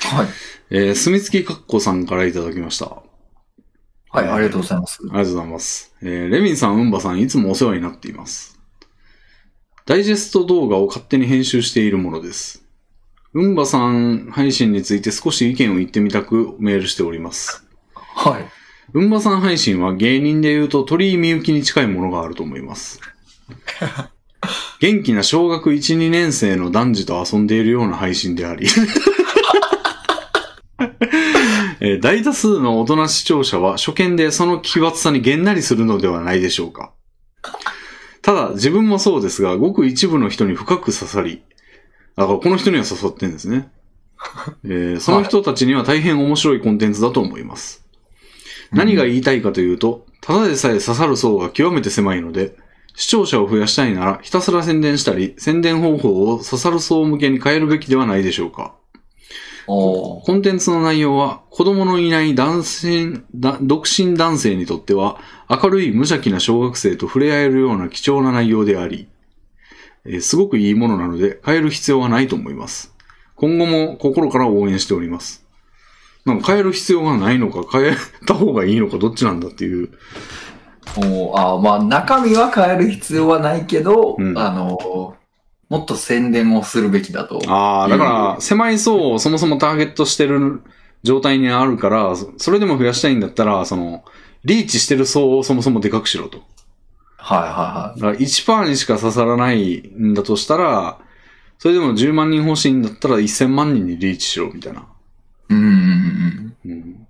[0.00, 0.28] はい。
[0.74, 2.86] えー、すみつきかっこさんからいただきました。
[2.86, 5.02] あはい、ありがとうございます。
[5.02, 5.94] りがとうございます。
[6.00, 8.58] えー、レミンさん、うんばさん、いつもお世話になっています。
[9.84, 12.64] ダイジェスト動画を勝手に編集しているものです。
[13.34, 17.66] うんばさん配信について少し意見を言ってみたくメールしております。
[17.94, 18.44] はい。
[18.94, 22.98] うんばさん配信は芸人で言うと鳥居みゆきに近いものがあると思います。
[24.80, 28.66] 元気な小学1、2年生の男児と遊んでいるような配信であり、
[31.84, 36.92] えー大多数の大人視聴者は初見でその奇抜さにげんなりするのではないでしょうか。
[38.22, 41.42] ただ、自分もそうですが、ごく一部の人に深く刺さり、
[42.14, 43.68] あ、この人には刺さってるんですね。
[44.64, 47.84] えーその人たちには大変面白いコンテンツだと思います。
[48.70, 52.54] 何が言いたいかというと、ただでさえ刺さる層が極めて狭いので、
[52.94, 58.76] 視聴者を増やしたいなら、ひたすら宣伝したり、宣伝方法を刺さる層向けに変えるべきではないでしょうか。
[59.66, 65.18] コンテンツの内容は、子供のいない男性、だ独身男性にとっては、
[65.48, 69.08] 明るい無邪気な小学生と触れ合えるような貴重な内容であり、
[70.04, 72.94] えーすごくいいものなので、変える必要はないと思います。
[73.36, 75.44] 今後も心から応援しております。
[76.24, 79.90] なんか変える必要がないのか、変えた方がいいのか、どっちなんだっていう。
[80.96, 85.16] おーあーまあ、中身は変える必要はないけど、うんあの、
[85.72, 87.40] もっと宣伝をするべきだと。
[87.48, 90.60] ああ、だから、狭い層をそもそもターゲットしてる
[91.02, 94.04] 状態にあるから、そそれでも増やしたいんだったら、その、
[94.44, 96.42] リーチしてる層をそもそもでかくしろと。
[97.16, 100.98] はいはだから1%にしか刺さらないんだとしたら、
[101.58, 104.80] それでも10万人欲しいんだったら1000万人にリーチしろ、みたいな。
[104.80, 105.54] いはい。
[105.54, 107.06] うんうんうんうん、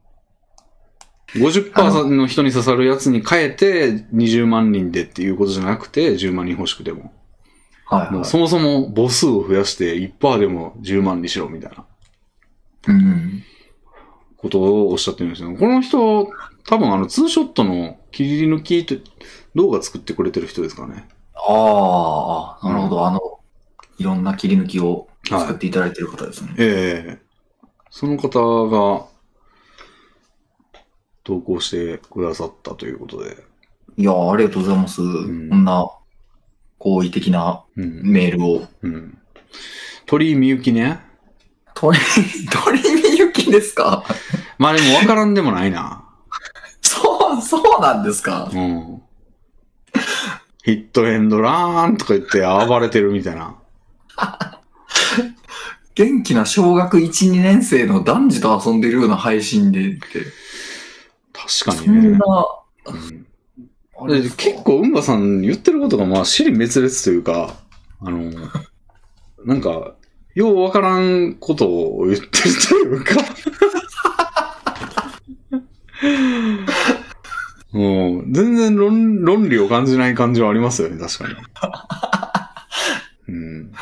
[1.34, 7.12] 50%の人に刺さるやつに変えて20万人でっていうことじゃなくて、10万人欲しくても。
[7.92, 7.98] うん。
[7.98, 8.12] はいはい。
[8.12, 11.86] もうそもそも母数を増やして1%でも10万にしろ、みたいな
[12.88, 13.42] うんうん。
[14.36, 15.54] ことをおっしゃってるんですよ。
[15.54, 16.28] この人、
[16.66, 18.96] 多分あの、ツーショットの切り抜きと
[19.54, 21.08] 動画作ってくれてる人ですかね。
[21.34, 23.06] ああ、なるほど。
[23.06, 23.20] あの、
[23.98, 26.54] いろんな切り抜きを作っていただいている方ですね。
[26.58, 27.32] ええ
[27.90, 29.06] その方が
[31.24, 33.36] 投稿してくださったということで。
[33.96, 35.02] いや、ありがとうございます。
[35.02, 35.86] んこんな
[36.82, 38.00] 好意的なうん。
[38.02, 38.66] メールを。
[38.82, 39.16] うん。
[40.06, 40.98] 鳥居みゆきね。
[41.74, 41.96] 鳥、
[42.50, 44.04] 鳥見ゆきですか？
[44.58, 46.04] まあでも分からんでもないな。
[46.82, 48.50] そう、そうなんですか？
[48.52, 49.02] うん。
[50.64, 53.54] ヒットエンドラーンとか言って暴れてるみたいな。
[55.94, 60.00] 元気な小学1、2年生の男児と遊んでるような配信でって。
[61.32, 62.46] 確かにねそんな、。
[62.86, 63.22] うん
[64.08, 67.55] 結構、うんばさん言ってることが、まあ、尻滅裂というか、
[68.00, 68.31] あの、
[69.44, 69.94] なんか、
[70.34, 72.31] ようわからんことを言ってる
[72.68, 73.14] というか、
[77.72, 81.34] もう、全然論論理を感じない感じはありますよね、確かに。
[83.28, 83.72] うん。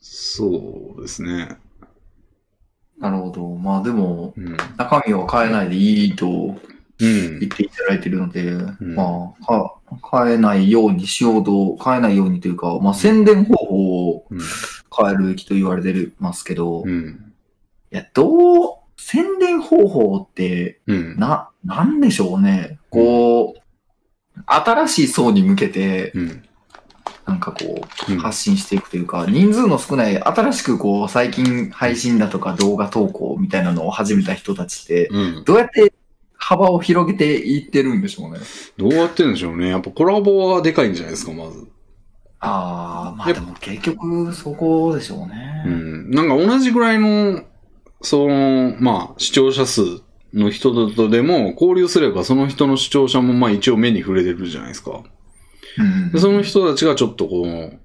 [0.00, 1.58] そうですね。
[2.98, 3.48] なるほど。
[3.56, 4.56] まあでも、うん。
[4.76, 6.26] 中身は変えないでいいと
[6.98, 9.74] うん言っていただいてるので、んまあか、
[10.24, 14.40] 変えないようにしようと、変えないようにというか、まあ宣伝方法をうん。
[14.98, 17.32] 変えるべきと言われてますけど、いうん。
[17.90, 21.18] や、どう、宣伝方法って、うん。
[21.18, 22.78] な、なんでしょうね。
[22.88, 23.60] こう、
[24.46, 26.42] 新しい層に向けて、うん。
[27.26, 35.44] なんかこう、うん発信していくというか、人数の少ない、新しくこう、最近配信だとか動画投稿みたいなのを始めた人たちって、うん。
[35.44, 35.92] どうやって
[36.36, 38.38] 幅を広げていってるんでしょうね。
[38.76, 39.68] どうやってんでしょうね。
[39.68, 41.66] やっぱコラボはでかいんじゃないですか、まず。
[42.38, 45.64] ああ、まあでも結局そこでしょううね。
[45.66, 46.10] ん。
[46.10, 47.42] なんか同じぐらいの、
[48.02, 49.80] その、まあ、視聴者数
[50.32, 55.02] の人とでも交流すれば、その人の視聴者もまあ一応目に触れてるじゃないですか。
[55.78, 57.78] うんでその人たちがちょっとこう、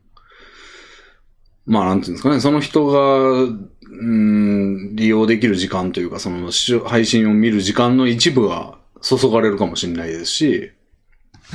[1.66, 6.52] まあなんていうんですかね、その人が、うん、利用できる時間というか、その
[6.86, 10.72] 配信を見る時間の一部は注がれるかもしれないですし、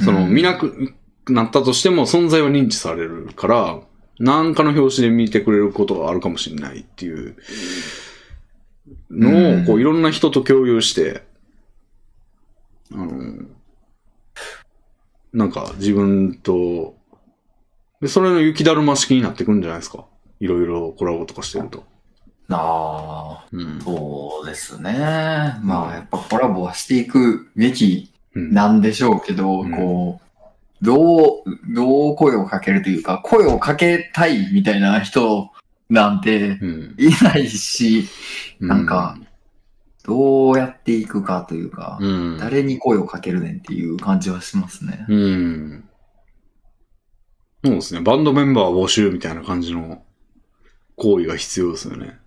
[0.04, 0.30] その、うん。
[0.30, 0.94] 見なく
[1.28, 3.80] なったとしても存在は認知されるから、
[4.18, 7.36] 何かの表紙で見てくれることがあるかもしれないっていう
[9.10, 11.22] のうんを、こう、いろんな人と共有して、
[12.92, 13.44] あの、
[15.32, 16.94] なんか自分と、
[18.00, 20.04] で、それの雪だるま式になってくるんじゃないですか。
[20.40, 21.84] いろいろコラボとかしてると。
[22.50, 23.80] ああ、うん。
[23.80, 24.92] そうですね。
[25.62, 28.52] まあやっぱコラボはしていくべきうん。
[28.52, 35.50] なんでしょうけど、うんこう、どう、どう声をかけるというか、声をかけたいみたいな人
[35.88, 36.94] なんてうん。
[36.98, 38.06] いないし、
[38.60, 39.18] うなんか、
[40.06, 42.38] どうやっていくかというか、うん。
[42.38, 45.04] 誰に声をかけるねんっていう感じはしますね。
[45.08, 45.88] うん。
[47.64, 48.00] そうですね。
[48.00, 50.02] バンドメンバー募集みたいな感じの
[50.94, 52.18] 行為が必要ですよね。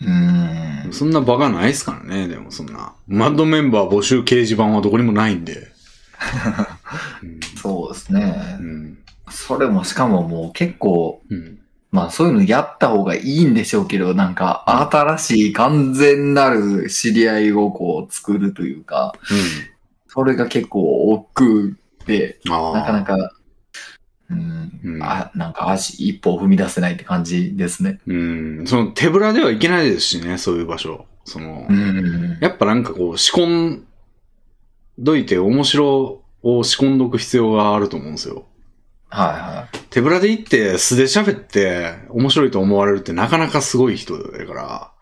[0.00, 0.92] うーん。
[0.92, 2.94] そんな場がないですからね、でもそんな。
[3.08, 5.72] バンドメンバー募集掲示板はどこにもないんで。
[7.60, 8.62] そうですねう。
[8.62, 8.98] ん。
[9.30, 11.58] それもしかももう結構、うん。
[11.90, 19.14] まあそういうのやった方がいいんでしょうけど、なんか新しい完全なる知り合いをこう作るというか、
[20.08, 22.40] それが結構億劫で。
[22.44, 23.32] なかなか、
[24.30, 28.00] うん、うんあ、なんか足一歩踏み出せないって感じですね。
[28.06, 28.66] うん。
[28.66, 31.06] その手ぶらではいけないですしね、そういう場所。
[31.24, 32.38] その、うん。
[32.40, 33.86] やっぱなんかこう仕込ん
[34.98, 38.44] どいて面白を仕込んどく必要があると思うんですよ。
[39.10, 39.78] はいはい。
[39.90, 44.92] 手ぶらで行って素で喋って面白いと思われるってなかなかすごい人だから、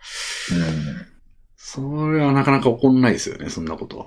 [1.57, 4.07] それはなかなか起こんないですよね、そんなことは。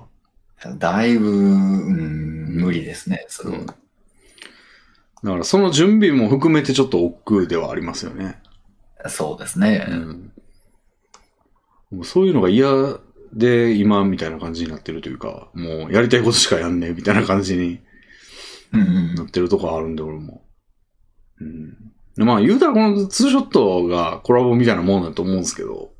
[0.64, 0.78] うん。
[0.78, 3.64] だいぶ、うん、無理ですね、それは。
[5.22, 8.40] だからその準備も含めてちょっと億劫ではありますよね。
[9.08, 9.86] そうですね。
[9.88, 10.32] うん。
[11.90, 12.70] もうそういうのが嫌
[13.32, 17.80] で今みたいな感じになってるというか、もうやりたいことしかやんねえみたいな感じに
[18.72, 20.42] うんうんなってるとこあるんで、俺も。
[21.40, 21.70] うん。
[22.16, 25.92] でまあ言うたらこのツーショットがコラボみたいなもんだと思うんですけど、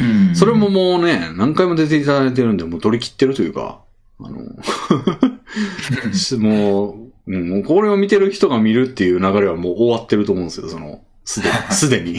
[0.00, 3.80] うんそれももうね、何回も出ていただいてるんで、もう取り切ってるというか、
[4.20, 4.40] あの、
[6.12, 11.54] し もう、うん、もうこれを見てる人が見るっていう流れはもう終わってると思うんですよ、その、すでに。
[11.70, 12.18] すでに。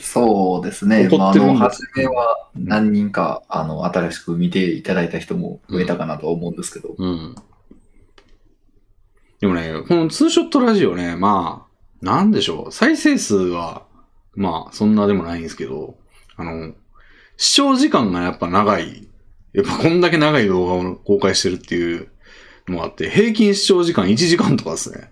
[0.00, 1.08] そうですね。
[1.08, 6.94] 怒まあ、あの、初めは何人か、あの、新しく見ていただいた人も増えたかなとは思うんですけど。
[6.98, 7.34] うん。
[9.40, 11.66] でもね、このツーショットラジオね、ま
[12.02, 12.72] あ、なんでしょう。
[12.72, 13.84] 再生数は、
[14.34, 15.96] まあ、そんなでもないんですけど、
[16.36, 16.72] あの、
[17.36, 19.08] 視聴時間がやっぱ長い。
[19.52, 22.08] やっぱこんだけ長い動画を公開してるっていう
[22.68, 25.10] のがあって、平均視聴時間1時間とかですね。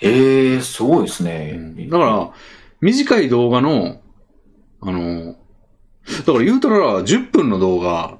[0.00, 1.52] ええすごいですうね。
[1.52, 2.30] んだから、
[2.80, 4.00] 短い動画の、
[4.80, 5.36] あの、
[6.06, 8.18] だから言うたら10分の動画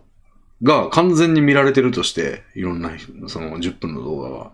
[0.63, 4.53] が完全に見られてるとして、いろんな人、その10分の動画が。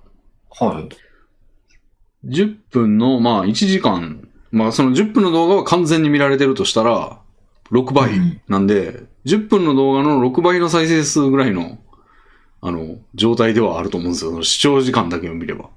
[0.59, 2.29] はい。
[2.29, 7.21] 10分の、まあ1時間、まあその10分の動画は完全に見られてるとしたら、
[7.71, 11.79] 6倍うんなんで、10分の動画の6倍の再生数ぐらいの、
[12.61, 14.31] あの、状態ではあると思うんですよ。
[14.31, 15.71] その視聴時間だけを見れば。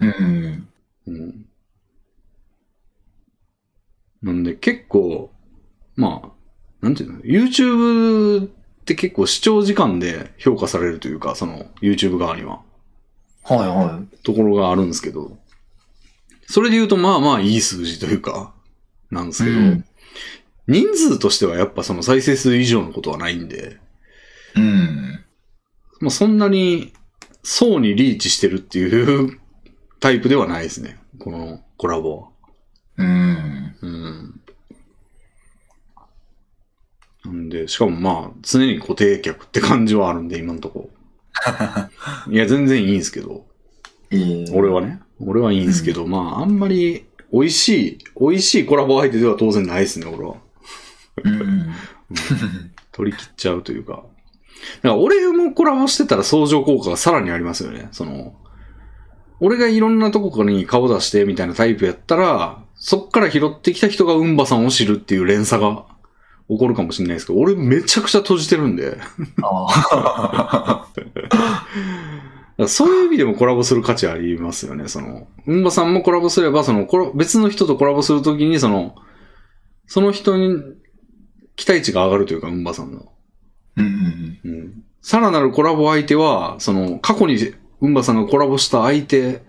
[0.00, 0.68] うん。
[1.06, 1.46] うん。
[4.22, 5.30] なんで結構、
[5.96, 6.28] まあ、
[6.80, 8.50] なんていうの ?YouTube っ
[8.84, 12.60] て結構視聴時間で評価されるというか、その YouTube 側には。
[13.44, 15.36] はいはところがあるんですけど、
[16.46, 18.54] それで言うとまあまあいい数字というか、
[19.10, 19.46] なんですい。
[19.46, 19.84] けど、うん。
[20.68, 23.78] 人数としてはやっぱその再生数以上のことはないんで、
[24.54, 25.24] うん。
[26.00, 26.92] まあそんなに
[27.42, 29.40] 層にリーチしてるっていう
[29.98, 30.98] タイプではないですね。
[31.18, 32.28] このコラボは。
[32.98, 33.76] うん。
[33.82, 34.40] うん。
[37.24, 40.90] なんで、しかもまあ常に固定客って感じはあるんで今のとこ。
[42.30, 43.46] いや全然いいんですけど、
[44.10, 45.00] ええ俺はね。
[45.20, 50.36] 俺はいいんですけど、まああんまり美味しい、美味しいコラボ相手では当然ないですね、俺は。
[51.24, 51.72] うん。
[52.92, 54.04] 取り切っちゃうというか。
[54.82, 57.88] だから俺もコラボしてたら相乗効果がさらにありますよね。
[57.92, 58.34] その、
[59.40, 65.86] 俺がいろんなとこからに顔出してみたいなタイプやったら、そっから拾ってきた人がウンバさんを知るっていう連鎖が
[66.52, 68.98] 起こるかもしれないですけど、俺めちゃくちゃ閉じてるんで、
[72.68, 74.88] そういう意味でもコラボする価値ありますよね。
[74.88, 78.94] その、ウンバさんもコラボすれば、その、コラ別の人とコラボするときに、その、
[79.86, 80.62] その人に
[81.56, 83.12] 期待値が上がるというか、ウンバさんの。
[83.76, 84.38] うん。
[84.44, 87.36] うんさらなるコラボ相手は、その、過去に、
[87.80, 89.42] うんばさんがコラボした相手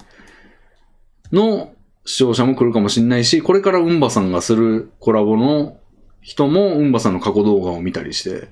[1.31, 1.73] の
[2.05, 5.77] 視聴者も来るかもしれないし、これからうんばさんがするコラボの
[6.23, 8.49] 人もうんばさんの過去動画を見たりして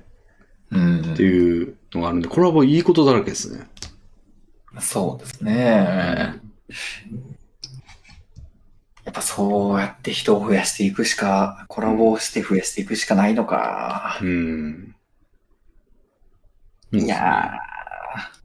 [0.70, 3.66] うんっていうのがあるんで、コラボいいことだらけですね。
[4.80, 6.40] そうですね。
[9.04, 14.18] やっぱそうやって人を増やしていくしか、コラボをして増やしていくしかないのか。
[14.22, 14.94] うん。
[16.92, 17.52] いや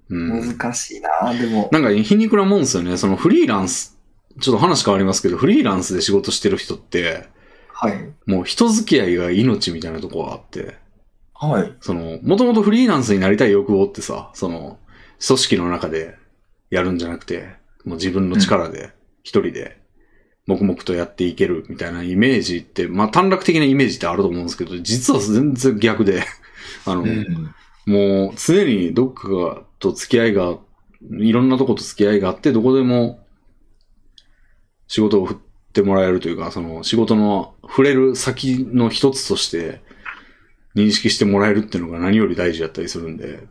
[0.09, 0.39] うん。
[0.39, 1.33] ー、難しいな。
[1.33, 2.97] でも、なんか皮肉なもんですよね。
[2.97, 3.97] そのフリーランス、
[4.39, 7.27] ちょっと話変わりますけど、フリーランスで仕事してる人って、
[7.79, 8.13] はい。
[8.25, 10.77] もう人付き合いが命みたいなとこがあって、
[11.35, 11.73] はい。
[11.79, 14.79] その、もともとフリーランスになりたい欲望ってさ、その、
[15.25, 16.17] 組織の中で
[16.71, 17.49] やるんじゃなくて、
[17.85, 19.79] もう自分の力で、一人で、
[20.47, 26.23] 黙々とやっていけるみたいなイメージって、まあ短絡的なイメージってあると思うんですけど、実は全然逆で、
[26.85, 27.53] あの、うん。
[27.85, 30.57] もう常にどっかがと付き合いが、
[31.19, 33.19] いろんなとこと付き合いがあって、どこでも
[34.87, 35.37] 仕事を振っ
[35.77, 39.81] てもらえるというか、その仕事の触れる先の一つとして
[40.75, 43.43] 認識してもらえるっていうのが何より大事だったりするんで、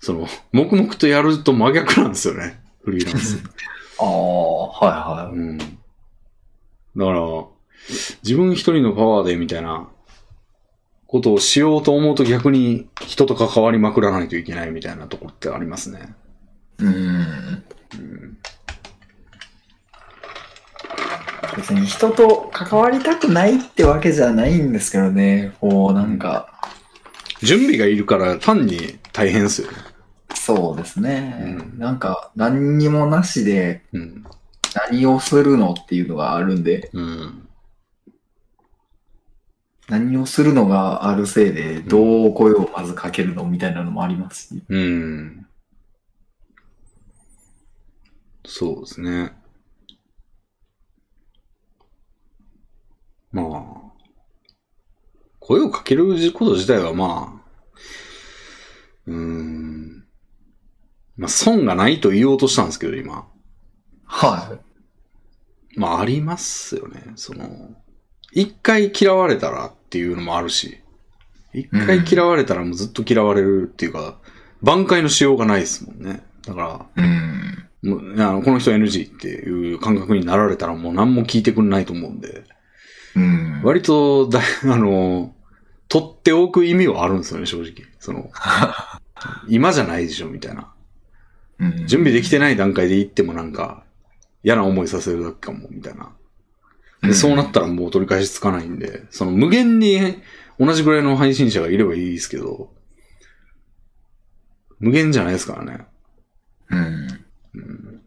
[0.00, 3.42] その、黙々とやると真逆なんですよね、フリーランス。
[3.98, 5.58] ああ、はいはうん。
[5.58, 5.74] だか
[6.96, 7.44] ら、
[8.22, 9.88] 自分一人のパワーでみたいな
[11.06, 16.14] ことをしようと思うと逆に人と関わりまくらないといけないみたいなところってありますね。
[16.80, 16.84] い。
[16.84, 16.94] うん。
[16.94, 18.38] うん。
[21.56, 25.54] 別に人と関わりたくないってわけじゃないんですけどね。
[25.60, 26.52] こう、なんか、
[27.42, 29.76] 準備がいるから単に大変ですよね。
[30.34, 31.38] そうですね。
[31.40, 34.24] うんなんか、何にもなしでうん。
[34.74, 37.48] 何をするのっていうのがあるんで、うん。
[39.88, 44.62] 何をするのがあるせいで、どう声をまずかけるのみたいなのもありますし。
[44.68, 45.46] うん。
[48.44, 49.32] そうですね。
[53.38, 53.78] まあ、
[55.38, 57.48] 声をかけること自体はまあ、
[59.06, 60.04] うーん。
[61.16, 63.26] まあ、損がないと言おうとしたんですけど、今。
[64.04, 64.58] は
[65.76, 67.04] まあ、ありますよね。
[67.16, 67.48] その、
[68.32, 70.78] 一回嫌われたらっていうのもあるし、
[71.54, 74.18] 一回嫌われたらもうずっと嫌われるっていうか、
[74.62, 76.22] 挽回のしようがないですもんね。
[76.46, 77.06] だから、い。
[77.06, 77.68] うん。
[77.82, 82.44] もうあのこの人 NG っていう感覚になられたらもう何も聞いてくんないと思うんで、
[83.16, 83.60] うん。
[83.62, 85.34] 割とだ、あの、
[85.88, 87.86] 取っておく意味はあるんですよね、正直。
[87.98, 88.30] その、
[89.48, 90.72] 今じゃないでしょ、みたいな。
[91.60, 93.84] うん準備できてない段階で行ってもなんか、
[94.44, 96.12] 嫌な思いさせるだけかも、みたいな。
[97.02, 100.20] でそうなったらもう取り返しつかないんで、その無限に
[100.58, 102.72] 同じぐらいの配信者がいればいいですけど、
[104.80, 105.86] 無限じゃないですからね。
[106.70, 107.08] うん。
[107.54, 107.97] うん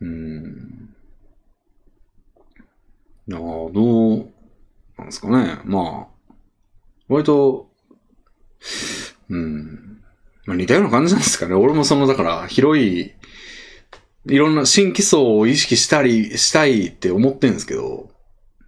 [0.00, 0.94] うん。
[3.28, 4.32] いや、どう、
[4.96, 5.60] なんですかね。
[5.64, 6.34] まあ、
[7.08, 7.70] 割と、
[9.28, 10.02] うん。
[10.46, 11.54] まあ、似たような感じなんですかね。
[11.54, 13.12] 俺もその、だから、広い、
[14.26, 18.10] いろんな新規層を意識したり、したいって思ってるんですけど、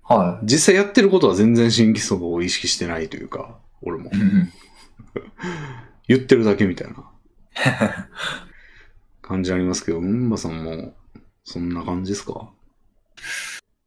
[0.03, 0.47] はい。
[0.47, 4.11] 実際やってることは全然新規層を意識してないというか、俺も。
[6.09, 8.09] 言ってるだけみたいな
[9.21, 10.95] 感じありますけど、ムンバさんも、
[11.45, 12.49] そんな感じですか？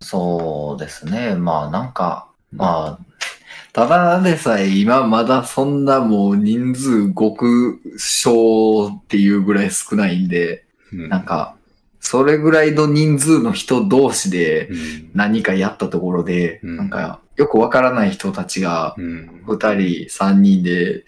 [0.01, 1.35] そうですね。
[1.35, 3.06] まあなんか、まあ、
[3.74, 11.09] ただでさえ今まだそんなもう人数極小っていうぐらい少ないんで、うん。
[11.09, 11.56] なんか、
[12.00, 15.11] それぐらいの人数の人同士でうん。
[15.14, 16.77] 何かやったところで、うん。
[16.77, 19.43] なんかよくわからない人たちがうん。
[19.45, 21.03] 二人、三人で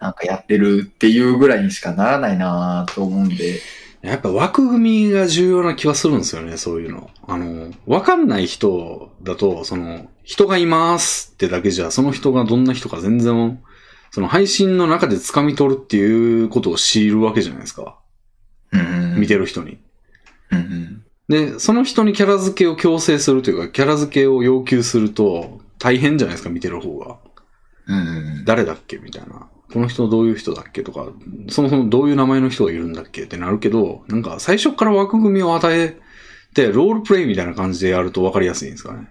[0.00, 3.60] なんかやってるっていうぐらいにしかならないなと思うんで、
[4.02, 7.10] やっぱ枠組みが重要な気はするんですよね、そういうの。
[7.26, 13.60] あの、わかんない人だと、その、人がいますってだけじゃ、その人がどんな人か全然、
[14.10, 17.98] その配信の中で掴み取るっていうことを強いるわけじゃないですか。
[18.72, 19.78] うん見てる人に。
[20.52, 27.18] うんうんで、その人にキャラ付けを強制するというか、キャラ付けを要求すると、大変じゃないですか、見てる方が。
[27.86, 29.48] うんうん誰だっけみたいな。
[29.72, 31.08] この人どういう人だっけとか、
[31.50, 35.96] そもそもどういう名前の人がいるんだっけってなるけど、なんか最初から枠組みを与え
[36.54, 39.08] て、ロールプレイみたいな感じでやると分かりやすいんですかね。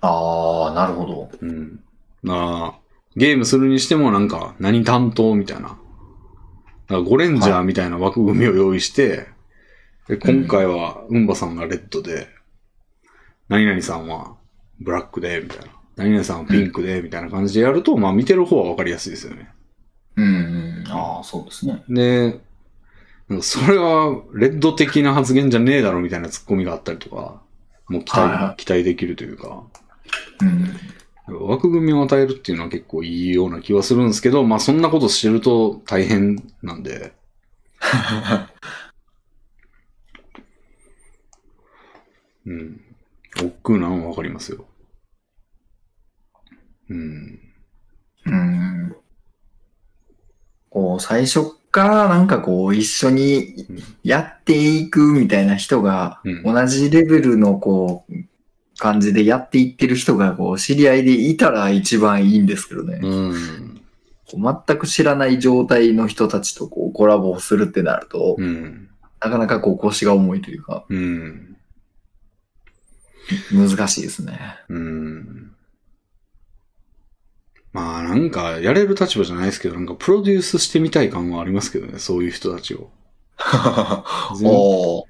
[0.00, 1.30] ああ、なるほど。
[1.40, 1.80] うん。
[2.22, 2.78] まあ、
[3.16, 5.68] ゲームするにしてもなんか、何担当みたいな。
[5.68, 5.78] だか
[6.88, 9.26] らゴレンジャーみたいな枠組みを用意して、
[10.08, 12.28] で今回は、うんばさんがレッドで、
[13.48, 14.36] 何々さんは
[14.80, 15.66] ブラックで、みたいな。
[15.96, 19.50] 何々さんはピンクで、みたいな感じでやると、まあ見てる方は分かりやすいですよね。
[20.18, 20.84] うんうん。
[20.88, 21.84] ああ、そうですね。
[21.88, 22.40] で、
[23.40, 27.40] それは、レッド的な発言じゃねえだろみたいなツッコミがあったりとか、
[27.88, 29.62] もう期待、はいは期待できるというか、
[31.28, 31.46] うん。
[31.48, 37.12] 枠組みを与えるっていうのは結構いいような気はするんですけど、まあそんなことしてると大変なんで、
[42.46, 42.80] うん。
[43.44, 44.64] 億劫なのはわかりますよ。
[46.88, 47.38] うん。
[48.24, 48.96] うん。
[50.78, 53.66] こう、最初からなんかこう、一緒に
[54.04, 58.12] やっていくみたいな人が、うん同じレベルのこう、
[58.78, 63.00] 感じでやっていってる人がこう、知り合いでいたら一番いいんですけどね。
[63.02, 63.80] うん。
[64.30, 68.88] こう全く知らない状態の人たちとこう、コラボをするってなると、うん。
[69.20, 71.56] なかなかこう、腰が重いというか、うん。
[73.52, 74.38] 難しいですね。
[74.68, 75.52] うん。
[77.78, 82.90] まあなんか、やれる立場じゃないですけど、なんかプロデュースしてみたい感はありますけどね、そういう人たちを。
[84.36, 85.04] 全おー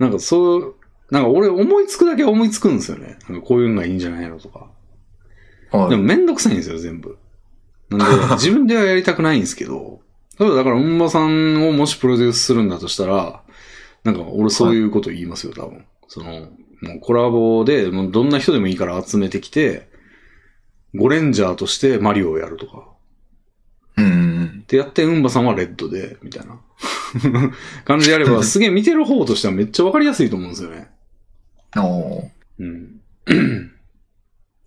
[0.00, 0.74] なんかそう、
[1.10, 3.18] なんか俺思いつくだけ思いつくんですよね。
[3.28, 4.70] なんかこういうのがいいんじゃないのとか。
[5.70, 7.18] はいでもめんどくさいんですよ、全部。
[7.90, 10.00] なんで、 自分ではやりたくないんですけど、
[10.40, 13.42] 例えばだから、うんまさんをもしプロデュースするんだとしたら、
[14.04, 15.84] なんか俺そういうこと言いますよ、多分。
[16.08, 16.48] その、
[16.80, 19.87] もうコラボで、もうどんな人でもいいから集めてきて、
[20.94, 22.88] ゴレンジャーとしてマリオをやるとか。
[23.96, 24.64] うん。
[24.68, 26.60] でやって、うんばさんはレッドで、みたいな
[27.84, 30.88] 感じでやれば、 すげえ見てる方としてはめっちゃわかりやすいと思うんですよね。
[31.76, 32.28] おー
[32.60, 33.00] うん。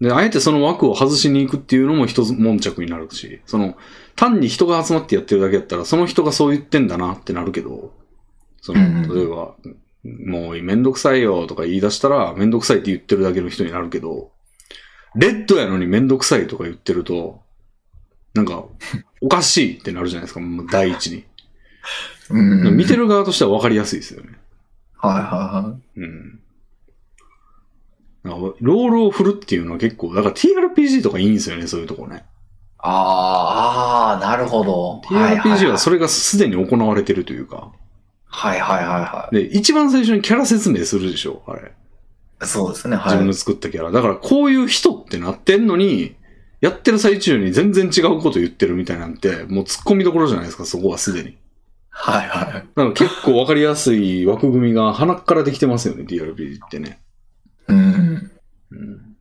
[0.02, 3.78] で、あえてその枠を外しに行くっていうのも一つ悶着になるし、その、
[4.16, 7.94] 単に人が集まってやってるだけやったら、その人がそう言ってんだなってなるけど、
[8.62, 9.56] その、例えば、
[10.04, 14.32] もうめんどくさいよとか言い出したら、めんどくさいって言ってるだけの人になるけど、
[15.16, 17.42] レッドやのにめんどくさいとか言ってると、
[18.34, 18.66] なんか、
[19.22, 21.26] おかしいってなるじゃないですか、もう第一に。
[22.30, 22.78] うん。
[22.78, 24.30] 見てる側としては分かりやすいですよね。
[24.98, 26.00] はいはいはい。
[26.00, 26.40] うん。
[28.24, 32.24] ロールを振るっていうのは結構、だから TRPG とかいいんですよね、そういうとこね。
[32.78, 35.02] あーあー、なるほど。
[35.06, 35.96] TRPG はそれ。
[35.98, 37.72] れがすでに行われてるというか。
[38.26, 41.74] はいはいはいはで、一番最初にキャラ説明するでしょ、あれ。
[42.46, 42.48] い。
[42.48, 43.34] そうですね、はい自分の。
[43.34, 43.92] 作ったキャラ。
[43.92, 46.16] だからこういう人ってなってんのに、
[46.62, 51.38] やってる最中に全然違うこと言ってるみたいなんて、もう突っ込みどころじゃないですか、そこはすでに。
[51.90, 52.54] はいはい。
[52.54, 57.00] だから結構わかりやすい枠組みが鼻からできてますよね、TRPG ってね。
[57.68, 58.32] うん。
[58.72, 59.16] うん。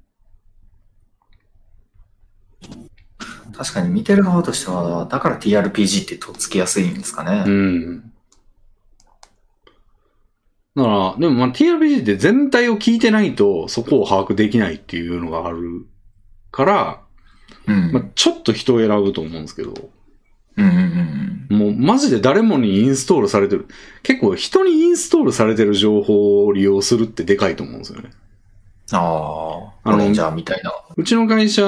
[3.56, 7.44] 確かに見てる側としては、だから TRPG ってとっつきやすいんですかね。
[7.46, 8.09] うん。
[10.76, 15.86] だから、でもまあ TRPG って全体を聞いてないとそこを把握できないっていうのがある
[16.50, 17.00] から、
[17.66, 17.92] うん。
[17.92, 19.74] まあ、ちょっと人を選ぶと思うんですけど、
[20.56, 21.58] うんうんうん。
[21.58, 23.66] もうマジで誰もにインストールされてる。
[24.02, 28.10] 結構人にインストールされてる情報を利用するってでかいと思うんですよね。
[28.92, 30.72] ああのゴレンジャーみたいな。
[30.96, 31.62] うちの会社、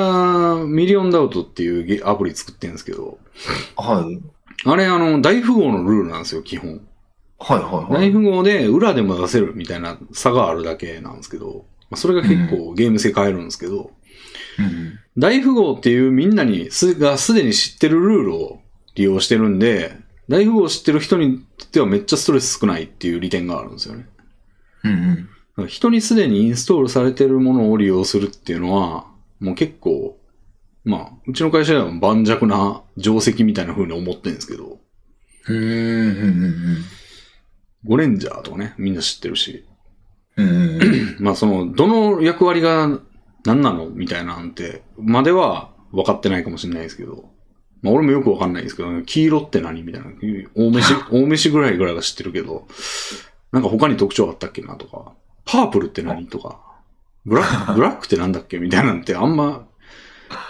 [0.66, 3.18] ミリオンダウトっていうゲアプリ作ってるんですけど、
[3.76, 4.20] はい。
[4.64, 6.80] あれ、あの、大富豪のルールなんですよ、基本。
[7.42, 8.12] はいはいは大い。
[8.12, 13.90] 富豪で裏でも出せるみたいな差があるだけなんですけど、まあそれが結構ゲーム性変えるんですけど、
[14.58, 18.60] うん大富豪っていうみんなにすがすでに知ってるルールを
[18.94, 19.96] 利用してるんで、
[20.28, 24.06] 大富豪を知ってる人にとってはめっちゃストレス少ないっていう利点があるんですよね。
[24.84, 25.66] うんうん。
[25.66, 29.06] 人にすでにインストールされてるものを利用するっていうのは、
[29.38, 30.18] もう結構、
[30.84, 34.78] まあ、うちの会社では盤石な定石みたいな風に思ってるんですけど、
[35.48, 36.84] うんうんうん
[37.84, 39.64] ゴレンジャーとかね、みんな知ってるし、
[40.36, 41.16] うん。
[41.20, 43.00] まあその、どの役割が
[43.44, 47.30] 何なのみたいなんて、までは分かってないかもしれないですけど、
[47.82, 50.08] まあ俺もよく分かんないですけど、黄色って何みたいな、
[50.54, 52.66] 大飯、 大飯ぐらいぐらいは知ってるけど、
[53.50, 55.12] なんか他に特徴あったっけなとか、
[55.44, 56.60] パープルって何とか、
[57.26, 59.66] ブラック、 ブラックってなんだっけみたいなんてあんま、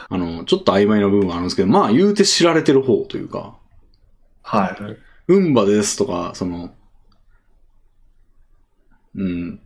[0.08, 3.56] あの、ちょっと曖昧な部分はあるんですけど、まあ言うて知られてる方というか、
[4.42, 4.76] は
[5.28, 5.32] い。
[5.32, 6.70] うんばですとか、その、
[9.15, 9.60] うん、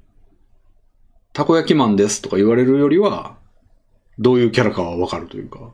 [1.33, 3.37] たこ焼きマンですとか言われるよりは、
[4.19, 5.73] どういうキャラかはわかるというか、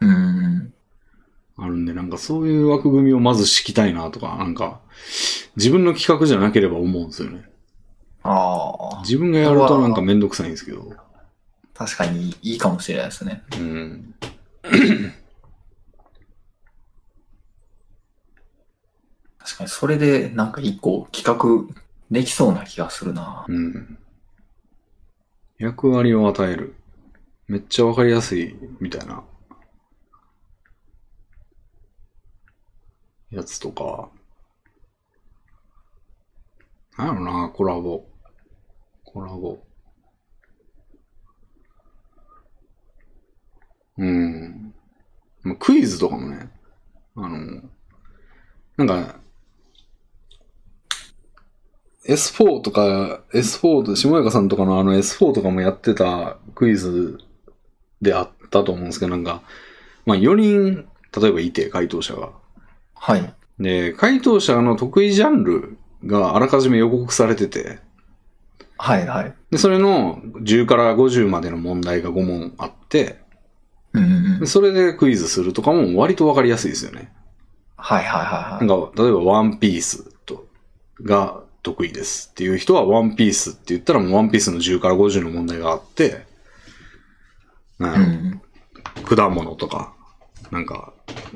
[0.00, 0.74] うんうん。
[1.58, 4.80] あるんで、なんかそういう枠組みをまず敷きたいなとか、なんか、
[5.56, 7.48] 自分の企画じゃなければ思うんですよね。
[8.22, 9.00] ああ。
[9.02, 10.92] 自分がやるとなんかめんどくさいんですけど。
[11.74, 13.42] 確かにいいかもしれないですね。
[13.58, 14.14] うん。
[19.38, 21.72] 確かにそれでなんか一個企画
[22.10, 23.44] できそうな気がするな。
[23.48, 23.98] うん。
[25.58, 26.74] 役割を与える。
[27.48, 29.24] めっちゃわかりやすい、みたいな。
[33.30, 34.10] やつとか。
[36.96, 38.06] なんやろな、コラボ。
[39.04, 39.58] コラボ。
[43.98, 44.74] うん。
[45.42, 46.50] まあクイズとかもね。
[47.14, 47.62] あの、
[48.76, 49.20] なんか、
[52.08, 57.18] S4 とか、S4 と、下中さんとかのあの S4 とかもやってたクイズ
[58.00, 59.42] であったと思うんですけど、なんか、
[60.04, 60.86] まあ4人、
[61.20, 62.30] 例えばいて、回答者が。
[62.94, 63.34] はい。
[63.58, 67.78] で、回答者の得意ジャンルがあらかじめ予告されてて、
[68.78, 69.34] はいはい。
[69.50, 73.18] で、それの10から50までの問題が5問あって、
[73.92, 74.46] うんうんうんで。
[74.46, 77.12] それでクイズするとかも割とわかりやすいですよね。
[77.76, 78.66] はいはいはいはい。
[78.66, 80.46] なんか、例えばワンピースと、
[81.02, 86.24] が得意ですっていう人はワンピースって言ったらもうワンピースの10から50の問題があって、
[87.80, 88.40] なん
[89.04, 89.92] 果物とか、
[90.52, 90.92] なんか、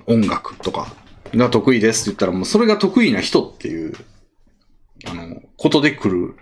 [0.07, 0.95] 音楽とか
[1.35, 3.95] が得意ですって言ったらもうそれが得意な人っていう、
[5.07, 6.37] あの、ことで来る。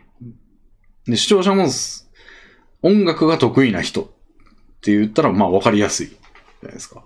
[1.07, 1.68] で、視聴者も
[2.83, 4.07] 音楽が得意な人っ
[4.83, 7.02] て言ったらまあわかりやすいじゃないですか。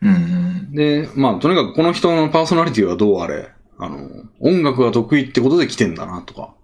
[0.00, 0.72] うんうん。
[0.72, 4.08] で、まあ、とにかくこの人のパーソナリティはどうあれ、あの、
[4.40, 6.54] 音楽が得意ってことで来てんだな、とか。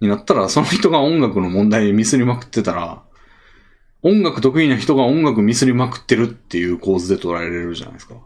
[0.00, 3.02] になったら、その人が音楽の問題にミスりまくってたら、
[4.02, 8.16] 音楽得意な人が音楽ミスりまくってるっていう構図で捉えられるじゃないですか。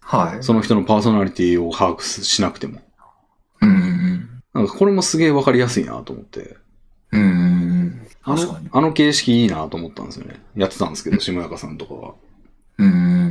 [0.00, 0.42] はい。
[0.42, 2.80] その人のパーソナリティを把握しなくても。
[3.60, 6.56] うんうんなんかこれもすげえわかりやすいなと思って。
[7.12, 8.06] うん。
[8.22, 10.42] あ確かに、のあの形式いいなと思ったんですよね。
[10.56, 12.14] やってたんですけど、下中さんとかは。
[12.78, 13.21] うん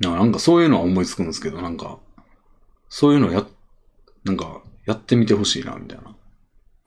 [0.00, 1.98] なんかそういうのは思いつくんですけど、なんか、
[2.88, 3.44] そういうのや、
[4.24, 6.04] なんか、やってみてほしいな、みたいな。
[6.04, 6.10] あ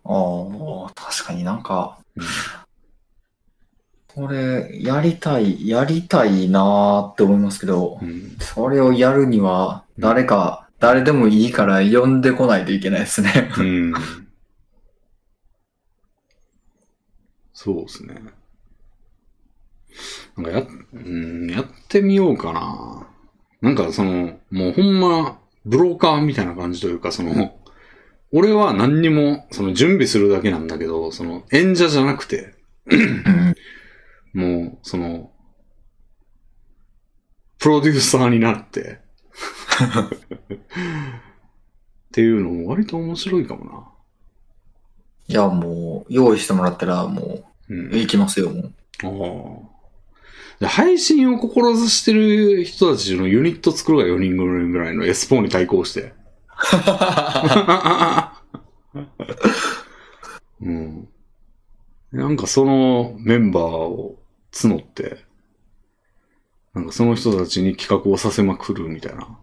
[0.06, 2.24] あ、確かになんか、うん
[4.18, 8.36] これ、やりたい、やりたいなーって思いますけどう、ん。
[8.40, 13.52] それをやるには、誰か、誰でもいいから呼んでこないといけないですね。
[13.56, 13.94] うん。
[17.54, 18.16] そうですね。
[20.38, 23.08] なんかや、うん、やってみようかな。
[23.62, 27.58] なんかその、もうほんま、ブローカーみたいな感じというか、その、
[28.32, 32.54] 俺は何にも、その準備するだけなんだけど、その演者じゃなくて、
[32.86, 33.56] うん
[34.34, 35.32] もう、その、
[37.58, 39.00] プロデューサーになって、
[42.10, 43.90] っていうのも割と面白いかもな。
[45.28, 48.74] いや、もう、用意してもらったら、もうんう、行きますよ、もう。
[49.04, 49.08] あ
[49.74, 49.77] あ。
[50.60, 56.14] で配信を志してる人たちのユニット作るが4人ぐらいの S4 に対抗して。
[60.62, 61.08] うん。
[62.12, 64.18] なんかそのメンバーを
[64.52, 65.26] 募って、
[66.74, 69.38] なんかその人たちに企画をさせまくるみたいな。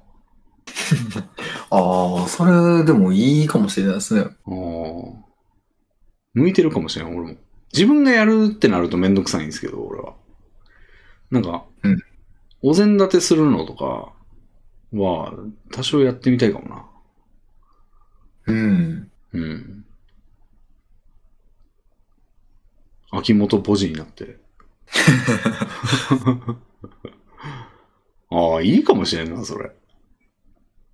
[1.71, 4.23] ああ、それでもいいかもしれないですね。
[4.23, 4.35] ああ。
[6.35, 7.37] 向いてるかもしれん、俺も。
[7.73, 10.15] 自分がやるってなるとめんどくさいんですけど、俺は。
[11.35, 11.99] なんか、うん
[12.67, 14.15] お膳立てするのとか
[14.95, 15.35] は、
[15.71, 16.87] 多少やってみたいかもな。
[18.47, 19.11] うん。
[19.35, 19.85] うん。
[23.11, 24.39] 秋元ポジになって。
[28.31, 29.71] ああ、いいかもしれんな、それ。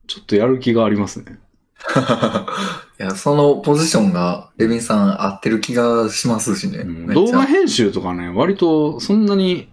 [0.09, 1.39] ちょっとやる気がありますね。
[2.99, 6.78] いや、そのポジションが、レビンさん合ってる気がしますしね。
[6.78, 9.69] うん動画編集とかね、割とそんなに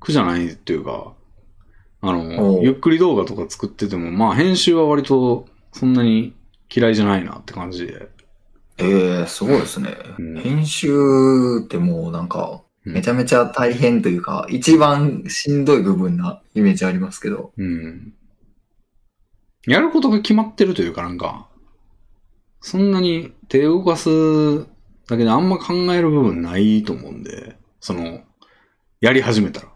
[0.00, 1.12] 苦じゃないっていうか、
[2.00, 6.34] あおの、うゆっくり動画とか作ってても、まあ編集は割とそんなに
[6.74, 8.08] 嫌いじゃないなって感じで。
[8.78, 9.96] ええすごいですね。
[10.18, 10.88] うん編集
[11.64, 17.52] ってもうなんか、うんめちゃめちゃ大変というか、一番しんどい部分なイメージありますけど。
[17.58, 18.14] うん。
[19.66, 21.48] やることが決まってるというかなんか、
[22.62, 24.08] そんなに手を動かす
[25.08, 28.20] だけであんま考える部分ないと思うんで、その、
[29.00, 29.68] やり始めたら。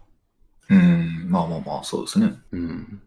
[0.69, 2.33] うん、まあまあまあ、そうですね。
[2.51, 3.01] うん。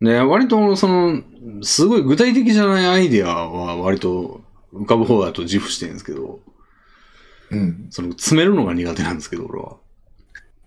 [0.00, 1.22] で、割とその、
[1.62, 6.40] すごい具体的じゃないアイデアは割と浮かぶ方だと自負してるんですけど、
[7.50, 7.86] うん。
[7.90, 9.76] その詰めるのが苦手なんですけど、俺は。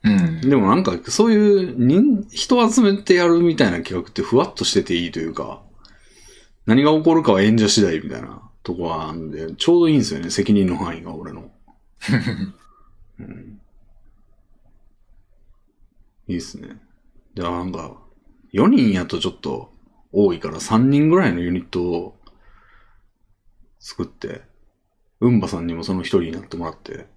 [0.04, 0.42] うん。
[0.42, 5.62] でもなんか、そういう人、人集めてやるみたいな企画ってふわっとしてていいというか、
[6.66, 11.50] 何が起こるかは演者次第みたいなとこはあるんで、ちょうどいいんですよね、責任の範囲が俺の。
[13.20, 13.53] うん、
[16.27, 16.80] いいっすね。
[17.35, 17.98] じゃあなんか、
[18.53, 19.74] 4人やとちょっと
[20.11, 22.18] 多いから3人ぐらいのユニットを
[23.80, 24.43] 作って、
[25.19, 27.08] うんばさんにもその一人になってもらって、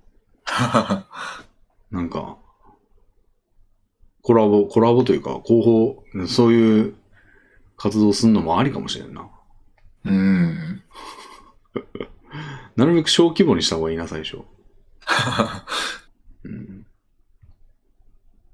[1.91, 2.39] なんか、
[4.23, 6.95] コラボ、コラボというか、広報、そういう
[7.77, 9.29] 活動するのもありかもしれんな。
[10.05, 10.83] うん。
[12.77, 14.39] なるべく小規模にした方がいいな、最初。
[16.45, 16.86] うん、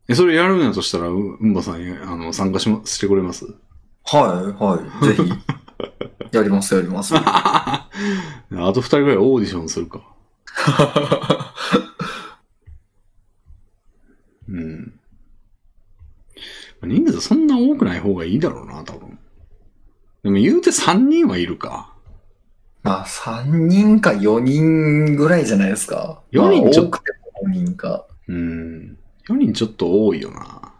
[0.09, 3.47] え、それやるんやとしたら、ううんばさんにあの参加し,、ま、してくれます？
[4.05, 4.77] はい、は
[5.13, 5.15] い。
[5.17, 5.33] ぜひ。
[6.37, 7.15] やります、やります。
[7.17, 7.89] あ
[8.51, 10.01] と二人ぐらいオーディションするか。
[14.49, 14.99] うん。
[16.83, 19.19] 人数そんな多くない方がいいだろうな、多分。
[20.25, 21.93] でも言うて3人はいるか。
[22.83, 26.23] まあ、3人か4人ぐらいじゃないですか。
[26.33, 27.13] 四人ちょっ多くて
[27.45, 28.07] も4人か。
[28.27, 28.99] うん。
[29.29, 30.73] 4人ちょっと多いよな。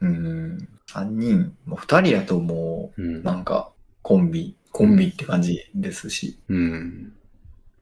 [0.00, 0.68] うん。
[0.88, 3.22] 3人、もう2人やともう、うん。
[3.22, 3.70] なんか、
[4.02, 7.12] コンビ、コンビって感じですし、うん。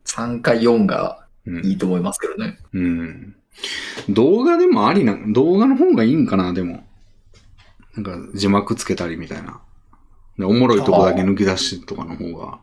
[0.05, 2.59] 3か4がうんいいと思いますけどね。
[2.73, 3.37] うん。
[4.09, 6.87] 動画でもありな、動画の方がいいんかな、でも。
[7.95, 9.61] なんか字幕つけたりみたいな。
[10.39, 12.61] でおもろいとこだけ抜き出しとかの方が。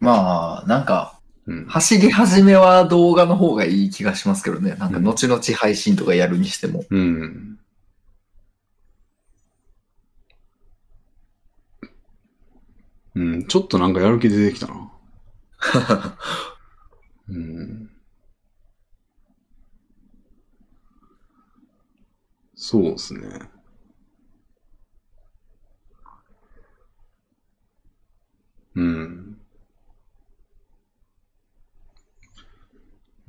[0.00, 1.64] まあ、なんか、うん。
[1.66, 4.76] 走り始めは動画の方がいい気がしますけどね。
[4.78, 6.84] なんか、後々配信とかやるにしても。
[6.90, 7.58] うん。
[13.14, 14.90] うん、ちょっとなんかやる気出てきたな。
[17.28, 17.90] うん。
[22.54, 23.50] そうですね。
[28.74, 29.31] うん。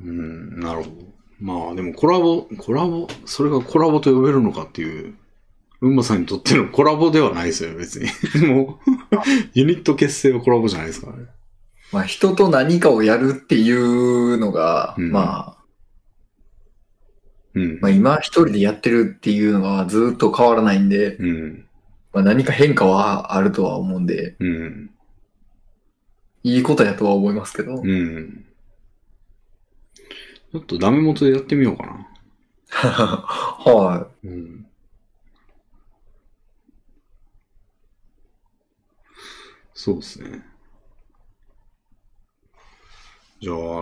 [0.04, 1.14] うん、なるほど。
[1.40, 5.16] まあでもコラボ、コラボ、それがコラボと呼べるのかっていう、
[5.82, 8.08] うんまさんにとっての コラボではないですよ、別に。
[8.48, 9.16] もう、
[9.54, 11.26] ユニット結成はコラボじゃないですからね。
[11.92, 15.64] まあ、人と何かをやるっていうのが、うんまあ、
[17.56, 17.80] うん。
[17.82, 21.66] まあ今一人でやってるっていうのはずっと変わらないんで、うん。
[22.14, 24.90] まあ何か変化はあるとは思うんで、うん。
[26.44, 27.82] いいことやとは思いますけど。
[27.84, 28.46] うん。
[30.54, 32.08] ちょっとダメ元でやってみようかな。
[32.70, 34.68] はうん。
[39.74, 40.46] そうですね。
[43.42, 43.82] じゃあ、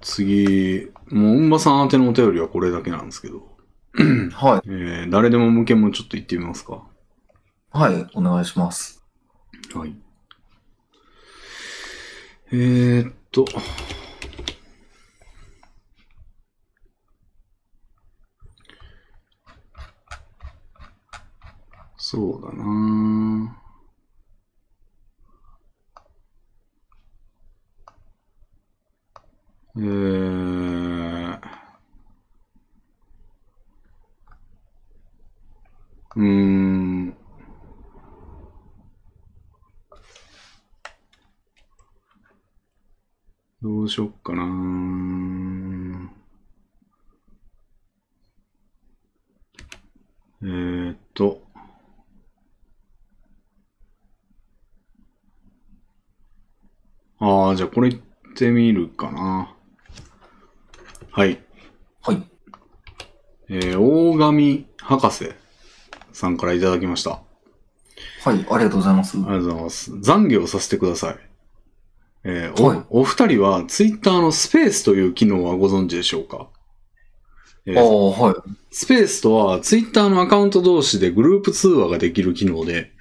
[0.00, 3.56] 次、もう、うんばさん宛てのお便りはこれだけなんですけど、
[3.98, 4.02] い。
[4.30, 4.68] はい。
[4.68, 6.86] えー、誰でも向けもちょっと言ってみますか。
[7.70, 8.06] はい。
[8.14, 9.04] お願いします。
[9.74, 9.96] はい。
[12.52, 13.44] えー、っと。
[22.12, 23.56] そうだな
[29.76, 31.38] えー、
[36.16, 37.14] うーん。
[43.62, 44.42] うしよっかな
[50.42, 51.51] えーっと。
[57.24, 58.02] ああ、じゃあこれ言っ
[58.34, 59.54] てみるかな。
[61.12, 61.40] はい。
[62.00, 62.22] はい。
[63.48, 65.30] えー、大神博士
[66.12, 67.20] さんからいただきました。
[68.24, 69.18] はい、ありがとうございます。
[69.18, 69.92] ありがとうございます。
[69.92, 71.16] 懺悔をさせてください。
[72.24, 76.48] えーおはいお二人はツイッターのスペースという機能はご存知でしょうか、
[77.66, 78.34] えーああ、はい。
[78.70, 82.91] スペースとはツイッターのアカウント同士でグループ通話ができる機能で、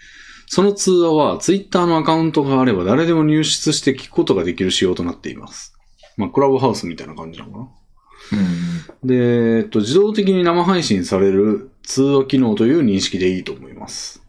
[0.54, 5.74] その通話はツイッターのアカウントがあれば誰でも入室して聞くことができる仕様となっています。
[6.18, 7.68] まあ、クラブハウスみたいな感じなのかな
[8.34, 9.08] うん。
[9.08, 14.24] で、えっと、自動的に生配信される通話機能という認識でいいと思います。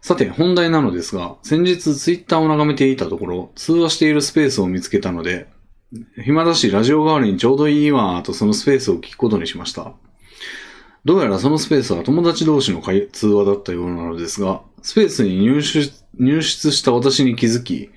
[0.00, 5.48] さて、本題なのですが、先日ツイッターを眺めていたところ、通話しているスペースを見つけたので、
[6.24, 9.92] 暇だしラジオ代わりにちょうどいいわとそのスペースを聞くことにしました。
[11.06, 17.90] どうやらそのスペースは友達同士の通話だったようなのですが、スペースに入出入室した私に気づき、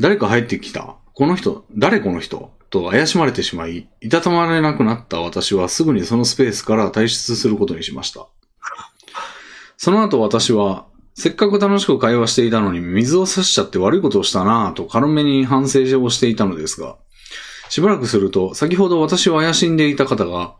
[0.00, 0.96] 誰か入ってきた。
[1.14, 2.50] この人、誰この人？
[2.68, 8.26] と怪しまれてしまい、いたたまれなくなった私はすぐにそのスペースから退出することにしました。
[9.76, 16.96] その後私は、せっかく楽しく会話していたのに水を差しちゃって悪いことをしたなぁと軽めに反省をしていたのですが、
[17.68, 20.56] しばらくすると、先ほど私を怪しんでいた方が、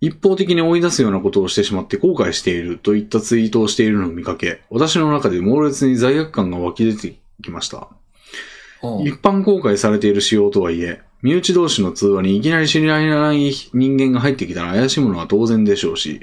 [0.00, 7.88] 一方的に追い出すようなことをしてしまって後悔しているといったツイートをしているのを見かけ、私の中で猛烈に罪悪感が湧き出てきました。
[9.04, 16.20] 一般公開されている仕様とはいえ、身内同士の通話にいきなり知り合いのない人間が入ってきたら怪しむのは当然でしょうし、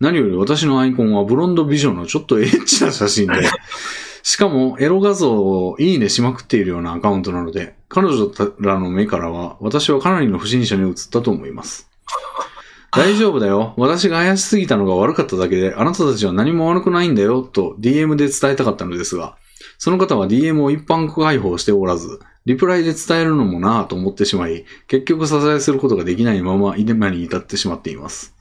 [0.00, 3.34] 何より私のアイコンはブロンド美女のちょっとエッチな写真で、
[4.24, 11.88] しかもエロ画像をいいねしまくっているようなアカウントなので、彼女らの目からは私はかなりの不審者に映ったと思います。
[12.94, 13.72] 大丈夫だよ。
[13.78, 19.36] 私が怪しすぎたのが悪かっただけで、あなたたちは何も悪くないんだよ、と DM で伝えたかったのですが、
[19.78, 28.34] その方は DM を一般開放しておらず、リプライで伝えるのもなぁと思ってしまい、結局謝罪することができないまま今に至ってしまっています。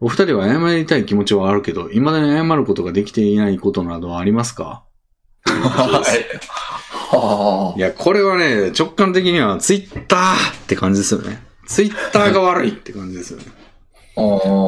[0.00, 4.82] お二人は謝りたい気持ちはあるけど、未だに謝ることができていないことなどはありますか？
[5.44, 6.02] は
[7.76, 11.42] いや、これはね、直感的にはツイッターって感じですよね。
[11.66, 13.46] ツイッターが悪いって感じですよね。
[14.16, 14.20] あ。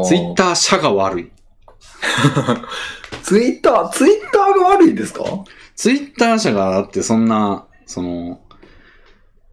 [0.02, 1.32] あツイッター社が悪い。
[3.22, 5.24] ツイッター、ツイッターが悪いですか？
[5.74, 8.40] ツイッター社がだってそんな、その、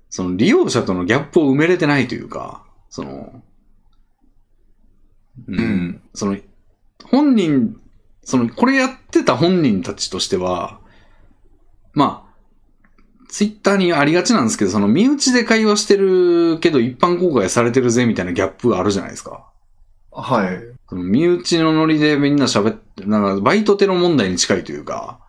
[0.10, 3.42] その利用者とのギャップを埋めれてないというか、その、
[5.48, 6.02] ううん。
[6.14, 6.38] その、
[7.06, 7.78] 本人、
[8.24, 10.82] その、これやってた本人たちとしては、
[11.94, 12.32] まあ、
[13.30, 19.50] ツイッターにありがちなんですけど、その身内で会話してるけど一般公開されてるぜみたいなギャップあるじゃないですか。
[20.11, 20.59] はい。
[20.90, 25.19] その身内のノリでみんな喋って、なんかバイトテロ問題に近いというか、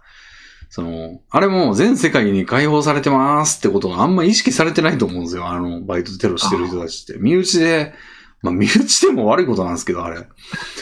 [0.70, 5.46] その、あれも全世界に解放されてますってことがあんま意識されてないと思うんですよ。
[5.46, 7.20] あの、バイトテロしてる人たちって。
[7.20, 7.92] 身内で、
[8.40, 10.16] まあ身内でも悪いことなんですけど、あれ。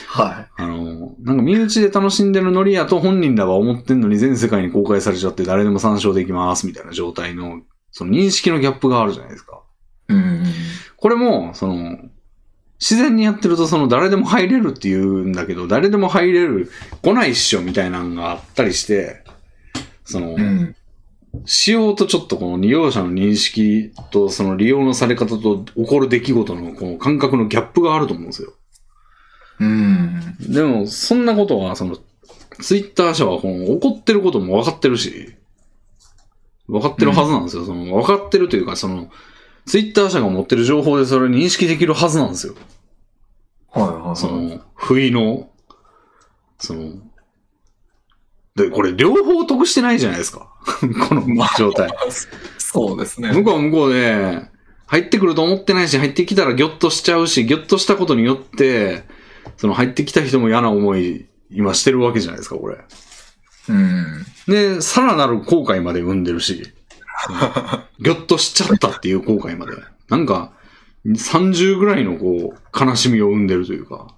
[0.07, 9.61] はあの、なんか身内で楽しんでるノリやと本人らは思ってんのに全世界に公開されちゃって誰でも参照できますみたいな状態の、その認識のギャップがあるじゃないですか。
[10.09, 10.13] い。
[10.13, 10.45] うん。
[10.97, 11.99] これも、その、
[12.81, 16.71] 自然にやってるとその誰でも入れるって言うんだけど、誰でも入れる、
[17.03, 19.23] 来ないっしょみたいなのがあったりして、
[20.05, 20.75] その、うん。
[21.45, 28.53] 仕様とちょっとこの利用者の認識とその利用のされ方と起こる出来事のこの感覚のギャップがあると思うんですよ。
[29.61, 30.37] うん。
[30.41, 31.99] でも、そんなことは、その、
[32.61, 35.35] ツイッター社はこの怒ってることも分かってるし、
[36.67, 37.67] 分かってるはずなんですよ。
[37.67, 39.11] その、分かってるというか、その、
[39.67, 42.55] ツイッター社が持ってる情報でそれ認識できるはずなんですよ。
[43.73, 44.17] はいはいはい。
[44.17, 45.51] その、不意の、
[46.59, 46.93] その、
[48.57, 50.53] で、これ両方得してないじゃないですか。
[51.09, 51.25] この
[51.57, 51.91] 状態。
[52.59, 53.33] そうですね。
[53.33, 54.51] 向こうは向こうで、
[54.87, 59.05] 入ってくると思ってないし、入ってきたらギョッとしちゃうし、ギョッとしたことによって、
[59.57, 62.79] その入ってきた人も嫌な思い、今してるわけじゃないですか、これ。
[63.69, 64.27] うん。
[64.49, 66.73] で、さらなる後悔まで生んでるし、
[67.27, 67.39] その
[68.01, 69.73] ギョッとしちゃったっていう後悔まで。
[70.09, 70.53] なんか、
[71.07, 74.09] 30ぐらいのこう、悲しみを生んでるというか。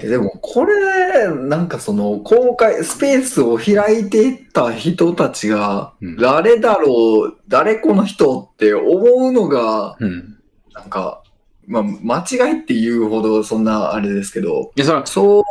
[0.00, 10.36] えでも、これ、なんかその、公開、スペースを開いていった人たちがうん、誰だろう、誰この人って思うのが、うん。
[10.74, 11.22] なんか、
[11.66, 15.44] まあ、間違いっていうほどそんなあれですけど、いや、そそ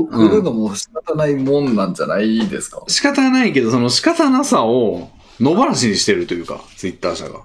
[0.00, 2.82] う来るのも仕方ないもんなんじゃないですか？
[2.88, 5.08] 仕方ないけど、その仕方なさを
[5.40, 7.42] 野放しにしてるというか、ツイッター社が。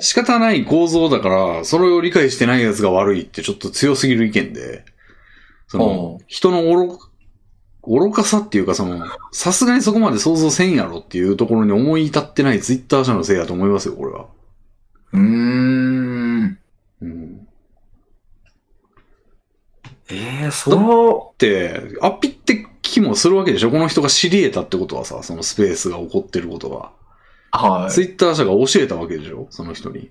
[0.00, 4.84] 仕方ない構造だから、それを理解してない奴が悪いってちょっと強すぎる意見で、
[5.68, 6.98] そのう、人の愚
[7.86, 14.26] 愚かさっていうか、その、さすがにそこまで想像せんやろっていうところに思い至ってないツイッター社のせいやと思いますよ、これは。
[15.12, 16.58] うーん。
[17.02, 17.46] うん。
[20.08, 22.66] ええそで、アピって
[22.96, 23.70] 気もするわけでしょ？
[23.70, 26.90] この人が知り得たってことはさ、そのスペースが起こってることが。
[27.52, 27.82] う。
[27.82, 27.90] はい。
[27.90, 29.46] ツイッター社が教えたわけでしょ？
[29.50, 30.10] その人に。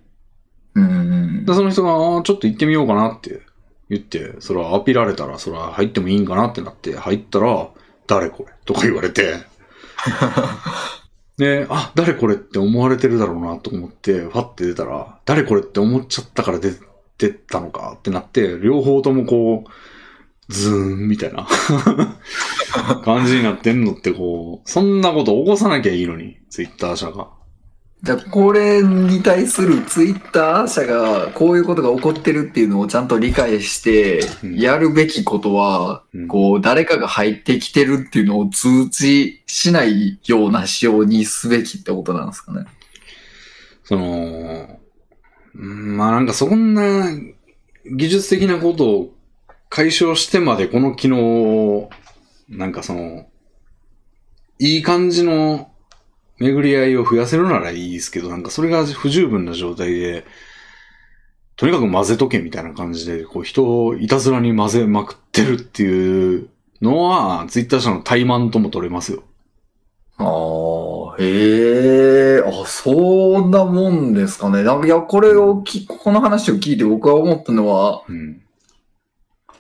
[0.76, 1.54] うんで、。
[1.54, 3.42] その人が、あーちょっと行ってみようかなって
[3.90, 7.70] 言って、それはアピられたら、それは入ってもいいんかなってなって、入ったら、
[8.08, 9.34] 誰これとか言われて、
[11.38, 16.72] で、あ、誰これって思われてるだろうなと思って、ファって出たら、誰これって思っちゃったから出
[17.18, 19.70] てったのかってなって、両方ともこう、
[20.50, 21.48] ズーンみたいな
[23.04, 27.30] 感じになってんのってこう、そんなこと起こさなきゃいいのに、ツイッター社が。
[28.04, 42.66] じゃあ、これに対するツイッター社がこういうことが起こってるっていうのをちゃんと理解してう、んやるべきことは、うんこう、誰かが入ってきてるっていうのを通知しないような仕様にすべきってことなんですかね。
[43.84, 44.80] その、
[45.56, 47.08] うんまあなんかそんな
[47.86, 49.15] 技術的なことを
[49.76, 51.90] 解消してまでこの機能を、
[52.48, 53.26] なんかその、
[54.58, 55.70] いい感じの
[56.40, 60.24] 巡り合いを増やせるならいいですけど、なんかそれが不十分な状態で、
[61.58, 66.48] とにかく混ぜとけみたいな感じで、こう人をいたずらに混ぜまくってるっていう
[66.82, 69.24] のは、ツイッター社の怠慢とも取れますよ。
[70.20, 74.64] ああ、へえ、あ、そんなもんですかね。
[74.64, 78.45] なんかいや、これをき、この話を聞いて僕は思ったのは、うん。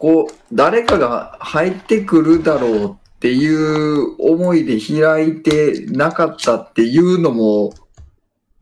[0.05, 7.73] こう、誰かが入ってくるだろうっていう思いで開いてなかったっていうのも、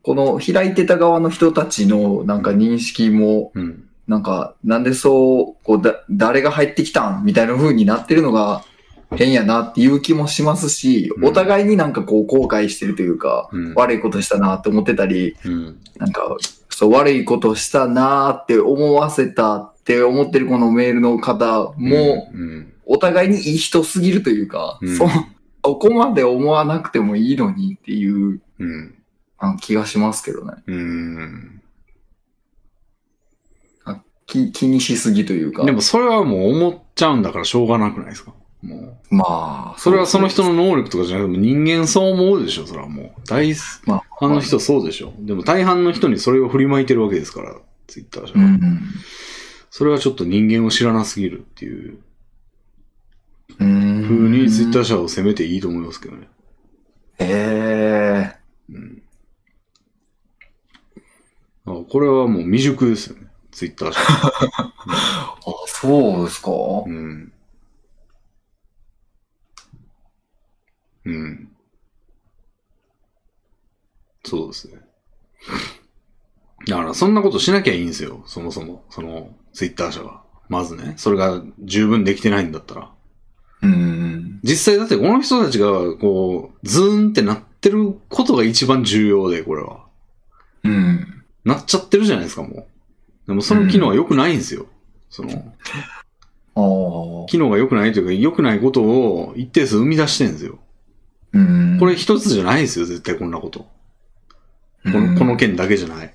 [0.02, 3.84] この開いてた側の人たちのなんか認識も、うん。
[4.08, 8.64] なんか、なんでそう、こう、だ、誰が入ってきたんみたいな風になってるのが
[9.14, 13.74] 変やなっていう気もしますし、うんお互いになんかこう後悔してるというか、うん。
[13.74, 15.78] 悪いことしたなって思ってたり、うん。
[15.98, 16.38] なんか、
[16.70, 22.72] そう、悪いことしたなーって思わせたって思ってるこのメールの方も、うん。
[22.86, 25.06] お互いにいい人すぎるというか、うんそ、
[25.62, 28.94] そこまで思わなくてもいいのにっていううん。
[29.36, 30.54] あ気がしますけどね。
[30.66, 31.60] うん。
[34.26, 35.64] 気気にしすぎというか。
[35.64, 38.32] でもそれはもう思っちゃうんだからしょうがなくないですか？
[38.62, 39.14] もう。
[39.14, 43.10] まあ、それはその人の、の能力とかじゃなくて、人間そう思うでしょ、それはもう。
[43.28, 43.54] 大
[43.84, 45.12] ま半の人そうでしょ。
[45.18, 47.54] でも大半の人にそれを振りまいてるわけですから、
[47.86, 48.80] ツイッター上、うんうん。
[49.76, 51.98] それはちょっと人間を知らなすぎるっていう
[53.58, 54.02] うーん。
[54.04, 56.28] 風にツイッター社を責めていいと思いますけどね。
[57.18, 58.36] へえ。
[58.70, 59.02] うん。
[61.66, 63.98] あこれはもう未熟ですよね、ツイッター社。
[64.06, 64.72] あ、
[65.66, 66.52] そうですか？
[66.86, 67.32] うん。
[71.06, 71.48] うん。
[74.24, 74.80] そうですね。
[76.68, 78.22] だから、そんなことしなきゃいいんですよ。
[78.26, 78.84] そもそも。
[78.88, 80.20] その、ツイッター社が。
[80.48, 80.94] まずね。
[80.96, 82.90] それが十分できてないんだったら。
[83.62, 84.40] うん。
[84.42, 89.86] 実際だってこの人たちが、こう、ズーンってなってることが一番重要で、これは。
[90.64, 91.24] うん。
[91.44, 92.66] なっちゃってるじゃないですか、もう。
[93.26, 94.66] でもその機能は良くないんですよ。
[95.08, 95.30] その、
[96.56, 97.26] ああ。
[97.26, 100.58] 機能が良くないというか、良くないことを一定数生み出してるんですよ。
[101.32, 101.76] うん。
[101.78, 103.60] これ一つじゃないですよ、絶対こんなこと。
[103.60, 106.12] このこの件だけじゃない。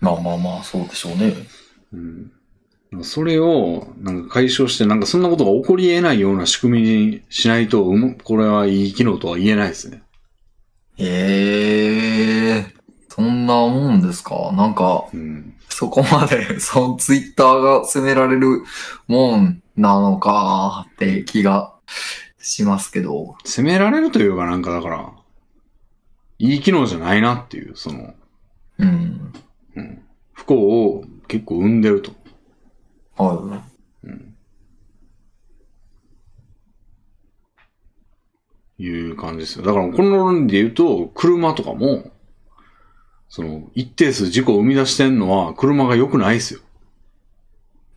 [0.00, 1.34] まあまあまあ、そうでしょうね。
[1.92, 2.32] うん。
[3.02, 10.02] それを、なんか解消して、なんかそんなことが起こり得ないような仕組みにしないと、うんこれはいい機能とは言えないですね。
[10.96, 12.66] へえ。
[13.08, 15.54] そんなもんですかなんか、うん。
[15.68, 18.62] そこまで、そのツイッターが責められる
[19.06, 21.74] もんなのかって気が
[22.40, 23.36] しますけど。
[23.44, 25.12] 責められるというかなんかだから、
[26.38, 28.14] いい機能じゃないなっていう、その、
[28.78, 29.32] うん。
[29.76, 30.02] うん。
[30.32, 32.12] 不幸を結構生んでると。
[33.24, 33.62] は
[34.04, 34.34] うん。
[38.78, 39.64] いう感じですよ。
[39.64, 42.10] だからこの論理で言うと、車とかも、
[43.28, 46.60] その、一定数事故を生み出してんのは車が良くないですよ。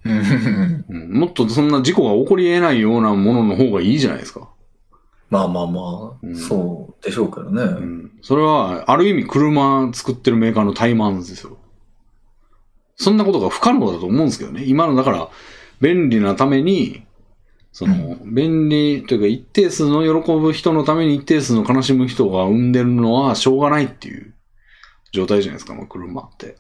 [0.04, 1.14] うん。
[1.14, 4.50] もっとそんな事故が起こり得ないようなものの方がいいじゃないですか。
[5.30, 5.82] まあまあま
[6.14, 7.62] あ、うんそうでしょうけどね。
[7.62, 8.12] うん。
[8.22, 11.58] それは、ある意味車作ってるメーカーの怠慢ですよ。
[13.02, 14.64] そんなことが不可能だと思うんですけどね。
[14.66, 15.30] 今の、だから、
[15.82, 17.04] 便利なために、
[17.72, 24.36] その、便利というか一定数の喜ぶ人のために一定数の悲しむ人が生んでるのはしょうがないっていう
[25.12, 26.58] 状態じゃないですか、まあ、車って。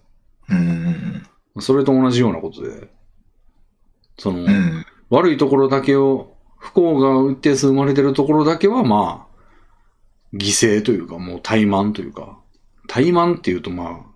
[0.50, 1.28] うん。
[1.60, 2.90] それと同じようなことで、
[4.18, 4.86] その、うん。
[5.12, 12.40] 悪いところだけを、不幸が一定数生まれてるところだけは、まあ、犠牲というか、もう怠慢というか、
[12.88, 14.11] 怠慢っていうと、まあ、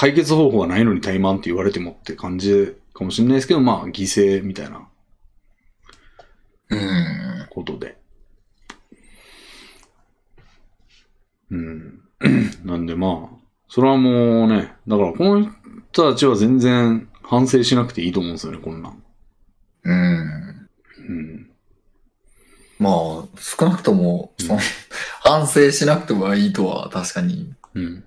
[0.00, 4.88] 解決方法がないのに怠慢って言われてもって感じかもしれないですけど、まあ、犠牲みたいな
[6.70, 7.46] うん。
[7.50, 7.98] ことで。
[11.50, 12.00] うん。
[12.64, 13.36] なんでまあ、
[13.68, 15.50] それはもうね、だからこの
[15.90, 19.02] 人たちは全然反省しなくていいと思うんですよね、こんなん。
[19.82, 20.68] うん。
[21.08, 21.50] うん。
[22.78, 24.60] まあ、少なくとも、その、
[25.22, 28.04] 反省しなくてもいいとは確かにうん。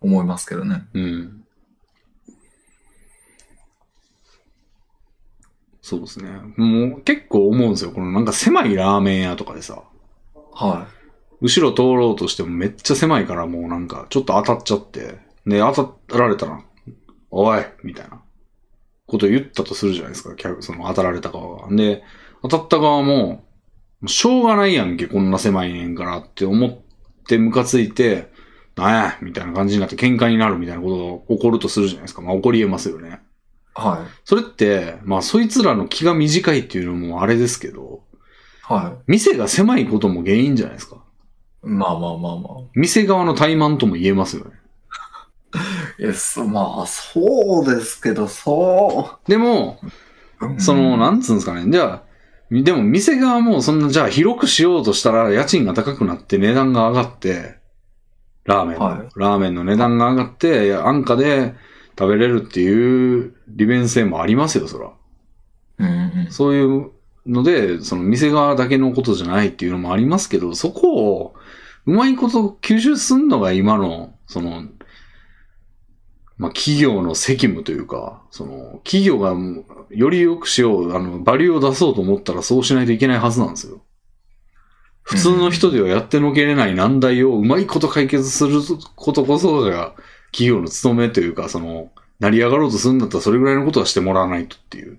[0.00, 0.84] 思いますけどね。
[0.94, 1.44] うん。
[5.82, 6.30] そうですね。
[6.56, 7.90] もう結構思うんですよ。
[7.90, 9.82] このなんか狭いラーメン屋とかでさ、
[10.52, 10.86] は
[11.40, 16.62] 後ろ通ろうとしてもめっちゃ狭いからもうなんかちょっと当たっちゃって、で、当たられたら、
[17.30, 18.20] おいみたいな
[19.06, 20.34] こと言ったとするじゃないですか。
[20.36, 21.74] 客その当たられた側が。
[21.74, 22.02] で、
[22.42, 23.44] 当たった側も、も
[24.04, 26.78] うしょうがないやんけ、こんな狭いねんからって思っ
[27.26, 28.30] てムカついて、
[28.80, 32.22] なんやみたいな感じになって喧嘩になるみたいなことが起こるとするじゃないですか。
[32.22, 33.08] まあ起こり得ますよね。
[33.08, 33.80] い。
[33.80, 38.02] はそれって、まあそいつらの気が短いっていうのもあれですけど、
[38.70, 38.72] い。
[38.72, 40.96] は店が狭いことも原因じゃないですか。
[41.64, 41.68] い。
[41.68, 42.62] まあまあまあまあ。
[42.74, 44.52] 店側の怠慢とも言えますよね。
[45.98, 49.80] いや、そまあ、そうですけど、そでも、
[50.40, 50.60] う。
[50.60, 51.70] その、なんんつうんですかね。
[51.70, 52.10] じゃあ、
[52.50, 57.59] でも店側もそんな、じゃあ広くしようとしたら家賃が高くなって値段が上がって、
[58.44, 61.54] ラーメンの、はいラーメンの値段が上がって、安価で
[61.98, 64.90] 食べれるっていう利便性もありますよ、そら。
[65.78, 66.30] うんうん。
[66.30, 66.90] そういう
[67.26, 71.34] ので、その店側だけのことじゃないっていうのもありますけど、そこを
[71.86, 74.64] うまいこと吸収すんのが今の、その、
[76.38, 79.34] まあ、企業の責務というか、その、企業が
[79.90, 83.82] より良くしよう、あの、バリューを出そうと思ったらそうしないといけないはずなんですよ。
[85.10, 88.60] 普通の人ではやってのけれない難題をうまいこと解決する
[88.94, 89.96] ことこそが
[90.30, 91.90] 企業の務めというか、その、
[92.20, 94.98] 成り上がろうとするんだったらそれぐらいのことはしてもらわないとっていう。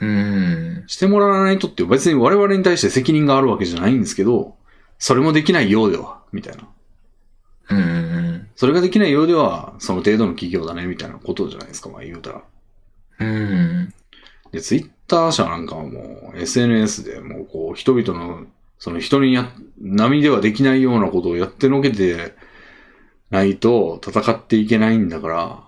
[0.00, 0.84] うん。
[0.86, 4.54] してもらわないとって別に我々に対して責任があるわけじゃないんですけど、
[5.00, 6.68] それもできないようでは、みたいな。
[7.70, 12.42] うんうんそれができないようでは、その程度の企業だね、みたいなことじゃないですか、まあ言うたら。
[13.18, 13.28] うん。
[13.28, 13.30] う
[13.88, 13.94] ん。
[14.52, 18.46] で、ツイッター社なんかはもう SNS でもうこう人々の、
[18.84, 22.34] その人にや、波ではできないようなことをやってのけて
[23.30, 25.64] ないと戦っていけないんだから、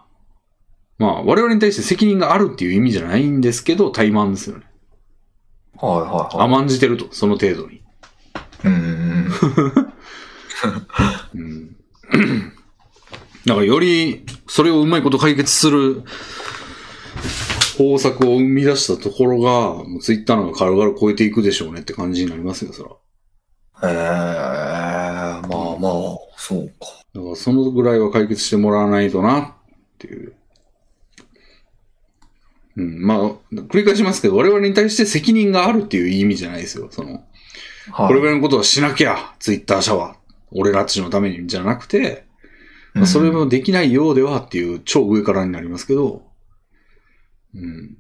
[0.99, 4.65] まあ我々に対して責任があるっていう意味じゃないんですけど、怠慢ですよね。
[5.79, 6.45] はいはいはい。
[6.45, 7.81] 甘んじてると、その程度に。
[8.65, 9.31] うんうん
[11.35, 12.53] うん。
[13.47, 16.03] だからより、それをうまいこと解決する
[17.79, 22.91] 方策を生み出したところが、ツイッターなんか軽々超えていくでしょうねって感じになりますよ、そら。
[23.83, 23.91] うん。
[23.91, 26.87] ええまあまあ、そうか。
[27.15, 29.53] だからそのぐらいは解決してもらわないとなっ
[29.99, 30.35] ていう。
[32.77, 33.19] うん、まあ、
[33.53, 36.89] 繰り返しますけど、我々に対して責任があるっていう意味じゃないですよ。
[36.91, 37.25] その、
[37.91, 38.09] はい。
[38.09, 40.17] これぐらいのことはしなきゃ、ツイッター社は。
[40.53, 42.25] 俺らっちのためにじゃなくて、
[42.95, 46.23] まあそれもできないようではっていう超上からになりますけど、
[47.55, 47.99] うん。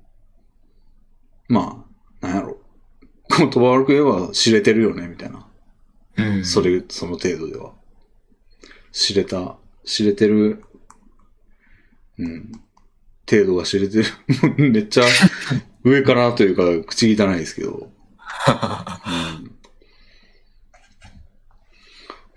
[1.48, 1.84] ま
[2.22, 2.58] あ、なんやろ。
[3.36, 5.45] 言葉悪く言えば知れてるよね、みたいな。
[6.18, 7.72] うん、それ、その程度では。
[8.92, 10.64] 知れた、知れてる、
[12.18, 12.52] うん。
[13.28, 14.04] 程度が知れてる。
[14.70, 15.04] めっちゃ
[15.84, 17.70] 上からというか、口汚いですけど。
[17.72, 17.90] うん。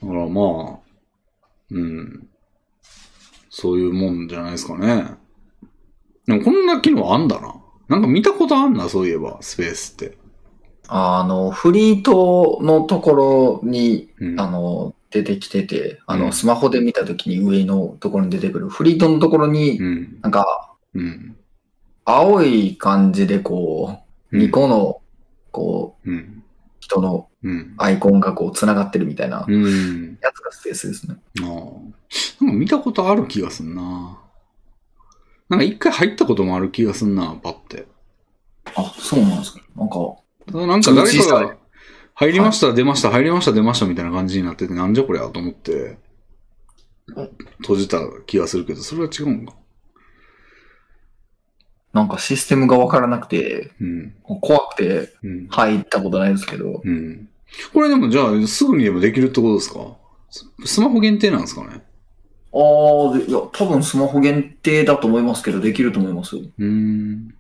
[0.02, 0.90] だからまあ、
[1.72, 2.28] うん。
[3.50, 5.18] そういうもんじゃないですかね。
[6.26, 7.56] でもこんな機能あんだな。
[7.88, 10.18] なんか見たことあんな、そういえば、スペースって。
[10.92, 14.40] あの、フリートのところに、うん。
[14.40, 20.20] あの、出てきてて、あうんの、スマホで見たときに上のところに出てくる、フリートのところに、うん。
[20.22, 21.36] なんか、うん。
[22.06, 24.00] 青い感じでこ
[24.32, 25.02] う、うん2個の、
[25.52, 26.44] こう、うん。
[26.80, 27.74] 人のうん。
[27.78, 30.18] アイコンがこう、繋がってるみたいなうん。
[30.22, 31.18] やつがスペースですね。
[31.42, 32.46] ああ。
[32.46, 34.20] なんか見たことある気がすんな。
[35.50, 37.88] なんか一回入ったこともある気がすんな、パって。
[38.76, 39.62] あ、そうなんですか。
[39.76, 39.96] なんか、
[40.52, 41.58] ただなんか誰かが、
[42.16, 45.98] 入りました、出ました、入りました、出ましたみたいな感じになってて、なんじゃこりゃと思って、
[47.60, 49.54] 閉じた気がするけど、それは違うんか？
[51.92, 54.14] なんかシステムがわからなくて、うん。
[54.42, 55.48] 怖くてうん。
[55.48, 57.30] 入ったことないですけど、うん。
[57.74, 59.98] これでもじゃあ、すぐにでもできるってことですか？
[60.30, 61.84] ススマホ限定なんですかね？
[62.54, 62.58] あ
[63.12, 66.44] あ、でいや、多分スマホ限定だと思いますけど、できると思いますよ。
[66.44, 67.34] うーん。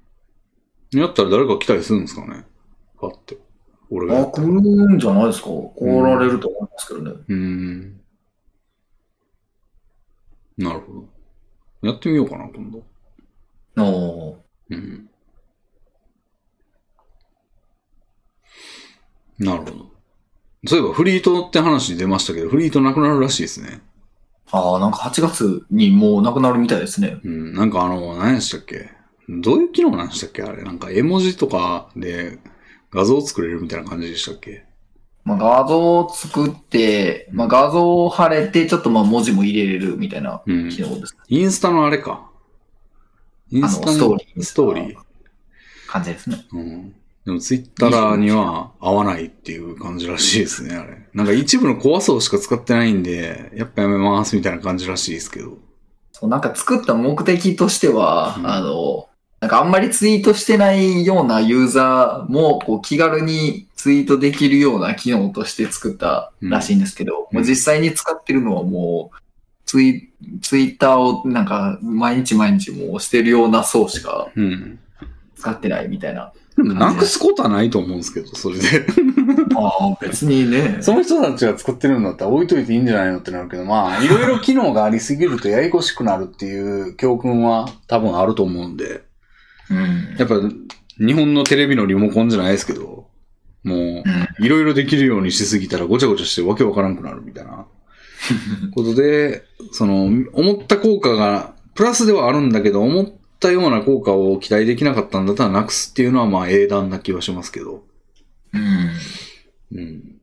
[0.93, 2.45] やったら誰か来たりするんですかね？
[3.00, 3.38] パッて。
[3.90, 4.26] 俺がやあ。
[4.26, 4.61] 来る
[4.95, 5.48] んじゃないですか。
[5.48, 7.11] 来られると思いますけどね。
[7.11, 8.02] うーん。
[10.58, 11.10] なるほど。
[11.88, 12.84] やってみようかな、今度。
[13.78, 13.86] ああ。
[14.69, 15.10] うん。
[19.40, 19.90] なるほど。
[20.68, 23.82] そういえばフリートって話出ましたけど、フリートなくなるらしいですね。
[24.52, 27.22] ああ、なんか8月にもうなくなるみたいですね。
[27.24, 27.53] うん。
[27.53, 28.92] なんかあの、何でしたっけ？
[29.30, 30.44] どういう機能なんでしたっけ？
[30.44, 30.64] あれ。
[30.64, 32.40] なんか絵文字とかで
[32.92, 34.66] 画像作れるみたいな感じでしたっけ？
[35.24, 40.69] まあ、画像を作って、まあ、画像を貼れて、ちょっとまあ文字も入れれるみたいなうん。
[40.69, 41.16] 機能です。
[41.27, 42.30] インスタのあれか。
[43.51, 44.98] インスタあのストーリーストーリー。
[45.88, 46.45] 感じですね。
[46.51, 46.95] うん。
[47.26, 50.98] でもツイッターには合わないっていう感じらしいですね、あれ。
[51.14, 55.58] なんか一部の怖そうしか使ってないんで、やっぱやめますみたいな感じらしいですけど。
[56.14, 59.08] そうなんか作った目的としては、うんあの、
[59.40, 69.18] なんかあんまりツイートしてないようなユーザーもこう気軽にツイートできるような機能として作ったらしいんですけど、うんもう実際に使ってるのはもう
[69.66, 70.11] ツイ
[70.42, 74.80] ツイッターをなんか毎日毎日もうしてるような層しかうん。
[75.40, 76.34] 使ってないみたいな。
[76.58, 78.85] でもなくすことはないと思うんですけど、それで。
[79.56, 80.80] ああ、別にね。
[80.82, 89.03] その人たちが作ってるんだったら置いといていいんじゃないのってなるけど、まあ、いろいろ機能がありすぎるとややこしくなるっていう教訓は多分あると思うんで、
[89.69, 90.15] うん。
[90.17, 90.35] やっぱ
[90.98, 93.07] 日本のテレビのリモコンじゃないですけど、
[93.64, 94.03] もう、
[94.39, 97.67] いろいろできるようにしすぎたらごちゃごちゃしてわけわからんくなるみたいな
[98.73, 107.83] ことで、その、思った効果が、プラスではあるんだけど、思ったような効果を期待できなかったんだったらなくすっていうのはまあ英断な気はしますけど。
[108.53, 109.77] うん。
[109.77, 110.15] うん。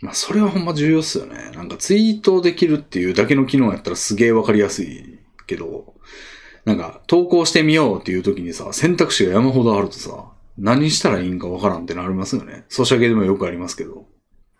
[0.00, 1.50] まあ、それはほんま重要っすよね。
[1.54, 5.19] なんかツイートできるっていうだけの機能やったらすげえわかりやすい
[5.50, 5.94] けど、
[6.64, 12.64] なんか投稿してみようっていう時にさ、選択肢が山ほどあるとさ、何したらいいんかわからんってなりますよね。
[12.68, 14.06] ソシャゲでもよくありますけど。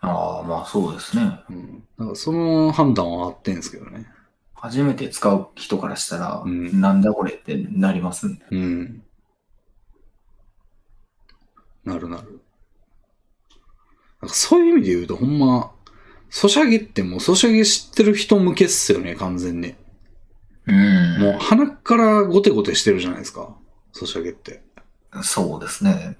[0.01, 1.41] ああ、まあそうですね。
[1.51, 1.85] うん。
[1.99, 4.07] なんかその判断はあってんすけどね。
[4.55, 8.41] 初めて使う人からしたら、うんなんだこれってなりますね。
[8.51, 9.02] うん。
[11.85, 12.41] なるなる。
[14.20, 15.70] なんかそういう意味で言うとほんま、
[16.31, 19.75] ソシャゲってもうソシャゲ知ってる人向けっすよね、完全に。
[20.70, 21.23] うん。
[21.23, 23.55] もう鼻からゴテゴテしてるじゃないですか。
[23.92, 24.62] ソシャゲって。
[25.23, 26.16] そうですね。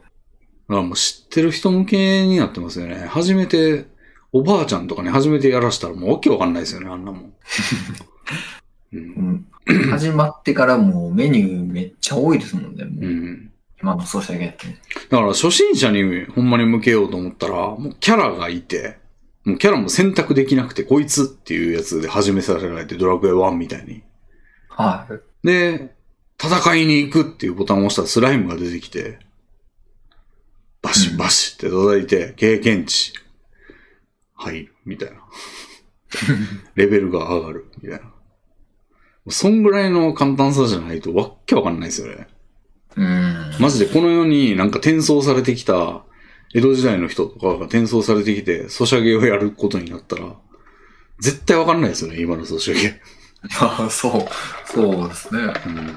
[0.69, 3.07] だからもう知ってる人向けになってますよね。
[3.09, 3.87] 初めて、
[4.33, 7.33] おばあちゃんとかに初めてやらしたらもうわけわかんないですよね、あんなもん。
[8.93, 9.73] うんう。
[9.73, 12.85] ん、始まってからもうメニューめっちゃ多いですもんね。
[12.85, 13.51] もううん。
[13.81, 14.67] 今のソシャゲって。
[15.09, 18.99] だから初心者にほんまに向けようと思ったら、もうキャラがいて、
[19.45, 24.03] もうキャラも選択できなくて、こいつっていうやつで始めさせられて、ドラクエ1みたいに。
[24.81, 25.47] はい。
[25.47, 25.94] で、
[26.42, 29.18] 戦いに行くっていうボタンを押したらスライムが出てきて、
[30.83, 33.12] バシバシって叩いて、経験値、
[34.34, 35.17] 入る、みたいな。
[36.75, 38.12] レベルが上がる、みたいな。
[39.28, 42.26] そんぐらいの簡単さじゃないとわっけわかんないですよね。
[42.97, 43.57] うん。
[43.60, 46.05] マジでこの世になんか転送されてきた
[46.55, 50.34] 江戸時代の人とかが転送されてきて、ソシャゲをやることになったら、
[51.20, 53.00] 絶対わかんないですよね、今のソシャゲ。
[53.60, 54.27] あ そう。
[54.65, 55.52] そうですね。
[55.67, 55.97] うん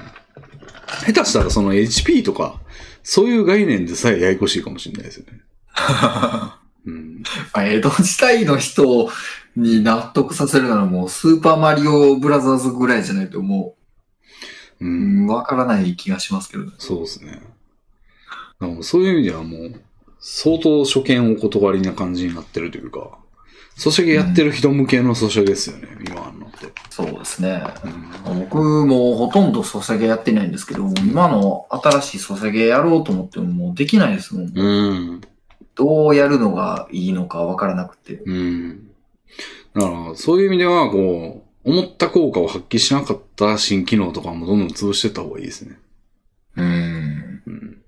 [1.06, 2.60] 下手したらその HP とか、
[3.02, 5.40] そういう概念でさえややこしいかもしれないですよね。
[6.86, 7.22] うん。
[7.52, 9.10] まあ江戸時代の人
[9.56, 13.76] に納得させるならもうスーパーマリオブラザーズぐらいじゃないとも
[14.80, 14.84] う。
[14.84, 16.72] う、うんん、わからない気がしますけどね。
[16.78, 17.40] そうですね。
[18.80, 19.80] そういう意味ではもう、
[20.20, 23.18] 相当初見お断りな感じになってるというか、
[23.76, 26.72] ソシャゲやってる人向けのソシャゲですよね、今あんのって。
[26.90, 27.62] そうですね。
[28.26, 28.40] うん。
[28.40, 34.52] 僕もほとんどソシャゲやってないんですけど、今の新しいソシャゲやろうと思ってももうできないですもん。
[34.54, 35.20] うん。
[35.74, 38.22] どうやるのがいいのかわからなくて。
[38.24, 38.90] うん。
[39.74, 45.78] だから、そういう意味では、こう、思った効果を発揮しなかった新機能とかもどんどん潰していった方がいいですね。
[46.56, 47.42] うん。
[47.46, 47.78] うん。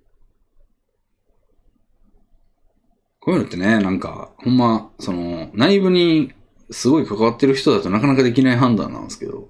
[3.27, 6.33] こういうのってね、なんか、ほんま、その、内部に
[6.71, 9.49] すごい関わってる人だとなかなかできない判断なんですけど、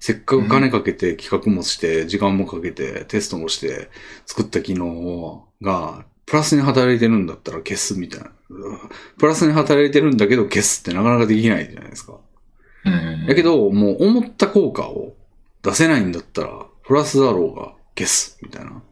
[0.00, 3.88] せっかく金かけて企画もして、時間もかけて、テストもして、
[4.26, 8.32] 作った機能をが、プラスに働いてるんだったら消すみたいな。
[9.16, 12.18] プラスに働いてるんだけど消すってなかなかできないじゃないですか。
[12.84, 13.26] うん。
[13.28, 15.14] だけど、もう思った効果を
[15.62, 18.82] 出せないんだったら、プラスだろうが消すみたいな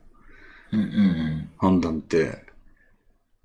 [0.73, 2.51] うんうん判断って、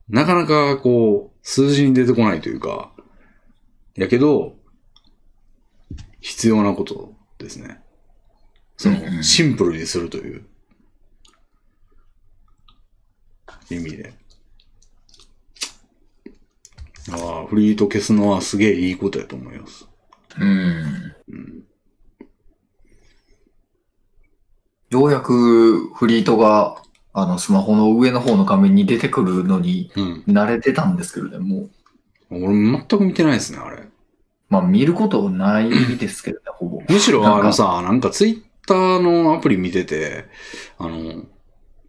[0.10, 2.94] なかなかこう、数字に出てこないというか、
[3.96, 4.56] やけど、
[6.20, 7.82] 必要なことですね。
[8.78, 10.46] その、シンプルにするという
[13.70, 14.14] 意味で。
[17.12, 19.88] ああ、フリート消すのはすげえいいことやと思います。
[20.40, 21.16] うん。
[21.30, 21.64] うん。
[24.90, 26.82] ようやくフリートが、
[27.20, 30.24] あの、スマホの上の方の画面に出てくるのにうん。
[30.28, 31.70] 慣れてたんですけどね、もう。
[32.30, 33.88] 俺全く見てないですね、あれ。
[34.50, 36.84] まあ見ることないですけどね、ほぼ。
[36.88, 40.26] むしろなんかあのさ、なんかツイッターのアプリ見てて、
[40.78, 41.24] あの、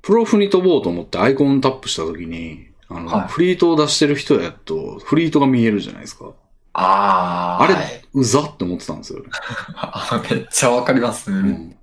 [0.00, 6.32] プロフに飛ぼうと思ってアイコンタップしたときに、あの、はいフリートを出してる人やと、フリートが見えるじゃないですか。
[6.73, 7.65] あー。
[7.65, 9.23] あれはい、うざって思ってたんですよ。
[9.76, 11.77] あめっちゃわかります、うん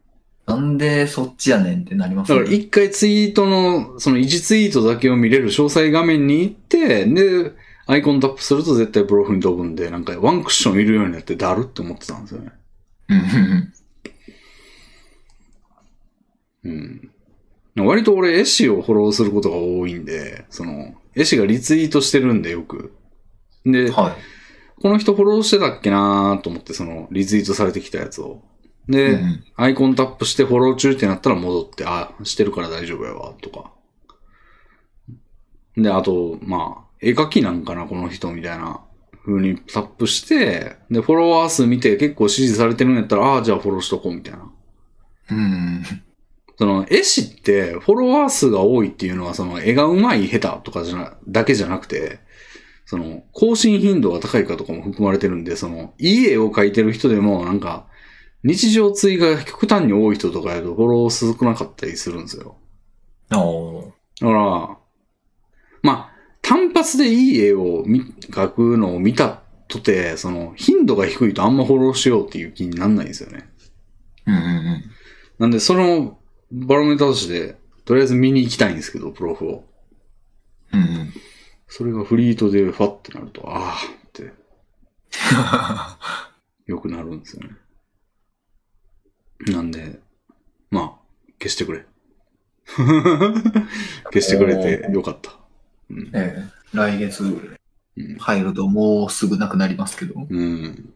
[0.45, 7.51] なんでそっちやねんってなりますだから一回ツイートの、その1ツイートだけを見れる詳細画面に行って、で、
[7.87, 12.51] アイコンタップすると絶対プロフに飛ぶんで、なんかワンクッションいるようになってだるって思ってたんですよね。
[13.09, 13.73] うんうん
[17.75, 17.87] うん。
[17.87, 22.95] 割と俺、絵師をフォローすることが多いんで、その、絵師がリツイートしてるんでよく。
[23.65, 23.93] で、うん。
[23.93, 24.81] はい。
[24.81, 28.41] この人フォローしてたっけなーと思って、その、リツイートされてきたやつを。
[28.87, 33.71] で、うんうんアイコンタップしてフォロー中ってなったら戻って、あ、してるから大丈夫やわ、とか。
[35.77, 38.81] で、あと、まあ、絵描きなんかな、この人みたいな
[39.25, 44.51] 風にタップして、で、フォロワー数見て結構支持されてるんやったら、ああ、じゃあフォローしとこうみたいな。
[45.31, 45.83] うん。
[46.57, 52.19] その、絵師って、フォロワー数が多いっていうのは、その、絵が上手い下手とかじゃな、だけじゃなくて、
[52.85, 57.87] その、更新頻度が高いかとかも含まれてるんで、その、いい絵を描いてる人でも、なんか、
[58.45, 62.55] 日常追が極端に多い人とかやと、フォロー少なかったりするんですよ。
[64.21, 64.77] だから、
[65.81, 66.09] まあ、
[66.43, 73.49] 単発でいい絵を見描くのを見たとて、その、頻度が低いとあんまフォローしようっていう気になんないんですよね。
[74.27, 74.83] うんうんうん。
[75.39, 76.19] なんで、その、
[76.51, 79.63] バロメーターとして、とりあえず見に行きたいんですけど、プロフを。
[80.71, 81.13] うんうん。
[81.67, 83.75] それがフリートでファってなると、ああ
[84.07, 84.31] って、
[86.67, 87.55] 良くなるんですよね。
[89.39, 89.99] なんで、
[90.71, 90.93] まあ、
[91.39, 91.85] 消してくれ。
[92.75, 95.37] 消してくれてよかった。
[95.89, 96.11] うん。
[96.13, 97.57] ええ来月うん
[98.19, 100.27] 入るともうすぐなくなりますけど。
[100.29, 100.93] うん。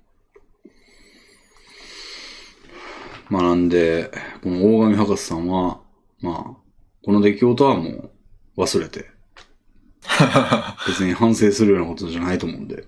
[3.29, 4.11] まあなんで、
[4.43, 5.79] この大神博士さんは、
[6.19, 6.57] まあ、
[7.03, 8.11] この出来事はも
[8.57, 9.09] う忘れて、
[10.87, 12.85] 別に反省するようなことじゃないと思うんで。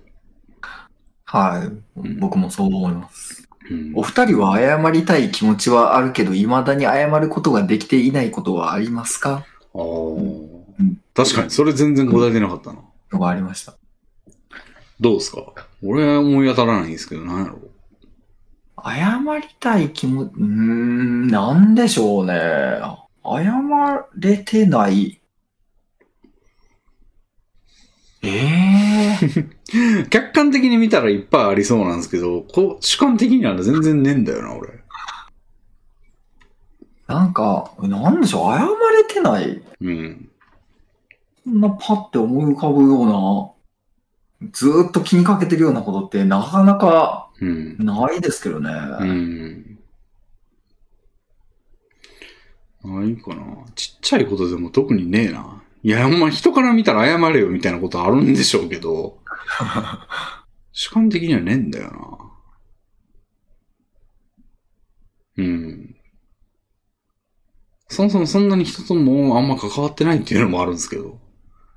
[1.24, 1.64] は
[1.96, 2.06] い。
[2.06, 3.48] ん僕もそう思います。
[3.72, 9.44] うんお二人は謝りたい気持ちはあるけど、未だに謝ることができていないことはありますか？
[9.74, 9.82] ああ、
[10.82, 12.80] ん確かに、それ全然答えてなかったな。
[13.12, 13.74] のがありました。
[15.00, 15.52] どうですか？
[15.82, 17.58] 俺は思い当たらないんですけど、なんやろ？
[18.84, 22.34] 謝りたい気持ち、うーん、なんでしょうね。
[23.24, 23.52] 謝
[24.18, 25.20] れてない。
[28.24, 29.52] ええ
[30.10, 34.82] 客観的に見たらいっぱいありそうなんですけど、こう、主観的には全然ねえんだよな、俺。
[37.06, 39.62] なんか、なんでしょう、謝れてない。
[39.80, 40.28] うん。
[41.44, 43.56] そんなパッて思い浮かぶよ
[44.40, 47.76] うな、ずーっと気にかけてるようなことってなかなかうん。
[47.78, 48.70] ないですけどね。
[48.70, 49.78] うん。
[52.84, 53.42] ないかな。
[53.74, 55.62] ちっちゃいことでも特にねえな。
[55.82, 59.18] いや、ほんま人から見たら謝れよみたいなことあるんでしょうけど、
[60.72, 62.22] 主観的にはねえんだよな。
[65.36, 65.96] うん。
[67.88, 71.18] そもそもそんなに人ともあんま関わってないっていうのもあるんですけど。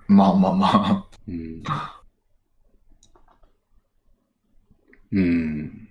[0.08, 1.06] まあまあまあ。
[1.28, 1.64] うん。
[5.12, 5.90] うん。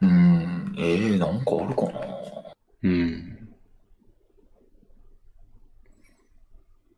[0.00, 2.00] うーん、ええなんかあるかな。
[2.82, 3.31] うん。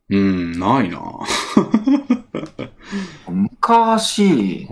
[0.09, 0.99] うん、ないな。
[0.99, 1.25] は
[3.27, 4.67] 昔、い。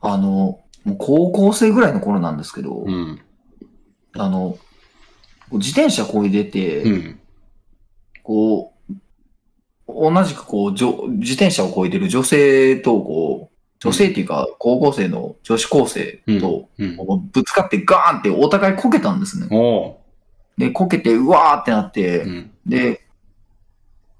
[0.00, 3.20] あの、もう高校生ぐらいの頃なんですけど、うん。
[4.14, 4.58] あの、
[5.52, 7.20] 自転車こいでて、うん。
[8.22, 8.92] こう、
[9.88, 16.68] 同じくこう、じょ自転車をこいでる女性と、こう、女性っていうか、高校生の女子高生と、
[17.32, 19.46] ぶつかってガーンってお互いこけたんですね。
[19.50, 19.96] おう。
[20.58, 22.50] で、こけて、うわーってなって、うん。
[22.66, 23.05] で、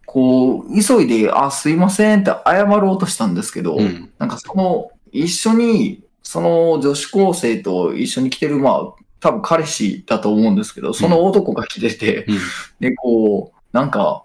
[0.06, 4.10] こう、急いで、あ、すいませんって謝ろうとしたんですけど、うん。
[4.18, 12.38] なんかその、一緒に、その女子高生と一緒に来てる、まあ、多分彼氏だと思うんですけど、その男が来てて、うん。
[12.80, 14.24] で、こう、なんか、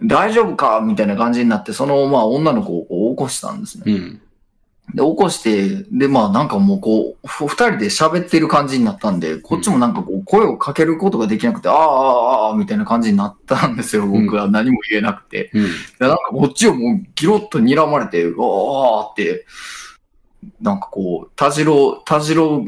[0.00, 3.84] 大丈夫かみたいな感じになって、その、まあ、女の子を起こしたんですね。
[3.86, 4.22] うん。
[4.94, 14.50] で、起こして、で、まあなんかもうこう、ふ二人で喋ってる感じになったんで、こっちもなんかこう、声をかけることができなくて、ああ、ああ、ああ、みたいな感じになったんですよ、僕は。
[14.50, 15.50] 何も言えなくて。
[15.52, 15.62] うん。
[15.64, 19.46] でなんかこっちをもうギロッと睨まれて、うわーって、
[20.60, 22.64] なんかこう、たじろ、たじろ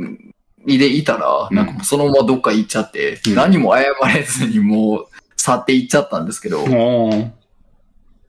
[0.67, 1.57] いでいたら、うん。
[1.57, 3.35] なんかそのままどっか行っちゃって、うん。
[3.35, 3.85] 何も謝
[4.15, 6.67] れずにもう去って行っちゃったんですけど、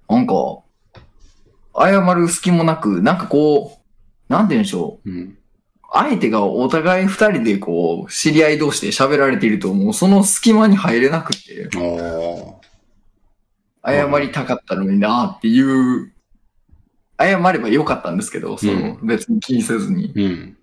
[0.08, 0.34] なんか、
[1.76, 3.81] 謝る隙もなく、なんかこう、
[4.32, 5.10] なんて言うんでしょう？
[5.10, 5.38] うん。
[5.94, 11.70] 相手がお互い二人でこう、知り合い同士で喋られていると、もうその隙間に入れなくて。
[13.84, 16.14] 謝りたかったのになっていう、
[17.20, 20.14] 謝ればよかったんですけど、その別に気にせずに。
[20.16, 20.58] うん。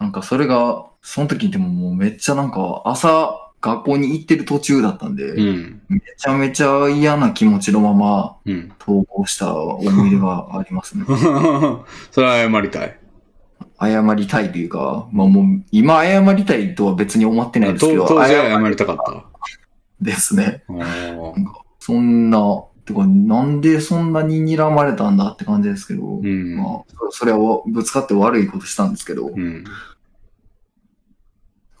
[0.00, 5.82] なんかそれが、その時でももうめっちゃなんか朝学校に行ってる途中だったんで、うん。
[5.88, 8.72] めちゃめちゃ嫌な気持ちのままうん。
[8.78, 11.04] 投稿した思い出がありますね。
[12.10, 12.98] それは謝りたい。
[13.80, 19.24] 謝りたいというか、まあもう今謝りたいとは別に思ってないですけど、当当時は謝謝りたかった。
[20.00, 20.64] ですね。
[21.80, 26.56] そんな、てかなんでそんなに睨まれたんだって感じですけど、うん。
[26.56, 26.66] まあ、
[27.10, 29.64] そそれはぶつかって悪いことしたんですけど、うん。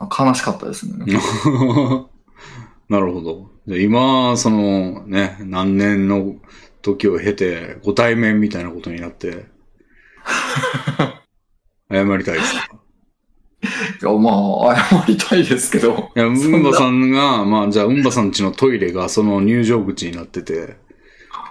[0.00, 1.04] 悲しかったですね。
[2.88, 3.50] なるほど。
[3.66, 6.36] じゃあ今、そのね、何年の
[6.82, 9.46] 時を経て、ご対面みたいなことになって、
[11.90, 12.78] 謝りたいですか？
[14.00, 14.30] いや、ま
[14.70, 20.76] あ、謝りたいですけど、いや、うんばさんが、まあ、じゃあ、うんばさん家のトイレがその入場口になってて、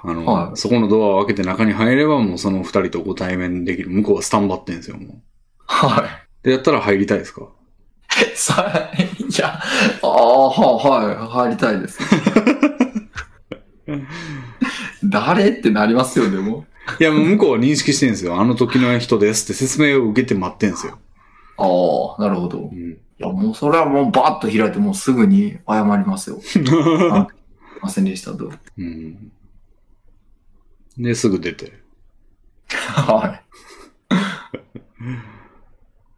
[0.03, 3.90] あの、はいそこのドアを開けて中に入れば、もうその二人とご対面できる。
[3.90, 5.17] 向こうはスタンバってんですよ、もう。
[5.66, 6.45] はい。
[6.45, 7.48] で、やったら入りたいですか？
[8.35, 9.59] さ、いや、
[10.01, 11.99] ああ、ははい、入りたいです。
[15.03, 16.65] 誰ってなりますよ、でも。
[16.99, 18.39] いや、もう向こうは認識してるんですよ。
[18.39, 20.99] あの時の人ですって説明を受けて待ってんですよ。
[21.57, 21.63] あ
[22.17, 22.57] あ、なるほど。
[22.57, 22.97] いうん。
[23.17, 26.39] や、もうそれはもうバッと開いて、もうすぐに謝りますよ。
[26.41, 26.63] すい
[27.81, 28.51] ませんでしたと。
[28.77, 29.31] うん。
[30.97, 31.73] で、すぐ出て。
[32.69, 33.41] は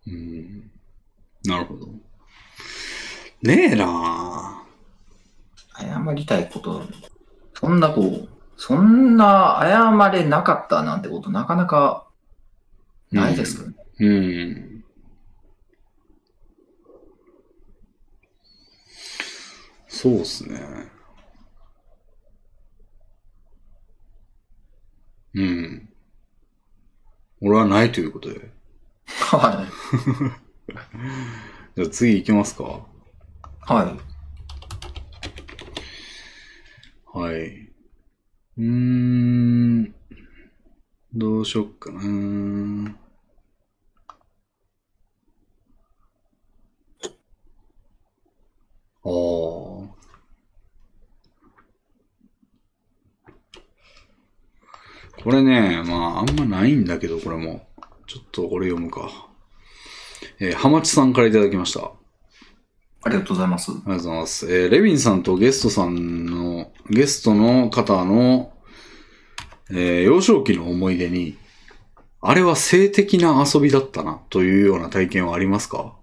[0.08, 0.59] うん。
[1.46, 1.88] なるほど。
[3.42, 4.66] ねえな
[5.80, 5.86] い。
[5.86, 6.84] 謝りたいこと、
[7.54, 12.08] そんなこう、そんな謝れなかったなんてことなかなか
[13.12, 13.76] ないですよね。
[14.00, 14.84] うん。
[19.88, 20.60] そうっすね。
[25.36, 25.90] うん。
[27.42, 28.52] 俺はないということで。
[29.08, 30.49] はい。
[31.76, 32.86] じゃあ次行きますか。
[33.62, 34.10] はい。
[37.18, 37.36] はい。
[38.58, 39.96] うーん。
[41.14, 42.00] どうしよっかな。
[49.04, 49.10] ああ。
[55.24, 57.68] これね、まあ、あんまないんだけど、これも。
[58.08, 59.29] ちょっとこれ読むか。
[60.40, 61.92] えー、ハマチさんからいただきました。
[63.02, 63.72] ありがとうございます。
[63.72, 64.46] ありがとうございます。
[64.54, 68.52] えーレビンさんとゲストさんの、ゲストの方の、
[69.70, 71.38] えー幼少期の思い出に、
[72.22, 75.96] あれは性的な遊びだったな、というような体験はありますか？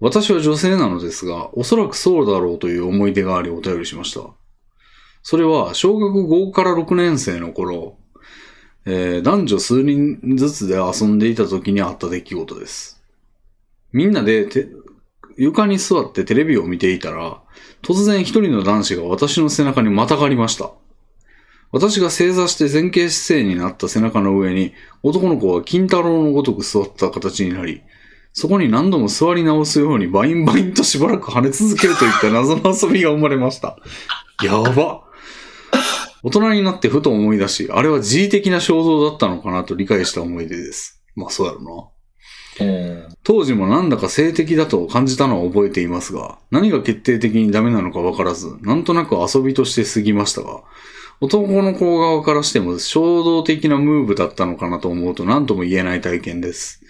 [0.00, 4.20] 私は女性なのですが、おそらくそうだろうという思い出がありお便りしました。
[5.22, 7.96] それは、小学5から6年生の頃、
[8.90, 13.00] えー男女数人ずつで遊んでいた時にあった出来事です。
[13.92, 14.68] みんなでて
[15.36, 17.38] 床に座ってテレビを見ていたら、
[17.82, 20.70] 突然一人の男子が私の背中にまたがりました。
[21.70, 27.82] 私が正座して前傾姿勢になった背中の上に、男の子は金太郎のごとく座った形になり、
[28.32, 33.76] そこに何度も座り直すようにバインバインとしばらく跳ね続けるといった謎の遊びが生まれました。
[34.42, 35.07] やば。
[36.22, 41.02] 大人になってふと思い出し、あれは自意的な衝動だったのかなと理解した思い出です。
[41.14, 41.88] まあそうやろな。
[43.22, 50.62] 当時もなんだか性的だと感じたのは覚えていますが、何が決定的にダメなのかわからず、なんとなく遊びとして過ぎましたが、
[51.20, 56.80] 男の子側からしても衝動的なムーブだったのかなと思うと何とも言えない体験です。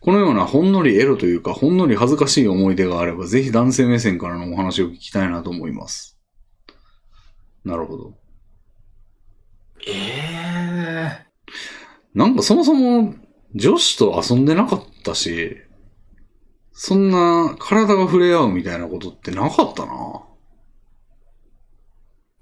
[0.00, 6.18] このようなほんのりエロというか、ほんのり恥ずかしい思い出があれば、ぜひ男性目線からのお話を聞きたいなと思います。
[7.64, 8.17] なるほど。
[9.86, 11.26] ええ
[12.14, 13.14] なんかそもそも
[13.54, 15.56] 女子と遊んでなかったし、
[16.72, 20.22] そんな体が触れ合うみたいなことってなかったな。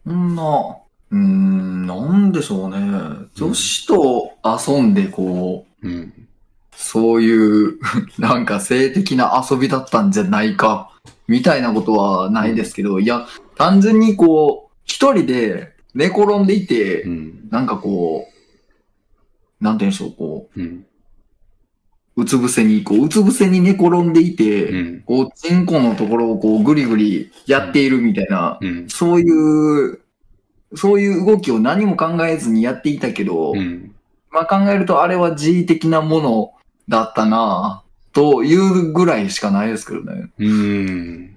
[0.05, 0.77] そんな、
[1.11, 2.77] うーん、なんでしょうね。
[3.35, 6.29] 女子と遊んでこう、うん。
[6.73, 7.79] そういう、
[8.19, 10.91] なんか性的な遊びだったんじゃないか、
[11.29, 17.49] みたいなことはないですけど、いや、単純にこう、一人で寝転んでいて、うん。
[17.51, 18.29] なんかこ
[19.61, 20.87] う、なんて言うんでしょう、こうん。
[22.17, 25.03] う、うつ伏せに、こう、うつ伏せに寝転んでいて、うん。
[25.07, 28.89] こう、チンコのところをこう、ぐりぐりやっているみたいな、うん。
[28.89, 30.01] そういう、
[30.75, 33.95] そういう動きを何も考えずにやっていたけど、うん。
[34.31, 36.53] まあ考えるとあれは自慰的なもの
[36.89, 40.31] だったなぁというぐらいしかないですけどね。
[40.39, 41.37] うーん。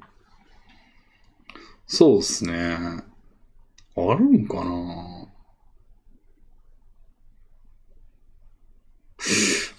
[1.88, 2.78] そうっすね。
[4.12, 5.28] あるんかな？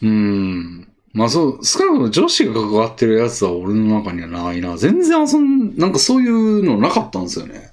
[0.03, 0.87] うーん。
[1.13, 4.77] まあそう、少なくとも女子が関わってるやつは俺の中にはないな。
[4.77, 7.71] 全然遊ん、なんかそういうのなかったんですよね。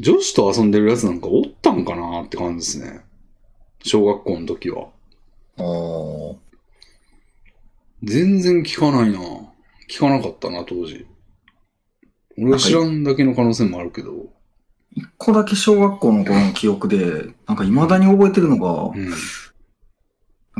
[0.00, 3.00] 女子と遊んでるやつなんかおったんかなって感じですね。
[3.82, 4.88] 小学校の時は。
[5.56, 5.62] あ
[8.02, 9.18] 全然聞かないな。
[9.88, 11.06] 聞かなかったな、当時。
[12.36, 14.12] 俺は知らんだけの可能性もあるけど。
[14.94, 19.10] 一個だけ小学校の頃の記憶で、なんか未だに覚えてるのが、うん。
[19.10, 19.16] なん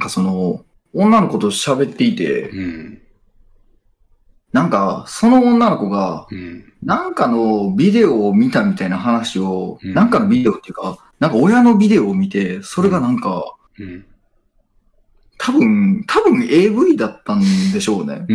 [0.00, 3.00] かその、女の子と喋っていて、うん。
[4.52, 6.72] なんかその女の子が、うん。
[6.82, 14.04] なんかのビデオを見たみたいな話を、うんなんかのビデオっていうか、なんか親のビデオを見て、それがなんか、うん。
[15.38, 17.40] 多分、多分 AV だったん
[17.72, 18.26] でしょうね。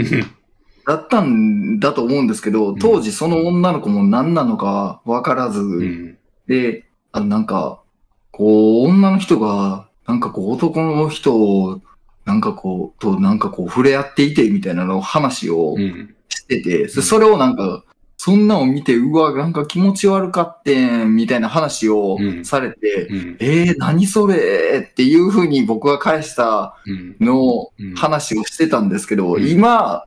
[0.89, 6.17] だったんだと思うんですけど、当時その女の子も何なのか分からず、うん。
[6.47, 7.83] で、あのなんか、
[8.31, 11.79] こう、女の人が、なんかこう男の人を、
[12.25, 16.15] なんかこう、となんかこう触れ合っていてみたいなの話をうん。
[16.27, 17.83] してて、そそれをなんか、
[18.17, 23.37] そんなんを見て、うわ、なんか気持ち悪かってん、みたいな話をうんされて、うん。
[23.39, 27.15] えー、何それっていう風に僕が返したうん。
[27.19, 30.05] のうん話をしてたんですけど、うん今、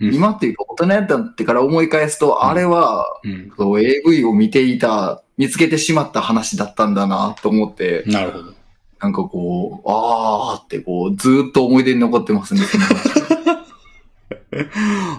[0.00, 3.52] うん今っていうか大人やったってから思い返すと、うんあれは、うん。
[3.56, 8.54] そう AV を見ていた、見つけてしまった話だったんだなと思って、なるほど。
[9.00, 12.62] なんかこう、あーってこう、ずーっと思い出に残ってますね、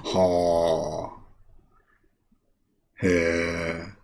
[0.03, 1.15] はあ。
[3.05, 3.95] へえ。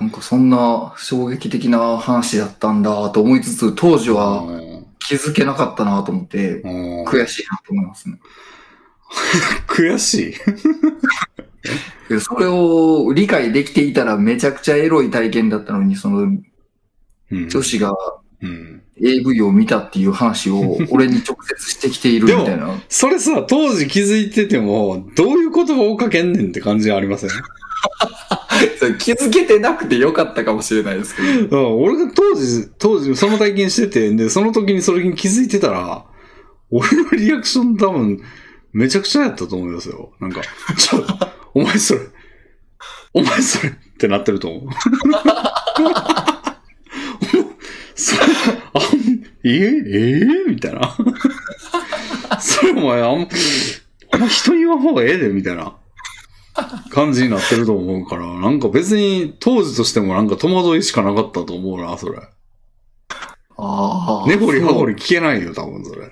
[0.00, 4.44] なんかそんな衝撃的な話だったんだと思いつつ、当時は
[5.06, 8.18] 気づけなかったなと思って、うん悔しいなと思いますね。
[9.68, 10.34] 悔しい？
[12.08, 17.94] でそれを理解できていたらめちゃくちゃエロい体験だったのに、そのうん女子が
[18.42, 18.78] うん。
[19.04, 22.78] AV を見たっていう話を 俺に直接してきているみたいな。
[22.88, 27.30] それさ、当時気づいてても、どういう言葉をかけんねんって感じありません？
[28.98, 31.76] 気づけてなくてよかったかもしれないですけど。
[31.76, 36.04] うん、俺が当時、当時その体験してて、で、その時にそれに気づいてたら、
[36.70, 38.22] 俺のリアクション多分、
[38.72, 40.12] めちゃくちゃやったと思いますよ。
[40.20, 40.40] なんか、
[40.78, 41.04] ちょ、
[41.54, 42.00] お前それ、
[43.12, 44.70] お前それってなってると思う。
[47.94, 48.22] それ、
[48.72, 48.82] あん、
[49.44, 50.96] えええみたいな。
[52.40, 53.28] それお前、あん、
[54.12, 55.76] あんま人に言わん方がええで、みたいな
[56.90, 62.18] 感じになってると思うから、なんか別に当時としてもなんか戸惑いしかなかったと思うな、それ。
[63.56, 64.28] ああ。
[64.28, 64.94] 根掘り葉掘り。
[64.94, 66.10] り聞けないよ、多分それ。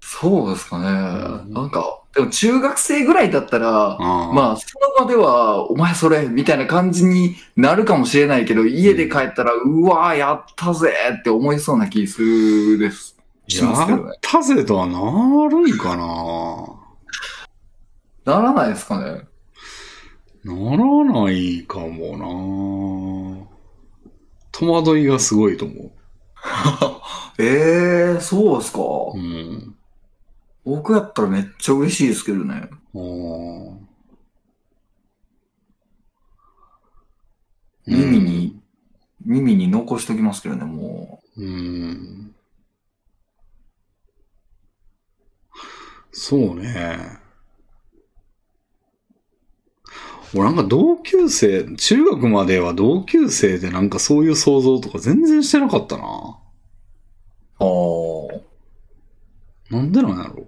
[0.00, 0.84] そうですかね。
[0.84, 4.32] んなんか、でも中学生ぐらいだったら、ああ。
[4.32, 4.66] まあ、そ
[4.98, 13.16] の場では、お前それ、みたいな感じになるかもしれないけど、家で帰ったら、うわーやったぜって思いそうな気するです。
[13.48, 14.18] しますけやどねっ。
[14.20, 16.83] たぜとはなるんかな
[18.24, 19.26] ならないですかね。
[20.44, 23.48] ならないかもな
[24.52, 25.90] 戸惑いがすごいと思
[27.38, 27.44] え
[28.12, 28.80] えー、そうですか。
[28.80, 29.18] う。
[29.18, 29.76] うん。
[30.64, 32.68] 僕やったらめっちゃ嬉しいですけどね。
[32.94, 33.84] あー
[37.86, 38.62] 耳に、
[39.24, 42.34] 耳に残しときますけどね、もうん。
[46.12, 47.23] そうね。
[50.34, 56.04] 俺なんか同級生、中学までは同級生でなんかそういう想像とか全然してなかったな。
[57.60, 57.64] う。
[57.64, 57.66] あ
[59.70, 59.74] あ。
[59.76, 60.46] なんでなんやろ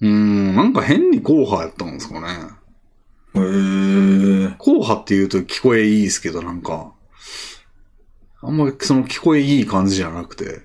[0.00, 2.28] うーん、なんか変に硬派やったんですかね。
[3.34, 4.48] へえ。
[4.58, 6.94] 硬派って言うと聞こえいいですけど、なんか、
[8.40, 10.62] あんまりその聞こえいい感じじゃなくて、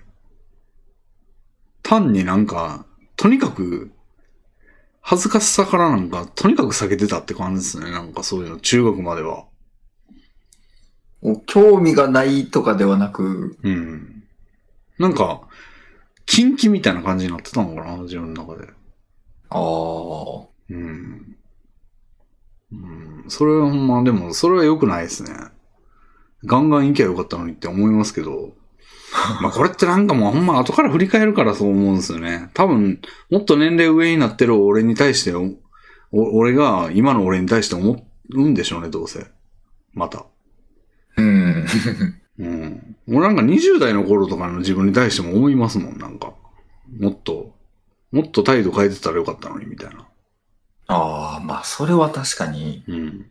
[1.82, 2.86] 単になんか、
[3.16, 3.92] とにかく、
[5.06, 7.92] 恥ずかしさからなんか、とにかく避けてたって感じですね。
[7.92, 9.46] なんかそういうの、中学までは。
[11.46, 14.24] 興味がないとかではなく、うん。
[14.98, 15.42] なんか、
[16.26, 18.70] 禁忌みたいな感じになってたのかな、自分の中で。
[19.50, 20.48] ああ。
[20.70, 21.36] うん。
[22.72, 23.26] うん。
[23.28, 25.34] それはほんま、でも、それは良くないですね。
[26.46, 28.54] ガンガン行きゃよかったのにって思いますけど。
[29.42, 32.50] まあこれってなんかもうほんま後から振り返るからそう思うんですよね。
[32.54, 35.54] 多分、もっと年齢上になってる俺に対してお、
[36.12, 39.28] お俺が今の俺に対して思うんでしょうね、どうせ。
[39.94, 40.26] また。
[41.18, 41.66] うん。
[42.40, 42.96] うん。
[43.08, 46.34] 俺なんか20代の頃とかの自分に対しても思いますもん、なんか。
[47.00, 47.56] もっと、
[48.12, 50.08] もっと態度変えてたらよかったのに、みたいな。
[50.88, 53.26] ああ、まあ、それは確かに、うん。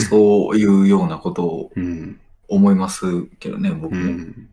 [0.00, 2.20] そういうようなことをうん。
[2.48, 4.00] 思いますけどね、僕も。
[4.00, 4.48] うん。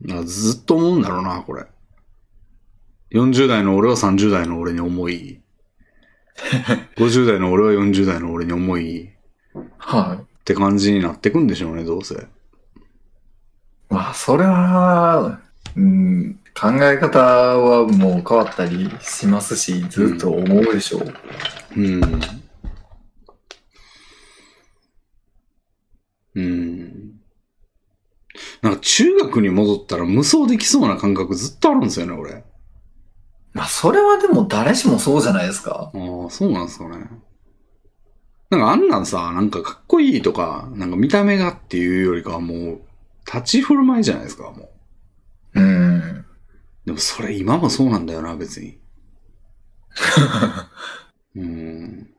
[0.00, 1.66] なずっと思うんだろうな、これ。
[3.12, 5.40] 40代の俺は30代の俺に思い、
[6.96, 9.10] 50代の俺は40代の俺に思い、
[9.78, 10.22] はい。
[10.22, 12.26] って感じになってくんでしょうね、どうせ。
[13.88, 15.40] まあ、それは、
[15.76, 21.14] うん、考え方はもう変わったりしますし、ずっと思うでしょう。
[21.76, 22.20] うん。
[26.34, 27.05] うん。
[28.66, 32.42] なんか中学に戻ったら無双できそうな感覚ずっとあるんですよね、俺。
[33.52, 35.92] まあ、それはでも誰しもそうじゃないですか。
[35.94, 37.08] ああ、そうなんですかね。
[38.50, 42.80] なんかあんなんさ、なんかかっこいいとか、なんか見た目がっていうよりかはもう、
[43.24, 44.68] 立ち振る舞いじゃないですか、も
[45.54, 45.60] う。
[45.60, 46.24] うん。
[46.86, 48.80] でもそれ今もそうなんだよな、別に。
[51.36, 52.10] うん。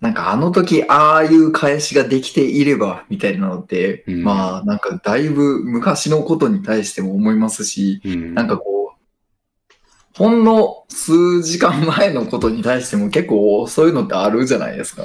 [0.00, 8.34] なんかあの時ああいう返しができていればみたいなのって、うんまあなんかだいぶ昔のことに対しても思いますし、うん。
[8.34, 15.04] なんかこう、ほんの数時間前のことに対しても結構そういうのってあるじゃないですか。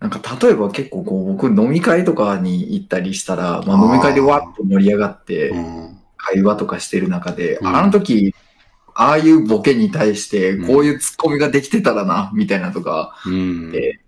[0.00, 5.92] なんか例えば結構こう僕飲み会とかに行ったりしたら、まあ飲み会でわっと盛り上がってうん。
[6.16, 8.34] 会話とかしてる中で、うんあの時、
[8.98, 13.70] ああいうボケに対してこういうツッコミができてたらな、みたいなとか、うん。
[13.70, 14.00] で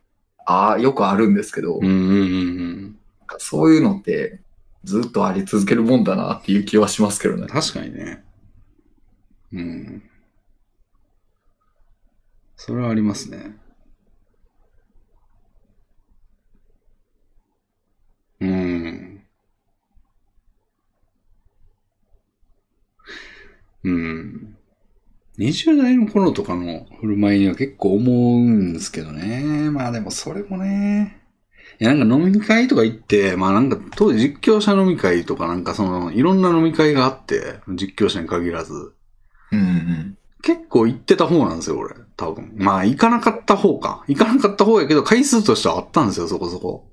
[0.47, 1.95] ああ、よくあるんですけど、うんうんう
[2.25, 2.99] ん
[3.39, 4.41] そういうのって
[4.85, 7.49] ずっとあり続けるもんだなっていう気はしますけどねうん。。
[7.49, 8.25] 確かにね。
[9.53, 10.03] うん。
[12.57, 13.55] それはありますね。
[18.41, 19.23] うん。
[23.85, 24.58] うん。
[25.39, 29.71] 20代の頃とかの振る舞いには結構思うんですけどね。
[29.71, 31.23] まあでもそれもね。
[31.81, 38.73] いやなんか飲み会とか行って、まあなんか当時実況者飲み会とかなんかそのいろんな飲み会があって、実況者に限らず。
[39.53, 40.19] うんうん。
[40.43, 41.95] 結構行ってた方なんですよ、俺。
[42.17, 42.53] 多分。
[42.57, 44.05] まあ行かなかった方か。
[44.09, 46.91] 行かなかった方やけど回数としてはあったんですよ、そこそこ。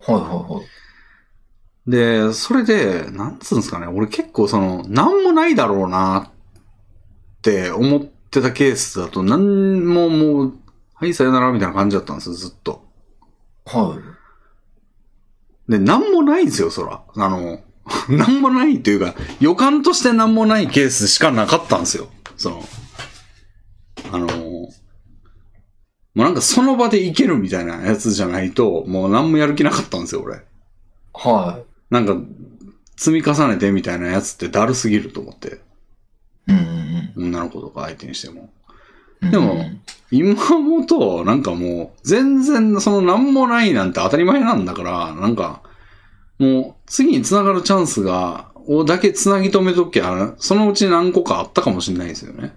[0.00, 1.90] はいはいはい。
[1.90, 6.35] で、それで、なんつうんですかね、俺結構その、なんもないだろうなっ
[7.46, 10.54] て思ってたケースだと、なんももう、
[10.94, 12.84] はい、さよならみたいな感じだったんですよ、ずっと。
[13.64, 13.96] は
[15.68, 15.70] い。
[15.70, 17.02] で、なんもないんですよ、そら。
[17.14, 17.60] あの、
[18.10, 22.08] なんもないというか、予感としてなんもないケースしかなかったんですよ。
[22.36, 22.68] その、
[24.10, 24.72] あの、も
[26.14, 30.42] うなんかその場でいけるみたいなやつじゃないと、もう何もやる気なかったんですよ、俺。
[31.12, 31.60] は
[31.90, 32.16] なんか、
[32.96, 35.60] 積み重ねてみたいなやつってだるすぎると思って。
[36.48, 36.52] い。
[36.52, 38.50] うんうん女の子とか相手にしても。
[39.22, 39.30] うん。
[39.30, 45.62] でもうん今もと、なんかもう、全然そのなんもないなんて当たり前なんだから、なんか、
[46.38, 52.54] もう次に繋がるチャンスが、をだけ繋ぎ止めときゃ、そのうち何個かあったかもしれないですよね。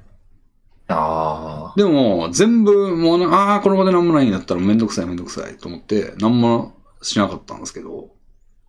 [0.88, 8.10] あでも、全部、もうな、ああー、この場で何もないんだったらめんどくさいめんどくさいと思って、何もしなかったんですけど、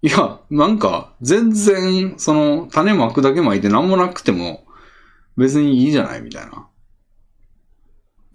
[0.03, 4.65] いや、なんか、全然、その、種まくだけまいて何もなくても、
[5.41, 6.69] 別にいいじゃないみたいな。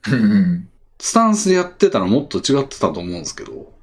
[0.07, 0.11] あ。
[0.11, 0.69] うんうん。
[0.99, 3.73] スタンスでやってたらもっと違ってたと思うんですけど。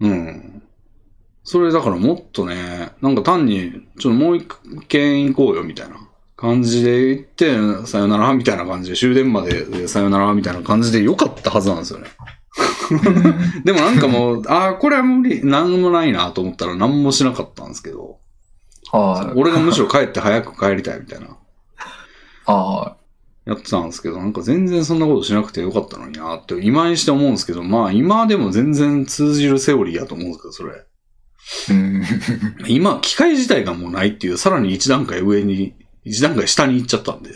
[0.00, 0.62] うん。
[1.42, 4.46] それだからもっとね、なんか単に、ちょっともう一
[4.88, 5.96] 軒行こうよみたいな
[6.36, 12.08] 感じで行って、さよならみたいな感じで、終電まででさよならみたいな感じで良かったはずなんですよね。
[13.64, 18.18] でもなんかもう、ああ、これは無理、なんもないなと思ったら何もしなかったんですけど、
[18.92, 19.38] はい。
[19.38, 21.36] 俺がむしろ帰って早く帰りたいみたいな。
[22.46, 22.96] は
[23.48, 30.84] やってたんですけど、なんか全然そんなことしなくてよかったのになって、今にして思うんですけど、まあ今でも全然通じるセオリーやと思うんですけど、それ。
[31.70, 32.04] うん。
[32.66, 37.30] 今、機械自体がもうないっていう、さらに一段階上に、一段階下に行っちゃったんで。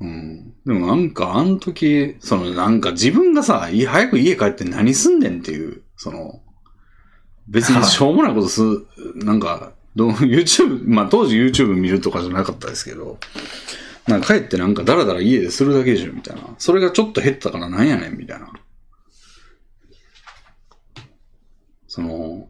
[0.00, 0.54] うん。
[0.64, 6.40] でもなんか、あの時、そのなんか自分がさ、い早く家帰って何すんねんっていう、その、
[7.48, 8.62] 別にしょうもないことす、
[9.16, 13.18] なんか、どう YouTube、まあ当時 YouTube 見るとかじゃなかったですけど、
[14.06, 16.42] なんか帰ってなんかダラダラ家でするだけでしょ、みたいな。
[16.58, 18.52] それがちょっと減ったからなんやねん、みたいな。
[21.86, 22.48] その、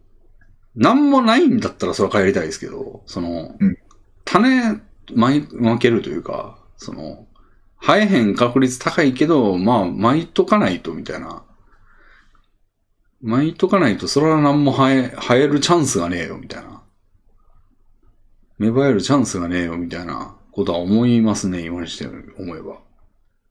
[0.74, 3.78] なんもないんだったらそれは帰りたいですけど、その、うん
[4.28, 4.80] 種、
[5.14, 7.26] まい、分けるというか、その、
[7.80, 11.44] 生えへん確率高いけど、まあ、巻いとかないと、みたいな。
[13.20, 16.82] 巻いとかないと、それは何も生え、生えるチャンスがねえよ、みたいな。
[18.58, 22.06] 芽生えるチャンスがねえよ、みたいなことは思いますね、今にして
[22.38, 22.78] 思えば。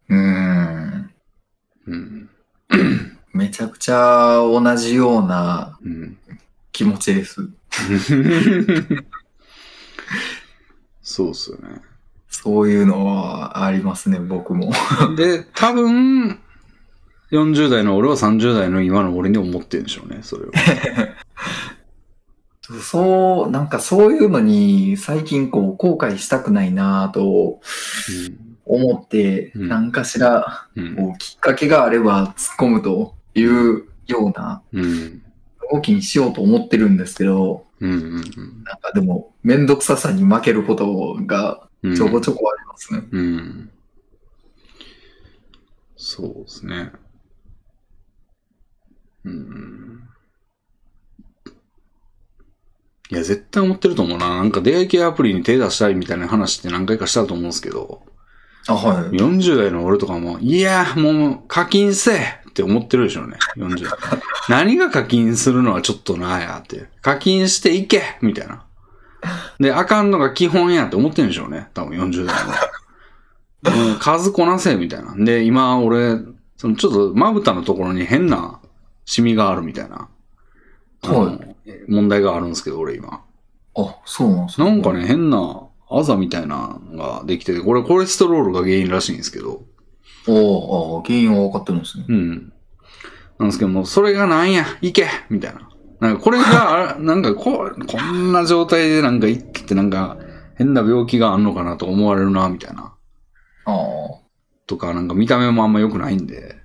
[0.09, 1.11] うん。
[1.87, 2.29] うん。
[3.33, 6.17] めちゃくちゃ同じようなうん。
[6.71, 7.49] 気持ちです。
[11.01, 11.81] そうっすよね。
[12.29, 14.71] そういうのはありますね、僕も。
[15.17, 16.39] で、多分、
[17.31, 20.51] 40代の俺は30代の今の俺に思ってるんでしょうね、それを。
[22.81, 27.59] そう、なんかそういうのに最近こう後悔したくないなと
[28.65, 30.95] 思って、うん何かしらうん。
[30.95, 35.21] こうきっかけがあれば突っ込むというようなうん。
[35.71, 37.91] 動きにしようと思ってるんですけど、うん。
[37.91, 38.13] うん。
[38.13, 38.23] なん
[38.81, 41.95] かでもめんどくささに負けることがうん。
[41.95, 43.03] ちょこちょこありますね。
[43.11, 43.69] うん。
[45.95, 46.91] そうですね。
[49.27, 50.03] うん。
[53.09, 54.29] いや、絶対思ってると思うな。
[54.29, 58.03] なんか出会い系アプリに手出したいみたいな話って何回かしたと思うんですけど、
[58.67, 59.09] あ、はい。
[59.11, 63.37] 40代の俺とかも、いや、もう課金せえって思ってるでしょうね。
[63.55, 63.93] 40代。
[64.49, 66.89] 何が課金するのはちょっとなやって。
[67.01, 68.63] 課金していけみたいな。
[69.59, 71.69] で、あかんのが基本やって思ってるんでしょうね。
[71.73, 72.53] 多分40代の。
[73.91, 75.15] うん数こなせみたいな。
[75.17, 76.19] で、今俺、
[76.57, 78.59] そのちょっとまぶたのところに変な
[79.07, 80.09] シミがあるみたいな。
[81.01, 81.39] は
[81.87, 83.23] 問題があるんですけど、俺今。
[83.75, 89.63] あ、そうなんですなんかね、変なあざみたいなのができてて、これコレステロールが原因らしいんですけど。
[90.27, 92.05] おあ原因は分かってるんですね。
[92.09, 92.53] うん。
[93.39, 95.69] なんですけども、それがなんや、いけみたいな。
[96.01, 100.17] なんかこれが、あ なんかこう、こんな状態でなんか生きてなんか
[100.55, 102.93] 変な病気があんのかなと思われるな、みたいな。
[103.65, 103.75] ああ。
[104.65, 106.57] とか、なんか見た目もあんま良くないんで、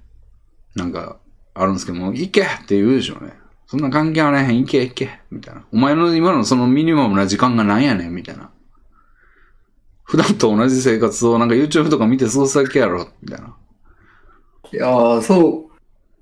[0.75, 1.19] なんか
[1.55, 3.33] あるんですけども、いけって言うでしょうね。
[3.67, 5.65] そんな関係あらへん、いけいけみたいな。
[5.73, 8.51] お前の今のそのミニマムな時間がなんやねん、みたいな。
[10.05, 13.57] 普段と同じ生活をなんか YouTube とか見て過ごすだけやろ、みたいな。
[14.73, 15.73] いやー、そう、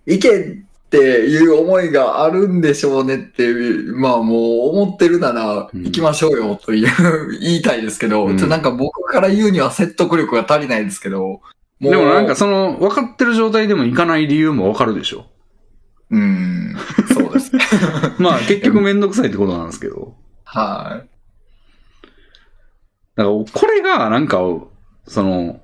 [0.06, 3.52] 行けっていう思いがあるんでしょうねって、
[3.94, 6.88] まあもう思ってるならうん行きましょうよという、
[7.38, 11.40] 言いたいですけど、うんなんか僕から言うには説得力が足りないですけど、
[11.80, 15.26] でもなんかその、分かってる状態でも行かない理由も分かるでしょ。
[16.10, 16.76] うん、
[17.14, 17.62] そうですね。
[18.18, 20.16] まあ結局めんどくさいってことなんですけど。
[20.44, 21.04] は
[23.16, 24.38] だからこれがなんか、
[25.06, 25.60] その、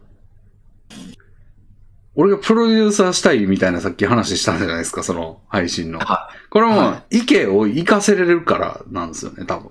[2.15, 5.99] 俺がプロデューサーしたいみたいなさっき話したじゃないですか、その配信の。
[5.99, 9.71] はこれもは、意見を活かせれるからなんですよね、多分。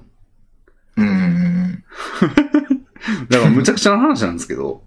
[0.98, 1.02] い。
[1.02, 1.84] うん。
[3.30, 4.84] だからむちゃくちゃな話なんですけど。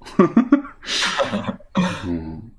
[2.06, 2.52] うん、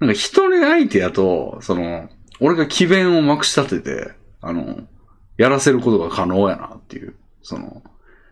[0.00, 2.08] なんか一人相手やと、その、
[2.40, 4.80] 俺が詭弁をまくし立てて、あの、
[5.36, 7.14] やらせることが可能やなっていう。
[7.42, 7.82] その、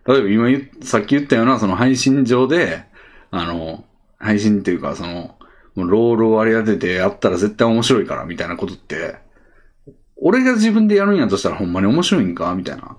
[0.05, 2.83] 例えば今言さっき言ったような、その配信上で、
[3.31, 3.85] あの、
[4.17, 5.37] 配信っていうか、その、
[5.75, 9.15] もうロールを割り当ててやったら絶対面白いからみたいなことって、
[10.17, 12.97] 俺が自分でやるんやとしたらほんまに面白いんかみたいな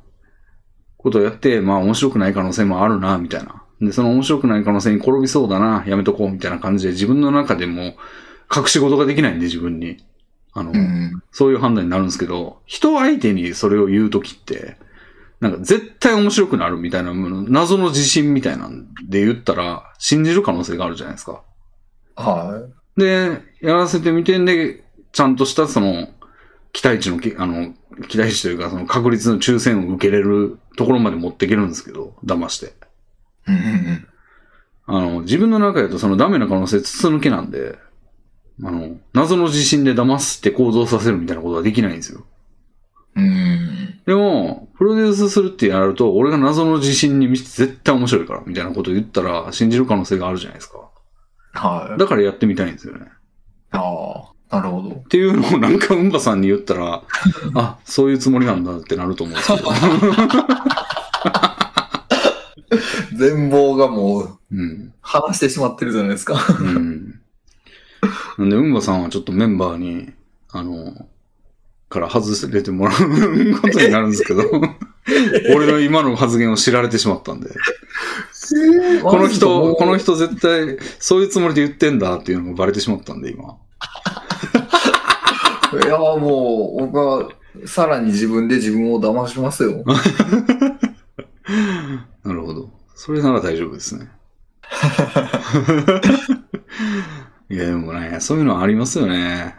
[0.98, 3.64] ことをやって、まあ面白くない可能性もあるな、みたいな。
[3.84, 7.94] で、その面白くない可能性に転びそうだな、やめとこう、みたいな感じで自分の中でも
[8.54, 10.04] 隠し事ができないんで、自分に。
[10.52, 11.22] あの、うん。
[11.32, 14.76] そういう判断になるんですけど、人相手にそれを言うときって、
[15.40, 21.42] なんか絶対面白くなるみたいな、謎の自信みたいなんで言ったら、信じる可能性があるじゃないですか。
[22.16, 22.62] は
[22.96, 26.08] で、やらせてみてんで、ちゃんとしたその、
[26.72, 27.74] 期待値のき、あの、
[28.08, 32.72] 期待値というか、その確率の抽選を受けれるところまで持っていけるんですけど、騙して。
[33.48, 33.52] い。
[33.52, 33.58] うんう
[33.92, 34.08] ん
[34.86, 37.78] あの、自分の中だとそのダメな可能性筒抜けなんで、
[38.62, 42.24] あの、謎の自信で騙して行動させるみたいなことはできないんですよ。
[43.16, 43.24] うん。
[43.24, 44.00] うん。
[44.06, 50.90] でも、プロデュースするってやると、俺が謎の自信に満ちて絶対面白いから、みたいなこと言ったら信じる可能性があるじゃないですか。
[51.55, 51.98] はい。
[51.98, 53.06] だからやってみたいんですよね。
[53.70, 54.90] ああ、なるほど。
[54.97, 57.02] っていうのをなんかうんばさんに言ったら、
[57.55, 59.70] あ、そういうつもりなんだってなると思うんですけど。
[63.17, 64.93] 全貌がもう、うん。
[65.01, 66.39] 話してしまってるじゃないですか。
[66.60, 67.20] うん。
[68.39, 70.12] なんで、うんばさんはちょっとメンバーに、
[70.51, 71.07] あの、
[71.89, 74.43] から外れてもらうことになるんですけど、
[75.55, 77.51] 俺の今の発言を知られてしまったんで、
[79.02, 80.17] この人、この人。
[80.17, 83.57] 人絶対そういうつもりで言ってんだっていうのがバレてしまったんで、今。
[85.83, 87.28] いや、もう、僕は、
[87.67, 89.84] さらに自分で自分を騙しますよ。
[92.25, 92.70] なるほど。
[92.94, 94.10] それなら大丈夫ですね。
[97.50, 99.56] いや、でもね、そういうのありますよね。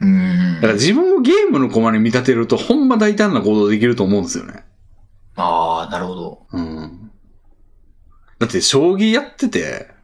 [0.00, 4.64] うんだから自分をゲームの駒に見立てると、ほんま大胆な行動できると思うんですよね。
[5.36, 6.46] ああ、なるほど。
[6.52, 7.10] うん。
[8.38, 9.94] だって、将棋やってて、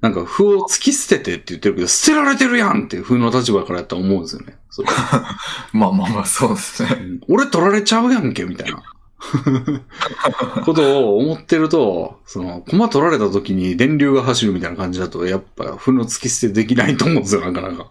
[0.00, 4.56] なんか、歩を突き捨ててって言ってるけど、捨てられてるやんっていう風の立場からやったら思うんですよね。
[5.72, 6.96] まあまあまあ、そうですね。
[7.00, 8.82] うん俺取られちゃうやんけ、みたいな。
[10.64, 17.90] ことを思ってると、その、駒取られた時に電流が走るみたいな感じだと、やっぱ、負の突き捨てできないと思うんですよ、なかなか。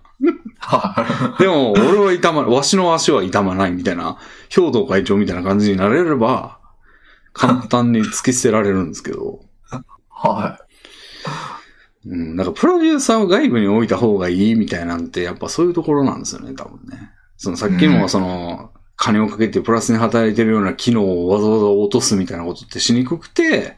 [0.59, 4.17] はでも、俺は痛ま、わしの足は痛まないみたいな、
[4.49, 6.59] 兵道会長みたいな感じになれれば、
[7.33, 9.41] 簡単に突き捨てられるんですけど、
[9.71, 9.77] い。
[10.09, 10.59] は
[12.05, 17.11] うん、なんかプロデューサーを外部に置いた方がいいみたいなんて、やっぱそういうところなんですよね、多分ね。
[17.37, 23.77] そのさっきうんのその、金をかけてプラスに働いてるような機能をわざわざ落とすみたいなことってしにくくて、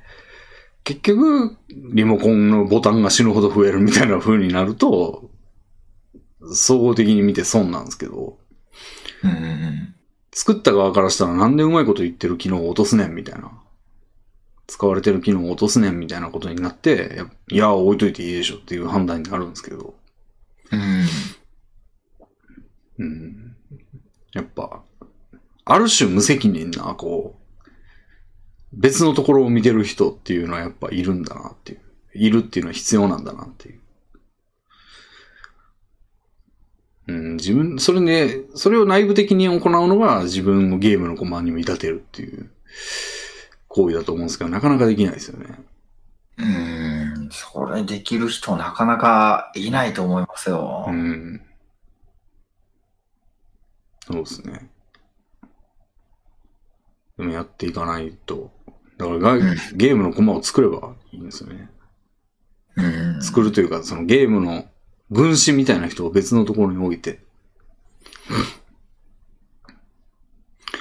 [0.83, 1.55] 結局、
[1.93, 5.29] リモコンのボタンが死ぬほど増えるみたいな風になると、
[6.53, 8.39] 総合的に見て損なんですけど、
[10.33, 13.51] 作った側からしたらなんでうまいこと言ってる機能を落とすねんみたいな。
[14.65, 19.93] 使われてる機能を落とすねんみたいなことになって、やいや、置いといていいでしょっていう判断になるんですけど。
[20.71, 21.05] うん。
[22.97, 23.55] うん。
[25.73, 27.61] ある種無責任な、こう、
[28.73, 31.81] 別のところを見てる人っていうのはやっぱいるんだなっていう。
[32.13, 33.79] いるっていうのは必要なんだなっていう。
[37.07, 42.49] うん、自分、それで、それを内部的に行うのが自分をゲームの駒に見立てるっていう
[43.67, 45.59] 行為だと思うんですけど、なかなかできないですよね。
[46.37, 47.29] うん。
[47.31, 50.85] それできる人なかなかいないと思いますよ。
[50.87, 51.41] うん。
[54.07, 54.70] そうですね。
[57.21, 58.51] でもやっていかないと。
[58.97, 61.69] だからが、うんゲームのコマを作ればいいんですよね。
[62.75, 63.21] うん。
[63.21, 64.65] 作るというか、そのゲームの
[65.09, 67.19] 分子みたいな人を別のところに置いて。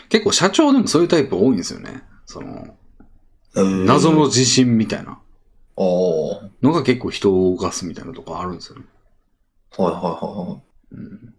[0.08, 2.02] 結構社長でもそういうタイプ多いんですよね。
[2.24, 2.76] その、
[3.54, 4.26] うん謎の。
[4.26, 5.20] 自信みたいな
[5.76, 8.86] のが結構人を動かすみたいなとこあるんですよね。
[9.76, 10.60] はいは
[10.92, 11.34] うん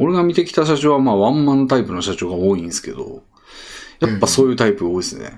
[0.00, 3.24] 俺が見てきた社長はまあワンマンタイプの社長が多いんですけど、
[4.00, 5.32] やっぱそういうタイプ多いですね。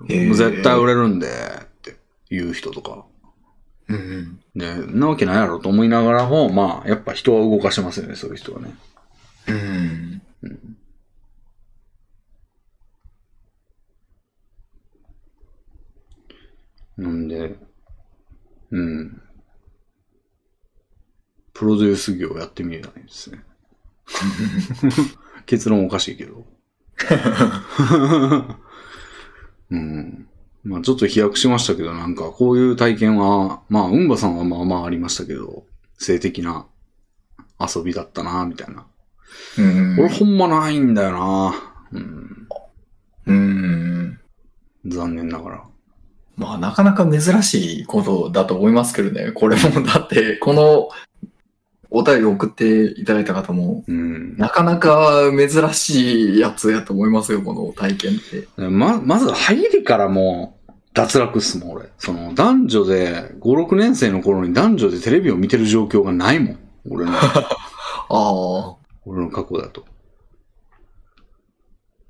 [0.00, 0.94] う絶対売れ。
[0.94, 1.96] れるんで、って
[2.30, 3.04] いう人とか。
[3.88, 4.40] うん。
[4.54, 8.74] で、んなわけないやろと思いながらも、まあ、やっぱ人は動かしますよね、そういう人はね。
[9.48, 10.22] うん。
[16.96, 17.56] なんで、
[18.70, 19.20] うん。
[21.52, 23.44] プロデュース業をやってみないですね。
[25.46, 26.46] 結論おかしいけど。
[29.70, 30.28] うん。
[30.64, 35.64] まあちょっと飛躍しましたけど、なんかこういう体験は、まあ、うんばさんはまあまあありましたけど、
[35.98, 36.66] 性的な
[37.60, 38.86] 遊びだったな、みたいな。
[39.58, 39.96] うん。
[39.98, 41.54] 俺ほんまないんだよな。
[41.92, 42.48] うん。
[43.26, 44.20] うん。
[44.86, 45.64] 残念ながら。
[46.36, 49.32] まあ、なかなか珍しいことだと思いますけどね。
[49.32, 50.88] これも、だって、この、
[51.96, 54.36] お便り送っていただいた方も、うん。
[54.36, 58.48] なかなか珍しいやつやと思いますよ、この体験って。
[58.68, 61.88] ま、まず入りからもう脱落っすもん、俺。
[61.98, 66.58] その、男女で、5、6年生の頃に男女でテレビを見てる状況がないもん。
[66.90, 67.46] 俺の、 あ
[68.08, 68.76] あ。
[69.06, 69.84] 俺の過去だと。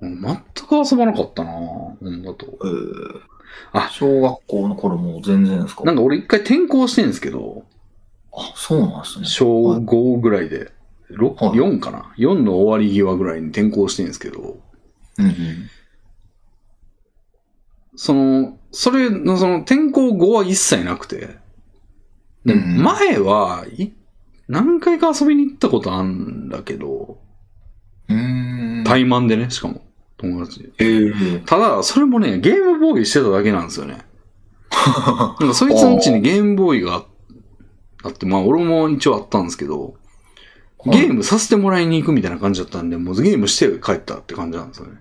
[0.01, 0.37] うん全
[0.69, 1.53] く遊ばなかったな
[2.01, 2.47] うんだと。
[2.61, 3.21] うー
[3.73, 5.85] あ小学校の頃も全然ですか？
[5.85, 7.65] なんか俺一回転校してんですけど、
[8.37, 9.27] あ、そうなんですね。
[9.27, 10.73] 小はい5ぐらいで、
[11.11, 14.59] 6はい4かな ?4 の終わり際ぐらいに転校してんですけど、
[15.19, 15.35] うんうん。
[17.97, 21.37] その、それのその転校後は一切なくて、
[22.45, 23.93] で、うん前は、い
[24.49, 27.19] 何回か遊びに行ったことあるんだけど、
[28.09, 28.85] うーん。
[28.85, 29.83] 対マンでね、しかも。
[30.19, 30.73] 友達。
[30.79, 31.07] え
[31.37, 33.99] えただ、それもね、ゲームボーイしてただけなんですよね。
[35.41, 37.07] なんかそいつのうちにゲームボーイがあっ
[38.13, 39.95] て、まあ俺も一応あったんですけど、
[40.87, 44.99] ゲームさせてもらいに行くみたいな感じだったんで、もうゲームして帰ったって感じなんですよね。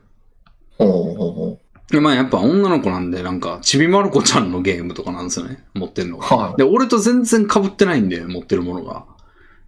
[0.78, 1.60] ほうほうほ
[1.90, 5.64] で、まあやっぱ女の子なんで、なんか、ちびまる子ちゃんのゲームとかなんですよね。
[5.74, 6.22] 持ってんのう。
[6.22, 6.26] が。
[6.26, 9.06] はで、俺と全然被ってないんで、持ってるものが。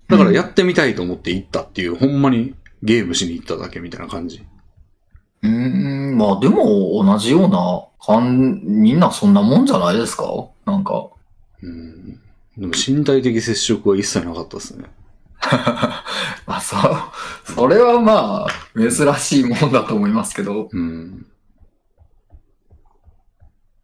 [0.07, 4.38] だからやってみたいと思って行ったっていう、ほんまにゲームしに行っただけみたいな感じ。
[4.38, 4.41] い。
[5.43, 5.49] うー
[6.14, 10.25] ん、まあでも同じような感、みんなそんなもんじゃないですか？
[10.65, 11.09] なんか。
[11.61, 12.22] うん。
[12.58, 14.85] でも身体的接触は一切なかったですね。
[16.48, 20.69] まあ、そう、それはまあ、珍しいもんだと思いますけど。
[20.72, 21.25] うん。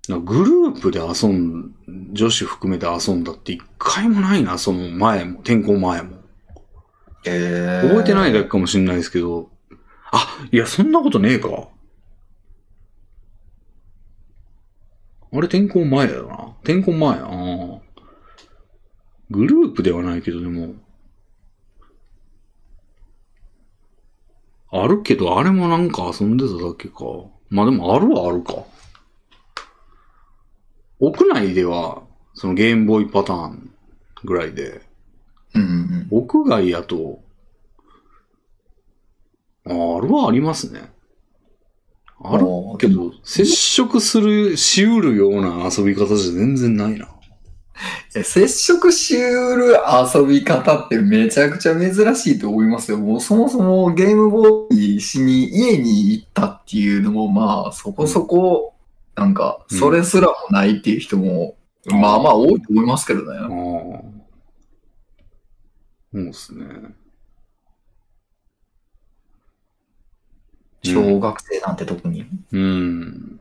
[0.07, 1.75] グループで遊ん、
[2.13, 6.21] 女子含めて遊んだって一回もないな、その前も、転校前も。
[7.25, 9.51] ええ覚えてないだけかもしれないですけど。
[10.11, 11.67] あ、いや、そんなことねえか。
[15.33, 16.55] あれ、転校前だよな。
[16.63, 17.19] 転校前。
[17.19, 17.27] あ
[17.77, 17.80] あ。
[19.31, 20.75] グループではないけど、でも。
[24.73, 27.05] あるけど、あれもなんか遊んでただけか。
[27.49, 28.65] まあでも、あるはあるか。
[30.99, 32.03] 屋内では、
[32.33, 33.73] そのゲームボーイパターン
[34.23, 34.81] ぐらいで、
[35.53, 37.21] うんうん屋外やと、
[39.65, 40.91] ああるはありますね。
[42.23, 42.45] ある
[42.77, 47.07] けど、接触する、しうるような遊び方じゃ全然ないな。
[48.15, 49.77] え接触しうる
[50.13, 52.97] 遊び方ってめちゃくちゃ珍しいと思いますよ。
[52.97, 58.75] もうそもそもゲームボーイしに家に行ったっていうのもまあそこそこ
[59.15, 61.55] なんかそれすらもないっていう人も、
[61.87, 63.47] うんまあまあ多いと思いますけどああ。
[63.47, 64.03] ね。
[66.13, 66.65] そうですね。
[70.83, 72.25] 小学生なんて特に。
[72.51, 73.40] うん。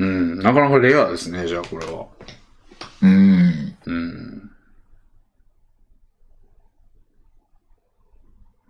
[0.00, 0.38] うん。
[0.38, 2.06] なかなかレアですね、じゃあこれは。
[3.02, 3.76] うん。
[3.84, 4.50] うん。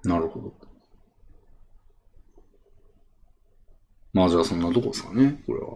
[0.02, 0.52] なるほど。
[4.12, 5.68] まあじゃあそんなとこですかね、これは。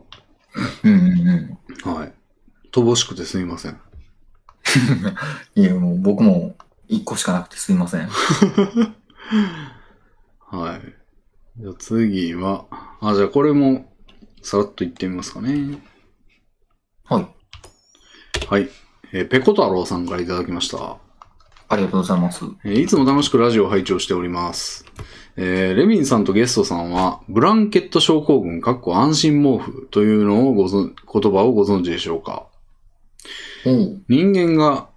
[0.82, 1.56] うんうんう
[1.88, 1.94] ん。
[1.94, 2.12] はい。
[2.72, 3.80] 乏しくてすみません。
[5.54, 6.56] いやもう僕も
[6.88, 8.08] 一個しかなくてすいません。
[10.50, 10.80] はい。
[11.60, 12.66] じゃあ次は、
[13.00, 13.93] あ、じゃあこれも
[14.44, 15.78] さらっと言ってみますかね。
[17.04, 17.26] はい。
[18.46, 18.68] はい。
[19.12, 20.98] えーペコ太郎さんからいただきました。
[21.66, 22.44] ありがとうございます。
[22.62, 24.84] えーいつも楽しくラジオを拝聴しております。
[25.36, 32.46] えーレミンさんとゲストさんは、ブランケット症候群、かっこ安心毛布というのをごぞん言葉をご存知でしょうか？
[33.64, 34.02] おう。
[34.08, 34.88] 人間が、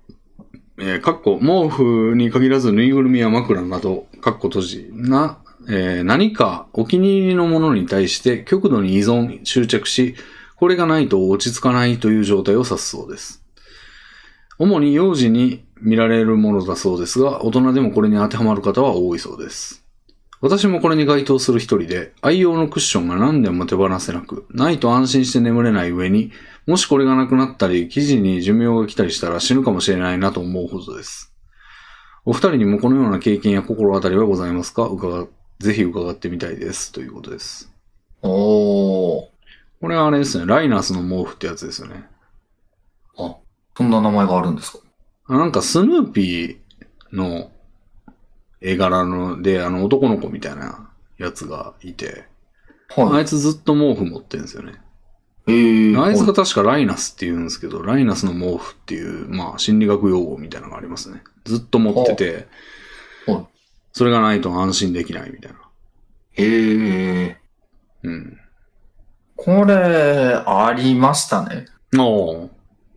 [0.77, 5.39] えーかっこ毛布に限らずぬいぐるみや枕など、かっこ閉じな、
[5.69, 10.15] えー何かお気に入りのものに対して極度に依存、執着し、
[10.55, 13.43] これがないと落ち着かないという状態を指すそうです。
[14.57, 19.83] 主に幼児に見られるものだそうですが、大人でもこれに当てはまる方は多いそうです。
[20.39, 26.31] 私もこれに該当する一人で、愛用のクッションが何年も手放せなく、ないと安心して眠れない上に、
[26.65, 31.33] もしこれがなくなったり、記事に寿命が来たりしたら死ぬかもしれないなと思うほどです。
[32.25, 34.85] お二人にもこのような経験や心当たりはございますか？
[34.85, 35.27] 伺
[35.59, 36.91] ぜひ伺ってみたいです。
[36.91, 37.71] ということです。
[38.21, 39.27] おー。
[39.79, 40.45] これはあれですね。
[40.45, 42.05] ライナスの毛布ってやつですよね。
[43.17, 43.35] あ、
[43.75, 44.79] そんな名前があるんですか？
[45.27, 47.51] あなんかスヌーピーの
[48.61, 52.25] 絵柄ので、あの男の子みたいなやつがいて、
[52.95, 54.73] あはいつずっと毛布持ってるんですよね。
[55.47, 55.51] い。
[55.51, 61.21] ええあいつが確かライナスって言うんですけど、ライナスの毛布っていう、まあ心理学用語みたいなのがありますね。
[61.45, 62.47] ずっと持ってて
[63.31, 63.47] はい、
[63.97, 65.57] それがないと安心できないみたいな。
[66.33, 67.37] へえ。
[68.03, 68.37] うん。
[69.35, 71.65] これ、ありましたね。
[71.97, 72.49] おー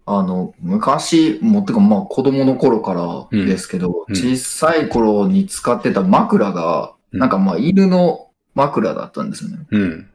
[0.04, 2.92] あの、昔、もってか、まあ、子供の頃か
[3.30, 9.66] らですけど、うん小さい頃に使ってた枕が、うんなんかまあ、犬の枕だったんですよね。
[9.70, 10.10] うん。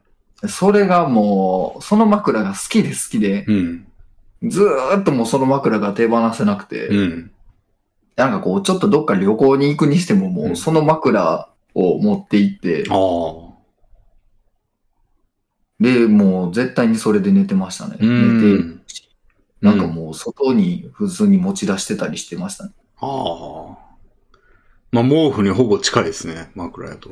[0.47, 3.87] それがもう、その枕が好きで好きで、うん。
[4.43, 7.31] ずーっともうその枕が手放せなくて、うん。
[8.15, 12.85] なんかこう、ちょっとどっか旅行に行くにしても、もうその枕を持って行って。
[15.79, 17.97] で、もう絶対にそれで寝てましたね。
[17.99, 18.81] う寝て、ん。
[19.61, 22.71] なんかもう外に普通に持ち出してたりしてましたね。
[22.97, 23.77] ああ。
[24.91, 26.51] まあ毛布にほぼ近いですね。
[26.55, 27.09] 枕やと。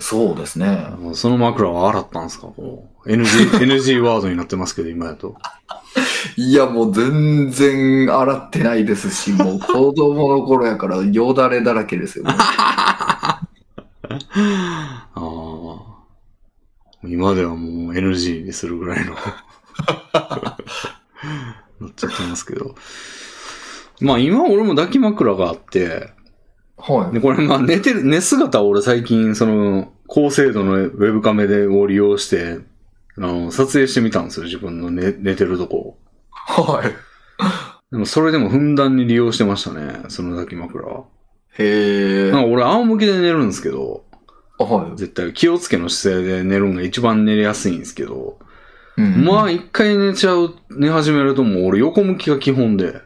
[0.00, 0.86] そうですね。
[1.14, 2.46] その枕は洗ったんですか？
[2.48, 5.36] こう ?NG、NG ワードになってますけど、今やと。
[6.36, 12.34] いや、もう全然洗ってないですし、もう子供の頃やからよだれだらけですよ、ね。
[12.38, 13.48] あ
[15.14, 15.78] あ。
[17.04, 19.14] 今ではもう NG にするぐらいの
[21.80, 22.74] なっちゃってますけど。
[24.00, 26.12] まあ今俺も抱き枕があって、
[26.78, 27.14] はい。
[27.14, 32.58] で、これまあ寝てる、寝姿を俺最近その高精度のウェブカメでを利用して、
[33.16, 35.98] あの、撮影してみたんですよ、自分の寝寝てるとこを。
[36.62, 36.92] はい。
[37.90, 41.04] でもそれでもふんだんに利用してましたね、その抱き枕は。
[41.58, 42.30] へえ。
[42.30, 44.04] なんか俺仰向けで寝るんですけど、
[44.58, 44.96] はい。
[44.96, 48.38] 絶対気をつけの姿勢で寝るのが一番寝れやすいんですけど、
[48.96, 53.00] うんまあ一回寝ちゃう、寝始めるともう俺横向きが基本で、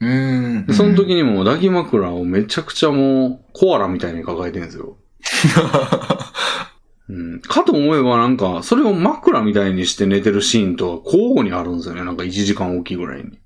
[0.00, 0.72] うんで。
[0.74, 4.96] その時にもう抱き枕をめちゃくちゃもうコアラみたいに抱えてるんですよ。
[7.08, 7.40] うん。
[7.40, 12.04] かと思えばなんか、それを枕みたいにして寝てるシーンとは交互にあるんですよね。
[12.04, 13.38] なんか1時間おきぐらいに。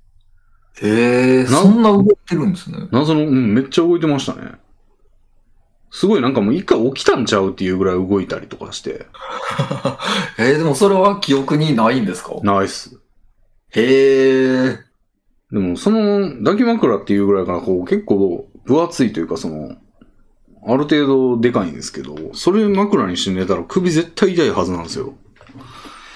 [0.81, 2.77] へえ、そんな動いてるんですね。
[2.91, 4.53] 謎の、うん、めっちゃ動いてましたね。
[5.91, 9.05] すごいなんかもう一回起きたんちゃうっていうぐらい動いたりとかして。
[10.39, 12.31] えー、でもそれは記憶にないんですか？
[12.41, 12.99] ナイス。
[13.69, 14.79] へえ。
[15.53, 19.75] でも、その抱き枕っていうぐらいから、こう、結構分厚いというか、その、
[20.65, 25.13] ある程度でかいんですけど、それ枕にして寝たら首絶対痛いはずなんですよ。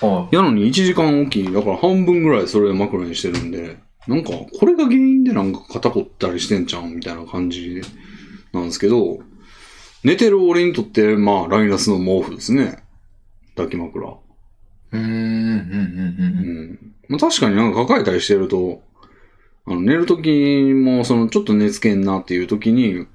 [0.02, 7.82] はやのに1時間おき、だから半分ぐらいそれ枕にしてるんで、なんか、これが原因でなんか肩凝ったりしてんちゃうんみたいな感じ
[8.54, 9.20] なんですけど、
[10.04, 12.80] 寝てる俺にとって、まあ、ライナスの毛布ですね。
[13.56, 14.18] 抱き枕。
[14.94, 15.60] うん、うん、うん。
[15.60, 16.96] うん。
[17.10, 18.82] まあ、確かになんか抱えたりしてると、
[19.68, 20.30] あの寝るとき
[20.74, 23.06] も、そのちょっと寝つけんなっていうときに、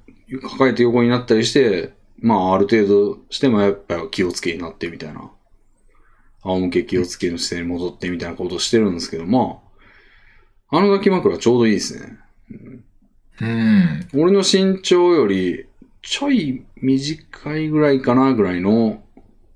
[0.42, 5.30] 抱えて横になったりして、まあある程度してもやっぱ気をつけになってみたいな。
[6.44, 9.60] 仰向け気をつけの姿勢に戻ってみたいなことをしてるんですけど、ま
[10.70, 12.18] あ、あの抱き枕ちょうどいいですね。
[13.40, 14.08] うん。
[14.14, 15.66] 俺の身長より
[16.02, 19.02] ちょい短いぐらいかなぐらいの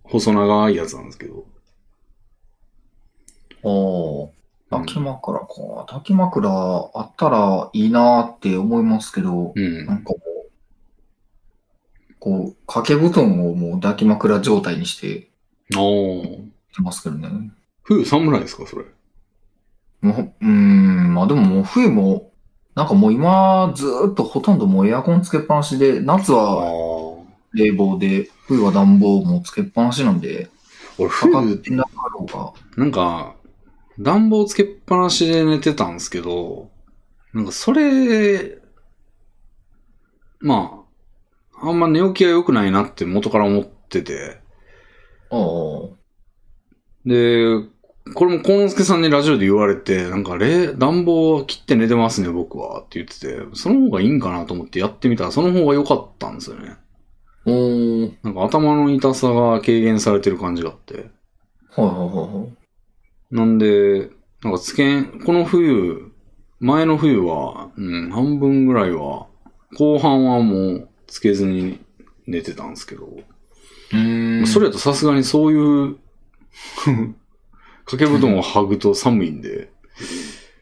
[0.05, 1.45] 細長いやつなんですけど。
[3.63, 4.36] おー。
[4.71, 5.47] 抱き枕か。
[5.87, 9.87] 抱き枕あったらいいなって思いますけど、うん。
[9.87, 10.21] なんかもう、
[12.19, 15.29] こう、掛け布団をもう抱き枕状態にして
[15.75, 16.83] ああ。
[16.83, 17.29] ますけどね。
[17.85, 18.85] 冬寒ないですかそれ？
[20.03, 22.33] もう、うーん、まあでももう冬も、
[22.75, 27.27] なんかもう今ずーっとほとんどもうエアコンつけっぱなしで、夏はあ。
[27.55, 30.51] 冷房で、冬は暖房もつけっぱなしなんで、
[30.99, 32.53] 俺、冬、てなかろうが。
[32.77, 33.36] なんか、
[33.99, 36.71] 暖房つけっぱなしで寝てたんですけど、
[37.33, 38.59] なんかそれ、
[40.41, 40.85] ま
[41.61, 44.41] あ、あんま寝起きが良くないなって元から思ってて、
[45.31, 45.97] ああ。
[47.05, 47.67] で、
[48.15, 56.77] これも幸之助さんにラジオで言われて、なんか、冷暖房切って寝てますね、僕は、って言ってて、その方がいいんかなと思ってやってみたら、その方が良かったんですよね。
[57.47, 58.15] おー。
[58.23, 60.95] なんか頭の痛さが軽減されてる感じがあって。
[60.95, 62.66] はいはいはいはい。
[63.31, 64.11] なんで、
[64.43, 66.13] なんかつけん、この冬、
[66.61, 69.27] 前の冬は、うん、半分ぐらいは、
[69.77, 71.81] 後半はもうつけずに
[72.27, 74.47] 寝てたんですけど、うーん。
[74.47, 75.97] それやとさすがにそういう、
[77.85, 79.71] 掛け布団を剥ぐと寒いんで、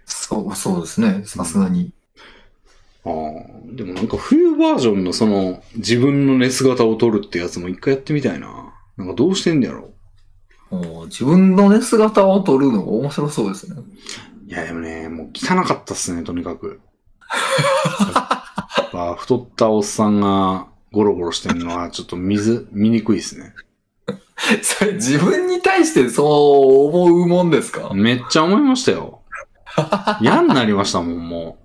[0.05, 1.23] そう、そうですね。
[1.25, 1.93] さすがに。
[3.05, 3.13] ああ、
[3.73, 8.75] でもなんか冬バージョンのその自分の寝姿を撮るってやつも一回やってみたいな。
[8.97, 9.94] なんかどうしてんだやろ
[11.07, 13.77] 自分のね、姿を撮るのが面白そうですね。
[14.47, 16.81] いやでもね、もう汚かったっすね、とにかく。
[18.79, 23.55] やっぱ太ったおっさんがゴロゴロしてるのはちょっと水、見にくいですね。
[24.63, 27.93] それ自分に対してそう思うもんですか？
[27.95, 29.23] めっちゃ思いましたよ。
[30.21, 31.59] 嫌になりましたもん、も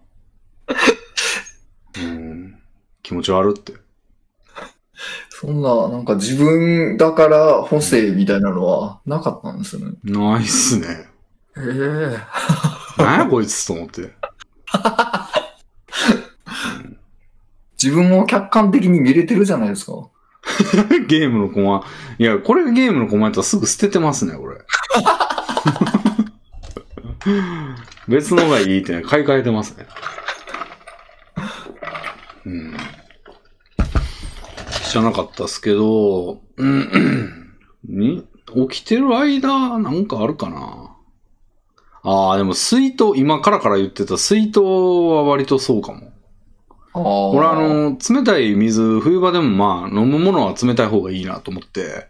[1.98, 2.02] う。
[2.02, 2.56] うん。
[3.04, 3.74] 気持ち悪って。
[5.40, 9.96] そんな、なんか自分だから補正みたいなのはなかったんですよね。
[10.04, 10.86] ないっすね。
[11.56, 12.18] へえ。
[13.02, 14.12] なんやこいつと思って。
[17.82, 20.10] 自分を客観的に見れてるじゃないですか。
[21.08, 21.86] ゲームのコマ。
[22.18, 24.58] いや、これがゲームのコマやったらすぐ捨ててますね、これ。
[28.10, 29.88] 別のがいいってね、買い替えてますね。
[32.46, 32.78] うん。
[34.90, 37.54] 知らなかったっすけど、うん、
[37.88, 38.28] に、
[38.70, 40.96] 起きてる間、なんかあるかな。
[42.02, 46.12] ああ、でも水筒、今からから言ってた水筒は割とそうかも。
[46.94, 47.30] ああ。
[47.30, 52.08] 俺あの、冷たい水、冬場でもまあ、飲むものは冷たい方がいいなと思って、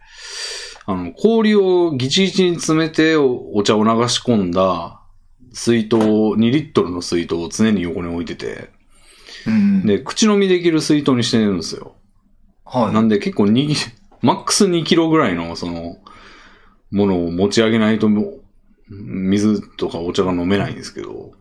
[0.85, 5.01] あの、氷をギチギチに詰めておお茶を流し込んだ
[5.53, 8.69] 水筒、2リットルの水筒を常に横に置いてて、
[9.45, 9.85] うん。
[9.85, 11.95] で、口飲みできる水筒にしてるんですよ。
[12.71, 12.93] はい。
[12.93, 13.75] なんで結構2、
[14.21, 15.97] マックス2キロぐらいの、その、
[16.91, 18.09] ものを持ち上げないと、
[18.89, 21.31] 水とかお茶が飲めないんですけど、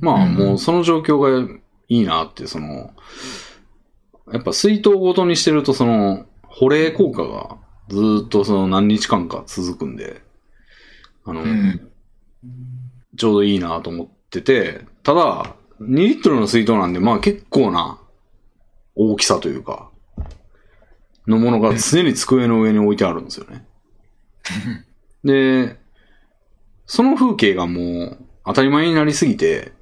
[0.00, 2.92] まあうんもうその状況がいいなって、その、
[4.32, 7.56] やっぱ水筒ごとにしてると、その、保冷効果が
[7.88, 10.22] ずーっとその何日間か続くんで、
[11.24, 11.90] あの、うん。
[13.16, 17.98] ちょうどいいなと思ってて、ただ、2リットルの水筒なんで、まあ結構な
[18.94, 19.90] 大きさというか、
[21.26, 23.66] のものが常に机の上に置いてあるんですよね。
[25.24, 25.78] で、
[26.86, 29.72] その風景がもう当たり前になりすぎて、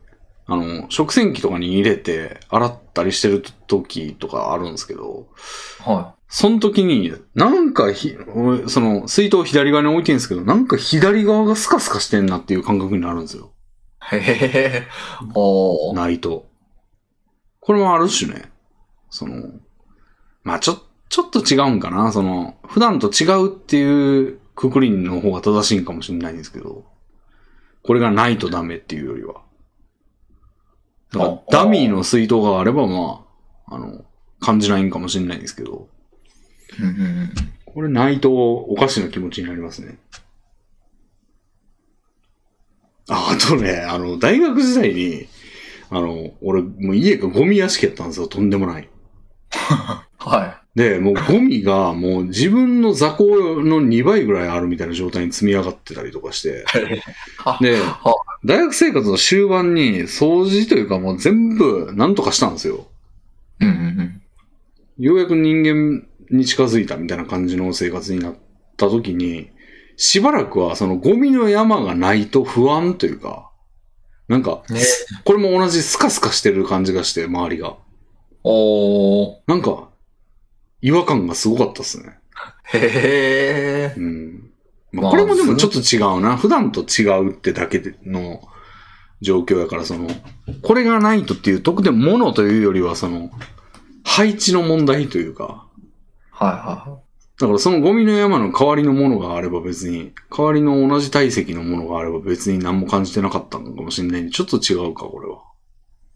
[0.47, 5.29] あの、食洗機とかに入れて洗ったりしてる時とかあるんですけど、
[5.81, 13.53] はその時に、なんかひ、俺その、水筒左側に置いてるんですけど、なんか左側がスカスカしてんなっていう感覚になるんですよ。
[14.12, 14.17] い。
[14.17, 14.87] へへへ。
[15.35, 15.95] おー。
[15.95, 16.47] ないと。
[17.61, 18.51] これもある種ね、
[19.11, 19.51] その、
[20.43, 22.10] まあちょ、ちょっと違うんかな？
[22.10, 26.86] その、普段と違うっていうくくりの方が正しいんかもしれないんですけど、
[27.82, 29.42] これがないとダメっていうよりは。
[31.12, 33.26] だからあダミーの水筒があればま
[33.66, 34.07] あ、あの、
[34.41, 35.86] 感じないんかもしれないんですけど、
[36.81, 37.32] うんうんうん。
[37.66, 39.99] これないとおかしな気持ちになりますね。
[43.10, 45.28] あ、あとね、あの、大学時代に、
[45.91, 48.89] あの、俺、もう家がゴミ屋敷やったんですよ、とんでもない。
[50.16, 56.65] はで、もうゴミがもう自分の雑魚の2倍ぐらいあるみたいな状態に積み上がってたりとかして。
[57.60, 58.01] では、
[58.44, 62.86] 大学生活の終盤に掃除というかもう全部なんとかしたんですよ。
[63.60, 64.23] うんうんうん。
[64.99, 68.36] ようやく人間に近づいたみたいな感じの生活になっ
[68.78, 69.51] た時に、
[69.97, 73.51] しばらくはそのゴミの山がないと不安というか、
[74.28, 74.81] なんか、ね
[75.25, 77.76] これも同じスカスカしてる感じがして、周りが。
[78.44, 79.36] おー。
[79.47, 79.91] なんか、
[80.83, 82.19] 違和感がすごかったっすね。
[82.65, 83.99] へー。
[83.99, 84.51] うん。
[84.93, 86.36] まあ、まあこれもでもちょっと違うな。
[86.36, 88.43] 普段と違うってだけでの
[89.20, 90.09] 状況やから、その、
[90.62, 93.31] これがないとっていう、特典物というよりは、その、
[94.05, 95.67] 配置の問題というか、
[96.33, 96.99] はいは
[97.39, 105.35] だからそのゴミの山の代わりのものがあれば別に、代わりの同じ体積のものがあれば別に何も感じてなかったのかもしれないんで、ちょっと違うか、これは。
[105.35, 105.39] い。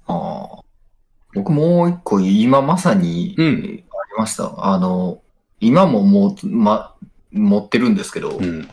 [0.06, 0.64] ああ。
[1.34, 3.84] 僕もう一個今まさに、うん
[4.16, 4.64] ました。
[4.64, 5.20] あの、
[5.60, 6.94] 今ももう、ま、
[7.32, 8.68] 持ってるんですけど、うん。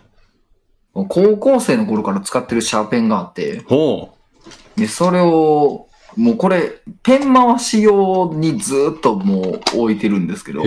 [0.93, 4.15] 高校生の頃から使ってるシャーペンがあって、ほ
[4.75, 10.63] で、それを、もうこれ、ペン回し用にずっともう置いてるんですけど。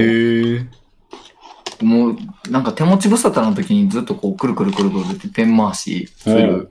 [1.82, 2.16] もう
[2.50, 6.70] なんか手持ち無沙汰の時にずっとこうくるくるくるくるってペン回しする、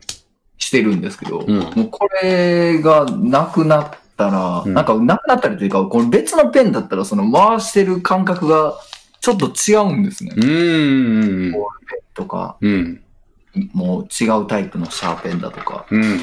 [0.58, 8.76] してるんですけど、うんもうこれがなくなったら、うんなんかなくなったりというか、これ別のペンだったらその回してる感覚が
[9.22, 10.34] ちょっと違うんですね。
[10.36, 11.54] うーん。
[12.14, 13.02] とか、うん。
[13.74, 15.86] もう違うタイプのシャーペンだとか。
[15.90, 16.20] うん。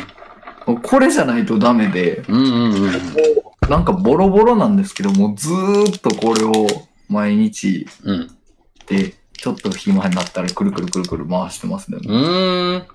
[0.83, 2.93] これじゃないとダメで、うんうんうん。
[3.69, 6.67] なんかボロボロなんですけど、もうずーっとこれを
[7.09, 8.31] 毎日うん。
[8.87, 11.99] で、ちょっと暇になったらくるくるくるくる回してますね。
[12.01, 12.87] うーん。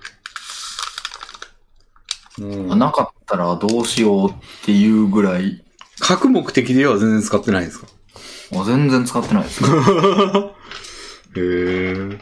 [2.40, 2.78] うん。
[2.78, 4.34] なかったらどうしようっ
[4.64, 5.64] ていうぐらい、
[6.00, 7.86] 各目的では全然使ってないんですか？
[8.52, 9.62] もう全然使ってないです。
[9.66, 9.68] へ
[11.36, 12.18] え。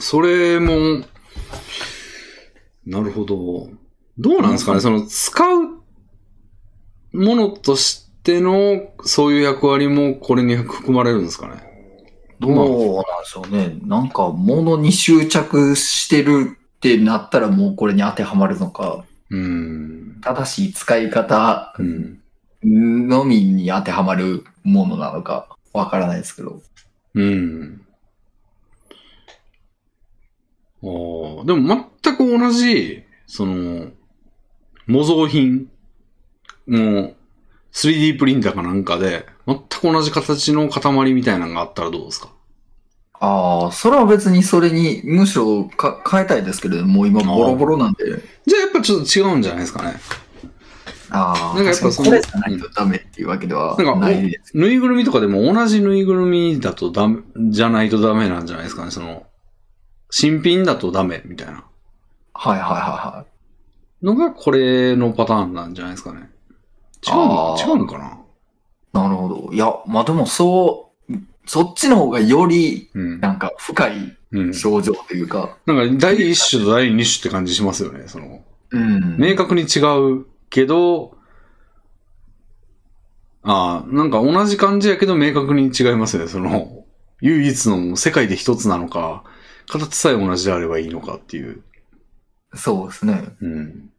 [0.00, 1.04] それも、
[2.86, 3.68] なるほど。
[4.18, 4.80] どうなんですかね？
[4.80, 5.58] その、使う
[7.12, 11.62] ものとしての、そういう役割もこれに含まれるんですかね？
[12.40, 12.72] どうなんで
[13.24, 13.76] しょうね。
[13.84, 20.20] なんか、物に執着してるってなったらもうこれに当てはまるのか、うーん。
[20.22, 22.22] 正しい使い方うん。
[22.64, 26.62] のみに当てはまるものなのか、わからないですけど。
[27.14, 27.82] うん。
[30.82, 33.90] ああ、でも全く同じ、その、
[34.86, 35.70] 模造品
[36.66, 37.16] もう
[37.72, 42.30] 3D プリンターかなんかで、全く同じ形の塊みたいなのがあったらどうですか？
[43.20, 48.06] ああ、それは別にそれに、むしろか変えたいですけど、もう今ボロボロなんで。
[48.46, 49.94] じゃあやっぱちょっと違うんじゃないですかね。
[51.10, 54.56] ああ、なんかやっぱそのれじゃないとダメっていうわけではなんかないです。
[54.56, 57.18] ぬいぐるみとかでも同じぬいぐるみだとダメ、
[57.50, 58.90] じゃないとダメなんじゃないですかね。
[58.90, 59.26] その、
[60.10, 61.64] 新品だとダメみたいな
[62.32, 63.26] はいはいはいは
[64.02, 64.06] い。
[64.06, 66.30] のがこれのパターンなんじゃないですかね。
[67.06, 68.18] 違う違うのかな
[69.02, 69.52] なるほど。
[69.52, 70.89] いや、まあでもそう、
[71.52, 73.18] そっちの方がより、うん。
[73.18, 74.54] なんか深いうん。
[74.54, 78.04] 症状というか、なんか、第一種と第二種って感じしますよね。
[78.06, 79.16] その、うん。
[79.18, 79.80] 明確に違
[80.20, 81.18] うけど、
[83.42, 86.28] ああ、なんか同じ感じやけど明確に違いますよね。
[86.28, 86.84] その、
[87.20, 89.24] 唯一の世界で一つなのか、
[89.68, 91.64] 形さえ同じであればいいのかっていう。
[92.54, 93.24] そうですね。
[93.40, 93.90] うん。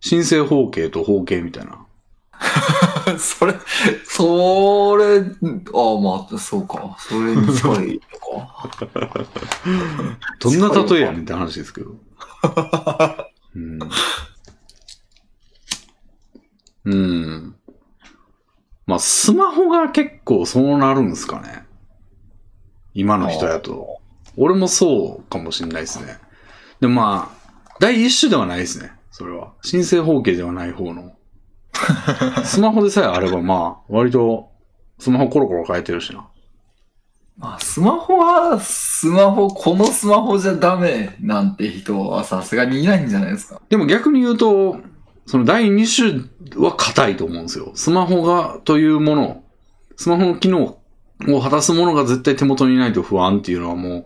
[0.00, 1.86] 新生方形と方形みたいな。
[3.18, 3.54] それ、
[4.04, 6.96] それ、ああ、まあ、そうか。
[6.98, 8.70] それに近いのか。
[10.40, 11.96] どんな例えやねんって話ですけど。
[13.56, 13.78] うん。
[16.84, 17.56] うん。
[18.86, 21.66] まあ、スマホが結構そうなるんすかね。
[22.94, 23.98] 今の人やと。
[24.36, 26.18] 俺もそうかもしんないですね。
[26.80, 28.92] でもまあ、第一種ではないですね。
[29.10, 29.52] それは。
[29.62, 31.17] 新生方形ではない方の。
[32.44, 34.50] スマホでさえあればまあ、割と、
[34.98, 36.26] スマホコロコロ変えてるしな。
[37.36, 43.60] まあ、スマホは、スマホ、このスマホじゃダメなんて人はさすがにいないんじゃないですか。
[43.68, 44.78] でも逆に言うと、
[45.26, 47.70] その第2種は硬いと思うんですよ。
[47.74, 49.44] スマホが、というもの、
[49.96, 50.78] スマホの機能
[51.28, 54.04] を果たすものが絶対手元にないと不安っていうのはもう、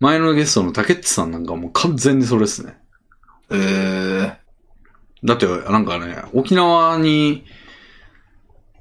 [0.00, 2.78] 前のゲストの竹内さんなんかもう完全にそれですね。
[3.50, 4.47] ええ
[5.24, 7.44] だって、なんかね、沖縄に、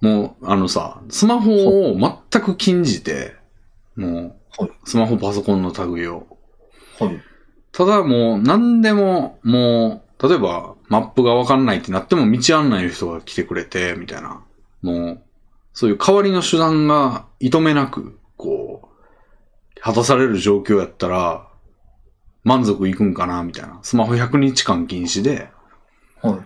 [0.01, 1.51] もう、あのさ、スマホ
[1.91, 1.97] を
[2.31, 3.35] 全く禁じて、
[3.95, 6.27] もはいうスマホパソコンの類を。
[6.99, 7.21] はい。
[7.71, 14.43] ただもう何でももう、例えばマップがわかんないってなっても道案内の人が来てくれて、みたいな。
[14.81, 15.21] もう、
[15.73, 18.89] そういう代わりの手段がいとめなく、こ
[19.75, 21.47] う、果たされる状況やったら、
[22.43, 23.79] 満足いくんかな、みたいな。
[23.83, 25.49] スマホ100日間禁止で、
[26.21, 26.39] はい。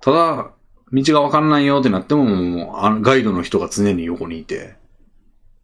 [0.00, 0.50] ただ、
[0.92, 4.76] 道がわかんないよってなっても、もう、あのガイドの人が常に横にいて、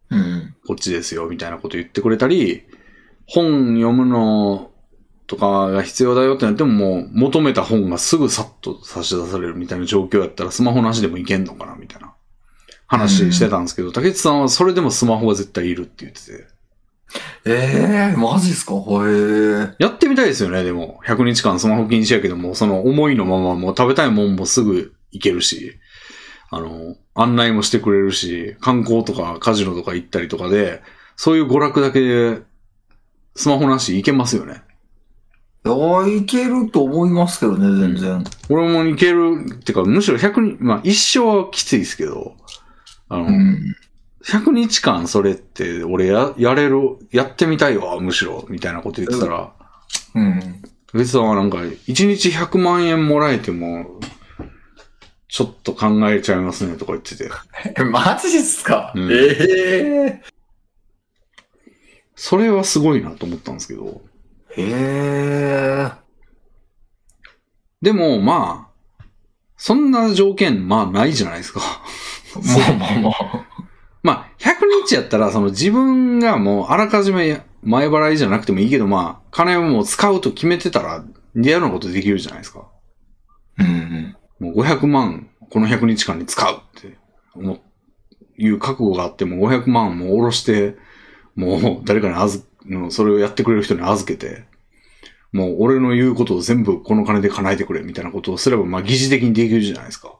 [0.09, 0.55] うん。
[0.67, 2.63] こっちですよ、みたいなこと言ってくれたり、
[3.27, 4.71] 本読むの
[5.27, 12.13] とかが必要だよってなっても、もう求めた本がすぐさっと差し出されるみたいな状況やったら、スマホなしでもいけんのかな、みたいな
[12.87, 16.58] 話してたんですけど、竹内さんはそれでもスマホが絶対いるって言ってて。
[17.45, 18.73] ええマジっすか？
[18.75, 19.75] へえ。
[19.79, 20.99] やってみたいですよね、でも。
[21.05, 25.77] 100日間スマホ禁止やけども、その思いのままもう食べたいもんもすぐ行けるし、
[26.51, 30.81] あの、案内もしてくれるし、観光とかカジノとか行ったりとかで、
[31.15, 32.41] そういう娯楽だけで、
[33.35, 34.61] スマホなし行けますよね。
[35.65, 38.23] いや、いけると思いますけどね、全然。
[38.49, 42.35] 俺も行ける、ってか、むしろ100日、まあ一生はきついですけど、
[43.09, 43.75] あの、うん。
[44.25, 49.53] 100日間それって俺や、やれる、やってみたいわ、むしろ、みたいなこと言ってたら、
[50.15, 50.61] うん。
[50.93, 53.99] 別さんはなんか、1日100万円もらえても、
[55.27, 57.29] ちょっと考えちゃいますねとか言ってて。
[57.77, 60.21] え、 マジっすか、うんええ
[62.15, 64.01] それはすごいなと思ったんですけど。
[64.57, 65.91] へえ。
[67.81, 69.05] でも、まあ、
[69.55, 71.61] そんな条件、まあないじゃないですか。
[72.35, 73.48] まあまあまあ。
[74.43, 81.03] まあ、100日やったら、その自分がもうあらかじめ前払いじゃなくてもいいけど、まあ、金をもう使うと決めてたら、
[81.35, 82.67] 似合うようなことできるじゃないですか。
[83.59, 84.15] うん。
[84.39, 86.97] もう500万、この100日間に使うって
[87.35, 87.61] 思う、
[88.37, 90.77] いう覚悟があって、もう500万もう下ろして、
[91.35, 94.45] もう誰かに預の、それをやってくれる人に預けて、
[95.31, 100.19] もう俺の言うことを全部この金で叶えてくれみたいなことをすれば、まあ疑似的にできるじゃないですか。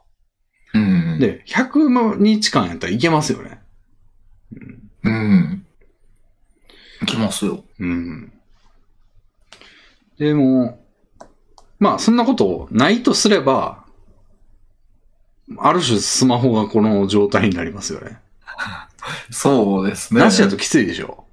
[0.74, 3.59] うん。、で、100日間やったらいけますよね。
[5.04, 5.66] うん。
[7.02, 7.64] いきますよ。
[7.80, 8.34] うん。
[10.18, 10.84] でも、
[11.80, 13.86] まあそんなことないとすれば、
[15.58, 18.20] ある種スマホがこの状態になりますよね。
[19.32, 20.20] そうですね。
[20.20, 21.26] なしだときついでしょ？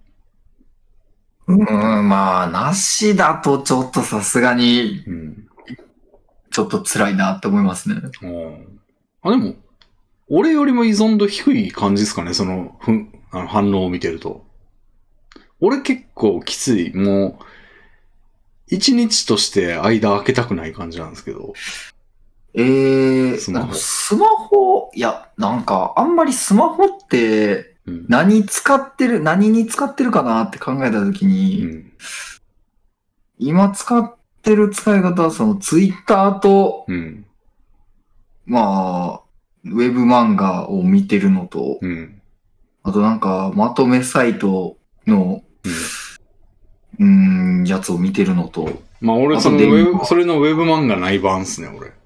[1.48, 5.48] うん、まあ、なしだとちょっとさすがに、うん。
[6.50, 8.00] ちょっと辛いなって思いますね。
[8.22, 8.80] うん
[9.22, 9.54] あ、でも、
[10.28, 14.44] 俺よりも依存度低い感じですかね、その、ふん、あの反応を見てると。
[15.60, 16.92] 俺結構きつい。
[16.94, 17.44] もう、
[18.68, 21.54] 一日として間開けたくない感じなんですけど。
[22.54, 28.06] ええスマホスマホ、いや、なんか、あんまりスマホって、うん。
[28.08, 31.92] 何使ってる、何に使ってるかなって考えたときうに、ん。
[33.38, 37.26] 今使ってる使い方は、そのツイッターと、うん。
[38.46, 39.25] まあ、
[39.72, 42.22] ウェブ漫画を見てるのと、うん。
[42.82, 45.42] あとなんか、まとめサイトの、
[46.98, 47.62] うん。
[47.62, 48.68] ん、やつを見てるのと、
[49.00, 51.88] まあ俺、そのそれのウェブ漫画ない版っすね、俺。
[51.88, 51.96] だか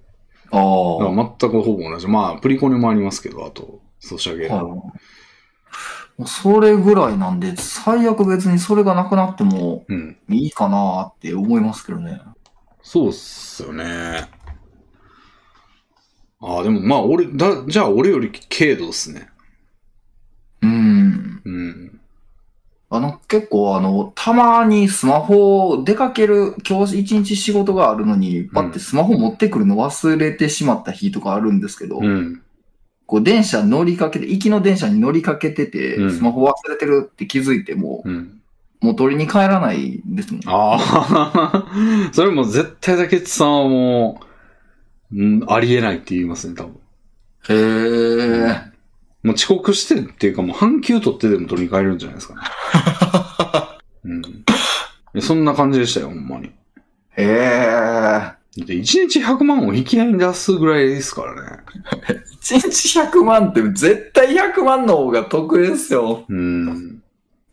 [0.53, 2.09] ああ、ら全くほぼ同じ。
[2.09, 4.51] まあ、プリコネもありますけど、あと、ソシャゲ。
[6.27, 10.17] それぐらいなんで、最悪別にそれがなくなってもうん。
[10.29, 12.21] いいかなって思いますけどね。
[12.83, 14.29] そうっすよね。
[16.41, 19.28] ああ、でもまあ俺、だ、じゃあ俺より軽度っすね。
[20.62, 21.43] うん。
[21.44, 22.01] うん。
[22.89, 32.43] あの、結構あの、たまにスマホ出かける、今日一日仕事があるのに、パッてスマホ持ってくるの忘れてしまった日とかあるんですけど、うん。
[33.07, 38.41] こう電車乗りかけて、行きの電車に乗りかけてて、うんスマホ忘れてるって気づいても、うん。
[38.81, 40.43] もう取りに帰らないですもん。
[40.47, 44.30] ああ、 それも絶対だけさんはもう、
[45.13, 46.81] うん、ありえないって言いますね、多分。
[47.49, 47.55] へ
[48.49, 48.71] え。
[49.23, 52.41] もう遅刻してっていうかもう半休取ってでも取りに帰れるんじゃないですかね。
[55.15, 55.21] うん。
[55.23, 56.47] そんな感じでしたよ、ほんまに。
[56.47, 56.53] へ
[57.19, 58.33] え。
[58.57, 61.59] で、1日100万を引き合いに出すぐらいですからね。
[62.43, 66.25] 1日100万って絶対100万の方が得ですよ。
[66.29, 67.03] うん。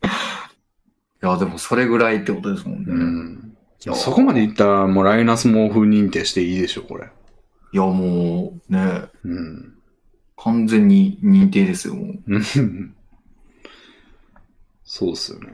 [0.04, 2.86] いや、でもそれぐらいってことですもんね。
[2.88, 3.58] うん。
[3.96, 7.10] そこまでいったらもうライナス毛布認定していいでしょ、これ。
[7.74, 9.74] いや、もう、ね、うん。
[10.38, 12.36] 完全に認定ですよ、もう。
[12.36, 12.96] う ん
[14.84, 15.50] そうっすよね。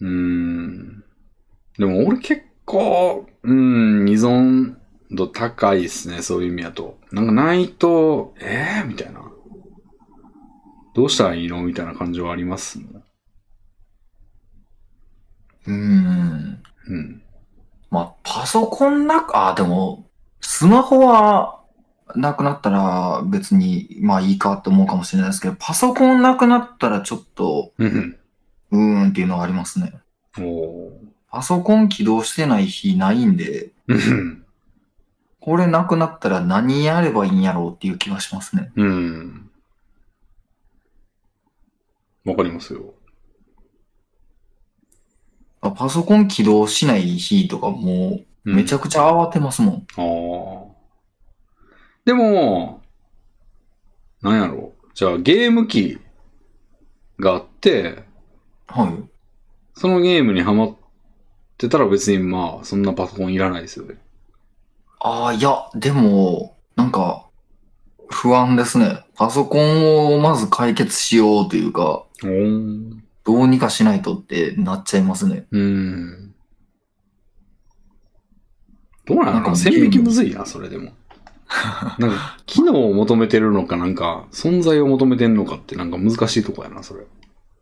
[0.00, 1.04] うーん。
[1.78, 4.76] でも俺結構、うん、依存
[5.10, 6.98] 度高いっすね、そういう意味だと。
[7.12, 9.30] なんかないと、ええー、みたいな。
[10.94, 11.62] どうしたらいいの？
[11.62, 13.04] みたいな感じはありますもん。
[15.66, 16.62] うーん。
[16.88, 17.19] うん。
[17.90, 20.06] まあ、パソコンなく、あ、でも、
[20.40, 21.60] スマホは
[22.16, 28.16] なくなったら別に、まあいいかって思うかもしれないですけど、パソコンなくなったらちょっと、うん。
[28.72, 29.94] うーんっていうのはありますね。
[31.30, 34.44] パソコン起動してない日ないんで、うん。
[35.40, 38.72] これなくなったら何やればいいんやろうっていう気がしますね。
[38.76, 39.50] うん。
[42.24, 42.94] わかりますよ。
[45.60, 49.86] あパソコン起動しない日とかもうめちゃ、ゃくちゃ慌てますもん。
[49.96, 50.70] ああ。
[52.04, 52.82] でも、
[54.22, 54.88] なんやろう。
[54.94, 55.98] じゃあゲーム機
[57.18, 58.04] があって、
[58.66, 59.10] はい。
[59.74, 60.76] そのゲームにハマっ
[61.58, 63.96] てたら別にまあ、そんなパソコンいらないですよね。
[65.00, 67.26] ああ、いや、でも、なんか、
[68.08, 69.04] 不安ですね。
[69.14, 72.04] パソコンをまず解決しようというか、
[73.30, 75.46] どうにかしないとってなっちゃいますね。
[75.52, 76.34] うん。
[79.06, 80.90] どうななんかの線引きむずいな、それでも。
[82.00, 87.06] なんか、機能を求めてるのか、なんか、存在を求めてんのかって、なんか難しいとこやな、それ。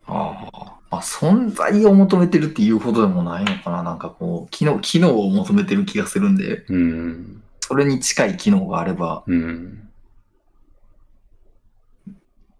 [0.06, 0.72] ああ。
[0.90, 3.82] まあ、存在を求めてるっていうほどでもないのかな。
[3.82, 7.42] なんかこう、機能、機能を求めてる気がするんで、うん。
[7.60, 9.87] それに近い機能があれば、うん。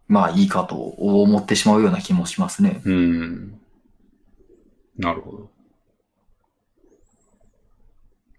[0.09, 2.81] まあいいかと思ってしまうような気もしますね。
[2.85, 3.61] うん。
[4.97, 5.51] なるほど。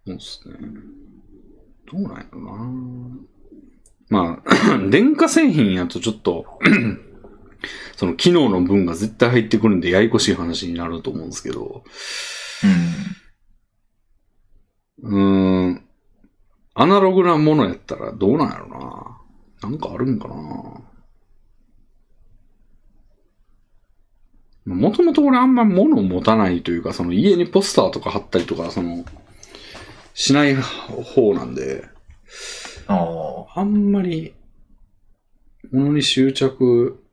[0.05, 0.55] そうっすね。
[1.91, 3.29] どうなんやろな。
[4.09, 6.59] まあ、 電化製品やとちょっと、
[7.95, 11.83] その機能の分が絶対入ってくるんでややこしい話になると思うんですけど、
[15.03, 15.11] うん。
[15.11, 15.83] うーん、
[16.73, 19.21] アナログなものやったらどうなんやろな。
[19.61, 20.88] なんかあるんかな。
[24.75, 29.03] もともと俺あんま物を持たないというか、その家にポスターとか貼ったりとか、その、
[30.13, 31.87] しない方なんで、
[32.87, 33.59] ああ。
[33.61, 34.33] あんまり、
[35.71, 37.03] 物に執着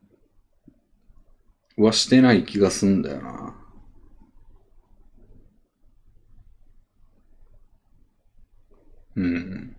[1.76, 3.54] はしてない気がすんだよな。
[9.16, 9.76] うん。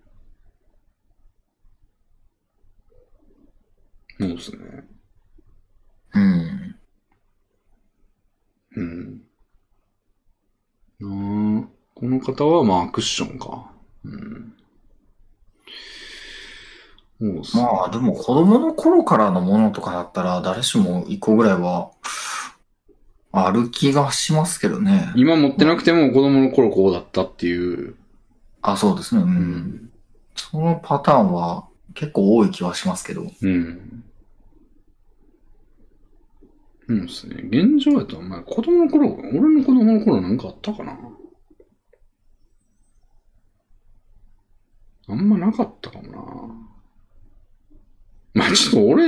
[4.20, 4.58] そうですね。
[6.14, 6.77] うん。
[8.78, 9.22] うん。
[11.02, 13.72] あーこの方はまあクッションか。
[14.04, 14.54] うん。
[17.20, 17.64] そうっすね。
[17.64, 21.92] まあでも子供の頃からのものとかだったら誰しも一個ぐらいは
[23.32, 25.12] ある気がしますけどね。
[25.16, 27.96] 今持ってなくても子供の頃こうだったっていう。
[28.62, 29.22] あ、そうですね。
[29.22, 29.30] うん。
[29.30, 29.92] うん。
[30.36, 33.24] そのパターンは結構多い気はしますけど。
[33.42, 34.04] うん。
[36.88, 37.36] うんですね。
[37.50, 40.98] 現状やと、まあ子供の頃、俺の子供の頃なんかあったかな
[45.10, 46.04] あんまなかったかも
[48.34, 48.42] な。
[48.44, 49.06] まあちょっと俺、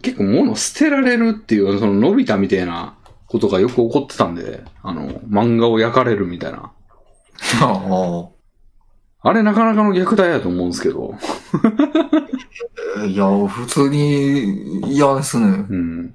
[0.00, 6.72] 結構物捨てられるっていう、その伸びたみたいなことがよく起こってたんで、あの、漫画を焼かれるみたいな。
[7.60, 8.28] あ
[9.26, 11.14] あれなかなかの虐待やと思うんですけど。
[13.08, 15.46] いや、普通に嫌ですね。
[15.68, 16.14] うん。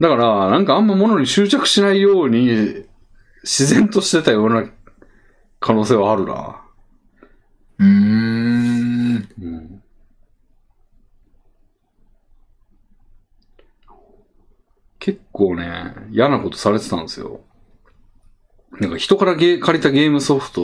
[0.00, 2.86] だから、なんかあんま物に執着しないように、
[3.42, 4.64] 自然としてたような
[5.60, 6.62] 可能性はあるな。
[7.78, 9.28] うーん。
[9.40, 9.82] うん。
[14.98, 17.40] 結構ね、嫌なことされてたんですよ。
[18.78, 20.62] なんか人からゲー借りたゲームソフト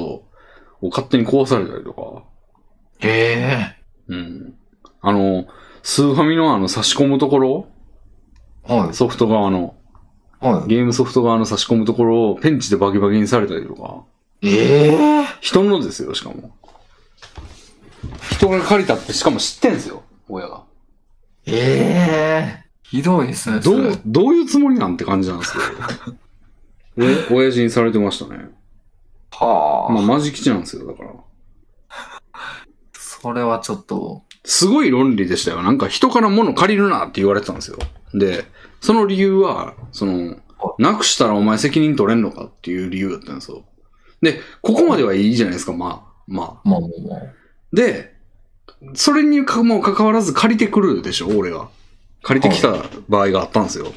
[0.80, 2.24] を勝手に壊されたりとか。
[3.00, 3.76] へえ。
[4.08, 4.54] うん。
[5.00, 5.46] あの、
[5.82, 7.68] スーファミのあの差し込むところ、
[8.68, 8.94] はい。
[8.94, 9.76] ソフト側の、
[10.40, 10.68] はい。
[10.68, 14.04] ゲームソフト側の差し込むところをペンチでバキバキにされたりとか。
[14.42, 16.54] ええ人のですよ、しかも。
[18.30, 20.62] 人が借りたって、しかも知ってんすよ、親が。
[21.46, 23.60] ええひどいですね。
[23.60, 26.16] どう、どういうつもりなんて感じなんですけど。
[27.34, 28.50] お親父にされてましたね。
[29.32, 31.10] はあ、まあ、マジ吉なんですよ、だから。
[32.94, 35.62] それはちょっと、すごい論理でしたよ。
[35.62, 37.78] なんか人から物借りるなって言われてたんですよ。
[38.14, 38.44] で、
[38.80, 40.36] その理由は、その、
[40.78, 43.64] なくしたらお前責任取れんのかっていう理由だったんですよ。
[44.22, 46.68] で、ここまではいいじゃないですか、まあ、まあ。
[46.68, 47.20] まあまあまあ。
[47.72, 48.14] で、
[48.94, 51.68] それにかも関わらず借りてくるでしょ、俺が。
[52.22, 53.92] 借りてきた場合があったんですよ。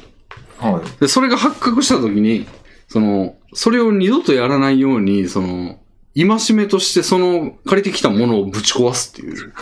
[0.58, 1.00] はい。
[1.00, 2.46] で、それが発覚した時に、
[2.88, 5.80] その、それを二度とやらないように、その、
[6.16, 9.52] 戒めとしてその借りてきたものをぶち壊すっていう。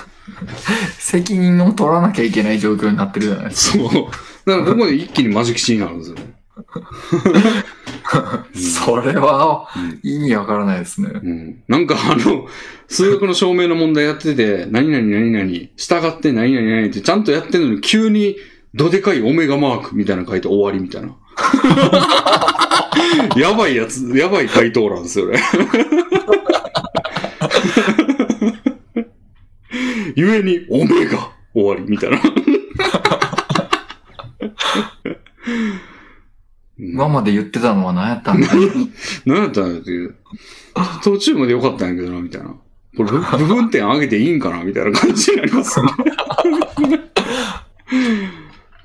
[0.98, 3.88] 責任を取らなきゃいけない状況になってるじゃないですそう。
[4.48, 6.38] だからここで一気にマジ吉になるんですよね。
[8.02, 8.46] か。
[8.54, 11.10] それはうん意味わからないですね。
[11.12, 11.62] うん。
[11.68, 12.46] なんかあの、
[12.88, 15.46] 数学の証明の問題やってて、何々何々、
[15.76, 18.36] 従って何々何々ってちゃんとやってんのに急に
[18.74, 21.14] どでかいオメガマークみたいなの書いて終わりみたいな。
[23.36, 25.40] やばいやつ、やばい回答なんですよね。
[30.16, 32.20] ゆえ に、オメガ終わりみたいな。
[36.78, 38.48] 今まで言ってたのは何やったんだ？
[39.26, 40.14] 何やったんだっていう。
[41.02, 42.54] 途中まで良かったんやけどな、みたいな。
[42.96, 45.92] これ、部 部分点上げていいんかなみたいな感じになりますよね。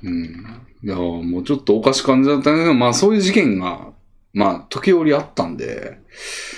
[0.02, 0.44] うん。
[0.82, 3.92] いや、もうちょっとおかし感じだったんだけど、まあそういう事件が、
[4.32, 5.98] まあ時折あったんで、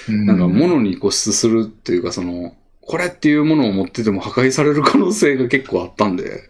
[0.08, 6.48] なんか物に固執するっていうか、その、これっていうものを持ってても破壊される可能性が結構あったんで、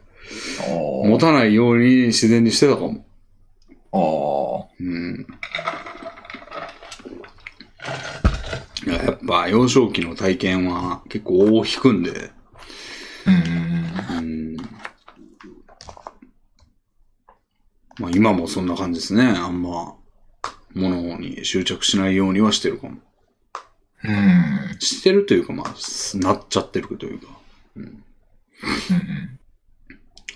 [0.62, 3.05] 持たないように自然にしてたかも。
[3.93, 4.68] ああ。
[4.81, 5.26] うん。
[8.86, 12.31] いや、やっぱ幼少期の体験は結構大引くんで、
[13.26, 14.17] うん。
[14.18, 14.57] うん。
[17.99, 19.25] まあ今もそんな感じですね。
[19.25, 19.97] あんま、
[20.75, 22.99] 物に執着しないようにはしてるかも。
[24.05, 24.76] うん。
[24.78, 27.26] してるというか、まあ、すなっちゃってるというか、
[27.76, 28.05] うん、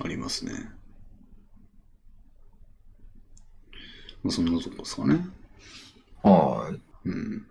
[0.02, 0.52] ありますね。
[4.22, 5.26] まあそんなとこですかね。
[6.22, 7.08] はい。
[7.08, 7.46] うん。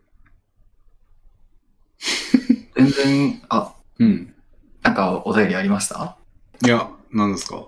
[2.75, 4.33] 全然、あ、うん。
[4.81, 6.17] なんかお便りありました？
[6.63, 7.67] いや、何ですか？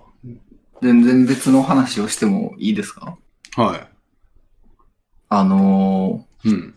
[0.82, 3.18] 全然別の話をしてもいいですか？
[3.56, 3.88] は
[5.28, 6.48] あのい。
[6.50, 6.74] うん。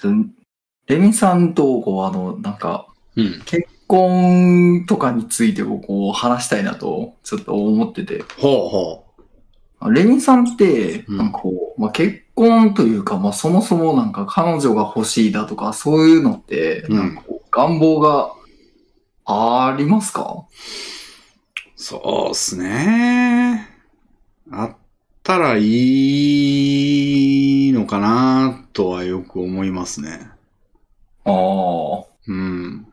[0.00, 0.28] ー、
[0.86, 2.86] レミさんと、こう、あの、なんか、
[3.16, 3.42] うん。
[3.46, 8.24] 結婚とかについてをこう話したいなと、ちょっと思ってて。
[8.38, 9.04] ほうほ
[9.90, 18.32] レミさんって、うんなんかこう、まあ、結婚というか、まあ、そもそもなんか彼女が欲しいだとか、そういうのって、うんなんかこう願望が
[19.26, 20.46] ありますか？
[20.46, 20.52] う。
[21.76, 23.68] そうっすね。
[24.50, 24.76] あっ
[25.22, 25.62] たらい
[27.68, 30.28] いのかなとはよく思いますね。
[31.24, 32.04] ああ。
[32.26, 32.83] うん。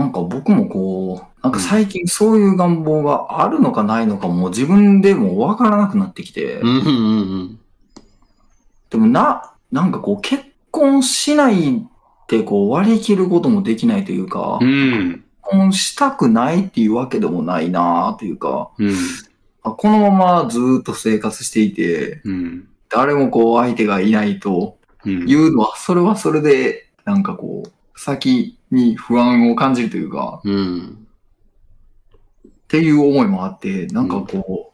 [0.00, 6.90] なんか僕もこう、なんか最近そういう願望があるのかないのかもう自分でもわからなくなってきて、うんうんう
[7.44, 7.60] ん
[8.90, 11.82] でもな、なんかこう結婚しないっ
[12.26, 15.24] てこう割り切ることもできないというか、う結ん。
[15.42, 18.92] 婚したくないっていうわけでもないなというか、うん。
[19.62, 22.68] あこのままずーっと生活していて、うん。
[22.88, 25.28] 誰もこう相手がいないとうん。
[25.28, 31.06] いうのは、それはそれで、なんかこう、先に不安を感じるというか、うん。
[32.46, 34.72] っていう思いもあって、なんかこ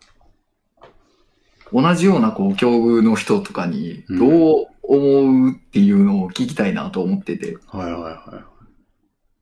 [1.72, 7.58] う、同じようなこう境遇の人とかにうんどう思うっていうのを聞きたいなと思ってて。
[7.66, 8.44] はいはいは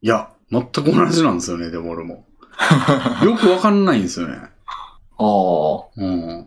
[0.02, 0.06] い。
[0.06, 2.26] いや、全く同じなんですよね、でも俺も。
[3.24, 4.36] よくわかんないんですよね。
[4.36, 4.48] あ
[5.18, 6.46] あ、うん。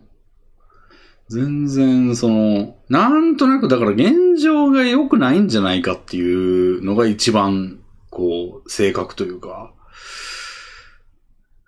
[1.28, 7.78] 全然、その、なんとなく、だから現状が良くないんじゃないかっていうのが一番、
[8.18, 9.72] こう、性格というか、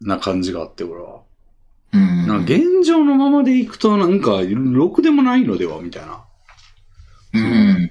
[0.00, 1.22] な感じがあって、俺は。
[1.92, 2.26] うん。
[2.26, 6.24] なんか現状のままでいくと、なんか、ろくでもないのでは、みたいな。
[7.34, 7.90] うん。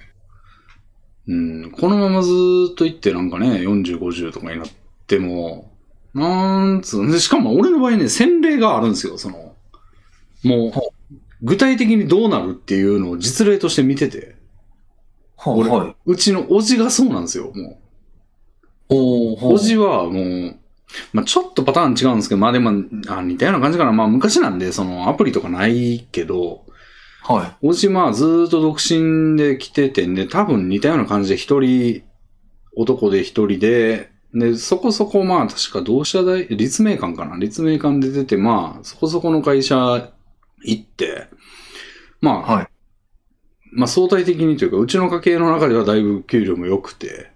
[1.27, 4.69] うん、このままずーっといってなんかね、40、50とかになっ
[5.07, 5.71] ても、
[6.13, 9.55] なんつう、でしかも俺の場合ね、洗礼があるんですよ、その、
[10.43, 14.35] もう、具体的にどうなるっていうのを実例として見てて、
[15.45, 15.95] 俺はいはい。
[16.05, 17.79] うちのおじがそうなんですよ、も
[18.89, 20.59] おじはもう、
[21.13, 22.71] まあちょっとパターン違うんですけど、まあでも、
[23.07, 23.91] あ似たような感じかな。
[23.91, 26.65] まあ昔なんで、そのアプリとかないけど、
[27.21, 32.03] はおじまあずーっと独身で来ててんで、多分似たような感じで一人、
[32.75, 37.37] 男で一人で、で、そこそこまあ確か同社大、立命館かな。
[37.37, 40.11] 立命館で出て、まあそこそこの会社
[40.63, 41.27] 行って、
[42.21, 42.67] まあ、はい。
[43.71, 47.31] まあ相対的にというか、うちの家系の中ではだいぶ給料も良くて、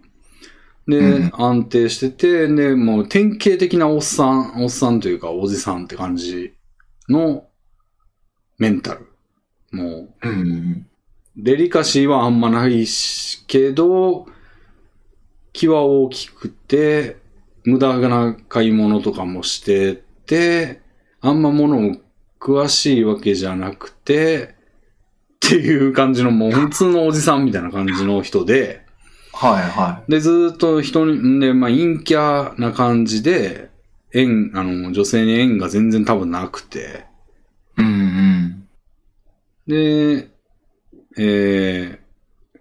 [0.88, 6.53] で、うん安定してて、で、もう典型的なおっさん、おっさんというかおじさんって感じ
[7.10, 7.45] の
[8.58, 9.08] メンタル。
[9.72, 10.30] もう、い。
[10.30, 10.88] うん。
[11.36, 14.28] デリカシーはあんまないし、けど、
[15.52, 17.18] 気は大きくて、
[17.64, 20.82] 無駄な買い物とかもしてて、
[21.22, 21.98] あんま物も
[22.40, 24.56] 詳しいわけじゃなくて、
[25.45, 28.83] っていう感じのもう普通のおじさんみたいな感じの人で、
[29.34, 33.70] はいはで、ずーっと人に、んで、まあ、陰キャな感じで、
[34.14, 37.06] 縁、あの、女性に縁が全然多分なくて、
[37.78, 37.82] い。
[37.82, 38.68] うんうん。
[39.68, 40.30] で、
[41.18, 42.03] えー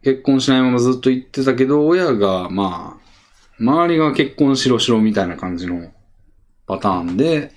[0.02, 3.02] 結婚しないままずっと言ってたけど、親が、まあ、
[3.60, 5.92] 周りが結婚しろしろみたいな感じの
[6.66, 7.52] パターンで、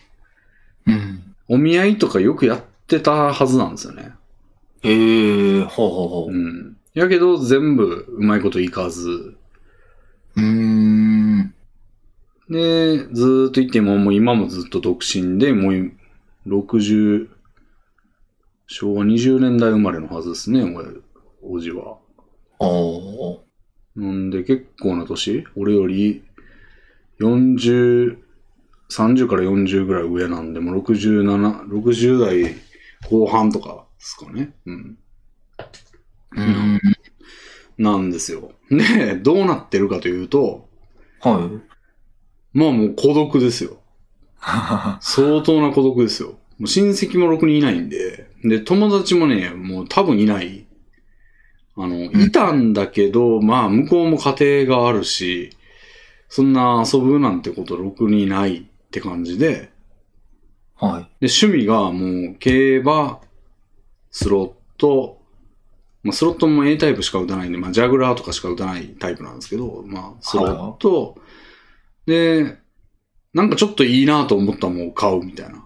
[0.85, 1.35] うん。
[1.49, 4.11] お見合いとかよくやってたはずなんですよね。
[4.83, 6.33] へえ、ほうほうほう。
[6.33, 6.74] うん。
[6.95, 9.35] やけど、全部うまいこといかず、
[10.37, 11.53] うーん。
[12.49, 15.91] で、ずーっと言っても、もう今もずっと独身で、もう
[16.47, 17.27] 60、
[18.67, 20.87] 昭和20年代生まれのはずですね、俺、
[21.43, 21.97] おじは。
[22.59, 23.39] おー。
[23.95, 25.45] なんで結構な年？
[25.55, 26.23] 俺より
[27.19, 28.17] 40、
[28.89, 32.55] 30から40ぐらい上なんで、もう67、60代
[33.09, 34.53] 後半とかですかね。
[34.65, 34.97] うん。
[36.35, 36.81] うん。
[37.77, 38.51] なんですよ。
[38.69, 40.67] で、どうなってるかというと、
[41.21, 41.49] は
[42.53, 42.57] い。
[42.57, 43.77] まあもう孤独ですよ。
[45.01, 46.37] 相当な孤独ですよ。
[46.57, 50.65] もう親戚もろくにいないんで、で、友達もね、もう多分いない。
[51.77, 55.49] あの、いたんだけど、まあ向こうも家庭があるし、
[56.29, 59.71] そんな遊ぶなんてことろくにないって感じで、
[60.75, 61.27] はい。
[61.27, 63.19] で、趣味がもう競馬、
[64.11, 65.21] スロット、
[66.05, 71.17] まあスロットも A タイプしか打たないんで、まあジャグラーとかしか打たないタイプなんですけど、まあスロット、
[72.05, 72.57] で、
[73.33, 75.65] なんかちょっといいなと思ったもんを買うみたいな。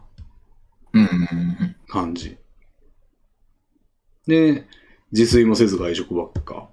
[1.87, 2.37] 感じ。
[4.27, 4.65] で、
[5.11, 6.69] 自炊もせず外食ばっか。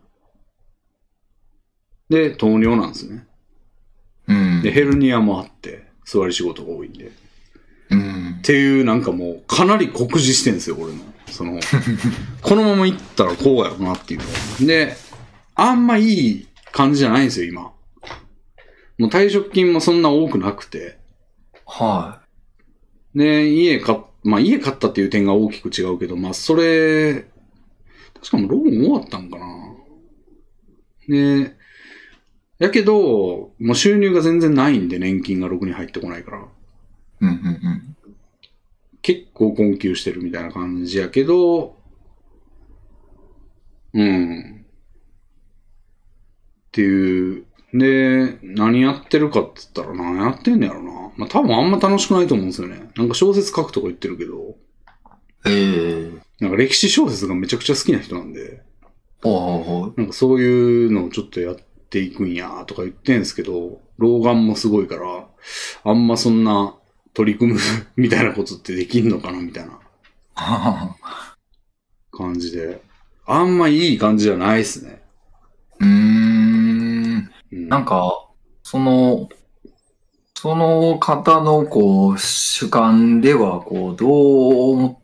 [2.09, 3.27] で、糖尿なんですね。
[4.29, 4.63] うん。
[4.63, 7.11] で、ヘルニアもあって、座り仕事が多いんで。
[7.91, 8.43] うんっ。
[8.43, 11.01] ていう、なんかもう、かなり酷似してんですよ、俺の。
[11.29, 11.61] その、
[12.43, 14.21] このまま行ったらこうやろなっていう
[14.61, 14.67] の。
[14.67, 14.97] で、
[15.55, 17.63] あんまいい感じじゃないんですよ、今。
[18.99, 20.99] もう退職金もそんな多くなくて。
[21.67, 22.23] は
[23.15, 27.27] で、家買っ、まあ家買ったっていう点が大きく違うけど、まあそれ、
[28.15, 29.47] 確かもうローン終わったんかな。
[31.09, 31.57] で、
[32.59, 36.39] やけど、もう収入が全然ないんで、年金がろくに入ってこないから。
[36.39, 36.43] い。
[37.21, 37.76] うんうんうん。
[39.07, 41.77] 結構困窮してるみたいな感じやけど、
[43.95, 44.65] うん。
[44.65, 44.67] っ
[46.73, 47.47] ていう。
[47.73, 51.13] で、何やってるかって言ったら何やってんねやろな。
[51.17, 52.91] まあ多分あんま楽しくないと思うんですよね。
[52.97, 54.57] なんか小説書くとか言ってるけど、
[55.47, 56.19] ええ。
[56.41, 58.65] なんか歴史小説がめちゃくちゃ好きな人なんで、
[59.23, 59.97] おー。
[59.99, 61.57] なんかそういうのをちょっとやっ
[61.91, 65.29] ていくんやとか言ってんすけど、老眼もすごいから、
[65.85, 66.75] あんまそんな
[67.17, 67.61] 取り組む
[67.97, 69.79] みたいなことってできんのかなみたいな
[72.13, 72.83] 感じで、
[73.25, 75.03] あんまいい感じじゃないっすね。
[75.81, 77.31] うーん。
[77.53, 78.29] うん、なんか、
[78.63, 79.31] その、
[80.35, 85.03] その方のこう、主観では、こう、どう思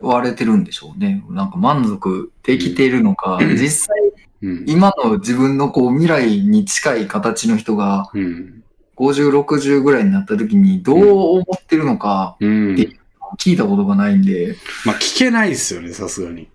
[0.00, 1.24] われてるんでしょうね。
[1.30, 3.96] なんか満足できてるのか、実際、
[4.42, 4.64] うん。
[4.68, 8.63] 今の自分のこう、未来に近い形の人が、うん。
[8.96, 12.74] 50、60ぐらいになった時に、どう思ってるのか、うん。
[13.38, 16.48] 聞いたことがないんで、まあ聞けないっすよね、さすがに。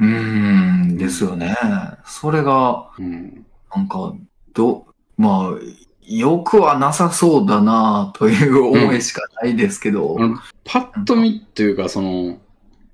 [0.00, 1.56] うーん、ですよね。
[2.04, 3.46] それが、うん。
[3.74, 4.14] なんか、
[4.54, 12.38] ど、まあ、よくはなさそうだなという思いしかないですけど、あのパッと見っていうか、その、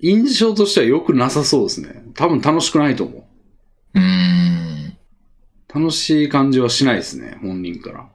[0.00, 2.04] 印象としては良くなさそうですね。
[2.14, 3.24] 多分楽しくないと思う。
[3.94, 4.96] うーん。
[5.74, 8.08] 楽しい感じはしないですね、本人から。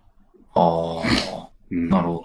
[0.56, 2.24] ああ、うん、なるほ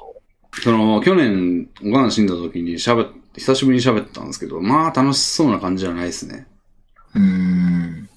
[0.62, 6.46] その、去年、おかん死んだ時に喋っ、久しぶりに喋ったんですけど、まあ楽しそうな感じじゃないですね。
[7.14, 7.20] ど。
[7.20, 8.08] うーん。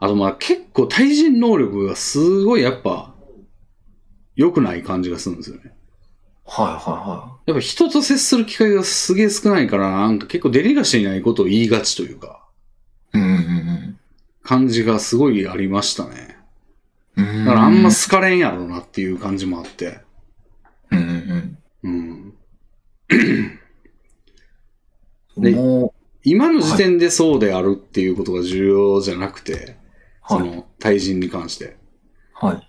[0.00, 3.14] あとまあ結構対人能力がすごいやっぱ、
[4.36, 5.74] 良くない感じがするんですよね。
[6.46, 12.48] はいはやっぱ人と接する機会がすげえ少ないから、なんか結構デリカシーないことを言いがちというか、
[13.14, 13.28] いはい。
[13.28, 13.42] うんう
[13.74, 13.98] ん
[14.42, 16.37] 感じがすごいありましたね。
[17.18, 17.44] うん。
[17.44, 20.00] だからあんま好かれんやろうなっていう感じもあって。
[20.90, 22.34] うんうんうん。
[23.10, 23.14] う
[25.40, 25.42] ん。
[25.42, 29.76] でも今の時点でそうであるっていうことが重要じゃなくて、
[30.22, 30.40] はい。
[30.40, 31.76] の対人に関して。
[32.34, 32.68] はい。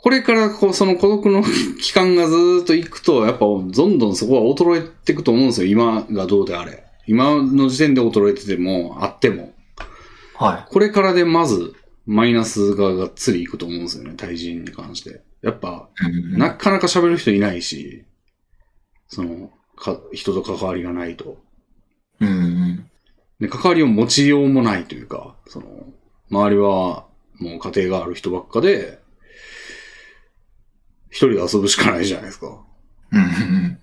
[0.00, 1.42] これからこう、その孤独の
[1.80, 5.70] 期間がずーっと行くと、やっぱどんどんそこは衰えていくと思うんですよ。
[5.70, 6.84] 今がどうであれ。
[7.06, 9.54] 今の時点で衰えてても、あっても。
[10.34, 11.74] はこれからでまず、
[12.08, 14.14] マイナスががっつりいくと思うんですよね。
[14.16, 15.20] 対人に関して。
[15.42, 15.90] やっぱ、
[16.32, 18.06] なかなか喋る人いないし、
[19.08, 21.36] その、か、人と関わりがないと。
[22.20, 22.90] うんうん。
[23.40, 25.92] で、関わりを持ちようもないというか、その、
[26.30, 27.06] 周りは
[27.38, 28.98] もう家庭がある人ばっかで、
[31.10, 32.64] 一人で遊ぶしかないじゃないですか。
[33.12, 33.78] うん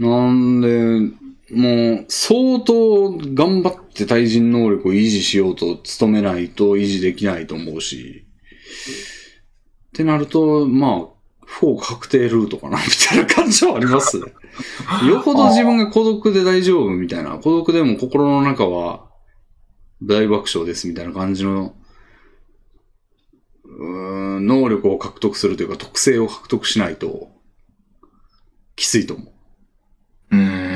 [0.00, 0.10] うん。
[0.10, 8.26] なんで、もう、相当頑張って対人能力を維持しようと努めないと維持できないと思うし、
[9.88, 14.18] ってなると、まあ、不幸確定ルートかな、みたいな感じはあります。
[14.18, 19.08] よほど自分が孤独で大丈夫みたいな、孤独でも心の中は
[20.02, 21.74] 大爆笑ですみたいな感じの、
[23.64, 27.30] うーん能力を獲得するというか特性を獲得しないと、
[28.76, 29.32] きついと思
[30.30, 30.67] うーん。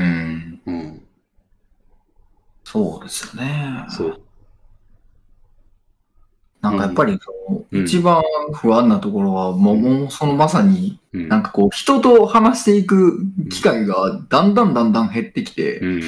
[2.73, 3.85] そうですよね。
[3.91, 4.21] そう。
[6.63, 8.23] なんかやっぱりその、うん一番
[8.55, 11.29] 不安なところは、もう、もうそのまさに、うん。
[11.29, 16.01] なんかこう、人と話していく機会がだんだんだんだん減ってきて、うん。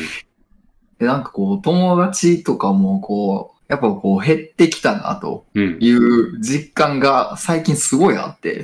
[0.98, 5.78] でなんかこう、友達とかもこう、やっぱこう、減ってきたなとうん。
[5.80, 8.62] いう実感が最近すごいあって。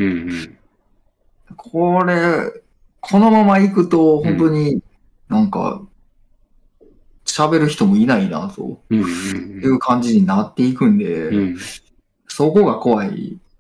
[1.57, 2.63] これ、
[3.01, 4.81] このまま行くと、本当に
[5.29, 5.83] なんか、
[7.31, 9.01] 喋る人もいないな、とうん。
[9.01, 9.05] い
[9.67, 11.57] う感じになっていくんで、うん。
[12.29, 13.51] そこが怖いっ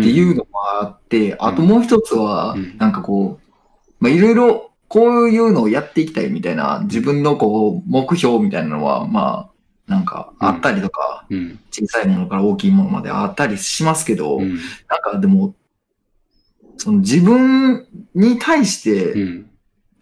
[0.00, 0.48] っていうのも
[0.82, 9.50] あって、あともう一つはうん、なんかこう、まあ、いろいろ、こういうのをやっていきたいみたいな、自分のこう、目標みたいなのは、ま
[9.88, 11.60] あ、なんかあったりとか、うん。
[11.70, 14.56] 小さいものから大きいものまであったりしますけど、うん。
[14.88, 15.54] なんかでも、
[16.76, 19.50] その自分に対して、うん。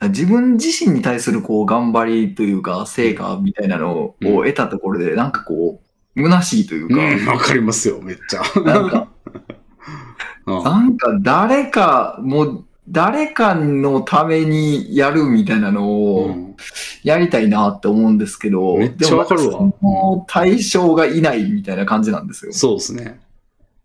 [0.09, 7.37] 自分自身に対するこう頑張りというか成果みたいなのをうん得たところでなんかこう虚しいというか、うん。
[7.37, 8.43] わかりますよ、めっちゃ。
[8.61, 9.09] なんか、
[10.47, 16.57] うんなんか誰か、もう誰かのためにやるみたいなのうをん
[17.05, 22.53] やりたいなって思うんですけど、めっちゃわかるわその対象がいないみたいな感じなんですよ。
[22.53, 23.21] そうですね。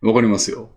[0.02, 0.70] わかりますよ。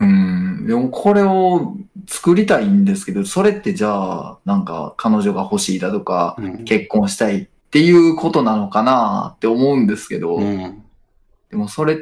[0.00, 0.66] うん。
[0.66, 6.64] でもこれを作りたいんですけど、それってじゃあ、なんか彼女が欲しいだとか、うん。
[6.64, 10.82] 結婚したいっていうことなのかなって思うんですけど、うん。
[11.50, 11.98] でもそれ、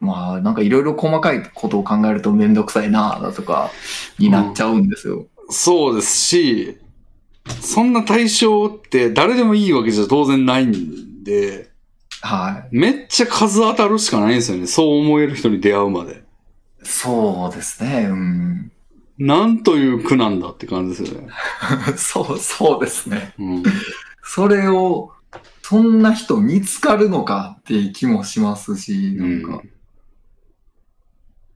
[0.00, 3.72] まあなんかいろいろ細かいことを考えるとめんどくさいなだとか
[4.18, 5.26] になっちゃうんですよ。
[5.50, 6.78] そうですし、
[7.60, 11.70] そんな対象って誰でもいいわけじゃ当然ないんで、
[12.20, 12.76] はい。
[12.76, 14.66] めっちゃ数当たるしかないんですよね。
[14.66, 16.22] そう思える人に出会うまで。
[16.88, 18.06] そうですね。
[18.08, 18.72] うん。
[19.18, 21.28] なんという苦なんだって感じですよね。
[21.96, 23.34] そう、そうですね。
[23.38, 23.62] うん。
[24.22, 25.12] それを、
[25.62, 29.62] そんな人見つかるのかって気もしますし、なんか、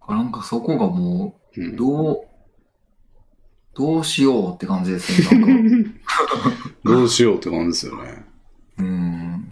[0.06, 2.26] なんかそこがもう、うん、どう、
[3.74, 5.40] どうしようって感じですね。
[5.40, 5.90] なんか。
[6.84, 8.26] どうしようって感じですよね。
[8.78, 9.50] うん。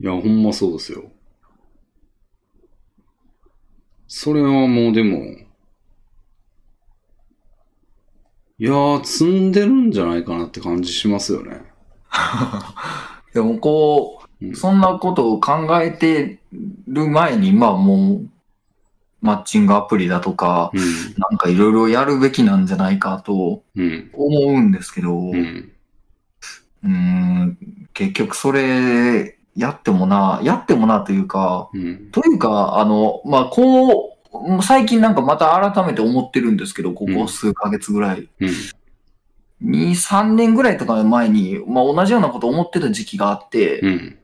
[0.00, 1.10] いや、ほんまそうですよ。
[4.18, 5.18] それはもうでも、
[8.58, 11.60] いやー、積んでるんじゃないかなって感じしますよね。
[13.34, 16.38] でもこうんう、そんなことを考えて
[16.88, 18.26] る前に、まあもう、
[19.20, 20.80] マッチングアプリだとか、うん。
[21.18, 24.10] なんかいろいろやるべきなんじゃないかとうん。
[24.14, 25.72] 思うんですけど、うん。
[26.84, 27.58] うーん、
[27.92, 32.10] 結局それ、やってもな、やってもなというか、うん。
[32.12, 38.28] というか、あの、まあ、こう、最近なんかまた改めて思ってるんですけど、ここ数ヶ月ぐらい。
[38.40, 38.50] うん。
[39.62, 44.18] 2、3年ぐらいとか前に、まあ、同じようなこと思ってた時期があって、うん。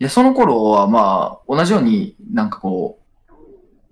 [0.00, 2.98] で、その頃はまあ、同じようになんかこ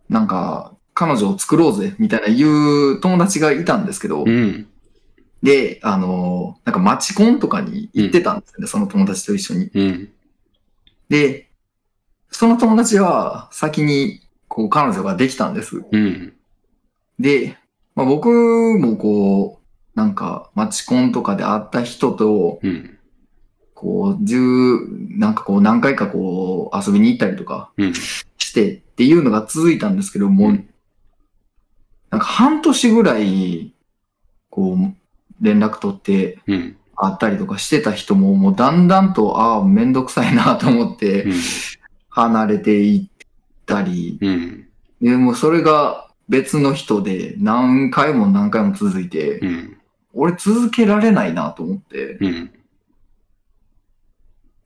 [0.09, 4.67] う、なんか、彼女を作ろうぜ、みたいな言う友達がいたんですけど、うん。
[5.43, 9.71] で、あの、なんかマチコンとかに行ってたんですよね、その友達と一緒に。
[9.73, 10.09] うん。
[11.11, 11.51] で、
[12.31, 15.83] その友達は先に、こう、彼女ができたんです。
[15.91, 16.33] うん。
[17.19, 17.59] で、
[17.95, 18.29] まあ、僕
[18.79, 22.97] もこう、なんか、マチコンとかで会った人と、うん。
[23.75, 24.79] こう、十、
[25.11, 27.93] なんかこう、何回かこう、遊びに行ったりとかうん。
[27.95, 30.67] してっていうのが続いたんですけど、もう、うん
[32.11, 33.73] なんか半年ぐらい、
[34.51, 34.79] こう、
[35.41, 36.77] 連絡取ってうん。
[37.01, 41.27] 会ったりとかしてた人も、もうだんだんと、ああ、めんどくさいなと思って、
[42.09, 43.25] 離れていっ
[43.67, 44.67] たり、うん。
[45.01, 49.77] でもうそれが別の人で何回も何回も続いて、うん。
[50.13, 52.51] 俺続けられないなと思って、うん。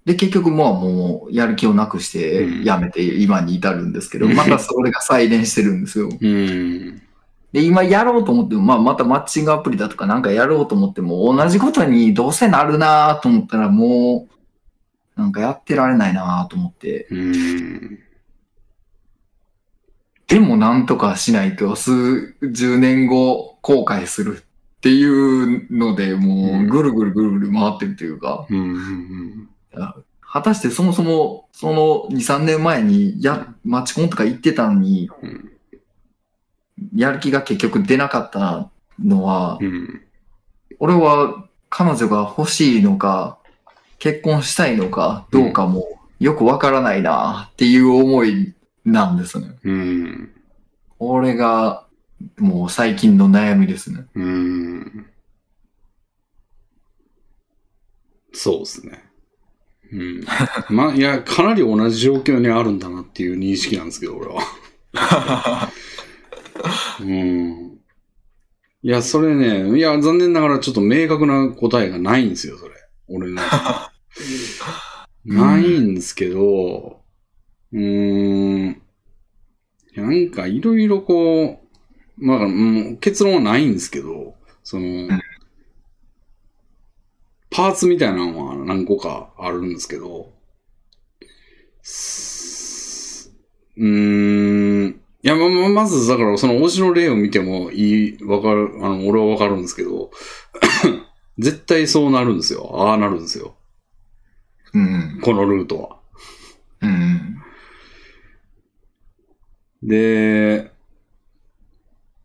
[0.05, 6.09] で、結局もうもうやる気をなくしてうんやめて今に至るんですけど、うんまたそれが再燃してるんですよ。
[7.55, 7.61] うん。
[7.61, 14.29] で、今やろうと思っても、まあまたマッチングアプリだとかなんかやろうと思っても、同じことにどうせなるなと思ったらも
[15.17, 17.99] う、なんかやってられないなと思って、うん。
[20.27, 29.49] でもなんとかしないと数十年後後悔するっていうので、もうぐるぐるぐるぐる回ってるというか、うん。
[30.21, 35.54] 果たしてそもそもその2、3年前にや、マチコンとか行ってたのに、うん。
[36.95, 38.71] やる気が結局出なかった
[39.03, 40.03] のは、うん。
[40.79, 43.39] 俺は彼女が欲しいのか、
[43.99, 45.87] 結婚したいのかどうかも
[46.21, 49.57] よくわからないなっていう思いなんですね。
[49.65, 50.31] うん。
[50.99, 51.87] これが
[52.39, 54.07] もう最近の悩みですね。
[54.15, 55.07] うん。
[58.33, 59.05] そうですね。
[59.93, 60.25] うん。
[60.71, 64.43] まあ、いや、かなり同じ状況にあるんだなっていう認識なんですけど、俺は。
[67.01, 67.81] うん。
[68.83, 72.75] いや、それね、いや、残念ながらちょっと明確な答えがないんですよ、それ。
[73.09, 73.41] 俺の。
[75.25, 77.01] ないんですけど、
[77.73, 78.83] うーん。
[79.97, 81.61] なんかいろいろこ
[82.19, 85.09] う、まあ、うん結論はないんですけど、その、
[87.51, 90.33] パーツみたいなのは何個かあるんですけど、
[91.83, 93.33] す
[93.77, 95.04] うーん。
[95.25, 100.11] いや、ま、ま、まず、だから、その推しの例を見てもいい、わかる、あの、俺はわかるんですけど、
[101.39, 102.71] 絶対そうなるんですよ。
[102.75, 103.55] ああなるんですよ。
[104.75, 105.21] うん。
[105.23, 105.97] このルートは。
[106.83, 107.43] うん。
[109.83, 110.71] で、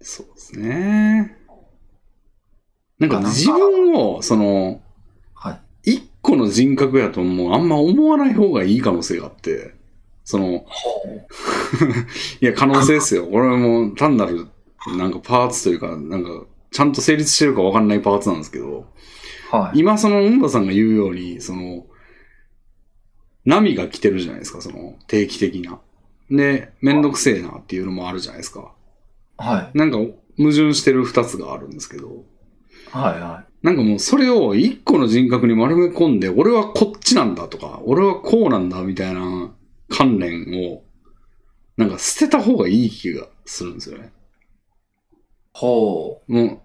[0.02, 1.38] そうですね。
[3.00, 4.82] なんかあなんか自分を、その、
[5.34, 5.92] はい。
[5.94, 9.79] 一個の人格やともうあんま思わない方がいい可能性があって、
[10.30, 10.64] その、
[12.40, 13.28] いや、可能性ですよ。
[13.32, 14.46] 俺はもう単なる、
[14.96, 18.86] なんかパーツというか、なんか、ちゃんと成立してるかわかんないパーツなんですけど、
[19.50, 19.80] はい。
[19.80, 21.88] 今その、うんばさんが言うように、その、
[23.44, 25.80] 波が来てるじゃないですか、その、定期的な。
[26.30, 28.72] で、めんどくせえなっていうのもあるじゃないですか。
[29.36, 29.78] はい。
[29.80, 32.24] なんか、矛盾してる二つがあるんですけど、
[32.92, 33.20] はい。
[33.20, 39.56] はなんかもうそれを一個の人格に丸め込んで、俺はこっちなんだとか、俺はこうなんだみたいな
[39.90, 40.84] 観念を、
[41.78, 44.06] なんか捨てた方がいい気がするんですよね。
[44.06, 44.10] い。
[45.54, 46.60] ほもう、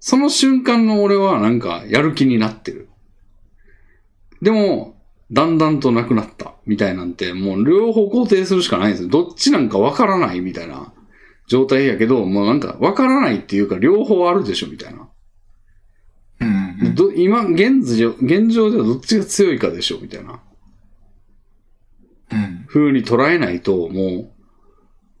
[0.00, 2.88] その瞬間の俺はなんかやる気になってる。
[4.42, 4.96] でも、
[5.30, 9.08] だんだんとなくなったみたいなんて、もう両方肯定するしかないんですよ。
[9.08, 10.92] どっちなんかわからないみたいな
[11.48, 15.08] 状態やけど、もうなんかわからないっていうか両方あるでしょみたいな。
[16.40, 16.44] う。
[16.44, 16.94] うん。
[16.94, 20.40] ど今、現状、現状ではどっちが強いかでしょみたいなうん。
[22.66, 24.30] 風に捉えないと、もう、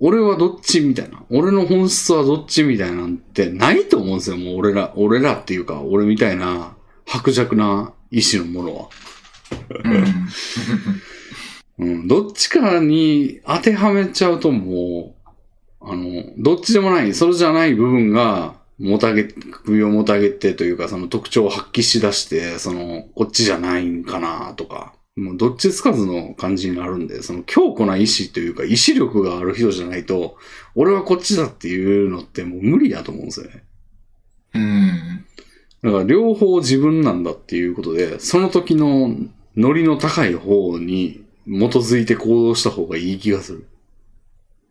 [0.00, 1.24] 俺はどっちみたいな。
[1.30, 4.36] 俺の本質はどっちみたいなんてないと思うんですよ。
[4.36, 6.76] もう俺ら、俺らっていうか、俺みたいな
[7.06, 8.88] 薄弱な意志のものは。
[11.78, 11.88] うん。
[11.90, 12.08] うん。
[12.08, 15.18] どっちかに当てはめちゃうともう、
[15.80, 30.36] あの、どっちでもない、それじゃない部分が、もたげ、首をもたげてというか、その特徴を発揮し出して、その、こっちじゃないんかなとか、もうどっちつかずの感じになるんで、その強固な意志というか、意志力がある人じゃないと、
[30.74, 33.64] 俺はこっちだっていうのってもう無理だと思うんですよね。
[34.54, 35.24] うん。
[35.82, 39.10] だから両方自分なんだっていうことで、その時の
[39.56, 43.66] ノリの高い方に基づいて行動した方がいい気がする。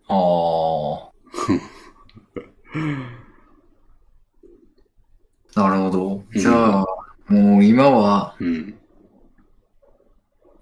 [0.08, 1.12] ああ。
[5.60, 6.24] なるほど。
[6.36, 6.86] じゃあ、
[7.28, 8.76] もう今は、うん。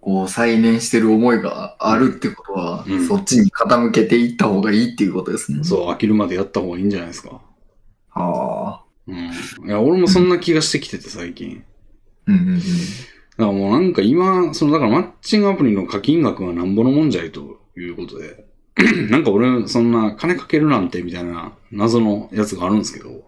[0.06, 5.62] こう、再燃してる思いがあるってことは、うんそっちに傾けていった方がいいっていうことですね。
[5.62, 5.66] う。
[5.66, 7.42] そう、飽きるまでやった方がいいんじゃないですか。
[8.12, 8.84] ああ。
[9.08, 9.68] うん。
[9.68, 11.64] いや、俺もそんな気がしてきてて、最近。
[12.28, 12.60] うんうんうん。
[12.60, 12.66] だか
[13.38, 18.46] らもうなんか今、その、だからマッチングアプリの課金額はなんぼのもんじゃいということで、
[19.10, 23.22] なんか俺、そんな金かけるなんてみたいな謎のやつがあるんですけど、うん。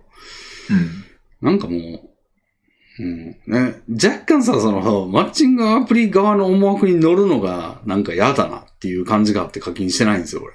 [1.41, 2.01] なんかもう、
[2.99, 10.53] うん、ね、若干さ、その、マッチングアプリ側の思惑に乗るのが、なんか嫌だなっていう感じがあって課金してないんですよ、俺。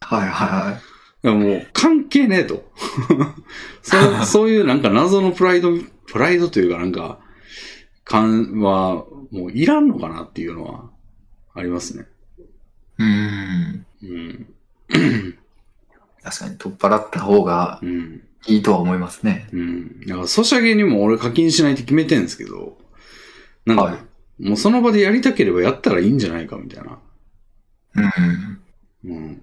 [0.00, 0.80] はいはいはい。
[1.24, 2.70] いやもう、関係ねえと。
[3.82, 5.70] そう そういうなんか謎のプライド、
[6.06, 7.20] プライドというかなんか、
[8.04, 10.90] 感は、もういらんのかなっていうのは、
[11.54, 12.06] ありますね。
[12.98, 13.86] うん。
[14.02, 14.46] うん。
[16.22, 18.25] 確かに取っ払った方がうん。
[18.46, 19.48] いいとは思いますね。
[19.52, 20.00] うん。
[20.06, 22.78] だから、ソシャゲにも俺課金しないって決めてんですけど、
[23.64, 23.98] なんか、はい
[24.38, 26.98] もうその場でやりたければやったらいいんじゃないかみたいな。
[29.04, 29.12] うん。
[29.12, 29.42] うん。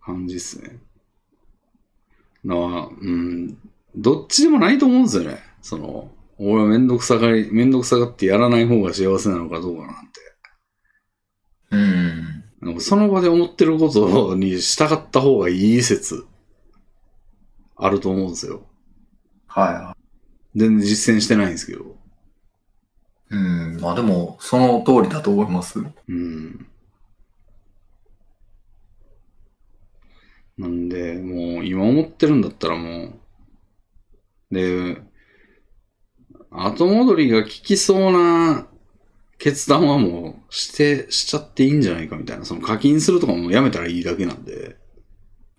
[0.00, 0.78] 感じっすね。
[2.46, 3.58] だから、うん。
[3.94, 5.38] どっちでもないと思うんですよね。
[5.60, 10.20] その、俺はめんどくさがり、めんどくさがってやらない方が幸せなのかどうかなんて。
[12.62, 12.80] うん。
[12.80, 16.24] その場で思ってることに従った方がいい説、
[17.80, 18.66] あると思うんですよ。
[19.46, 19.94] は
[20.54, 21.96] 全然実践してないんですけど。
[23.30, 23.34] い。
[23.34, 23.80] うん。
[23.80, 25.80] まあでも、その通りだと思います。
[26.08, 26.66] うん。
[30.58, 33.14] なんで、もう今思ってるんだったらも
[34.50, 35.00] う、で、
[36.50, 38.66] 後戻りが効きそうな
[39.38, 42.44] 決断はもうして、しちゃっていいんじゃないかみたいな。
[42.44, 44.76] その課金するとかもやめたらいいだけなんで、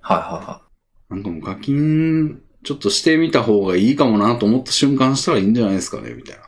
[0.02, 0.71] はいはいは
[1.12, 6.42] なんかもう課金ちょっとしてみた方がいいかもなと思った瞬間したらいいんじゃないですかねみたいな。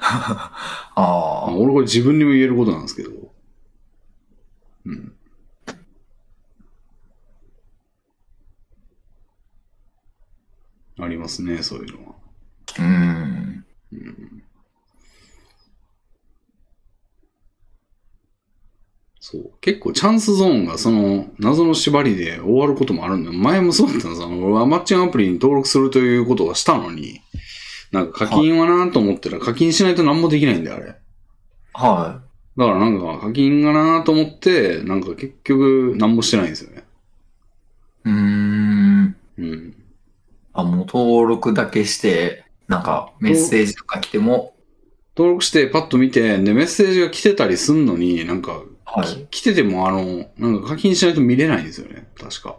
[0.00, 1.54] ああ。
[1.54, 3.10] 俺これ自分にも言えることなんですけど。
[4.86, 5.12] うん。
[10.98, 12.14] ありますね、そういうのは。
[12.78, 13.66] うん。
[13.92, 14.25] うん。
[19.28, 19.50] そう。
[19.60, 23.36] 結構チャンスゾーンがその謎の縛りで終わることもあるんだよ。
[23.36, 27.22] 前もそうだったんです俺はマッチングアプリに登録するということはしたのに、
[27.90, 30.94] なんか課金はなと思ったら課金しないと何もできないんだよ、あれ。
[31.72, 32.22] は
[32.56, 36.84] だからなんか課金がなと思って、なんか結局何もしてないんですよね。
[38.06, 38.08] い。
[38.08, 39.16] うーん。
[39.38, 39.74] うん。
[40.52, 44.54] あ、もう登録だけして、なんかメッセージとか来ても、
[45.16, 49.26] 登録してパッと見て、で、メッセージが来てたりすんのに、なんか、はい。
[49.30, 52.08] 来ててもあの、なんか課金しないと見れないんですよね。
[52.18, 52.56] 確か。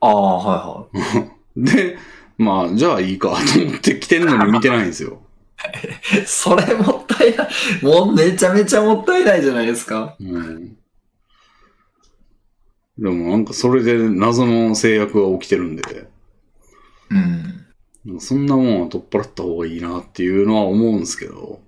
[0.00, 1.30] ああ、はいはい。
[1.64, 1.96] で、
[2.36, 5.22] まあ、じゃあいいかと思って来てんのに見てないんですよ。
[6.26, 7.48] それもったいない。
[7.82, 10.16] もうめちゃめちゃもったいないじゃないですか。
[10.20, 10.76] うん。
[12.98, 15.82] でもなんかそれで謎の制約が起きてるんで、
[17.10, 17.66] うん。
[18.04, 21.60] なんかそんなもんは取っ払った方がいいなっていうのは思うんですけど、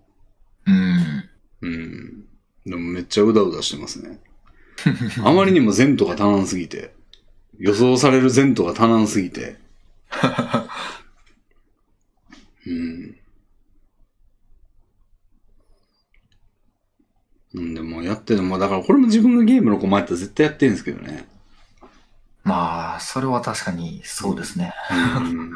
[0.66, 1.24] うん。
[1.62, 2.24] うん。
[2.66, 4.20] でもめっちゃうだうだしてますね。
[5.24, 6.94] あまりにも前途が足らんすぎて、
[7.58, 9.56] 予想される前途が足らんすぎて、
[12.66, 13.16] うん。
[17.52, 21.26] うん、でもやってる、まあだからこれも自分がゲームの子前やったら絶対やってるんですけどね。
[22.42, 24.72] まあ、それは確かにそうですね。
[24.90, 25.52] うん。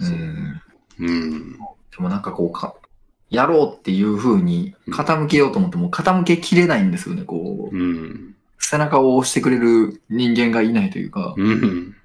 [0.00, 0.63] うん。
[0.98, 1.52] うん。
[1.52, 1.58] で
[1.98, 2.74] もなんかこうか、
[3.30, 7.22] やろうっていう風に傾けようと思っても傾けきれないんですよね。
[7.22, 8.34] こう、うん。
[8.58, 11.96] 背中を押してくれる人間がいないというか、うん。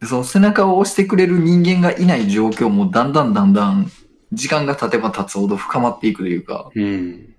[0.00, 3.90] でその背中を押してくれる人間がいない状況もだんだんだんだん
[4.32, 7.34] 時間が経てば経つほど深まっていくというか、うん。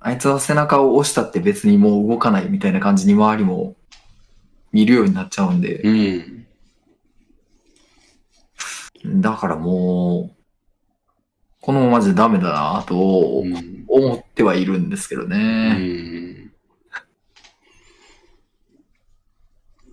[0.00, 3.74] あいつは背中を押したって別にもう動かないみたいな感じに周りも
[4.72, 6.43] 見るようになっちゃうんで、うん。
[9.04, 10.36] だからもう、
[11.60, 16.50] このままじゃダメだなと思ってはいるんですけどね。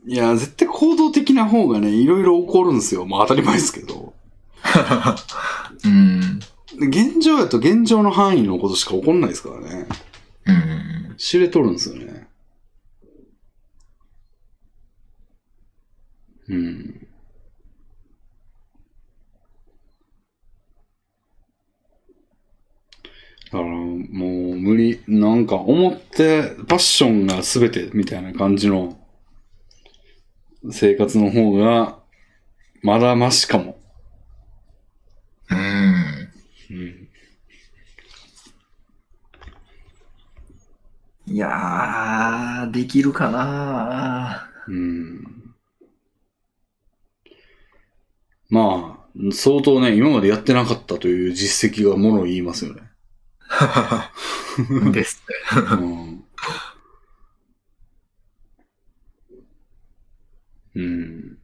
[0.05, 3.05] いや、絶対行動的な方がね、いろいろ起こるんですよ。
[3.05, 4.13] まあ当たり前ですけど。
[5.85, 6.39] うん、
[6.87, 9.87] 現状やと現状の範囲のことしか起こんないですからね。
[10.45, 10.51] う
[11.13, 12.27] ん、知れとるんですよね。
[16.49, 17.00] うん。
[23.51, 28.97] だからもう無理、なんか思ってパッションが全てみたいな感じの
[30.71, 31.99] 生活の方が
[32.81, 33.77] まだマシかも。
[35.49, 35.57] うん。
[36.69, 37.07] うん。
[41.27, 45.23] いやー、できるかなうん。
[48.49, 52.90] まあ、相当ね、今までやってなかったという実績がものを言いますよね。
[54.91, 55.35] ですね。
[55.71, 56.23] うん。
[60.75, 61.37] うん。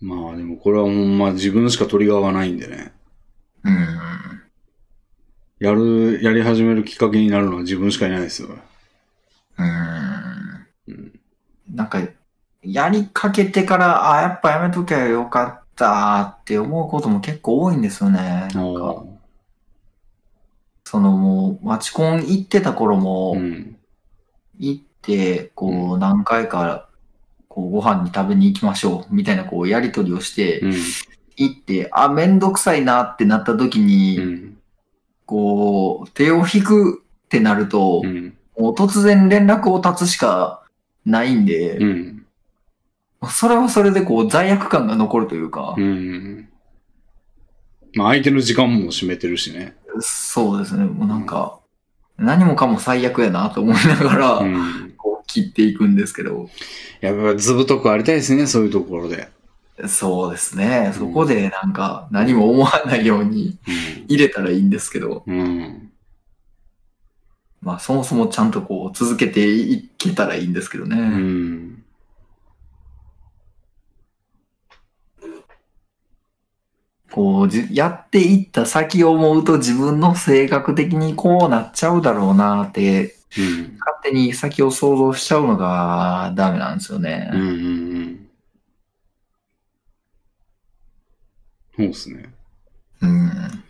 [0.00, 2.92] まあでもこれはほんま自分しかトリガーはないんでね。
[3.64, 4.42] うん。
[5.60, 8.48] やる、やり始めるきっかけになるのは自分しかいないですよ。
[9.58, 11.20] うんうん。
[11.72, 12.00] なんか、
[12.62, 18.18] やりかけてから、あ、やっぱやめときゃよかったって思うことも結構多いんですよね。
[18.20, 19.02] なんか、あ
[20.84, 23.76] そのもう、マチコン行ってた頃あもう、ん。
[24.58, 26.88] 行って、こう、何回か、
[27.48, 30.72] こう、ご飯に食べに行きましょう、みたいな、こう、やりとりをしてう、ん。
[31.36, 34.58] 行って、あ、めんどくさいなってなった時うに、ん。
[35.24, 38.36] こう、手を引くってなるとう、ん。
[38.58, 40.62] もう突然連絡を絶つしか
[41.06, 42.21] ないんで、うん。
[43.30, 46.48] それはそれでこう罪悪感が残るというか、うん。
[47.94, 49.76] まあ相手の時間も占めてるしね。
[50.00, 50.84] そうですね。
[50.84, 51.58] もうなんか、
[52.18, 54.94] 何もかも最悪やなと思いながら、うん。
[54.96, 56.48] こう切っていくんですけど、
[57.00, 59.28] やっぱずぶとくありたいですね、そういうところで。
[59.88, 60.92] そうですね。
[60.94, 63.58] そこでなんか何も思わないように
[64.08, 65.40] 入れたらいいんですけど、うん。
[65.40, 65.92] うん。
[67.60, 70.96] まあそもそもちゃんとこう続けていけたらいいんですけどね。
[70.96, 71.81] うん。
[77.12, 83.78] こうじ、やっていった先を思うと自分の性格的にこうなっちゃうだろうなって、うん。
[83.78, 87.30] 勝手に先を想像しちゃうのがダメなんですよね。
[87.32, 87.40] うん。
[87.40, 88.28] うん。
[91.76, 92.34] そうですね。
[93.00, 93.64] うん。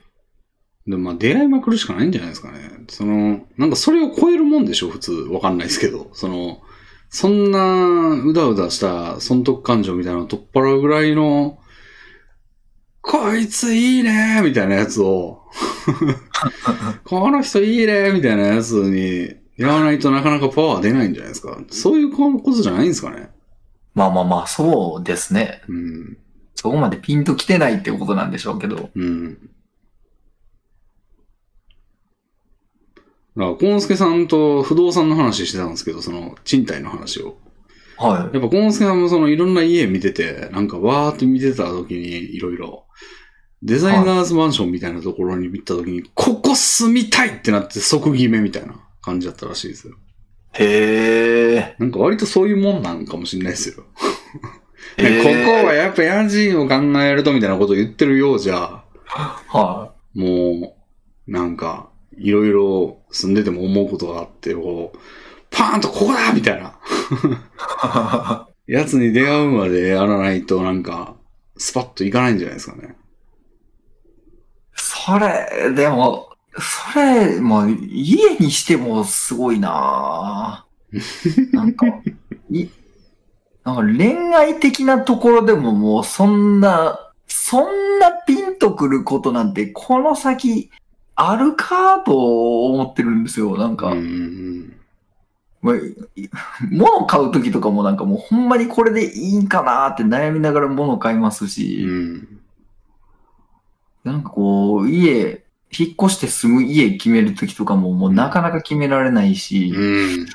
[0.86, 2.70] でもまあ出会いまくるしかないんじゃないですかね。
[2.88, 5.12] その、なんかそれを超えるもんでしょ、普通。
[5.12, 6.10] わかんないですけど。
[6.12, 6.60] その、
[7.08, 11.58] そんな、うだうだした損得感情みたいなのを取っ払うぐらいの、
[13.02, 15.42] こいついいねみたいなやつを、
[17.04, 21.60] この人いいねみたいなやつに、やらないとなかなかパワー出ないんじゃないですか。
[21.68, 23.30] そういうことじゃないんですかね。
[23.94, 25.62] まあまあまあ、そうですね。
[25.68, 26.18] うん。
[26.54, 28.90] そこまでピンと来てないってことなんでしょうけど。
[28.94, 29.34] うん。
[33.36, 37.36] だから、コンスケさんと不動産の話してたんですけど、その、賃貸の話を。
[38.08, 42.86] はやっぱコンスケさんもその、いろんな家見てて、なんかわーって見てた時に、いろいろ、
[43.62, 49.94] デザイナーズマンションみたいなところに行った時に、ここ住みたいってなって即決めみたいな感じだったらしいですよ。
[50.58, 50.62] い。
[50.62, 51.76] へえ。
[51.78, 53.84] なんか割とそういうもんなんかもしれないですよ。
[54.98, 55.28] ねこ
[55.62, 60.76] こはやっぱ家賃を考えるとみたいなことを言ってるようじゃ、はも
[61.28, 64.98] う、なんか、いろいろ住んでても思うことがあって、こう、
[65.52, 66.78] パーンとここだみたいな。
[68.66, 68.72] い。
[68.72, 71.16] やつに出会うまでやらないと、なんか、
[71.56, 72.96] スパッといかないんじゃないですかね。
[74.74, 81.86] それ、でも、それ、もう、家にしてもすごいなぁ なんか、
[82.50, 82.68] い、
[83.64, 90.70] なんか恋愛的なところでももうそんな、そんなピンとくることなんて、この先、
[91.14, 93.56] あるかと思ってるんですよ。
[93.56, 94.76] なんか、うん
[95.62, 95.76] うんまあ
[96.16, 96.28] い
[96.70, 102.40] 物買うときとかもなんかもうほんまにこれでいいんかなって悩みながら物買いますうし、ん。
[104.04, 105.44] なんかこう、家、
[105.76, 110.26] 引っ越して住む家決めるときとかももうなかなか決められないし、うん。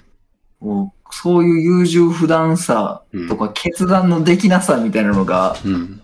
[0.59, 3.27] こうそういう優柔不断さうん。
[3.27, 6.01] とか決断のできなさみたいなのが、うん。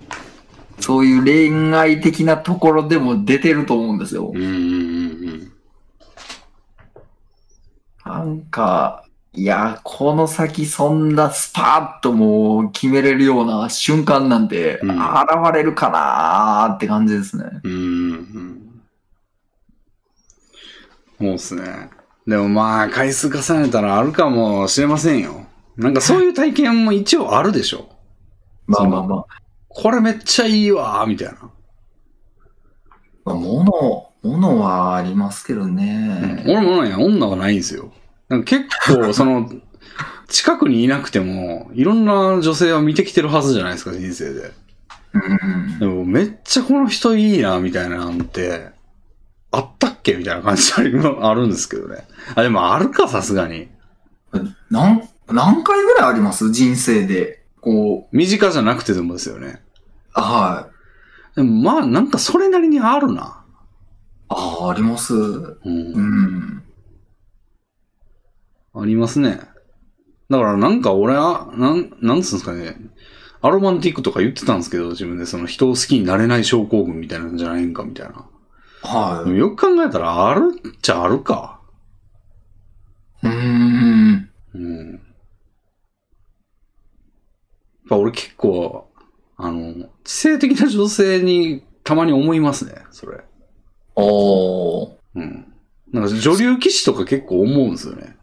[0.79, 4.33] そういう恋愛的なところでも出てると思うんですよ。
[8.06, 9.03] なんか、
[9.35, 14.99] いや、この先そんなスパッともう決めれるような瞬間なんてうん現
[15.53, 17.46] れるかなーって感じですね。
[17.64, 17.72] うん。
[17.72, 18.82] うん。
[21.19, 21.90] そうっすね。
[22.28, 25.46] でもまあ、回数重ねたらあるかもしれませんよ。
[25.78, 27.90] なんかそういう体験も一応あるでしょ。
[28.67, 29.26] まあまあまあ。
[29.67, 31.49] これめっちゃいいわー、みたいな。
[33.26, 36.44] まあ、物、物はありますけどうんね。
[36.46, 37.92] 俺もね、女はないんですよ。
[38.33, 39.49] なんか結構、その、
[40.28, 44.51] 近くにいなくても、いろんな女性は見てきてるはずじゃないですか、人生で。
[45.14, 45.19] う
[45.76, 48.72] んでも、めっちゃこの人いいな、みたいななんて、
[49.51, 52.08] あったっけみたいな感じありあるんですけどね。
[52.33, 53.69] あ、でもあるか、さすがに。
[54.72, 56.51] なん、何回ぐらいあります？
[56.51, 57.44] 人生で。
[57.62, 59.62] こう、身近じゃなくてでもですよね。
[60.14, 60.69] は
[61.35, 63.22] でもまあ、なんかそれなりにあるな。
[63.22, 63.26] い。
[64.30, 65.14] ああ、あります。
[65.14, 66.62] ううん。
[68.75, 68.81] ん。
[68.81, 69.39] ありますね。
[70.29, 72.75] だからなんか俺は、なん、なんつうんですかね。
[73.41, 78.25] アロマンティックとか言ってたんですけど、自分でその人を好きになれない症候群みたいなんじゃないんかみたいな。
[78.83, 81.59] はでもよく考えたらあるっちゃあるか。
[83.22, 83.27] い。
[83.27, 84.29] うーん。
[84.56, 84.91] うん。
[84.93, 84.99] やっ
[87.89, 88.89] ぱ俺結構、
[89.35, 93.23] あの、知性的な女性にたまに思いますね、それ。
[93.95, 94.91] おー。
[95.15, 95.53] うん。
[95.91, 98.15] なんか女流騎士とか結構思うんですよね。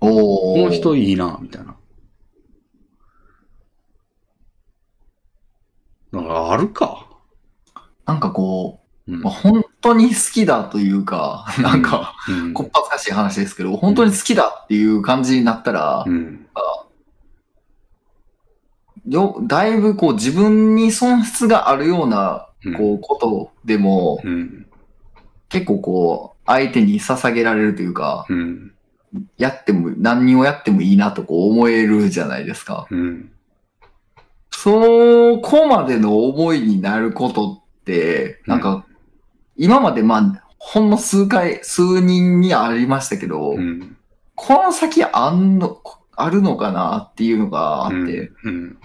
[0.00, 0.62] おー。
[0.62, 1.76] この人いいな、みたいな。
[6.12, 7.06] だからあるか。
[8.06, 12.54] なんかこう、うんまあ、本当に好きだというか、なんか、うん。
[12.54, 16.46] こっぱずかしい話ですけど、本当に好きだっていう感じになったら、うん。
[19.08, 24.66] よだいぶこう自分に損失があるような、うんこう、ことでも、うん。
[25.48, 28.72] 結構こう、相手に捧げられるというか、うん。
[29.36, 32.86] やっても、何をやってもいいなとこう思えるじゃないですか。
[32.90, 33.32] うん。
[34.50, 38.86] そこまでの思いになることって、なんか、
[39.56, 43.96] 今までまあ、ほんの数回、数人にありましたけど、うん。
[44.34, 45.80] この先あんの、
[46.14, 48.78] あるのかなっていうのがあって、うん。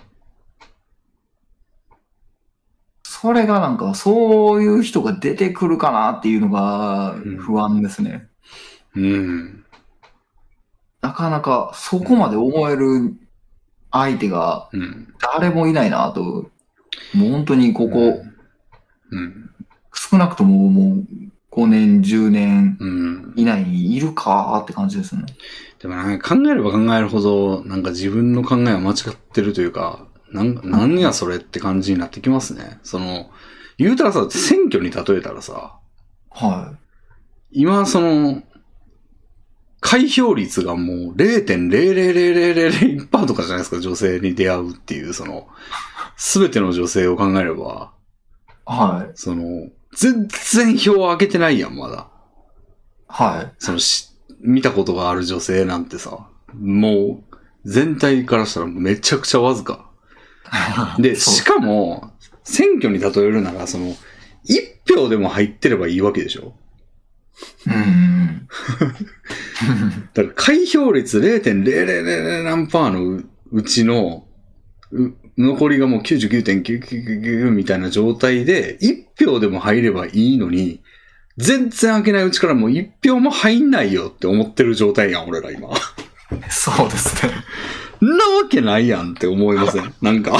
[3.04, 8.28] それがなんか、そういう人が出てくるかなっていうのがうん不安ですね。
[8.96, 9.65] うん。
[11.06, 13.14] なかなかそこまで思える
[13.92, 15.14] 相手がうん。
[15.36, 16.50] 誰もいないなと、
[17.14, 18.24] もう本当にここ、
[19.12, 19.52] うん。
[19.94, 21.06] 少なくとももう
[21.52, 23.34] 5年、10年うん。
[23.36, 25.26] 以内にいるかって感じですね。
[25.80, 32.80] でもなんか考えれば考えるほど、なんか自分の考えは間違ってるというか、なん、何やそれって感じになってきますね。
[32.82, 33.30] その、
[33.78, 35.78] 言うたらさ、選挙に例えたらさ、
[36.32, 36.74] は
[37.52, 38.42] 今その、
[39.86, 45.48] 開票率がもう0.00001%とかじゃないですか、女性に出会うっていう、その、
[46.18, 47.92] すべての女性を考えれば、
[48.68, 48.72] い。
[48.72, 49.12] はい。
[49.14, 52.08] その、全然票を開けてないやん、まだ。
[53.08, 53.54] はい。
[53.60, 57.24] そのし、見たことがある女性なんてさ、もう、
[57.64, 59.92] 全体からしたらめちゃくちゃわずか。
[60.98, 62.12] で、そうしかも、
[62.44, 63.96] 選挙に例えるなら、その、
[64.46, 66.56] 一票でも入ってればいいわけでしょ
[67.68, 68.48] うーん。
[70.14, 74.26] だから開票率0.000何パーのううちの、
[74.92, 80.82] う残りがもう99.9999みたいな状態で、一票でも入ればいいのに、
[81.38, 85.70] 全然開けないうちからもう一票も入んないよって思ってる状態やん、俺ら今。
[86.50, 87.34] そうですね。
[88.02, 89.94] んなわけないやんって思いません？
[90.02, 90.38] なんか。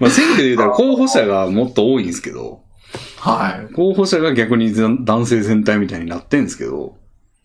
[0.00, 2.62] まあ選挙で言うたら候補者がもっと多いんですけど、
[3.18, 3.72] はい。
[3.74, 6.96] 候補者が逆に男性全体みたいになってんですけど、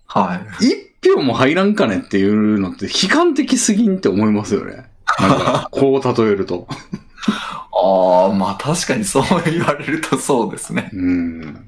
[0.06, 0.66] はい。
[1.02, 4.90] 一票も入らんかねっていうのって悲観的すぎんって思いますよね。
[5.20, 6.68] なんか、こう例えると。
[7.72, 10.90] ああ、まあ確かにそう言われるとそうですね。
[10.94, 11.66] うん。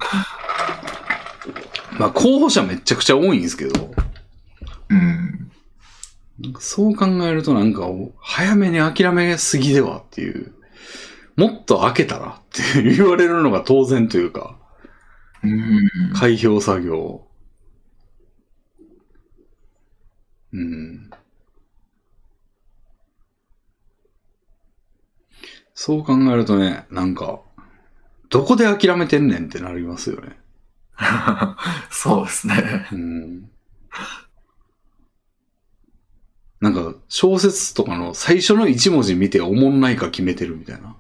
[1.97, 3.91] まあ候補者めちゃくちゃ多いんですけど、
[4.89, 5.51] うん。
[6.59, 7.87] そう考えるとなんか、
[8.19, 10.53] 早めに諦めすぎではっていう。
[11.35, 12.41] もっと開けたらっ
[12.73, 14.57] て言われるのが当然というか、
[15.43, 16.13] うん。
[16.15, 17.25] 開票作業。
[20.53, 21.09] うん。
[25.73, 27.41] そう考えるとね、なんか、
[28.29, 30.37] どこで諦めてんねんってなりますよね。
[31.91, 32.87] そうですね。
[32.91, 33.51] うん。
[36.61, 40.95] なんか、小説とかの最初の一文字見ておもんないか決めてるみたいな。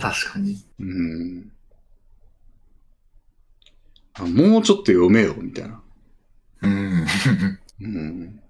[0.00, 0.56] 確かに。
[0.78, 1.52] うん。
[4.14, 5.82] あもうちょっと読めよ、みたいな。
[6.62, 7.06] うん。
[7.80, 8.40] うん。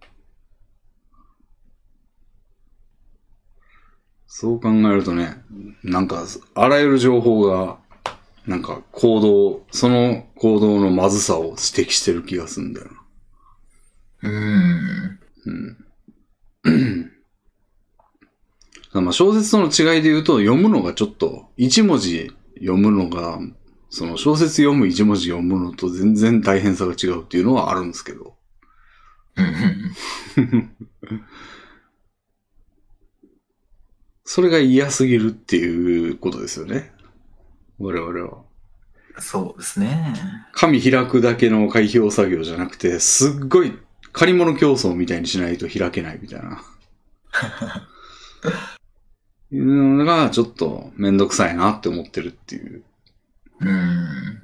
[4.26, 5.42] そう考えるとね、
[5.82, 6.24] なんか、
[6.54, 7.78] あらゆる情報が、
[8.46, 12.92] なんか行動、その行動のまずさを指摘してる気がするんだよな。
[14.22, 15.20] うん。
[16.64, 17.12] うん。
[18.92, 23.38] まあ小説との違いで言うと、読むのがちょっと、一文字読むのが
[23.90, 28.36] その小説読む一文字読むのと全然大変さが違うっていうのはあるんですけど。
[34.24, 36.92] それが嫌すぎるっていうことですよね。
[37.80, 38.44] 我々は。
[39.18, 40.14] そうですね。
[40.52, 43.76] 紙開くだけの開票作業じゃなくて、すっごい
[44.12, 46.62] 借り物競争みたいにしないと開けないみたいな。
[49.52, 52.84] いうのがちょっとめんどくさいなって思ってるっていう。
[53.60, 54.42] うん。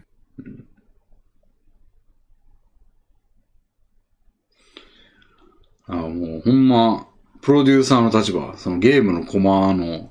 [5.89, 7.07] あもうほんま、
[7.43, 10.11] プロデューサーの立場、そのゲームのコマの指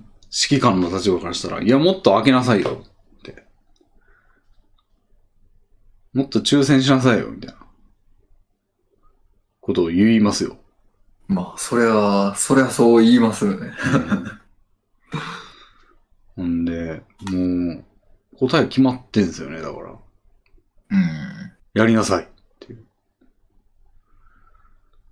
[0.58, 2.82] 揮官の立場からしたら、いや、もっと開けなさいよ
[3.20, 3.44] って。
[6.14, 7.60] もっと抽選しなさいよ、みたいな。
[9.60, 10.58] ことを言いますよ。
[11.28, 13.74] まあ、それは、それはそう言いますよね。
[16.36, 17.02] ほんで、
[17.32, 17.86] もう、
[18.38, 19.92] 答え決まってんすよね、だから。
[20.92, 21.52] うん。
[21.74, 22.28] やりなさいっ
[22.60, 22.86] ていう。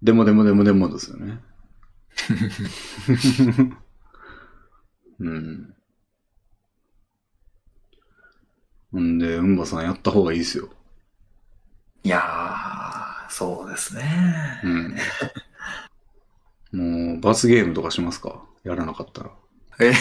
[0.02, 1.40] でもでもでもでもですよね。
[5.20, 5.76] うん。
[8.92, 10.70] ほんで、うんばさんやった方がいいですよ。
[12.04, 14.60] いやー、そうですね。
[16.72, 17.08] うん。
[17.08, 18.44] もう、罰ゲームとかしますか？
[18.64, 19.32] やらなかったら。
[19.80, 19.94] えへ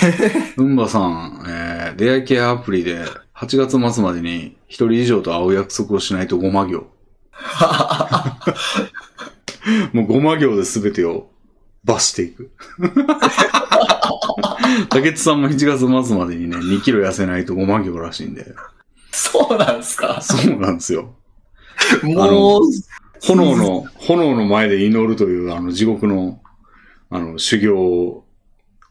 [0.57, 6.87] うんばさん、えー、出会い系アプリで8月末までに1人以上と会う約束をしないと5魔行。
[9.93, 11.31] もう5魔行で全てを
[11.85, 12.51] 罰していく。
[14.91, 18.55] 竹内さんも7月末までにね、2キロ痩せないと5魔行らしいんで。
[19.11, 20.21] そうなんですか？
[20.21, 21.15] そうなんですよ。
[22.03, 22.63] もう、
[23.23, 26.41] 炎の、炎の前で祈るという、あの、地獄の、
[27.11, 28.25] あの、修行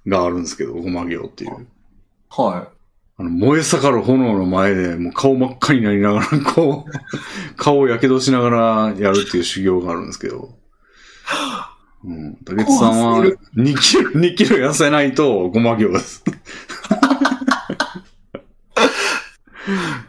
[0.07, 1.67] があるんですけど、5魔行っていう。
[2.29, 2.69] は
[3.17, 10.55] あの、燃え盛る炎の前で、もう顔真っ赤になりながら、こう、顔を火傷しながらやるっていう修行があるんですけど。
[12.03, 12.35] うん。
[12.43, 16.23] 竹内さんは怖すぎる2キロ、2キロ痩せないとごま行です。
[16.27, 16.31] い。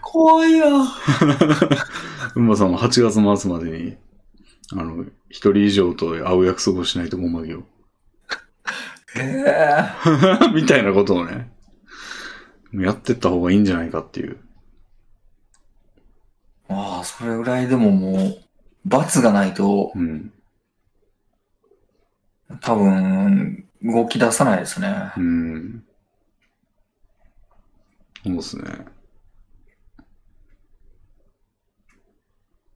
[0.00, 0.66] 怖いな。
[2.34, 3.96] うんまさんは8月末までに、
[4.72, 7.64] あの、一人以上と会う約束をしないとごま行。
[9.16, 9.20] え
[10.50, 11.50] えみたいなことをね、
[12.72, 14.38] やってった方がいいんじゃないかっていう。
[16.68, 18.42] ああ、それぐらいでももう、
[18.86, 20.32] 罰がないと、うん。
[22.60, 25.12] 多分、動き出さないですね。
[25.16, 25.84] うん。
[28.24, 28.64] そうですね。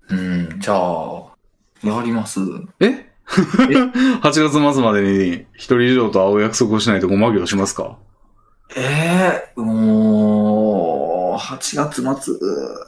[0.09, 1.37] うん、じゃあ、
[1.83, 2.41] やります？
[2.81, 3.06] え？
[3.27, 7.97] ?8 月末までに一人以上と会う約束をしないとごま行しますか？
[8.77, 12.11] ええもう、8月末、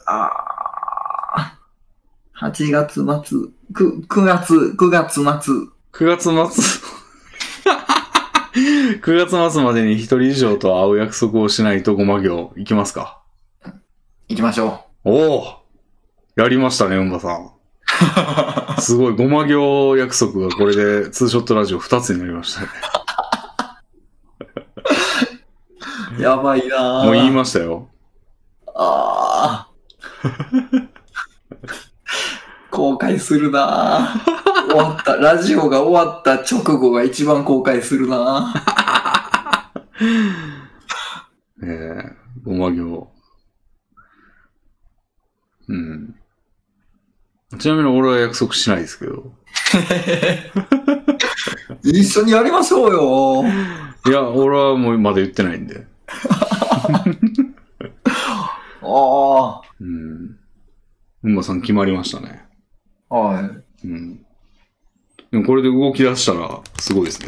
[0.05, 0.29] あ
[1.35, 1.57] あ、
[2.41, 3.03] 8月末、
[3.73, 5.29] 9, 9月、9月末、
[5.93, 6.33] ?9 月末
[9.01, 13.21] ?9 月末までに一人以上と会う約束をしないとごま行いきますか？
[14.27, 15.59] 行きましょおお
[16.35, 17.51] やりましたね、うんばさん。
[18.77, 18.81] う。
[18.81, 22.67] すごい、ごま行約束がこれでツーショットラジオ2つになりましたね。
[26.19, 27.87] やばいなぁもう言いましたよ。
[28.75, 29.69] ああ。
[32.71, 35.15] 後悔するなぁ終わった。
[35.15, 38.79] ラジオが終わった直後が一番後悔するなぁ
[41.63, 43.11] ええごま行。
[45.67, 46.18] うん。
[47.57, 49.33] ちなみに俺は約束しないですけど。
[51.83, 53.43] 一緒にやりましょうよ。
[54.05, 55.87] いや、俺はもうまだ言ってないんで。
[58.81, 60.37] あうん。
[61.23, 62.43] うんまさん決まりましたね。
[63.09, 63.15] あ。
[63.15, 63.45] はい。
[63.85, 64.25] うん。
[65.31, 67.27] でもこれで動き出したら、すごいですね。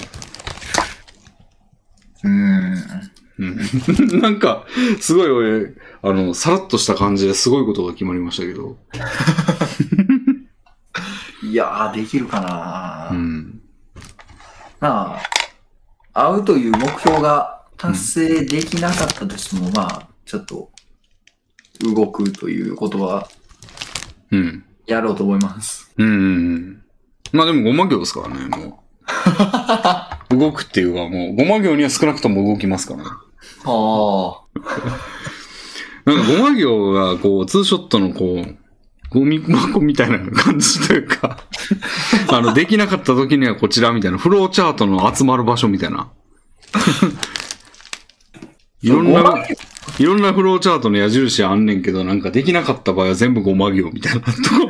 [2.24, 2.76] うん。
[3.40, 3.60] うん。
[4.22, 4.66] なんか、
[5.00, 5.74] すごい俺、
[6.04, 8.78] あの、さらっとした感じですごいことが決まりましたけど。
[11.52, 13.62] いやー、できるかな、うん。
[14.80, 15.20] ま
[16.14, 20.72] あ、会うという目標が達成できなかったとしても、まあ、ちょっと、
[21.82, 23.28] 動くということは、
[24.32, 24.64] うん。
[24.86, 25.92] やろうと思います。
[25.98, 26.84] うんうんうん。
[27.34, 28.82] まあでもごま行ですからね、も
[30.32, 30.38] う。
[30.40, 33.10] 動くっていうかもう、ごま行には少なくとも動きますからね。
[33.66, 34.44] は
[36.06, 38.61] なんかごま行がこう、ツーショットのこう、
[39.12, 41.38] ゴミ箱みたいな感じというか、
[42.32, 46.08] あの、できなかった時にはこちらみたいな、フローチャートの集まる場所みたいな。
[48.82, 49.44] いろんな、ごま
[50.00, 54.36] いろんなフローチャートの矢印あんねんけど、なんかできなかった場合は全部5マ行みたいなとこ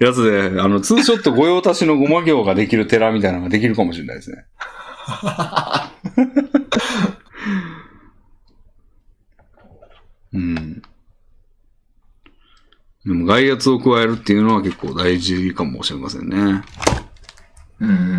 [0.06, 4.44] やつで、あの、ツーショット御用達の5マ行ができる寺みたいなのができるかもしれないですね。
[10.34, 10.82] うん。
[13.08, 16.62] でも外圧を加えるっていうのは結構大事かもしれませんね。
[17.80, 18.18] うん。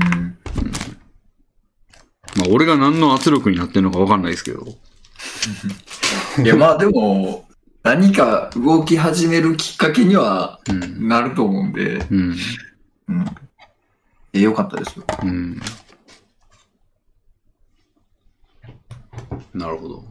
[2.36, 4.66] まあ、俺が何の圧力になってるのかわかんないですけど。
[6.44, 7.48] いや、まあでも、
[7.84, 11.08] 何か動き始めるきっかけにはうん。
[11.08, 12.36] なると思うんで、うん。
[13.10, 13.26] うん。
[14.34, 15.06] え、よかったですよ。
[15.22, 15.62] うん。
[19.54, 20.04] なるほど。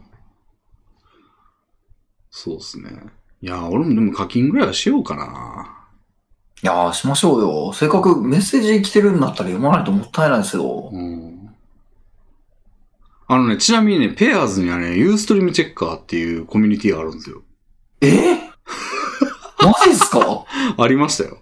[2.30, 3.17] そうっすね。
[3.40, 5.74] いや、俺もでも課金ぐらいはしようかな。
[6.62, 7.72] いやー、しましょうよ。
[7.72, 10.90] せっかくメッセージ来てるんだったら読まないともったいないですよ。
[10.92, 11.50] うん。
[13.28, 17.42] あのね、ちなみにね、ペアーズにはね、ユーストリームチェッカーっていうコミュニティがあるんですよ。
[18.00, 18.38] え？
[19.62, 20.44] マジっすか？
[20.76, 21.38] ありましたよ。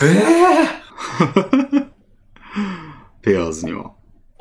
[0.00, 0.06] え？
[0.06, 0.22] え
[3.22, 3.84] ペアーズには。
[3.84, 3.88] ー。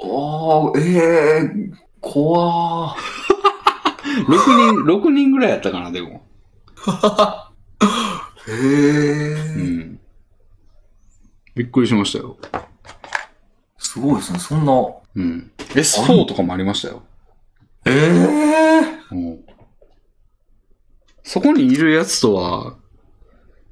[0.04, 2.96] ああ、ええー、怖ー。
[4.28, 6.26] 6人、6人ぐらいやったかな、でも。
[8.48, 9.80] へえうー。
[9.86, 10.00] ん。
[11.56, 12.38] びっくりしましたよ。
[13.78, 14.40] すごいですね。
[14.40, 14.74] そんな。
[15.16, 15.52] うん。
[15.58, 17.04] S4 とかもありましたよ。
[17.86, 19.16] ええー。
[19.16, 19.52] うん
[21.24, 22.76] そこにいるやつとは、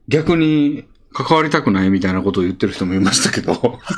[0.08, 3.79] 逆に関わりたくないみたいなことを言ってる人もいましたけど。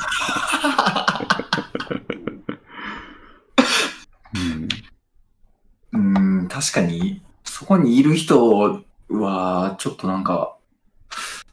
[5.92, 6.08] うん
[6.40, 8.82] うん、確かに、そこにいる人
[9.20, 10.56] は、ちょっとなんか、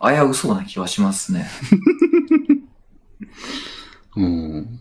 [0.02, 1.50] 危うそうな気はしますね。
[4.16, 4.80] うん。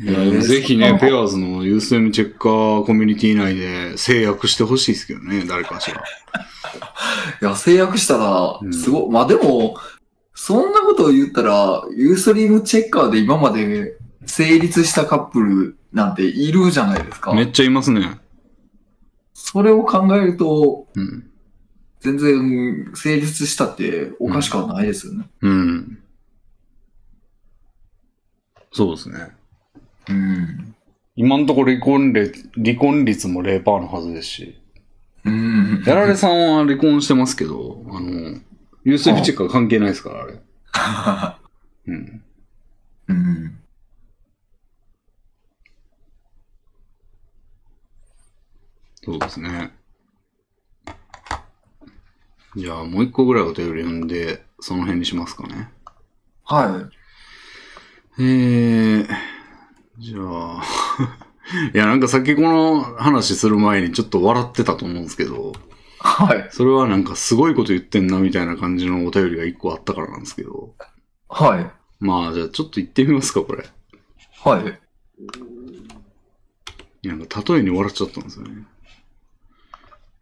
[0.00, 6.02] いや、でもぜひね、ペアーズのユースエムチェッカーコミュニティ内で制約してほしいですけどね、誰かしら。
[7.40, 9.10] いや、制約したらう、んすごい。
[9.10, 9.76] まあでも、
[10.34, 17.34] そんなことを言ったら、ユーストリームチェッカーで今まで成立したカップルなんているじゃないですか。
[17.34, 18.18] めっちゃいますね。
[19.34, 21.28] それを考えると、うん。
[22.00, 25.28] 全然成立したっておかしくはないですよね。
[25.40, 25.98] うん。
[28.72, 29.28] そうですね。
[30.08, 30.74] うん。
[31.14, 34.58] 今のところ離婚率、離婚率も0%のはずですし。
[35.24, 35.82] うん。
[35.86, 38.40] やられさんは離婚してますけど、あの、
[38.84, 41.92] ユースエムチェッカー関係ないですから、あれ。
[41.92, 42.22] うん。
[43.08, 43.61] うん。
[49.04, 49.72] そうですね。
[52.54, 55.70] じゃあ、もう一個ぐらいお便り読んで、その辺にしますかね。
[56.44, 56.88] は
[58.18, 58.22] い。
[58.22, 59.08] えー、
[59.98, 60.62] じゃあ、
[61.74, 65.52] いや、なんかさっきこの話する前にちょっと笑ってたと思うんですけど、
[65.98, 66.48] はい。
[66.50, 70.74] それはなんかすごいこと言ってんなみたいな感じのお便りが一個あったからなんですけど、
[71.28, 71.70] はい。
[72.00, 73.64] まあ、じゃあちょっと言ってみますか、これ。
[74.44, 74.78] はい。
[77.02, 78.66] いや、なんか例えに笑っちゃったんですよね。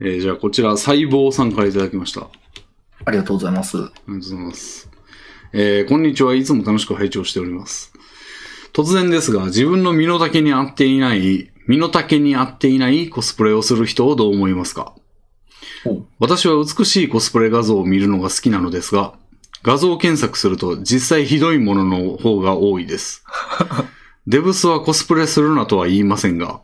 [0.03, 2.29] えー、じゃあこちら、細胞さんからいただきました。
[3.05, 3.77] ありがとうございます。
[3.77, 4.91] ありがとうございます。
[5.53, 6.35] えー、こんにちは。
[6.35, 7.93] いつも楽しく拝聴しております。
[8.73, 14.95] 突然ですが、自分の身の丈に合っていない、身の丈に合っていないコスプレをする人をどう思いますか？
[16.19, 19.15] 私は美しいコスプレ画像を見るのが好きなのですが、
[19.63, 23.25] 画像検索すると実際ひどいものの方が多いです。
[24.27, 26.63] デブスはコスプレするなとは言いませんが、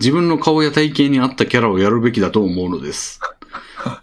[0.00, 3.20] 自分の顔や体型に合ったキャラをやるべきだと思うのです。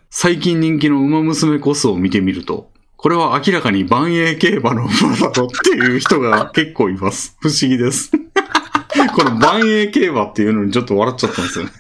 [0.10, 7.38] 最近人気の馬娘コスを見てみると、これは明らかに万栄競馬の馬だとっていう人が結構います。
[7.40, 8.12] 不思議です。
[9.16, 11.72] この万栄競馬っていうのにちょっと笑っちゃったんですよね。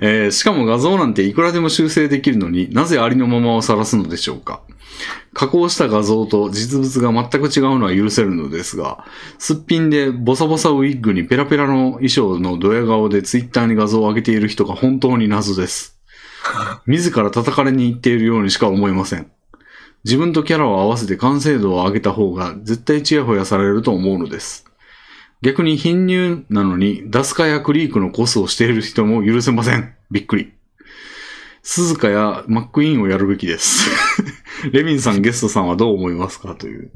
[0.00, 4.60] えーしかも画像なんていくらでも修正できるのになぜありのままを晒すのでしょうか
[5.34, 9.04] 加工した画像と実物が全く違うのは許せるのですが、
[9.38, 15.98] すっぴんでボサボサウィッグにペラペラの衣装のドヤ顔でツイッターに画像を上げている人が本当に謎です。
[16.86, 19.30] 自ら叩かれに行っているようにしか思えません。
[20.04, 24.66] 自分とキャラを合わせて完成度を上げた方が絶対チヤホヤされると思うのです。
[25.42, 29.94] 逆に貧乳なのにダスカやクリークのコスをしている人も許せません。
[30.10, 30.52] びっくり。
[31.62, 33.90] 鈴鹿やマックイーンをやるべきです。
[34.72, 36.90] レビンさん、ゲストさんはどう思いますかという。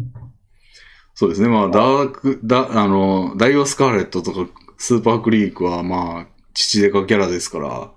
[1.15, 1.49] そうですね。
[1.49, 7.91] まあ、ダーク、ダ、あの、ダイワスカーレットとかスーパークリークはまあ、父デカキャラですから、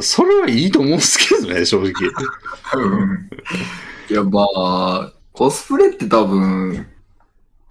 [0.00, 1.92] それはいいと思うんですけどね、正直。
[2.74, 3.30] うん
[4.10, 6.86] いや、まあ、コスプレって多分、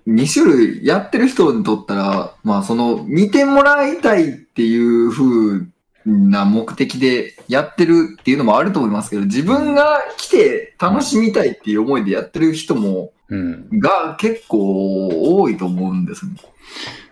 [0.07, 5.67] 2種類やってる人にとったら、まあその見てもらいたいっていう風
[6.05, 13.79] な目的でやってるっていうのもあると思いますけど、自分が来て楽しみたいっていう思いでやってる人も、うん。
[13.79, 16.33] が結構多いと思うんですね。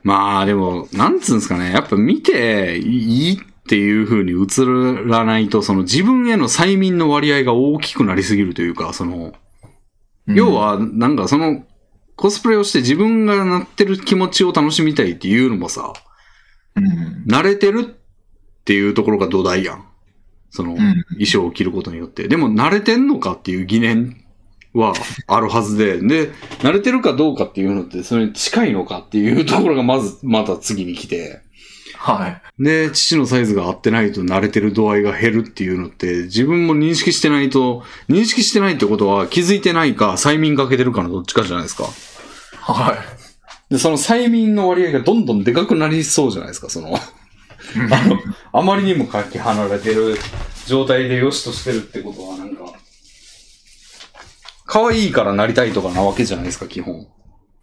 [0.03, 1.71] まあでも、なんつうんですかね。
[1.71, 4.65] やっぱ見ていいっていう風に映
[5.09, 9.33] らないと、その自分への催眠の割合が大きくなりすぎるというか、その、
[10.27, 11.63] うん要、は、なんかその、
[12.15, 15.93] コスプレをして自分がなってる気持ちを楽しみたいっていうのもさ、
[16.75, 17.25] うん。
[17.27, 17.98] 慣れてる
[18.69, 19.85] っていうところが土台やん。
[20.51, 20.77] その、うん。
[21.13, 22.27] 衣装を着ることによって。
[22.27, 24.23] でも慣れてんのかっていう疑念
[24.75, 24.93] は
[25.25, 31.41] あるはずで、で、慣れてるかどうかっていうのって、それに近いのかっていうところがまず、また次に来て、
[31.97, 32.27] は
[32.59, 32.63] い。
[32.63, 41.85] で、父のサイズが合ってないと慣れてる度合いが減るっていうのって、自分も認識してないと、認識してないってことは気づいてないか、催眠かけてるかのどっちかじゃないですか。
[42.61, 43.03] は
[43.71, 46.99] で、その催眠の割合がどんどんでかくなりそうじゃないですか、その。
[47.75, 47.79] い。
[47.93, 48.19] あの、
[48.51, 50.17] あまりにもかけ離れてる
[50.65, 52.73] 状態で良しとしてるってことは、なんか、
[54.65, 57.07] 可愛いからなりたいとかなわけじゃないですか、基本。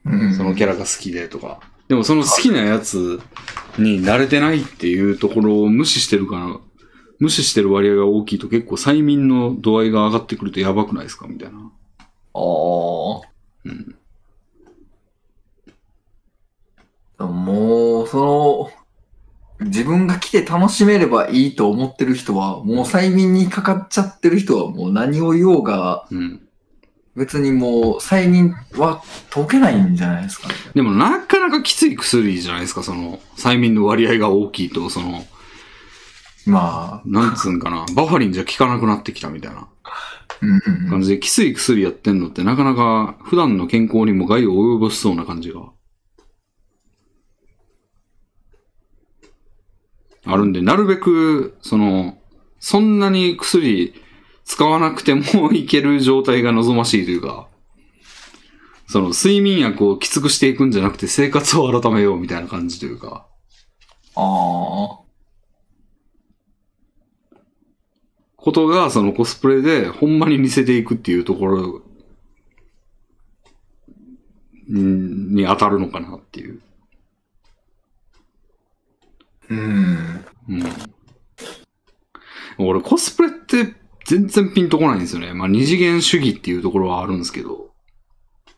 [0.04, 1.60] うんそのキャラが好きでとか。
[1.88, 3.20] でもその好きなやつ
[3.78, 6.56] に慣れてないっていうところを無視してるから、
[7.18, 11.58] 無視してる割合が大きいと結構催眠の度合いが上がってくるとやばくないですかみたいな。
[11.58, 13.20] ああ。
[13.64, 13.96] うん。
[17.18, 18.85] もう、その、
[19.60, 26.40] 自分が来て楽しめればいいと思ってる人は、もう催眠にかかっちゃってる人はもう何を言おうが、うん。
[27.16, 30.54] 別にもう催眠は解けないんじゃないですかね。
[30.74, 35.24] でもなかなかきつい薬じゃないですか、その、催眠の割合が大きいと、その、
[36.44, 39.66] まあ、なんつうんかな、バファリンじゃ効かなくなってきたみたいな
[40.90, 45.62] 感じで、きつい薬やってんのってなかなか普段の健康にも害を及ぼしそうな感じが。
[50.26, 52.18] あるんで、なるべく、その、
[52.58, 53.94] そんなに薬
[54.44, 57.48] 使わなくてもいける状態が望ましいというか、
[58.88, 63.26] その睡眠薬をきつくしていくんじゃなくて生活を改めようみたいな感じというか、
[64.14, 65.00] あ
[68.36, 71.82] ことが、そのコスプレでほんまに似せていくっていうところ
[74.72, 76.60] んに当たるのかなっていう。
[79.50, 80.24] あ、うん。
[80.48, 80.64] うん。
[82.58, 83.74] 俺コスプレって
[84.06, 85.34] 全然ピンとこないんですよね。
[85.34, 87.70] まあ二次元主義っていうところはあるんですけど、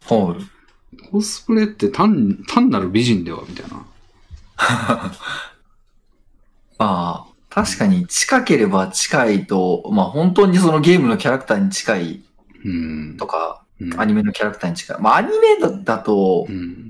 [0.08, 1.08] はい。
[1.10, 3.86] コスプレって単、単なる美人ではみたいな。
[6.78, 12.22] まあ、確かに近ければ近いと、まあ本当にそのゲームのキャラクターに近い
[12.64, 13.16] うん。
[13.16, 15.00] とか、うんアニメのキャラクターに近い。
[15.00, 16.87] まあアニメだだとうん。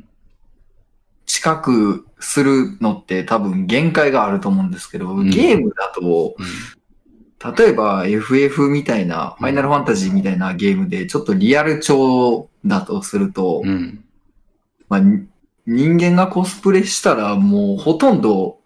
[1.38, 6.35] 近くするのって多分限界があると思うんですけど、んゲームだと、
[7.56, 14.04] 例えば FF みたいな、ファイナルファンタジーみたいなゲームでちょっとリアル調だとすると、うん。
[14.88, 15.28] まあ、に
[15.67, 18.58] 人間がコスプレしたらもうほとんど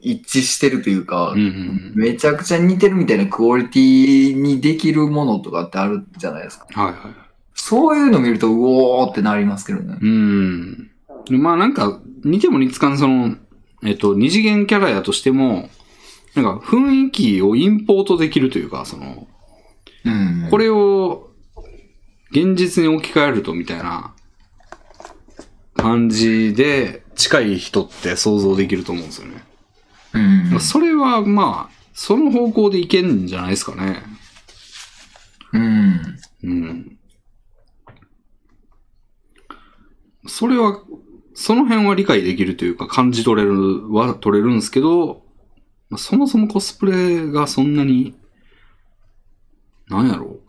[0.00, 1.40] 一致してるというか、うん。
[1.40, 1.92] うん。
[1.96, 6.66] めちゃくちゃ似てるみたいなクオリティにできるものとかってあるじゃないですか。
[6.72, 6.96] はいはい。
[7.54, 9.98] そういうの見ると、うおーってなりますけどね。
[10.00, 10.89] うん。
[11.28, 13.36] まあなんか、似ても似つかん、その、
[13.82, 15.68] えっと、二次元キャラやとしても、
[16.34, 19.26] なんか雰囲気をインポートできるというか、その、
[20.04, 20.48] うん。
[20.50, 21.30] これを
[22.30, 24.14] 現実に置き換えるとみたいな
[25.74, 29.44] 感じで近い人って想像できると思うんですよね。
[30.52, 30.60] うん。
[30.60, 34.02] それはまあ、その方向でいけんじゃないですかね。
[35.52, 36.00] うん。
[36.44, 36.98] うん。
[40.26, 40.80] それは、
[41.40, 45.22] その辺は理解できるというか感じ取れるは取れるんですけど、
[45.88, 48.14] まあそもそもコスプレがそんなに、
[49.88, 50.40] なんやろう。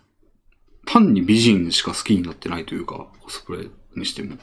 [0.85, 4.35] 単に美人しか好きになってないというか、コスプレにしても。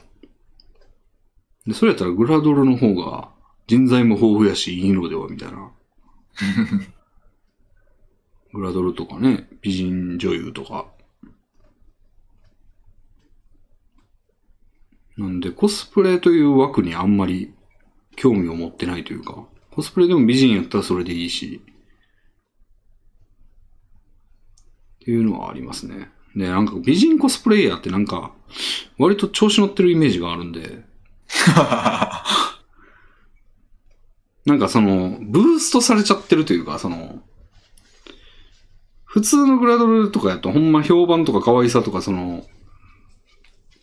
[1.67, 3.29] で、それやったらグラドルの方が
[3.67, 5.71] 人材も豊富やしいいのではみたいな。
[8.55, 10.87] グラドルとかね、美人女優とか。
[15.19, 17.53] なんで、コスプレという枠にあんまり
[18.15, 21.61] 興味を持ってないというか、コスプレでも美人やったらそれでいいし、
[25.01, 26.09] っていうのはありますね。
[26.37, 28.31] で、なんか美人コスプレイヤーってなんか、
[28.97, 30.85] 割と調子乗ってるイメージがあるんで、
[34.45, 37.21] なんかその、ブーストされちゃってるというか、その、
[39.03, 42.45] 普通のグラドルとかやとほんま評判とか可愛さとかその、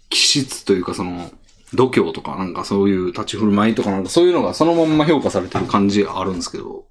[0.09, 1.31] 気質というかその、
[1.75, 6.87] 度胸とかなんかそういう立ち振る舞いとかなんかそういうのがそのまんま評価されてる感じあるんですけど、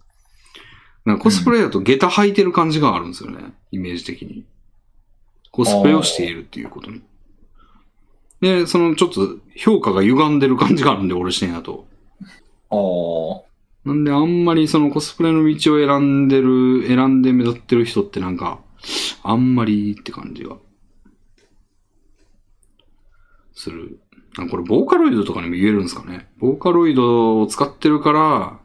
[1.06, 4.46] なんかコスプレだと下駄履いてる感じがあるんですよね、イメージ的に。
[5.52, 7.02] コスプレをしているっていうことに。
[8.42, 11.88] で、そのちょっと評価が歪んでる感じがあるんで、俺視点だと。
[12.70, 12.76] あ
[13.42, 13.46] あ。
[13.86, 18.60] なんであんまりそのコスプレの道を選んでる、選んで目立ってる人ってなんか、
[19.24, 20.58] あんまりって感じが、
[23.56, 24.00] する。
[24.38, 26.28] あこれボーカロイドとかにも言えるんですかね。
[26.38, 28.60] ボーカロイドを使ってるから、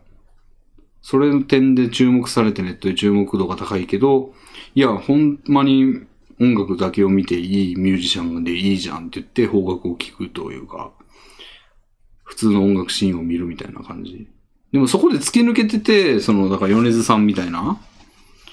[1.03, 4.35] それの点で注目されてネットで注目度が高いけど、
[4.75, 6.03] いや、ほんまに
[6.41, 10.91] 音楽だけを見ていいミュージシャンでいいじゃんって言って方角を聞くというか、
[12.25, 14.29] 普通の音楽シーンを見るみたいな感じ。
[14.73, 17.81] でもそこで突き抜けてて、その、だから米津さんみたいな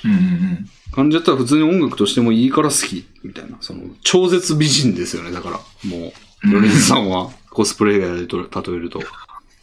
[0.03, 3.57] うんうん感じだったら普通に音楽としてもいいから好き、みたいな。
[3.61, 5.57] その、超絶美人ですよね、だから。
[5.89, 8.99] もう、米津さんはコスプレイヤーでと例えると。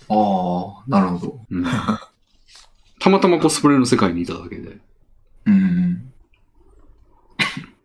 [0.08, 1.40] ああ、なるほど。
[1.50, 1.64] うん
[3.00, 4.78] たまたまコスプレの世界にいただけで。
[5.44, 6.12] うんうん。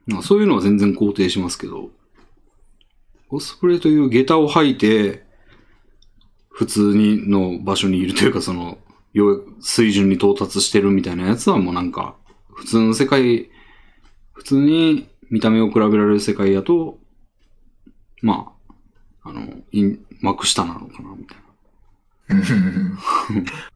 [0.07, 1.89] まあそういうのは全然肯定しますけど、
[3.27, 5.25] コスプレという下駄を履いて、
[6.47, 8.77] 普通にの場所にいるというか、その、
[9.13, 12.15] よう水準に到達してるみたいなやつはもうなんか、
[12.53, 13.49] 普通の世界、
[14.31, 16.97] 普通に見た目を比べられる世界やと、
[18.21, 18.58] まあ、
[19.29, 21.45] あの、イン幕下なのかな、みたいな。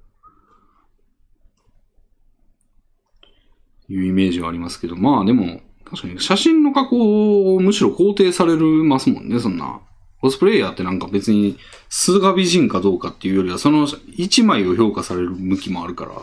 [3.90, 9.82] いうイメージがありますけど、まあでも、確かに写真の加工をむしろ肯定されるますもんね、そんな。
[10.22, 11.58] コスプレイヤーってなんか別に
[11.90, 16.14] 素が美人かどうかっていうよりは、その一枚を評価される向きもあるから、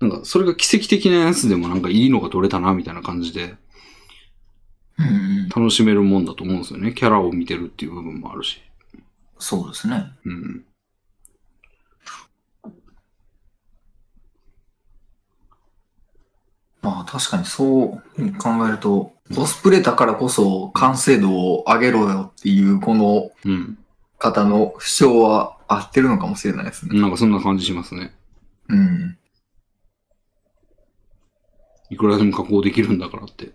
[0.00, 3.56] なんかそれが奇跡的なやつでもなんかいいのが撮れたな、みたいな感じで。
[5.54, 6.92] 楽しめるもんだと思うんですよね。
[6.92, 8.60] キャラを見てるっていう部分もあるし。
[9.38, 10.06] そうですね。
[10.24, 10.64] うん。
[16.82, 23.78] まあ確かにそう考えると、コスプレだからこそ完成度を上げろよっていうこのうん。
[24.18, 26.98] 方の主張は合ってるのかもしれないですね。
[26.98, 28.14] なんかそんな感じしますね。
[28.68, 29.18] うん。
[31.90, 33.52] いくらでも加工できるんだからって。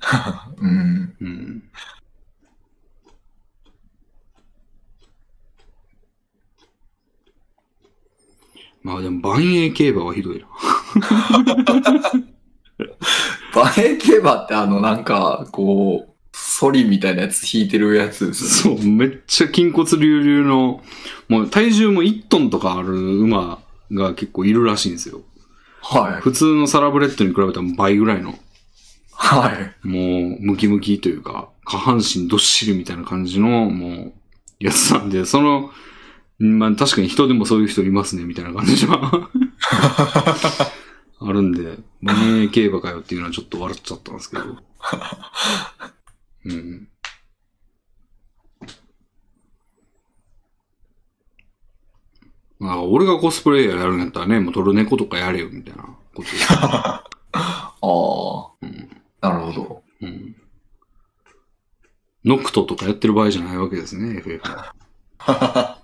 [0.58, 1.16] うん。
[1.20, 1.62] うん。
[8.82, 10.46] まあでも万栄競馬はひどいな。
[13.54, 18.80] バレー競馬ってあのなんか、こう、ソリみたいなやつ引いてるやつですよね。
[18.80, 20.82] そう、めっちゃ筋骨隆々の、
[21.28, 23.58] もう体重も1トンとかある馬
[23.92, 25.22] が結構いるらしいんですよ。
[25.82, 26.20] はい。
[26.20, 28.38] 普通のサラブレッドに比べたら倍ぐらいの、
[29.20, 29.86] はい。
[29.86, 34.12] もうムキムキというか、下半身どっしりみたいな感じの、もう、
[34.60, 35.70] やつなんで、その、
[36.38, 39.28] まあ確かに人でもそういう人いますね、みたいな感じは
[41.20, 44.44] あるんで、万栄競馬かよっていうのはちょっと笑っちゃったんですけど。
[46.46, 46.88] うん。
[52.60, 55.82] まあ、俺がコスプレイヤーやるんやったらね、もうトルネコとかやれよ、みたいな
[56.14, 56.28] こと。
[56.50, 57.02] あ
[57.82, 58.97] あ、うん。
[59.20, 59.82] なるほど。
[60.02, 60.36] うん。
[62.24, 64.74] ノクトとかやってる場合じゃないわけですね、FF は。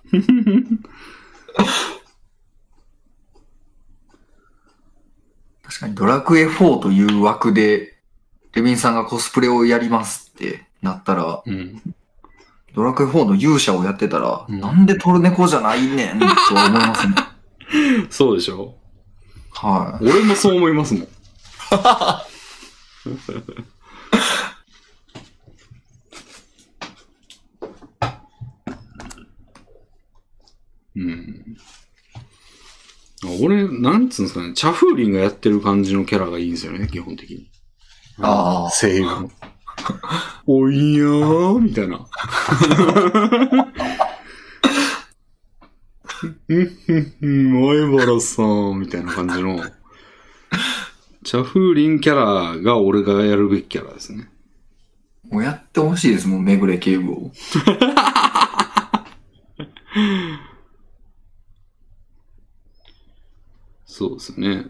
[5.63, 7.97] 確かにドラクエ4という枠で、
[8.53, 11.81] レビンさんがコスプレをやりますってなったら、うん。
[12.75, 17.15] ドラクエ4の勇者をやってたら、うんなんでトルネコじゃないねんとは思いますね。
[18.11, 18.75] そうでしょ
[19.51, 21.07] は俺もそう思いますもん。
[30.95, 31.57] うん。
[33.23, 37.49] あ俺、なんつうんですかね、チャフーリンがやってる感じのキャラがいいんですよね、基本的に。
[38.19, 39.29] あー声優の。
[40.47, 42.07] おいやー、みたいな。
[46.47, 49.59] うんふんふん、前原さん、みたいな感じの。
[51.25, 54.29] チャフーリンキャラが俺がやるべきキャラですね。
[55.25, 55.33] い。
[55.33, 57.31] もうやってほしいですもん、めぐれ警部を。
[63.87, 64.67] そうですね。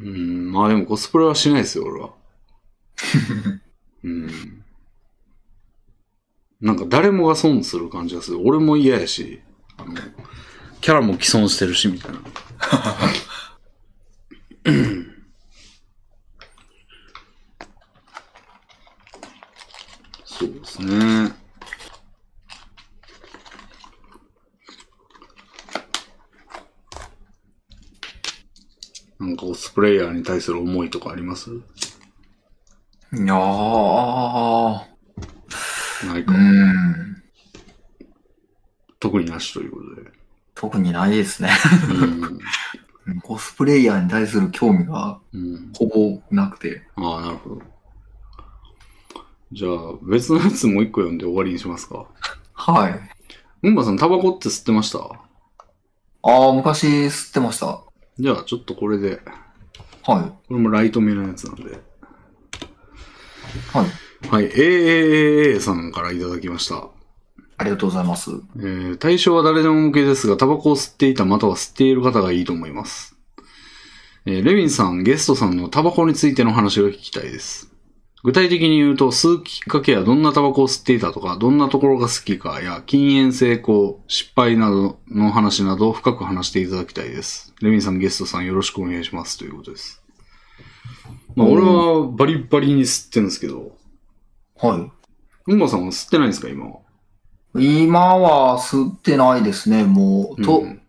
[0.00, 2.10] うん、まあでもコスプレはしないですよ、俺は。
[4.02, 4.64] うん。
[6.60, 8.40] なんか誰もが損する感じがする。
[8.44, 9.40] 俺も嫌やし、
[9.76, 9.94] あの、
[10.80, 12.18] キャラも既存してるし、みたいな。
[20.24, 21.32] そうですね。
[29.18, 31.50] なんかオスプレイヤーに対する思いとかあります？
[31.50, 31.54] い
[33.14, 34.86] やー。
[36.06, 36.34] ないか。
[36.34, 37.22] うん。
[39.00, 40.10] 特になしということで。
[40.54, 41.50] 特にないですね。
[41.90, 42.38] うん
[43.22, 45.72] コスプレイヤーに対する興味がうん。
[45.76, 46.82] ほぼなくて。
[46.96, 47.62] ああ、なるほど。
[49.52, 52.06] じゃあ、別のやつもう一個読んで終わりにしますか。
[52.52, 53.00] はい。
[53.62, 54.98] うんばさん、タバコって吸ってました？
[56.22, 57.66] ああ、昔吸ってました。
[57.66, 57.84] は
[58.18, 59.18] じゃあ、ちょっとこれで、い。
[60.04, 61.78] これもライトめのやつなんで。
[63.72, 63.86] はい。
[64.28, 66.88] はい、AAA さんからいただきました。
[67.58, 68.30] ありがとうございます。
[68.56, 73.16] えー対象は誰でも向けですが、タバコを吸っていたまたは吸っている方がいいと思います。
[74.26, 77.72] えーレビンさん、ゲストさんのタバコについての話が聞きたいです。
[78.24, 87.54] 具体的に言うと、吸うきっかけやどんなタバコを吸っていたとか、どんなところが好きかや、禁煙成功、失敗などの話などを深く話していただきたいです。
[87.60, 90.02] レビンさん、ゲストさんよろしくお願いしますということです。
[91.36, 93.76] まあ、俺はバリバリに吸ってるんですけど、
[94.56, 94.90] は
[95.46, 96.87] うんばさんは吸ってないんですか、今は？
[97.56, 97.84] い。
[97.84, 100.42] 今は吸ってないですね、もう。
[100.42, 100.80] と、うん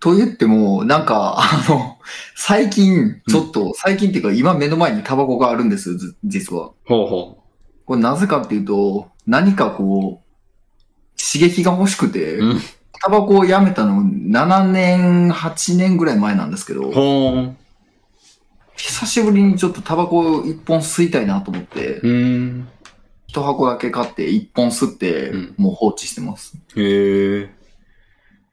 [0.00, 1.98] と言っても、なんか、あの、
[2.36, 6.70] 最近、ちょっと、最近っていうか、今目の前にタバコがあるんです、ず実は。
[6.86, 7.38] ほうほ
[7.84, 12.60] これなぜかっていうと、何かこう、刺激が欲しくて、うん
[13.00, 16.90] タバコをやめたの7年、8年ぐらい前なんですけど。
[18.76, 22.68] 久しぶりにちょっとタバコ一本吸いたいなと思って、うーん。
[23.28, 26.56] 一箱だけ買って一本吸ってうん、もう放置してます。
[26.76, 27.50] へえ。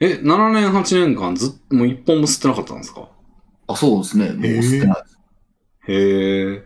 [0.01, 3.09] え、7年、8年間ずっと、もう一本も吸ってなかったんですか？
[3.67, 4.33] あ、そうですね。
[4.33, 5.17] もう吸ってないです。
[5.87, 6.63] へえ。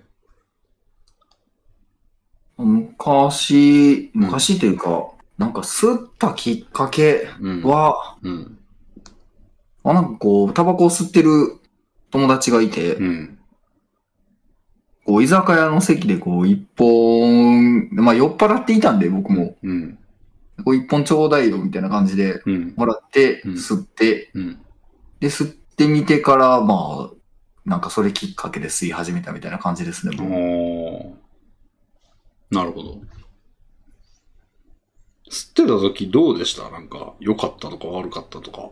[2.57, 7.63] 昔、うん昔というか、なんか吸ったきっかけうん。
[7.63, 8.59] は、うん。
[9.83, 11.59] あなんかこう、タバコを吸ってる
[12.11, 13.38] 友達がいて、うん。
[15.09, 19.97] こう、居酒屋の席でこう、一本、まあ酔っ払っていたんで、僕も、うん。
[20.63, 22.73] こう一本ちょうだいよ、みたいな感じで、うん。
[22.77, 24.59] もらって、うん吸って、うん。
[25.19, 27.13] で、吸ってみてから、まあ、
[27.65, 31.17] なんかそれきっかけで吸い始めたみたいな感じですね、も
[32.51, 32.53] う。
[32.53, 33.01] なるほど。
[35.31, 36.69] 吸ってた時どうでした？
[36.69, 38.69] なんか、良かったとか悪かったとか。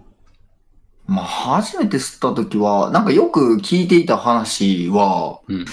[1.08, 5.66] まあ、初めて吸った時は、なんかよく聞いていた話は、うん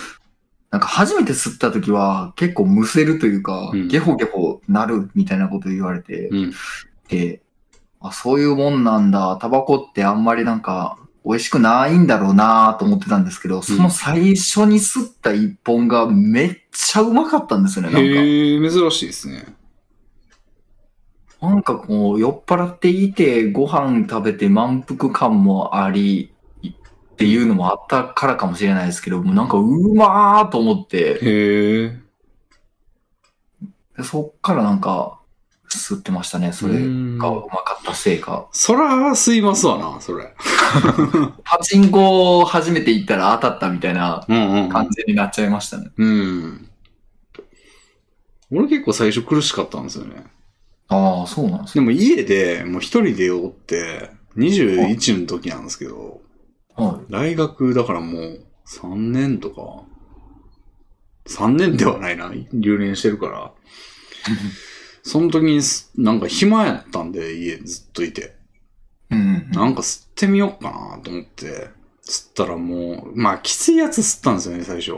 [0.75, 6.53] なんか初めて吸った時は結構むせるというか、うんゲホゲホなるみたいなこと言われて、うん。
[7.09, 7.43] で、
[8.01, 18.77] あ、そういうもんなんだ、タバコってあんまりなんか美味しくないんだろうなと思ってたんですけど、その最初に吸った一本がめっちゃうまかったんですよね、なんか。
[18.77, 19.45] 珍しいですね。
[21.41, 26.34] なんかこう、酔っ払っていて、ご飯食べて満腹感もあり、
[27.15, 29.65] っていうのもあったからかもしれないですけど、もうなんかう
[29.95, 31.99] まーと思って、へえ。
[33.97, 35.21] でそっからなんか、
[35.71, 36.53] 吸ってましたね。
[36.53, 37.19] それがうま
[37.63, 38.49] かったせいか。
[38.51, 40.35] そら、吸いますわな、それ。
[41.45, 44.69] パチンコ初めて行ったら当たったみたいなうんうん、うん。
[44.71, 45.91] 感じになっちゃいましたね。
[45.97, 46.69] うん。
[48.51, 50.25] 俺結構最初苦しかったんですよね。
[50.89, 56.34] ああ、そうなんですでも家でもう一人でおって、21の時なんですけど、ね。
[56.77, 57.13] はい。
[57.13, 59.85] 大学だからもう3年とか、
[61.27, 63.53] 3年ではないな、留年してるから。
[65.03, 68.37] その時にすなんか暇やったんで家ずっといて。
[69.11, 69.51] うん。
[69.51, 71.69] なんか吸ってみようかなと思って、
[72.07, 74.93] 吸ったらもう、まあきついやつ吸ったんですよね、最初。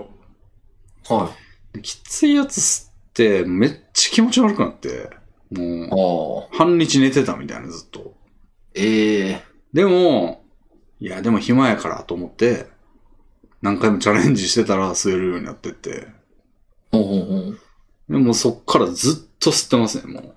[1.09, 1.33] は
[1.73, 5.11] できついやつ吸って、めっちゃ気持ち悪くなって、
[5.51, 6.53] もい。
[6.53, 6.57] う。
[6.57, 8.15] 半日寝てたみたいな、ずっと。
[8.75, 10.46] ええでも、
[11.01, 12.67] いや、でも暇やからと思って、
[13.63, 16.09] 何回もチャレンジしてたら吸えるようになってって。
[16.93, 17.59] ほうほうほう。
[18.09, 20.35] でもそっからずっと吸ってますね、も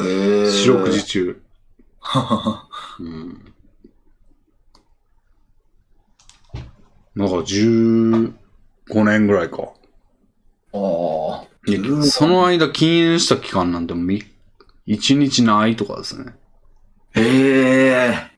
[0.00, 0.50] ええう。
[0.50, 1.42] 四六時中。
[3.00, 3.54] うん。
[7.14, 8.32] なんか15
[9.04, 9.72] 年ぐらいか。
[10.72, 11.44] ああ。
[12.04, 14.06] その間禁煙した期間なんてもう
[14.86, 16.34] 1日ないとかですね。
[17.14, 18.29] ええ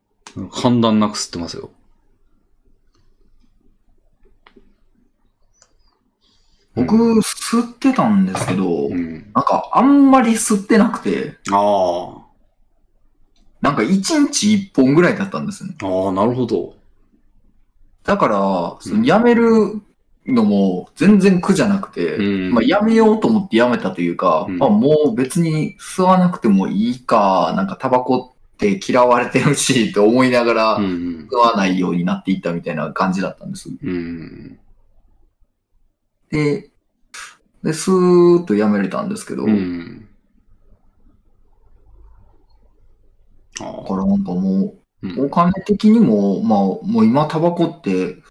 [0.51, 1.71] 寒暖なく吸ってますよ。
[6.75, 9.31] 僕、吸ってたんですけど、うん。
[9.35, 12.23] なんかあんまり吸ってなくて、ああ。
[13.61, 15.75] なんか一日一本ぐらいだったんですね。
[15.83, 16.75] ああ、なるほど。
[18.05, 19.83] だから、そのやめる
[20.27, 22.55] のも全然苦じゃなくて、うん。
[22.55, 28.32] まあ、やめようと思ってやめたというか、うんまあ、もう別に吸わなくてもいいか、なんかタバコっ
[28.63, 33.71] て嫌われてるし、 と思いながら、うん吸わないようになっていったみたいな感じだったんです。
[33.83, 34.59] うん。
[36.31, 36.71] で、
[37.63, 40.09] で、スーッとやめれたんですけど、うん。
[43.61, 43.89] あだあ。
[43.89, 48.23] からなんかもうう、お金的にも、まあ、もう今タバコって、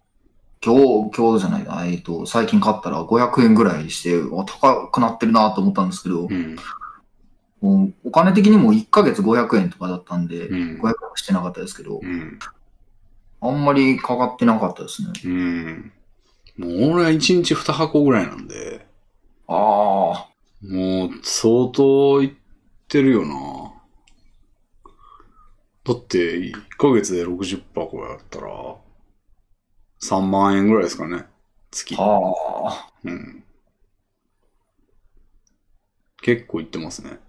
[0.64, 0.76] 今
[1.10, 6.56] 日、今日じゃないな、えっと、最近買ったら500円ぐらいして、あ高くなってるなと思ったんですけど、うん。
[7.62, 12.40] お金的にも1ヶ月500円とかだったんで、うん500円はしてなかったですけど、うん。
[13.40, 15.10] ああんまりかかってなかったですね。
[15.26, 15.92] うん。
[16.58, 18.86] もう俺は1日2箱ぐらいなんで、
[19.48, 20.30] ああ、
[20.62, 22.32] もう相当いっ
[22.88, 23.74] てるよな。
[25.84, 28.48] だって、1ヶ月で60箱やったら、
[30.02, 31.26] 3万円ぐらいですかね。
[31.72, 31.96] 月。
[31.96, 32.34] は
[32.68, 33.44] あ、うん。
[36.22, 37.20] 結構いってますね。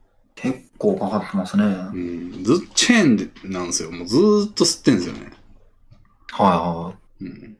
[0.43, 1.65] 結構かかってますね。
[1.65, 2.45] はいうん。
[2.45, 3.93] ずっチェーンでなんですよ。
[3.93, 5.31] もうずーっと吸ってんですよね。
[6.33, 7.57] はうん。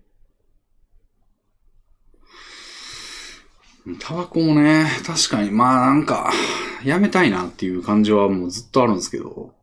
[4.01, 6.33] タバコもね、確かに、まあなんか、
[6.85, 9.55] やめたいなっていう感じはもうずっとあるんですけど、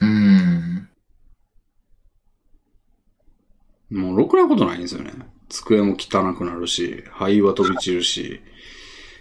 [0.00, 0.04] い。
[0.04, 0.88] うん。
[3.90, 5.12] もうろくなことないんですよね。
[5.48, 8.40] 机も汚くなるし、灰は飛び散るし、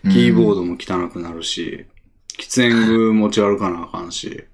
[0.03, 0.55] キーボード。
[0.55, 1.85] ドも汚くなるし、
[2.39, 4.45] 喫煙具持ち歩かなあかんし、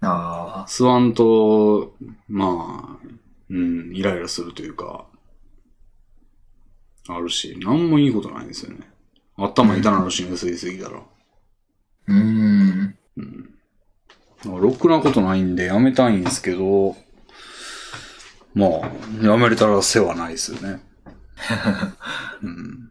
[0.00, 1.94] ああ、吸わんと、
[2.28, 3.06] まあ、
[3.50, 5.06] うん、イライラするというか、
[7.08, 8.88] あるし、なんもいいことないんですよね。
[9.36, 11.02] 頭痛なるしね、吸いすぎたら。
[12.08, 12.96] うん。
[13.16, 13.54] うん。
[14.44, 16.96] ろくなことないんでやめたいんですけど、
[18.54, 20.80] まあ、やめれたら世話ないですよね。
[22.42, 22.81] うん。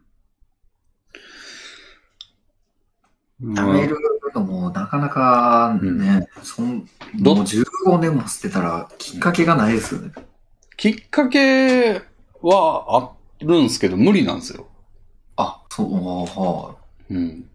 [3.44, 3.98] やめる
[4.36, 6.88] のもなかなかね、そん
[7.20, 10.12] どもう15年も捨てたらきっかけがないですよね。
[10.78, 12.02] きっかけ
[12.42, 14.68] はあるんですけど、無理なんですよ。
[15.36, 16.76] あ、そう、は
[17.10, 17.46] うん。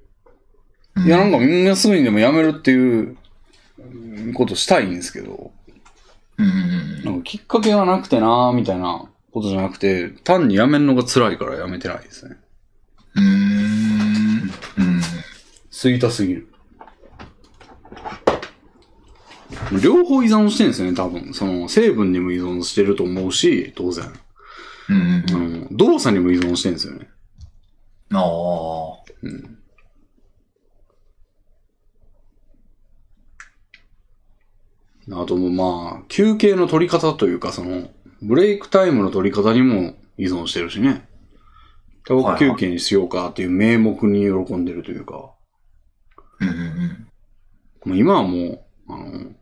[0.99, 1.06] い。
[1.06, 3.17] いや、なんかみんなすぐにでもやめるっていう
[3.78, 5.52] うんことしたいんですけど、
[6.38, 12.36] うんうんなんかきっかけがなくてなーみたいなことじゃなくて、単にやめるのが辛いからやめてないですね。
[13.15, 13.24] うん。
[13.24, 14.51] うーん。
[14.78, 15.01] うん。
[15.76, 16.49] 吸いたすぎる。
[19.83, 21.35] 両方依存してるんですよね、多分。
[21.35, 24.10] その、成分にも依存してると思うし、当然。
[24.89, 27.10] うんうんあの、動作にも依存してるんですよね。
[28.15, 28.23] ああ。
[29.23, 29.59] うん。
[35.12, 37.91] あともまあ、休憩の取り方というか、その、
[38.23, 41.07] ブレイクタイムの取り方にも依存してるしね。
[42.07, 45.35] タバコ休憩にしようかっていう名目に喜んでるというか。
[46.40, 47.08] うんうんうん。
[47.85, 49.33] まあ今はもう、あの、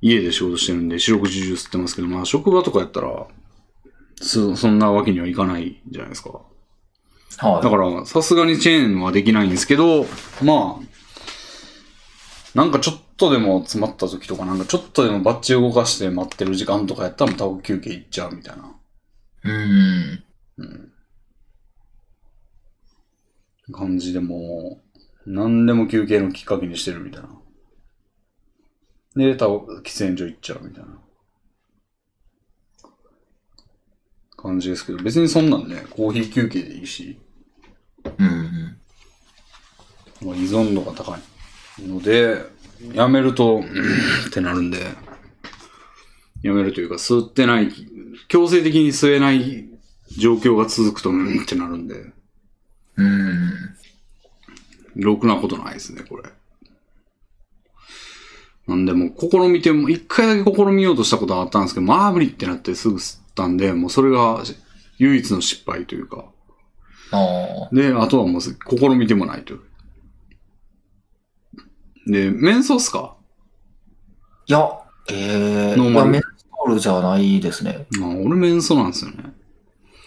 [0.00, 3.26] 家で仕事してるんで四六時中吸ってますけど、まあ職場とかやったら、
[4.16, 6.40] そそんなわけにはいかないじゃないですか。
[7.38, 7.62] はい。
[7.62, 10.06] だから、さすがにチェーンはできないんですけど、
[10.42, 10.92] まあ、
[12.54, 18.74] なんかちょっとでも詰まった時とか、なんかちょっとでもバッチ動かして待ってる時間とかやったらもうタバコ休憩行っちゃうみたいな。
[19.44, 20.24] うん。
[20.58, 20.92] うん。
[23.72, 24.81] 感じでもう、
[25.26, 27.28] 何でも休憩のきっかけにしてるみたいな。
[29.14, 30.98] で、タバコ喫煙所行っちゃうみたいな。
[34.36, 37.20] 感じですけど、別にそんなんね、コーヒー休憩でいいし、
[38.18, 38.30] うんう
[40.24, 40.26] ん。
[40.26, 42.44] まあ依存度が高いので、
[42.92, 43.66] やめると、うんっ
[44.32, 44.78] てなるんで、
[46.42, 47.68] やめるというか、吸ってない、
[48.26, 49.68] 強制的に吸えない
[50.18, 52.12] 状況が続くと、うんってなるんで、
[52.96, 53.76] うん。
[54.96, 56.24] ろくなことないですね、これ。
[58.66, 64.42] なんでもう、試みても、一回だけ試みようとしたことはあったんですけど、まあ無理ってなってすぐ吸ったんで、もうそれが
[64.98, 66.26] 唯一の失敗というか。
[67.10, 67.18] あ
[67.72, 67.74] あ。
[67.74, 68.54] で、あとはもう試
[68.90, 69.60] みてもないという。
[72.06, 73.16] で、メンソースか？
[74.46, 74.68] いや、
[75.10, 77.86] ええノーマルメンソールじゃないですね。
[77.98, 79.32] まあ、俺メンソなんですよね。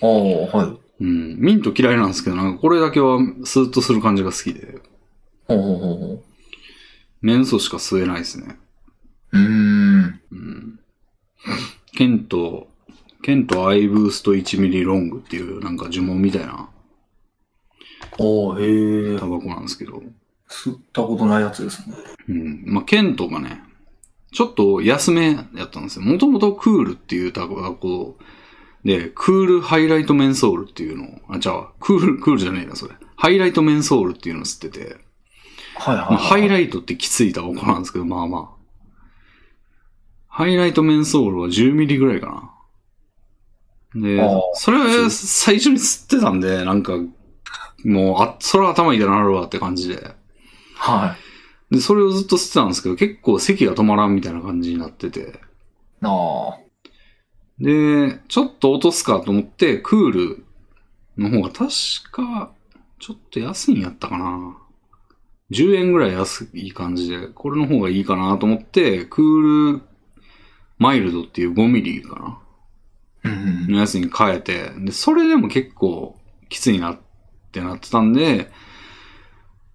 [0.01, 0.84] ああ、はい。
[0.99, 1.37] うん。
[1.37, 4.79] ミント嫌いなんですけど、なんかこれだけはスーッとする感じが好きで、
[5.47, 6.23] ほうほうほうほ
[7.21, 8.57] メンソしか吸えないですね。
[9.31, 9.37] う。
[9.37, 10.21] うーん。
[10.31, 10.79] うん。
[11.93, 12.67] ケント、
[13.21, 16.69] ケントアイブースト1ミリロングっていうなんか呪文みたいな
[18.17, 19.25] おー、へえタ。
[19.25, 20.01] バコなんですけど、
[20.49, 21.95] 吸ったことないやつですね。
[22.29, 22.63] うん。
[22.65, 23.61] まあ、ケントがね、
[24.31, 26.05] ちょっと安めやったんですよ。
[26.05, 28.17] もともとクールっていうタバコ
[28.85, 32.93] で、クールハイライトメンソールっていうのを、あ、じゃあ、クール、クールじゃねえな、それ。
[33.15, 34.97] ハイライトメンソールっていうのを吸ってて、
[35.75, 38.55] はいはい、まあ、ハイイライトってきついタバコなんですけど、まあまあ。
[40.27, 42.51] ハイライトメンソールは10ミリぐらいかな。
[44.01, 44.21] で
[44.55, 46.93] それは最初に吸ってたんで、なんか、
[47.83, 50.15] もう、あ、それは頭痛くなるわって感じで。
[50.75, 51.15] は
[51.71, 51.75] い。
[51.75, 55.39] で、それをずっと吸ってたんですけど、結構咳が止まらんみたいな感じになってて。
[56.01, 56.64] ああ。
[57.59, 60.45] で、ちょっと落とすかと思って、クール
[61.17, 61.69] の方が確
[62.11, 62.51] か、
[62.99, 64.57] ちょっと安いんやったかな。
[65.51, 69.81] 10円ぐらい安い感じで、これの方がいいかなと思って、クール
[70.77, 72.39] マイルドっていう5ミリかな。
[73.23, 76.99] うんのやつに変えて、で、それでも結構きついなっ
[77.51, 78.51] てなってたんで、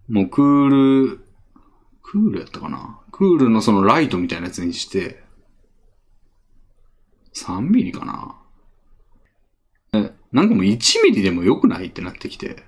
[0.08, 0.68] もうクー
[1.08, 1.24] ル、
[2.02, 5.22] クールやったかなクールのそのライトみたいなやつにして、
[7.44, 8.36] 3ミリかな
[9.92, 12.64] えなんかもう1ミリでも良くないってなってきて。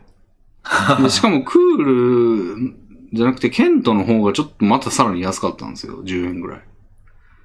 [1.03, 2.75] でしかもクール
[3.13, 6.03] じゃなくてケントの方がちょっとまたさらに安かったんですよ。
[6.05, 6.63] 10円ぐらい。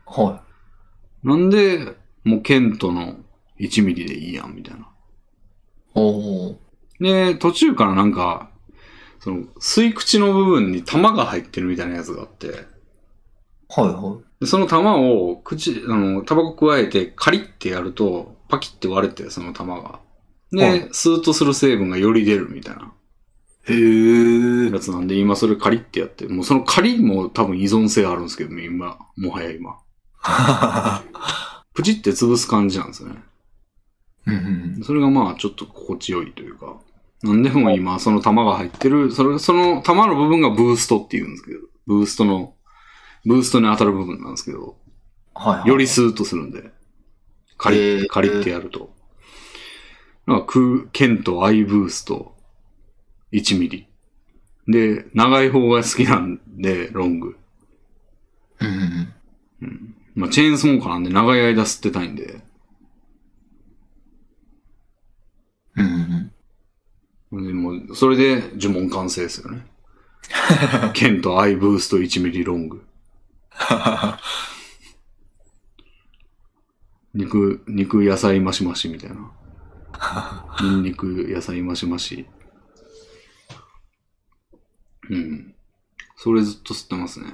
[0.06, 0.43] は
[1.24, 3.17] なんで、もうケントの
[3.60, 4.81] 1ミリでいいやん、みたいな。
[4.81, 4.85] い。
[5.95, 6.58] おー。
[6.99, 8.49] で、途中からなんか、
[9.19, 12.47] その、吸い口の部分に玉が入ってるみたいなやつがあって、
[13.69, 20.00] はいはでその玉を口、あの、タバコ加えてカリッてやると、パキッて割れて、その玉が。
[20.52, 22.94] で、はいスーッとする成分がより出るみたいな。
[23.68, 23.74] い。
[23.74, 24.72] へえ。
[24.72, 29.78] やつなんで、今それカリってやって、もうそのカリも多分依存性あるんですけどね、今、もはや今。
[31.74, 33.16] プチって潰す感じなんですよね。
[34.28, 36.78] うんうんそれがまあちょっと心地よいというか。
[37.24, 42.53] なんでも今その玉が入ってる、それ、その玉の部分がブーストって言うんですけど、ブーストの、
[43.27, 44.77] ブーストに当たる部分なんですけど、
[45.33, 45.69] はいはい。
[45.69, 46.72] よりスーッとするんで、
[47.58, 48.90] カリッ、カリッてやると。
[50.26, 52.35] なんか、クー、ケント、アイブースト、
[53.33, 53.88] 1ミリ。
[54.67, 57.38] で、長い方が好きなんで、ロング。
[58.61, 59.13] うんうん
[59.61, 59.95] うん。
[60.15, 62.42] まあ、チェーンスモーカーなんで長い間吸ってたいんで、
[65.76, 65.85] うん。
[65.85, 66.31] うんうん
[67.29, 69.65] でもうそれで呪文完成ですよね。
[70.95, 72.87] ケント、アイブースト1ミリロング。
[77.13, 79.31] 肉、肉野菜マシマシみたいな。
[80.61, 82.27] ニンニク野菜マシマシ。
[85.09, 85.56] うん。
[86.15, 87.33] それずっと吸ってますね。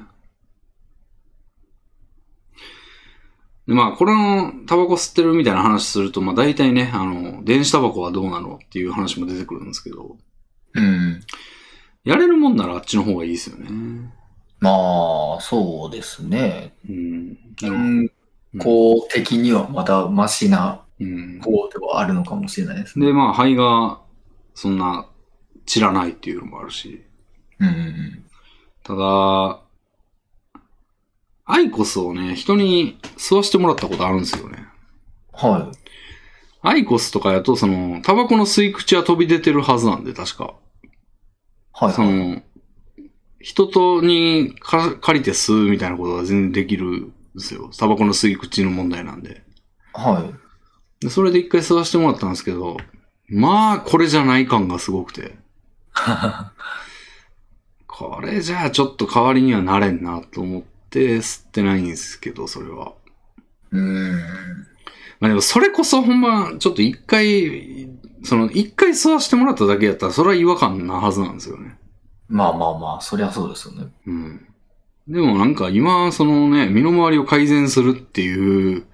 [3.68, 10.18] で、まあ、これのタバコ吸ってるみたいな話すると、まあ大体ね、あの、電子タバコはどうなのっていう話も出てくるんですけど、
[10.74, 11.22] うん。
[12.04, 13.70] やれるもんならあっちの方がいいですよね。
[14.64, 16.74] まあ、そうですね。
[16.90, 17.38] うん。
[17.58, 18.10] 健
[18.54, 21.42] 康的にはまだマシなうん。
[21.42, 23.08] 方ではあるのかもしれないですね。
[23.08, 24.00] で、まあ、肺が
[24.56, 25.10] そんな
[25.66, 27.04] 散らないっていうのもあるし。
[27.60, 28.24] うんうん
[28.86, 29.62] ただ、
[31.46, 34.66] アイコスをね、人に吸わしてもらったことあるんですよね。
[35.42, 35.50] うん。
[35.52, 35.78] はい。
[36.62, 40.44] アイコスとかやと、その、タバコの吸い口は飛び出てるはずなんで、確か。
[41.72, 41.94] はいはい。
[41.94, 42.42] その、
[43.44, 47.70] 人とにか借りて吸うみたいなことが全然できるんですよ。
[47.78, 49.44] タバコの吸い口の問題なんで。
[49.92, 50.32] は
[51.02, 51.04] い。
[51.04, 52.78] でそれで一回吸わせてもらったんですけど、
[53.28, 55.36] まあ、これじゃない感がすごくて。
[57.86, 62.94] これじゃあちょっと代わりにはなれんなと思って吸ってないんですけど、それは。
[63.72, 64.22] うん。
[65.20, 67.90] まあでもそれこそほんま、ちょっと一回、
[68.24, 71.78] その一回吸わせてもらっただけやったら、それは違和感なはずなんですよね。
[72.28, 73.92] まあまあまあ、そりゃそうですよね。
[74.08, 74.48] うん。
[75.08, 78.86] でもなんか今、そのね、身の回りを改善するっていう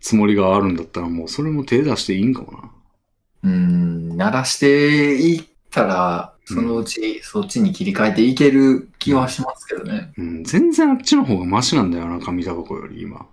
[0.00, 2.70] つもりがあるんだったら、もうそれも手出していいんかもな。
[3.44, 4.16] うん。
[4.16, 10.12] 鳴らしていったら、そのうちそっちに切り替えていける気はしますけどね。
[10.16, 13.18] うん、全然あっちの方がマシなんだよな、紙タバコより今。
[13.18, 13.30] うん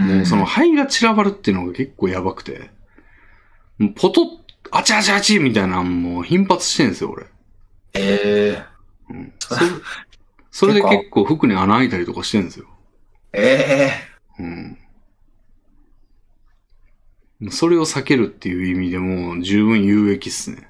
[0.00, 2.70] もうその肺が散らばるっていうのが結構やばくて。
[3.96, 4.26] ポトッ、
[4.70, 7.26] あちあちあちみたいなのもう頻発してんですよ、俺。
[7.94, 8.62] え
[9.08, 9.32] うん。
[10.50, 12.66] それで結構服に穴開いたりとかしてんですよ。
[13.32, 13.90] え
[14.38, 14.42] え
[17.40, 17.50] うん。
[17.50, 20.68] それを避けるっていう意味でも十分有益っすね。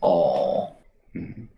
[0.00, 0.72] ああ。
[1.14, 1.50] うん。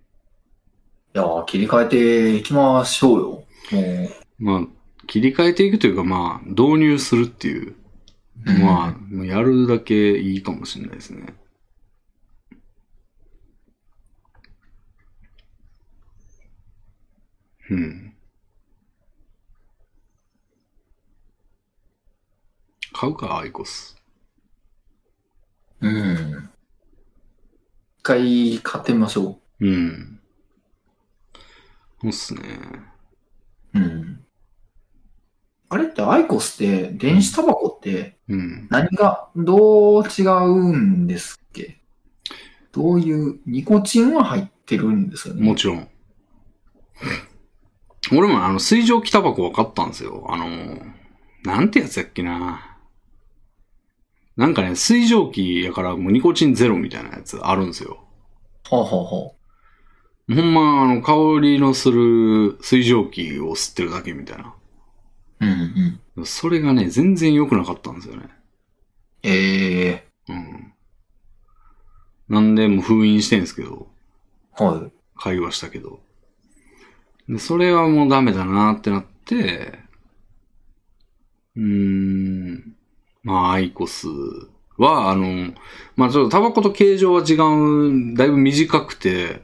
[1.15, 3.45] いやー、切り替えていきましょうよ。
[3.73, 4.11] もう。
[4.39, 4.67] まあ、
[5.07, 7.75] 切り替えていくというか、まあ、導入するっていう。
[8.61, 11.27] まあ、やるだけいいかもしれないですね。
[17.71, 18.15] うん。
[22.93, 23.97] 買うか、アイコス。
[25.81, 26.51] うん。
[27.99, 30.21] 一回買ってみましょうん。
[32.01, 32.43] そうっすね。
[33.75, 33.79] う。
[33.79, 34.25] うん。
[35.71, 38.69] あれってアイコスって、電子タバコってうん。
[38.71, 41.81] 何が、どう違うんですっけ？
[42.73, 45.43] どういう、ニコチンは入ってるんですよね？
[45.43, 45.89] もちろん。
[48.11, 50.27] 俺もあの、水蒸気タバコ分かったんですよ。
[50.29, 50.79] あの、
[51.45, 52.77] なんてやつやっけな。
[54.37, 57.99] なんかね、水蒸気やからもうニコチンゼロみたいなやつあるんですよ。
[58.71, 59.33] はあ、はあは
[60.29, 64.55] あ、ほんま、あの、香りのする水蒸気を吸ってるだけみたいな。
[65.41, 66.27] うんうん。
[66.27, 68.29] それがね、全然良くなかったんですよね。
[69.23, 70.73] ええうん。
[72.29, 73.89] なんで、もう封印してんですけど、
[74.53, 74.93] はい。
[75.17, 76.01] 会話したけど。
[77.29, 79.79] で、それはもうダメだなってなって、
[81.57, 82.75] うーん、
[83.23, 84.07] まあ、アイコス
[84.79, 85.53] は、あの、
[85.97, 89.43] まあちょっとタバコと形状は違う、だいぶ短くて、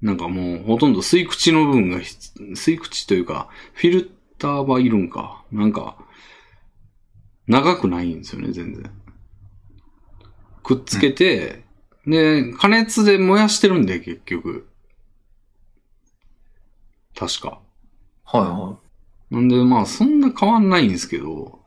[0.00, 2.14] なんかもうほとんど吸い口の部分がひ、
[2.54, 5.44] 吸い口というか、フィルターはいるんか。
[5.50, 5.96] なんか、
[7.48, 8.90] 長くないんですよね、全然。
[10.62, 11.64] くっつけて、
[12.06, 14.67] で、加熱で燃やしてるんで、結局。
[17.18, 17.58] 確か。
[18.24, 18.76] はいは
[19.30, 21.58] なんで、まあ、そんな変わんないんですけど、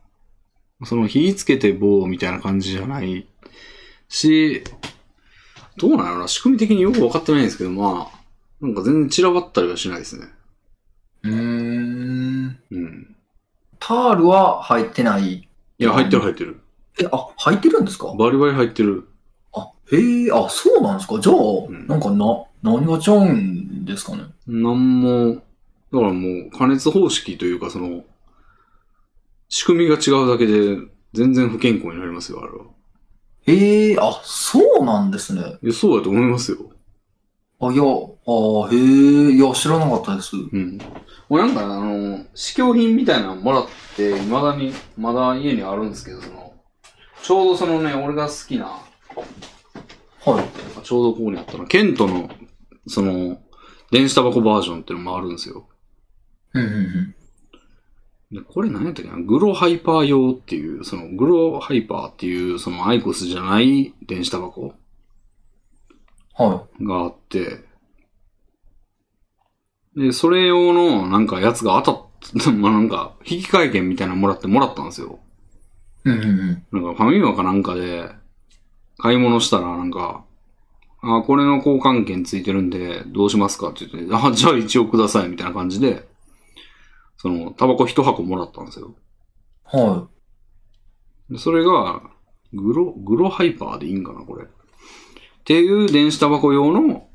[0.84, 3.26] その火つけて棒みたいな感じじゃない
[4.08, 4.64] し、
[5.76, 8.18] どうなのな仕組み的によくわかってないんですけど、まあ、
[8.60, 10.26] なんか全然散らばったりはしないですね。
[11.24, 11.28] い。
[11.28, 12.58] うーん。
[12.70, 13.16] うん。
[13.78, 15.32] タールは入ってない？
[15.32, 16.60] いや、入ってる入ってる。
[17.00, 18.14] え、あ、入ってるんですか？
[18.18, 19.08] バリバリ入ってる。
[19.54, 21.18] あ、へえ、あ、そうなんですか？
[21.20, 21.36] じゃあ、
[21.70, 24.24] んなんかな、何がちゃうんですかね？
[24.46, 25.34] なんも、
[25.92, 28.04] だからもう加熱方式というかその、
[29.48, 30.78] 仕組みが違うだけで
[31.12, 32.64] 全然不健康になりますよ、あれは。
[33.44, 35.58] へえ、あ、そうなんですね。
[35.62, 36.58] いや、そうだと思いますよ。
[37.60, 40.36] あ、いや、あ、へえ、いや、知らなかったです。
[40.36, 40.78] うん。
[41.28, 46.54] 俺なんかあの、試供品みたいなのもらって、未だに、まだ家にあるんですけど、その、
[47.22, 50.44] ちょうどそのね、俺が好きな、はい。
[50.78, 52.30] あちょうどここにあったの、ケントの、
[52.86, 53.38] その、
[53.90, 55.68] 電子タバコバージョンっていうのもあるんですよ。
[56.54, 57.14] うんうんうん。
[58.32, 59.18] で、これ何やったっけな？
[59.18, 64.74] グロハイパー用っていう、そのグロハイパーっていう、そのアイコスじゃない電子タバコ
[66.34, 67.64] はがあって、
[69.96, 75.18] で、それ用のなんかやつが当たっ、 まあなんか、引換券みたいなのもらってもらったんですよ。
[76.06, 76.08] い。
[76.08, 76.24] うんうん
[76.72, 76.82] うん。
[76.84, 78.10] なんかファミマかなんかで、
[78.96, 80.24] 買い物したらなんか、
[81.02, 86.08] あ、これの交換券ついてるんで、どうしますかって言って、あ、じゃあ一応くださいみたいな感じで、
[87.16, 88.94] その、タバコ一箱もらったんですよ。
[89.64, 90.08] は
[91.30, 92.02] でそれが、
[92.52, 94.44] グロ、グロハイパーでいいんかな、これ。
[94.44, 94.48] っ
[95.44, 97.08] ていう電子タバコ用の、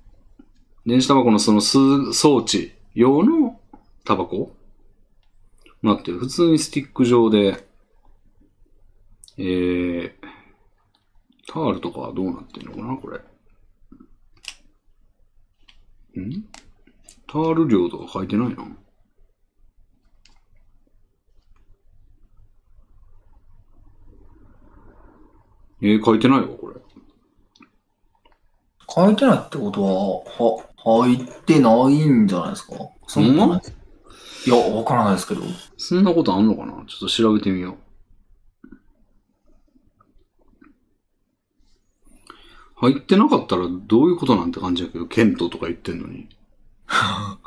[0.86, 3.60] 電子タバコのその吸う装置用の
[4.04, 4.56] タバコ？
[5.84, 6.20] なってる。
[6.20, 7.68] 普通にスティック状で、
[9.38, 10.12] えー、
[11.48, 13.20] タールとかはどうなってんのかな、これ。
[16.20, 16.46] ん？
[17.28, 18.66] タール量とか書いてないな。
[25.82, 26.76] えー、書いてないわ、これ。
[26.76, 26.80] い。
[28.90, 32.74] 書いてないってことは、は、入ってないんじゃないですか？
[33.08, 33.62] そんほんま？
[34.46, 35.42] いや、わからないですけど。
[35.78, 36.84] そんなことあんのかな？
[36.88, 37.78] ちょっと調べてみよう。
[42.80, 46.28] 入ってなかったらどういうことなんて感じやけど、ケントとか言ってんのに。
[46.88, 47.40] ま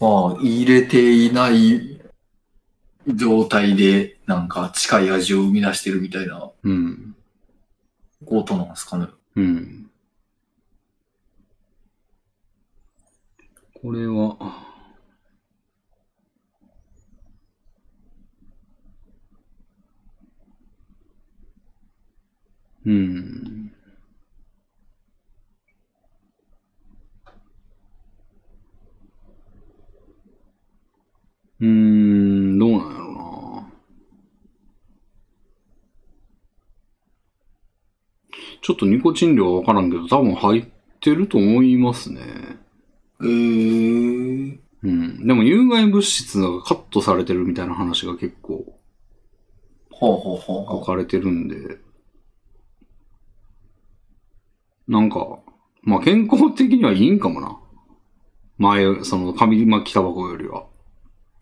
[0.00, 2.00] あ、入れていない
[3.06, 7.14] 状態で、なんか近い味を生み出してるみたいなうん。
[8.24, 9.06] ことなんですかね。
[9.36, 9.90] うん。
[13.74, 14.36] これは、
[22.86, 23.65] うん。
[31.60, 33.72] うーん、どうなんやろな。
[38.62, 40.64] ちょっとニコチン量はわからんけど、多分入っ
[41.00, 42.20] てると思いますね。
[43.20, 45.26] えー、うん。
[45.26, 48.76] でも有害物質がカットされてるみたいな話が結構
[49.98, 50.80] ほうほうほう書。
[50.84, 51.78] かれてるんで、
[54.86, 55.40] なんか、
[55.82, 57.58] まあ健康的にはいいんかもな。
[58.58, 60.66] 前、その紙巻きタバコよりは。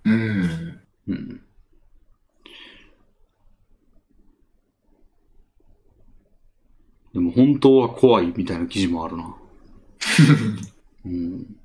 [0.05, 0.81] うん。
[1.09, 1.41] うん。
[7.13, 9.37] でも本当は怖いみたいな記事もあるな。
[11.07, 11.57] うん。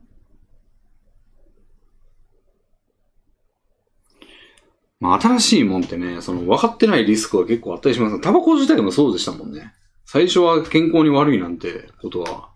[4.99, 8.19] まあ、新しいもんってね、その分かってないリスクは結構あったりします。
[8.21, 9.73] タバコ自体もそうでしたもんね。
[10.05, 12.49] 最初は健康に悪いなんてことは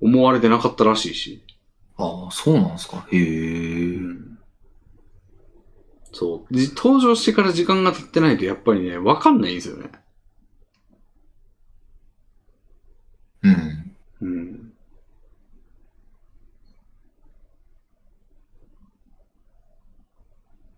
[0.00, 1.42] 思われてなかったらしいし。
[1.96, 3.06] ああ、そうなんですか。
[3.10, 3.96] へうえ。
[3.98, 4.25] ん。
[6.18, 6.54] そう。
[6.54, 9.90] じ登場してから時間が経ってないとやっぱりね、分かんないんですよね。
[13.42, 13.96] うん。
[14.20, 14.72] うん。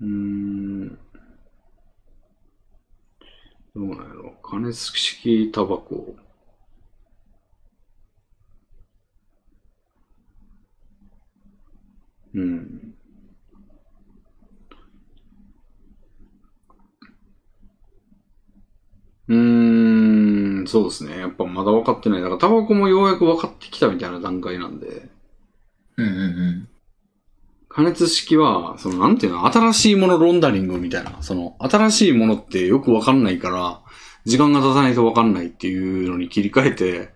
[0.01, 0.99] うーん。
[3.74, 4.33] どうなんやろ。
[4.42, 6.15] 加熱式タバコ。
[12.35, 12.97] うん。
[19.28, 21.19] うーん、そうですね。
[21.19, 22.23] やっぱまだ分かってない。
[22.23, 25.09] だからタバコもようやく分かってきたみたいな段階なんで。
[25.97, 26.69] うんうんうん。
[27.69, 33.83] 加熱式は、その、なんていうの、新しいものロンダリングみたいな、その、新しいものってよくわかんないから、
[34.25, 37.11] 時間が経たないとわかんないっていうのに切り替えて、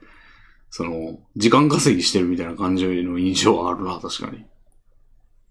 [0.71, 4.45] その、時間稼ぎしてるみたいな感じの印象はあるな、確かに。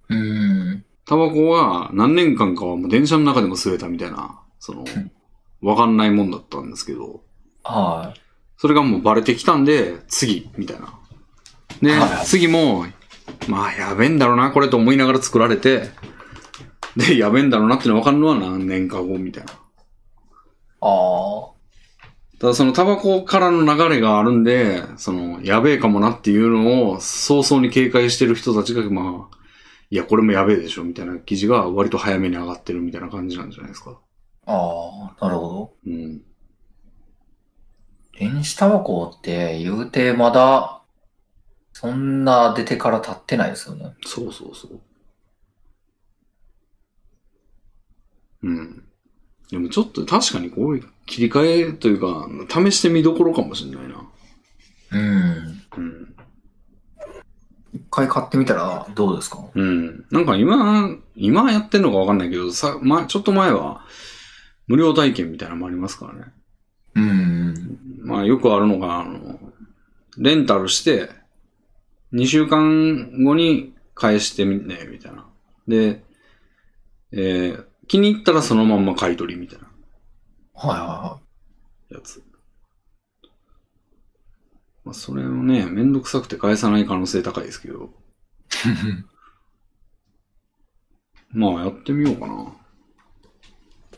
[0.10, 0.86] うん。
[1.06, 4.86] タバコは何年間かはもう電車の中でも吸えたみたいな、その、
[5.62, 7.22] わかんないもんだったんですけど、
[7.64, 8.14] は
[8.58, 11.00] それがもうバレてきたんで、次、みたいな。
[11.82, 12.86] で、はい次も、
[13.48, 15.90] まあ、やべえんだろうな、これと思いながら作られて、
[16.96, 19.52] で、やべえんだろうなっての分かるのは何年か後みたいな。
[19.52, 19.56] い。
[20.82, 21.52] ああ。
[22.40, 29.38] ただそのタバコからの流れがあるんで、その、やべえかもなっていうのを早々に警戒してる人たちが、まあ、
[29.92, 34.00] いや、これもやべえでしょ、みたいな記事が割と早めに上がってるみたいな感じなんじゃないですか。
[34.46, 35.74] ああ、なるほど。
[35.86, 36.22] うん。
[38.20, 40.82] 電子タバコって言うてまだ、
[41.74, 43.96] そんな出てから経ってないですよね。
[44.06, 44.82] そうそうそう。
[48.44, 48.84] うん。
[49.50, 54.10] でもちょっと確かにこういう切り替えというか、試してみどころかもしれないな。
[54.92, 55.62] うん。
[55.78, 56.16] うん。
[57.74, 59.46] 一回買ってみたらどうですか？
[59.54, 60.06] うん。
[60.12, 63.86] なんか今、今やってんのかわかんないけど、さ、ま、ちょっと前は、
[64.72, 66.34] 無料体験みたいなのもありますからね。
[66.96, 67.80] うん。
[68.00, 69.38] まあよくあるのが、あの、
[70.18, 71.10] レンタルして、
[72.14, 75.26] 2週間後に返してみね、みたいな。
[75.68, 76.02] で、
[77.12, 79.68] えー気に入ったらそのまんま買い取りみたいな
[80.54, 81.22] はいは
[81.90, 82.24] やつ。
[84.84, 87.90] まあそれをね、めんどくさくて返さない可能性高いですけど、
[88.66, 89.04] いはい。
[91.34, 92.61] まあやってみようかな。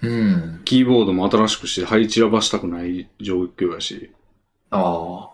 [0.03, 0.61] うん。
[0.65, 4.11] キーボードも新しくして配置散らばしたくない状況やし。
[4.69, 5.33] ああ。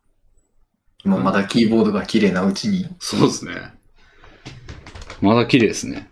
[1.03, 2.87] 今まだキーボードが綺麗なうちに。
[2.99, 3.73] そうですね。
[5.21, 6.09] まだ綺麗ですね。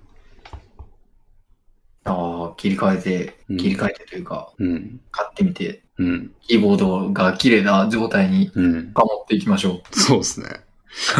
[2.03, 5.01] ああ、切り替えて、うん切り替えてというか、うん。
[5.11, 6.31] 買ってみて、うん。
[6.41, 8.91] キーボードが綺麗な状態にうん。
[8.95, 10.47] 保っていきましょそうですね。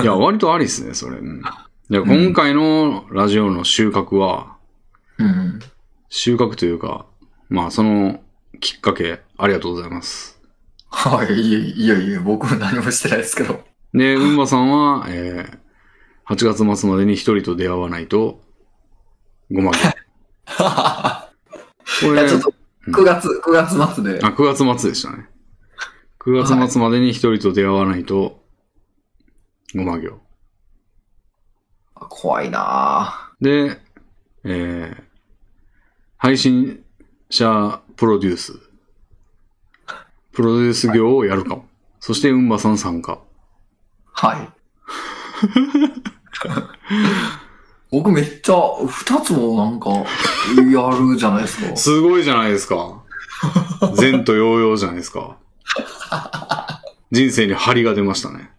[0.02, 1.18] いや、 割とありですね、それ。
[1.18, 1.42] うん、
[1.90, 4.56] で今回のラジオの収穫は、
[5.20, 5.24] う。
[5.24, 5.60] うん。
[6.10, 7.06] 収穫というか、
[7.50, 8.20] まあ、その
[8.60, 10.40] きっかけ、ありがとうございます。
[10.90, 13.62] はい、いえいえいえ、僕何もしてないですけど。
[13.94, 18.42] で、うんばさんは、えー、8月末までに一人と出会わないと、
[19.52, 19.78] ごまけ。
[22.08, 24.20] こいや、ちょっと、うん9月、9月末で。
[24.24, 25.30] あ、9月末でしたね。
[26.22, 28.44] 9月末までに一人と出会わないと、
[29.76, 30.22] ごま行。
[31.96, 33.80] 怖いなで、
[34.44, 35.04] えー、
[36.18, 36.84] 配信
[37.30, 38.54] 者プロデュース。
[40.32, 41.66] プロデュース業をやるかも。
[42.00, 43.14] そして、うんばさん参加。
[43.14, 43.18] ぁ
[44.14, 44.50] はい。
[47.90, 48.56] 僕めっちゃ、
[48.88, 51.76] 二つもなんか、やるじゃないですか。
[51.78, 53.04] すごいじゃないですか。
[54.00, 55.38] 前途洋々じゃないですか。
[57.12, 58.52] 人生に張りが出ましたね。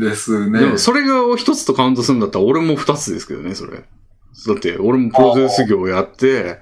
[0.00, 0.60] ですね。
[0.60, 3.78] でも、それが一つとカウントするんだったら、俺も二つですけどね、それ。
[3.78, 3.84] だ
[4.54, 6.60] って、俺もプロデュース業をやって、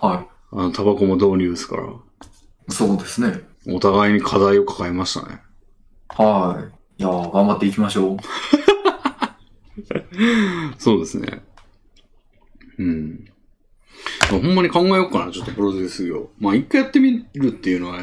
[0.00, 2.72] はあの、タバコも導入ですから、い。
[2.72, 3.40] そうですね。
[3.68, 5.40] お互いに課題を抱えましたね。
[6.08, 6.62] は
[6.98, 7.02] い。
[7.02, 8.16] いやー頑張っていきましょう。
[10.78, 11.42] そうですね。
[12.78, 13.30] うん。
[14.30, 16.30] ほんまに考えようかな、ちょっとプロデュース業。
[16.38, 18.02] まあ、一回やってみるっていうのは、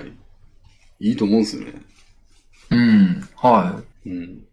[0.99, 1.81] いいと思うんですよね。
[2.69, 3.29] うん。
[3.35, 4.43] はうん。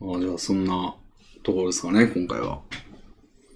[0.00, 0.94] あじゃあ、そんな
[1.42, 2.60] ところですかね、今回は。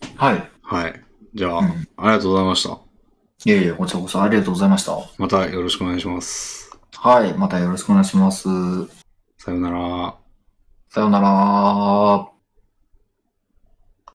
[0.03, 0.17] い。
[0.17, 0.51] はい。
[0.63, 1.08] はい。
[1.35, 2.79] じゃあ、うんありがとうございました。
[3.45, 4.97] いえいえ、こちらこそありがとうございました。
[5.19, 6.71] またよろしくお願いします。
[6.97, 7.35] はい。
[7.35, 8.49] またよろしくお願いします。
[9.39, 10.17] さよなら。
[10.91, 12.38] さようなら。